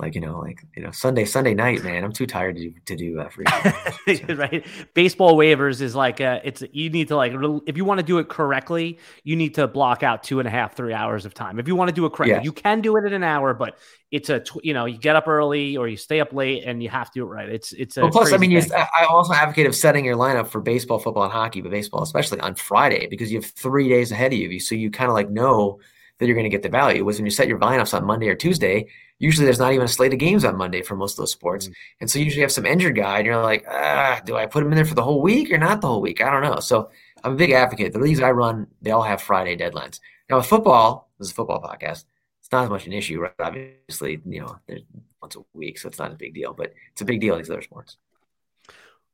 like 0.00 0.14
you 0.14 0.20
know 0.20 0.38
like 0.40 0.64
you 0.74 0.82
know 0.82 0.90
sunday 0.90 1.24
sunday 1.24 1.54
night 1.54 1.82
man 1.84 2.02
i'm 2.04 2.12
too 2.12 2.26
tired 2.26 2.56
to, 2.56 2.72
to 2.86 2.96
do 2.96 3.16
that 3.16 3.32
for 3.32 3.42
you 3.42 4.16
so. 4.16 4.34
right? 4.34 4.66
Baseball 4.94 5.36
waivers 5.36 5.80
is 5.80 5.94
like 5.94 6.20
uh 6.20 6.40
it's 6.42 6.62
you 6.72 6.90
need 6.90 7.08
to 7.08 7.16
like 7.16 7.32
if 7.66 7.76
you 7.76 7.84
want 7.84 7.98
to 7.98 8.06
do 8.06 8.18
it 8.18 8.28
correctly 8.28 8.98
you 9.24 9.36
need 9.36 9.54
to 9.54 9.68
block 9.68 10.02
out 10.02 10.22
two 10.22 10.38
and 10.38 10.48
a 10.48 10.50
half 10.50 10.74
three 10.74 10.92
hours 10.92 11.24
of 11.24 11.34
time. 11.34 11.58
If 11.58 11.68
you 11.68 11.76
want 11.76 11.88
to 11.88 11.94
do 11.94 12.06
it 12.06 12.12
correctly 12.12 12.36
yeah. 12.36 12.42
you 12.42 12.52
can 12.52 12.80
do 12.80 12.96
it 12.96 13.04
in 13.04 13.12
an 13.12 13.24
hour 13.24 13.54
but 13.54 13.78
it's 14.10 14.28
a 14.28 14.40
tw- 14.40 14.64
you 14.64 14.74
know 14.74 14.86
you 14.86 14.98
get 14.98 15.16
up 15.16 15.28
early 15.28 15.76
or 15.76 15.88
you 15.88 15.96
stay 15.96 16.20
up 16.20 16.32
late 16.32 16.64
and 16.64 16.82
you 16.82 16.88
have 16.88 17.10
to 17.12 17.20
do 17.20 17.22
it 17.24 17.28
right. 17.28 17.48
It's 17.48 17.72
it's 17.72 17.96
a 17.96 18.02
well, 18.02 18.10
plus 18.10 18.32
i 18.32 18.36
mean 18.36 18.50
you, 18.50 18.62
i 18.72 19.04
also 19.08 19.32
advocate 19.32 19.66
of 19.66 19.74
setting 19.74 20.04
your 20.04 20.16
lineup 20.16 20.48
for 20.48 20.60
baseball 20.60 20.98
football 20.98 21.24
and 21.24 21.32
hockey 21.32 21.60
but 21.60 21.70
baseball 21.70 22.02
especially 22.02 22.40
on 22.40 22.54
friday 22.54 23.06
because 23.06 23.30
you 23.30 23.38
have 23.40 23.50
three 23.50 23.88
days 23.88 24.10
ahead 24.10 24.32
of 24.32 24.38
you 24.38 24.58
so 24.58 24.74
you 24.74 24.90
kind 24.90 25.08
of 25.08 25.14
like 25.14 25.30
know 25.30 25.78
that 26.18 26.26
you're 26.26 26.34
going 26.34 26.44
to 26.44 26.50
get 26.50 26.62
the 26.62 26.68
value. 26.68 27.02
Was 27.04 27.16
when 27.16 27.24
you 27.24 27.30
set 27.30 27.48
your 27.48 27.58
lineups 27.58 27.94
on 27.94 28.04
monday 28.04 28.28
or 28.28 28.34
tuesday 28.34 28.88
usually 29.20 29.44
there's 29.44 29.60
not 29.60 29.72
even 29.72 29.84
a 29.84 29.88
slate 29.88 30.12
of 30.12 30.18
games 30.18 30.44
on 30.44 30.56
Monday 30.56 30.82
for 30.82 30.96
most 30.96 31.12
of 31.12 31.18
those 31.18 31.30
sports. 31.30 31.66
Mm-hmm. 31.66 31.72
And 32.00 32.10
so 32.10 32.18
usually 32.18 32.22
you 32.22 32.24
usually 32.24 32.42
have 32.42 32.52
some 32.52 32.66
injured 32.66 32.96
guy, 32.96 33.18
and 33.18 33.26
you're 33.26 33.40
like, 33.40 33.64
ah, 33.70 34.20
do 34.24 34.34
I 34.34 34.46
put 34.46 34.64
him 34.64 34.72
in 34.72 34.76
there 34.76 34.84
for 34.84 34.94
the 34.94 35.04
whole 35.04 35.22
week 35.22 35.52
or 35.52 35.58
not 35.58 35.80
the 35.80 35.86
whole 35.86 36.00
week? 36.00 36.20
I 36.20 36.30
don't 36.30 36.42
know. 36.42 36.58
So 36.58 36.90
I'm 37.22 37.34
a 37.34 37.36
big 37.36 37.52
advocate. 37.52 37.92
The 37.92 38.00
leagues 38.00 38.20
I 38.20 38.32
run, 38.32 38.66
they 38.82 38.90
all 38.90 39.02
have 39.02 39.22
Friday 39.22 39.56
deadlines. 39.56 40.00
Now 40.28 40.38
with 40.38 40.46
football, 40.46 41.10
this 41.18 41.28
is 41.28 41.32
a 41.32 41.34
football 41.34 41.62
podcast. 41.62 42.04
It's 42.40 42.50
not 42.50 42.64
as 42.64 42.70
much 42.70 42.86
an 42.86 42.92
issue, 42.92 43.20
right? 43.20 43.32
Obviously, 43.38 44.20
you 44.24 44.40
know, 44.40 44.56
there's 44.66 44.82
once 45.20 45.36
a 45.36 45.40
week, 45.52 45.78
so 45.78 45.88
it's 45.88 45.98
not 45.98 46.12
a 46.12 46.16
big 46.16 46.34
deal, 46.34 46.54
but 46.54 46.72
it's 46.92 47.02
a 47.02 47.04
big 47.04 47.20
deal 47.20 47.34
in 47.34 47.40
these 47.40 47.50
other 47.50 47.62
sports. 47.62 47.98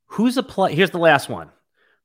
Who's 0.07 0.37
a 0.37 0.43
play? 0.43 0.75
Here's 0.75 0.93
the 0.93 0.99
last 0.99 1.29
one 1.29 1.51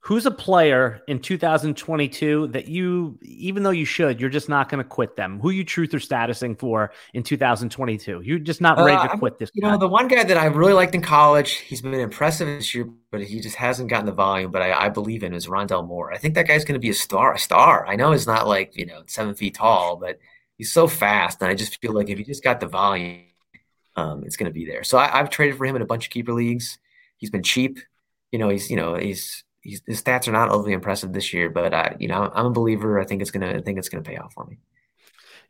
who's 0.01 0.25
a 0.25 0.31
player 0.31 1.01
in 1.07 1.19
2022 1.19 2.47
that 2.47 2.67
you 2.67 3.17
even 3.21 3.63
though 3.63 3.69
you 3.69 3.85
should 3.85 4.19
you're 4.19 4.29
just 4.29 4.49
not 4.49 4.69
going 4.69 4.83
to 4.83 4.87
quit 4.87 5.15
them? 5.15 5.39
Who 5.39 5.51
you 5.51 5.63
truth 5.63 5.93
or 5.93 5.99
statusing 5.99 6.59
for 6.59 6.91
in 7.13 7.23
2022 7.23 8.21
you're 8.21 8.39
just 8.39 8.61
not 8.61 8.77
ready 8.77 8.97
uh, 8.97 9.07
to 9.07 9.17
quit 9.17 9.39
this 9.39 9.49
you 9.53 9.61
know 9.61 9.77
the 9.77 9.87
one 9.87 10.07
guy 10.07 10.23
that 10.23 10.37
i 10.37 10.45
really 10.45 10.73
liked 10.73 10.95
in 10.95 11.01
college 11.01 11.53
he's 11.57 11.81
been 11.81 11.93
impressive 11.93 12.47
this 12.47 12.73
year 12.73 12.89
but 13.11 13.21
he 13.21 13.39
just 13.39 13.55
hasn't 13.55 13.89
gotten 13.89 14.05
the 14.05 14.11
volume 14.11 14.51
but 14.51 14.61
i, 14.61 14.85
I 14.85 14.89
believe 14.89 15.23
in 15.23 15.33
is 15.33 15.47
rondale 15.47 15.87
moore. 15.87 16.11
I 16.11 16.17
think 16.17 16.35
that 16.35 16.47
guy's 16.47 16.65
going 16.65 16.73
to 16.73 16.79
be 16.79 16.89
a 16.89 16.93
star 16.93 17.33
a 17.33 17.39
star. 17.39 17.85
I 17.87 17.95
know 17.95 18.11
he's 18.11 18.27
not 18.27 18.47
like 18.47 18.75
you 18.75 18.85
know 18.85 19.03
seven 19.07 19.35
feet 19.35 19.55
tall 19.55 19.97
but 19.97 20.19
he's 20.57 20.71
so 20.71 20.87
fast 20.87 21.41
and 21.41 21.49
i 21.49 21.53
just 21.53 21.79
feel 21.81 21.93
like 21.93 22.09
if 22.09 22.17
he 22.17 22.23
just 22.23 22.43
got 22.43 22.59
the 22.59 22.67
volume 22.67 23.21
um, 23.95 24.23
it's 24.25 24.37
going 24.37 24.49
to 24.49 24.53
be 24.53 24.65
there. 24.65 24.83
So 24.83 24.97
I, 24.97 25.19
i've 25.19 25.29
traded 25.29 25.57
for 25.57 25.65
him 25.65 25.75
in 25.75 25.81
a 25.81 25.85
bunch 25.85 26.05
of 26.05 26.11
keeper 26.11 26.33
leagues. 26.33 26.79
He's 27.17 27.29
been 27.29 27.43
cheap. 27.43 27.79
You 28.31 28.39
know 28.39 28.49
he's 28.49 28.69
you 28.69 28.77
know 28.77 28.95
he's 28.95 29.43
his 29.63 29.81
stats 30.01 30.27
are 30.27 30.31
not 30.31 30.49
overly 30.49 30.73
impressive 30.73 31.13
this 31.13 31.33
year, 31.33 31.49
but 31.49 31.73
I, 31.73 31.95
you 31.99 32.07
know, 32.07 32.31
I'm 32.33 32.47
a 32.47 32.51
believer. 32.51 32.99
I 32.99 33.05
think 33.05 33.21
it's 33.21 33.31
gonna, 33.31 33.55
I 33.57 33.61
think 33.61 33.77
it's 33.77 33.89
gonna 33.89 34.03
pay 34.03 34.17
off 34.17 34.33
for 34.33 34.45
me. 34.45 34.57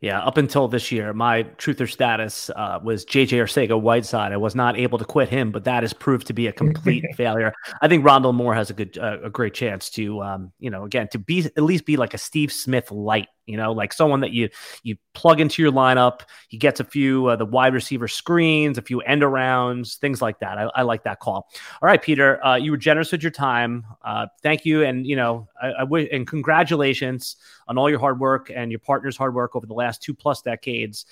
Yeah, 0.02 0.20
up 0.20 0.36
until 0.36 0.66
this 0.66 0.90
year, 0.90 1.12
my 1.12 1.44
truther 1.58 1.88
status 1.88 2.50
uh, 2.56 2.80
was 2.82 3.04
JJ 3.04 3.38
Arcega 3.38 3.80
Whiteside. 3.80 4.32
I 4.32 4.36
was 4.36 4.56
not 4.56 4.76
able 4.76 4.98
to 4.98 5.04
quit 5.04 5.28
him, 5.28 5.52
but 5.52 5.62
that 5.62 5.84
has 5.84 5.92
proved 5.92 6.26
to 6.26 6.32
be 6.32 6.48
a 6.48 6.52
complete 6.52 7.04
failure. 7.16 7.52
I 7.80 7.86
think 7.86 8.04
Rondale 8.04 8.34
Moore 8.34 8.52
has 8.52 8.68
a 8.68 8.74
good, 8.74 8.98
uh, 8.98 9.18
a 9.22 9.30
great 9.30 9.54
chance 9.54 9.90
to, 9.90 10.20
um, 10.20 10.52
you 10.58 10.70
know, 10.70 10.84
again 10.84 11.06
to 11.12 11.18
be 11.18 11.44
at 11.44 11.62
least 11.62 11.86
be 11.86 11.96
like 11.96 12.14
a 12.14 12.18
Steve 12.18 12.52
Smith 12.52 12.90
light 12.90 13.28
you 13.46 13.56
know, 13.56 13.72
like 13.72 13.92
someone 13.92 14.20
that 14.20 14.32
you 14.32 14.48
you 14.82 14.96
plug 15.14 15.40
into 15.40 15.62
your 15.62 15.72
lineup. 15.72 16.20
He 16.48 16.56
gets 16.56 16.80
a 16.80 16.84
few 16.84 17.26
uh, 17.26 17.36
the 17.36 17.44
wide 17.44 17.74
receiver 17.74 18.08
screens, 18.08 18.78
a 18.78 18.82
few 18.82 19.00
end 19.00 19.22
arounds, 19.22 19.96
things 19.98 20.22
like 20.22 20.38
that. 20.40 20.58
I, 20.58 20.70
I 20.74 20.82
like 20.82 21.04
that 21.04 21.20
call. 21.20 21.48
All 21.80 21.86
right, 21.86 22.00
Peter, 22.00 22.44
uh, 22.44 22.56
you 22.56 22.70
were 22.70 22.76
generous 22.76 23.12
with 23.12 23.22
your 23.22 23.32
time. 23.32 23.84
Uh, 24.04 24.26
thank 24.42 24.64
you, 24.64 24.84
and 24.84 25.06
you 25.06 25.16
know, 25.16 25.48
I, 25.60 25.68
I 25.68 25.82
wish 25.84 26.08
and 26.12 26.26
congratulations 26.26 27.36
on 27.68 27.78
all 27.78 27.90
your 27.90 27.98
hard 27.98 28.20
work 28.20 28.50
and 28.54 28.70
your 28.70 28.80
partner's 28.80 29.16
hard 29.16 29.34
work 29.34 29.56
over 29.56 29.66
the 29.66 29.74
last 29.74 30.02
two 30.02 30.14
plus 30.14 30.42
decades. 30.42 31.06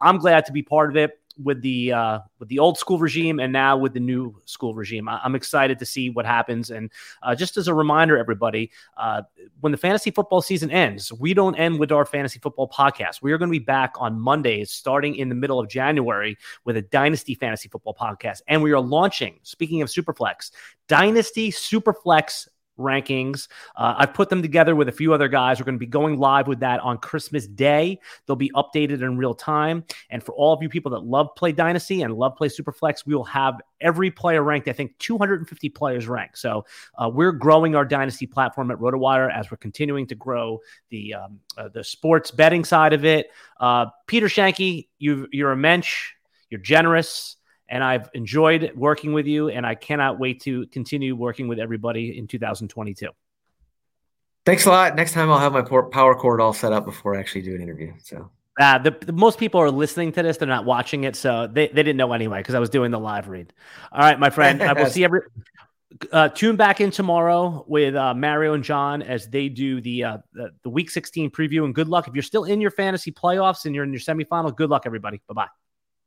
I'm 0.00 0.18
glad 0.18 0.46
to 0.46 0.52
be 0.52 0.62
part 0.62 0.90
of 0.90 0.96
it 0.96 1.18
with 1.42 1.60
the 1.62 1.92
uh, 1.92 2.20
with 2.38 2.48
the 2.48 2.58
old 2.58 2.78
school 2.78 2.98
regime 2.98 3.40
and 3.40 3.52
now 3.52 3.76
with 3.76 3.94
the 3.94 4.00
new 4.00 4.34
school 4.44 4.74
regime. 4.74 5.08
I- 5.08 5.20
am 5.24 5.34
excited 5.34 5.78
to 5.78 5.86
see 5.86 6.10
what 6.10 6.26
happens. 6.26 6.70
And 6.70 6.90
uh, 7.22 7.34
just 7.34 7.56
as 7.56 7.68
a 7.68 7.74
reminder, 7.74 8.18
everybody, 8.18 8.70
uh, 8.96 9.22
when 9.60 9.72
the 9.72 9.78
fantasy 9.78 10.10
football 10.10 10.40
season 10.40 10.70
ends, 10.70 11.12
we 11.12 11.34
don't 11.34 11.54
end 11.56 11.78
with 11.78 11.92
our 11.92 12.04
fantasy 12.04 12.38
football 12.38 12.68
podcast. 12.68 13.22
We 13.22 13.32
are 13.32 13.38
going 13.38 13.50
to 13.50 13.58
be 13.58 13.64
back 13.64 13.94
on 13.98 14.18
Mondays, 14.18 14.70
starting 14.70 15.16
in 15.16 15.28
the 15.28 15.34
middle 15.34 15.60
of 15.60 15.68
January, 15.68 16.36
with 16.64 16.76
a 16.76 16.82
Dynasty 16.82 17.34
fantasy 17.34 17.68
football 17.68 17.94
podcast, 17.94 18.42
and 18.48 18.62
we 18.62 18.72
are 18.72 18.80
launching. 18.80 19.38
Speaking 19.42 19.82
of 19.82 19.88
Superflex, 19.88 20.50
Dynasty 20.88 21.50
Superflex 21.50 22.48
rankings. 22.78 23.48
Uh, 23.76 23.94
I've 23.98 24.14
put 24.14 24.28
them 24.28 24.42
together 24.42 24.74
with 24.74 24.88
a 24.88 24.92
few 24.92 25.12
other 25.12 25.28
guys. 25.28 25.58
We're 25.58 25.64
going 25.64 25.76
to 25.76 25.80
be 25.80 25.86
going 25.86 26.18
live 26.18 26.46
with 26.46 26.60
that 26.60 26.80
on 26.80 26.98
Christmas 26.98 27.46
Day. 27.46 27.98
They'll 28.26 28.36
be 28.36 28.50
updated 28.54 29.02
in 29.02 29.16
real 29.16 29.34
time. 29.34 29.84
And 30.10 30.22
for 30.22 30.32
all 30.32 30.52
of 30.52 30.62
you 30.62 30.68
people 30.68 30.90
that 30.92 31.04
love 31.04 31.34
Play 31.36 31.52
Dynasty 31.52 32.02
and 32.02 32.14
love 32.14 32.36
Play 32.36 32.48
Superflex, 32.48 33.06
we 33.06 33.14
will 33.14 33.24
have 33.24 33.60
every 33.80 34.10
player 34.10 34.42
ranked. 34.42 34.68
I 34.68 34.72
think 34.72 34.96
250 34.98 35.68
players 35.70 36.06
ranked. 36.06 36.38
So 36.38 36.64
uh, 36.98 37.10
we're 37.12 37.32
growing 37.32 37.74
our 37.74 37.84
Dynasty 37.84 38.26
platform 38.26 38.70
at 38.70 38.78
RotoWire 38.78 39.32
as 39.34 39.50
we're 39.50 39.56
continuing 39.58 40.06
to 40.08 40.14
grow 40.14 40.60
the 40.90 41.14
um, 41.14 41.40
uh, 41.56 41.68
the 41.68 41.84
sports 41.84 42.30
betting 42.30 42.64
side 42.64 42.92
of 42.92 43.04
it. 43.04 43.28
Uh, 43.58 43.86
Peter 44.06 44.26
Schoenke, 44.26 44.88
you 44.98 45.28
you're 45.32 45.52
a 45.52 45.56
mensch. 45.56 46.12
You're 46.50 46.60
generous 46.60 47.36
and 47.68 47.82
I've 47.82 48.08
enjoyed 48.14 48.72
working 48.74 49.12
with 49.12 49.26
you, 49.26 49.48
and 49.48 49.66
I 49.66 49.74
cannot 49.74 50.18
wait 50.18 50.42
to 50.42 50.66
continue 50.68 51.16
working 51.16 51.48
with 51.48 51.58
everybody 51.58 52.16
in 52.16 52.26
2022. 52.26 53.08
Thanks 54.44 54.64
a 54.64 54.70
lot. 54.70 54.94
Next 54.94 55.12
time 55.12 55.30
I'll 55.30 55.40
have 55.40 55.52
my 55.52 55.62
power 55.62 56.14
cord 56.14 56.40
all 56.40 56.52
set 56.52 56.72
up 56.72 56.84
before 56.84 57.16
I 57.16 57.20
actually 57.20 57.42
do 57.42 57.54
an 57.54 57.60
interview. 57.60 57.92
So. 58.02 58.30
Uh, 58.58 58.78
the, 58.78 58.96
the, 59.04 59.12
most 59.12 59.38
people 59.38 59.60
are 59.60 59.70
listening 59.70 60.12
to 60.12 60.22
this; 60.22 60.38
they're 60.38 60.48
not 60.48 60.64
watching 60.64 61.04
it, 61.04 61.16
so 61.16 61.46
they, 61.46 61.66
they 61.66 61.82
didn't 61.82 61.96
know 61.96 62.12
anyway 62.12 62.38
because 62.38 62.54
I 62.54 62.58
was 62.58 62.70
doing 62.70 62.90
the 62.90 62.98
live 62.98 63.28
read. 63.28 63.52
All 63.92 64.00
right, 64.00 64.18
my 64.18 64.30
friend, 64.30 64.62
I 64.62 64.72
will 64.72 64.86
see 64.90 65.04
every. 65.04 65.20
Uh, 66.12 66.28
tune 66.28 66.56
back 66.56 66.80
in 66.80 66.90
tomorrow 66.90 67.64
with 67.68 67.94
uh, 67.94 68.12
Mario 68.12 68.54
and 68.54 68.62
John 68.62 69.02
as 69.02 69.28
they 69.28 69.48
do 69.48 69.80
the, 69.80 70.04
uh, 70.04 70.18
the 70.32 70.50
the 70.62 70.70
Week 70.70 70.90
16 70.90 71.30
preview. 71.30 71.64
And 71.64 71.74
good 71.74 71.88
luck 71.88 72.06
if 72.06 72.14
you're 72.14 72.22
still 72.22 72.44
in 72.44 72.60
your 72.60 72.70
fantasy 72.70 73.12
playoffs 73.12 73.64
and 73.64 73.74
you're 73.74 73.84
in 73.84 73.92
your 73.92 74.00
semifinal. 74.00 74.54
Good 74.54 74.68
luck, 74.68 74.82
everybody. 74.84 75.22
Bye 75.26 75.34
bye. 75.34 75.48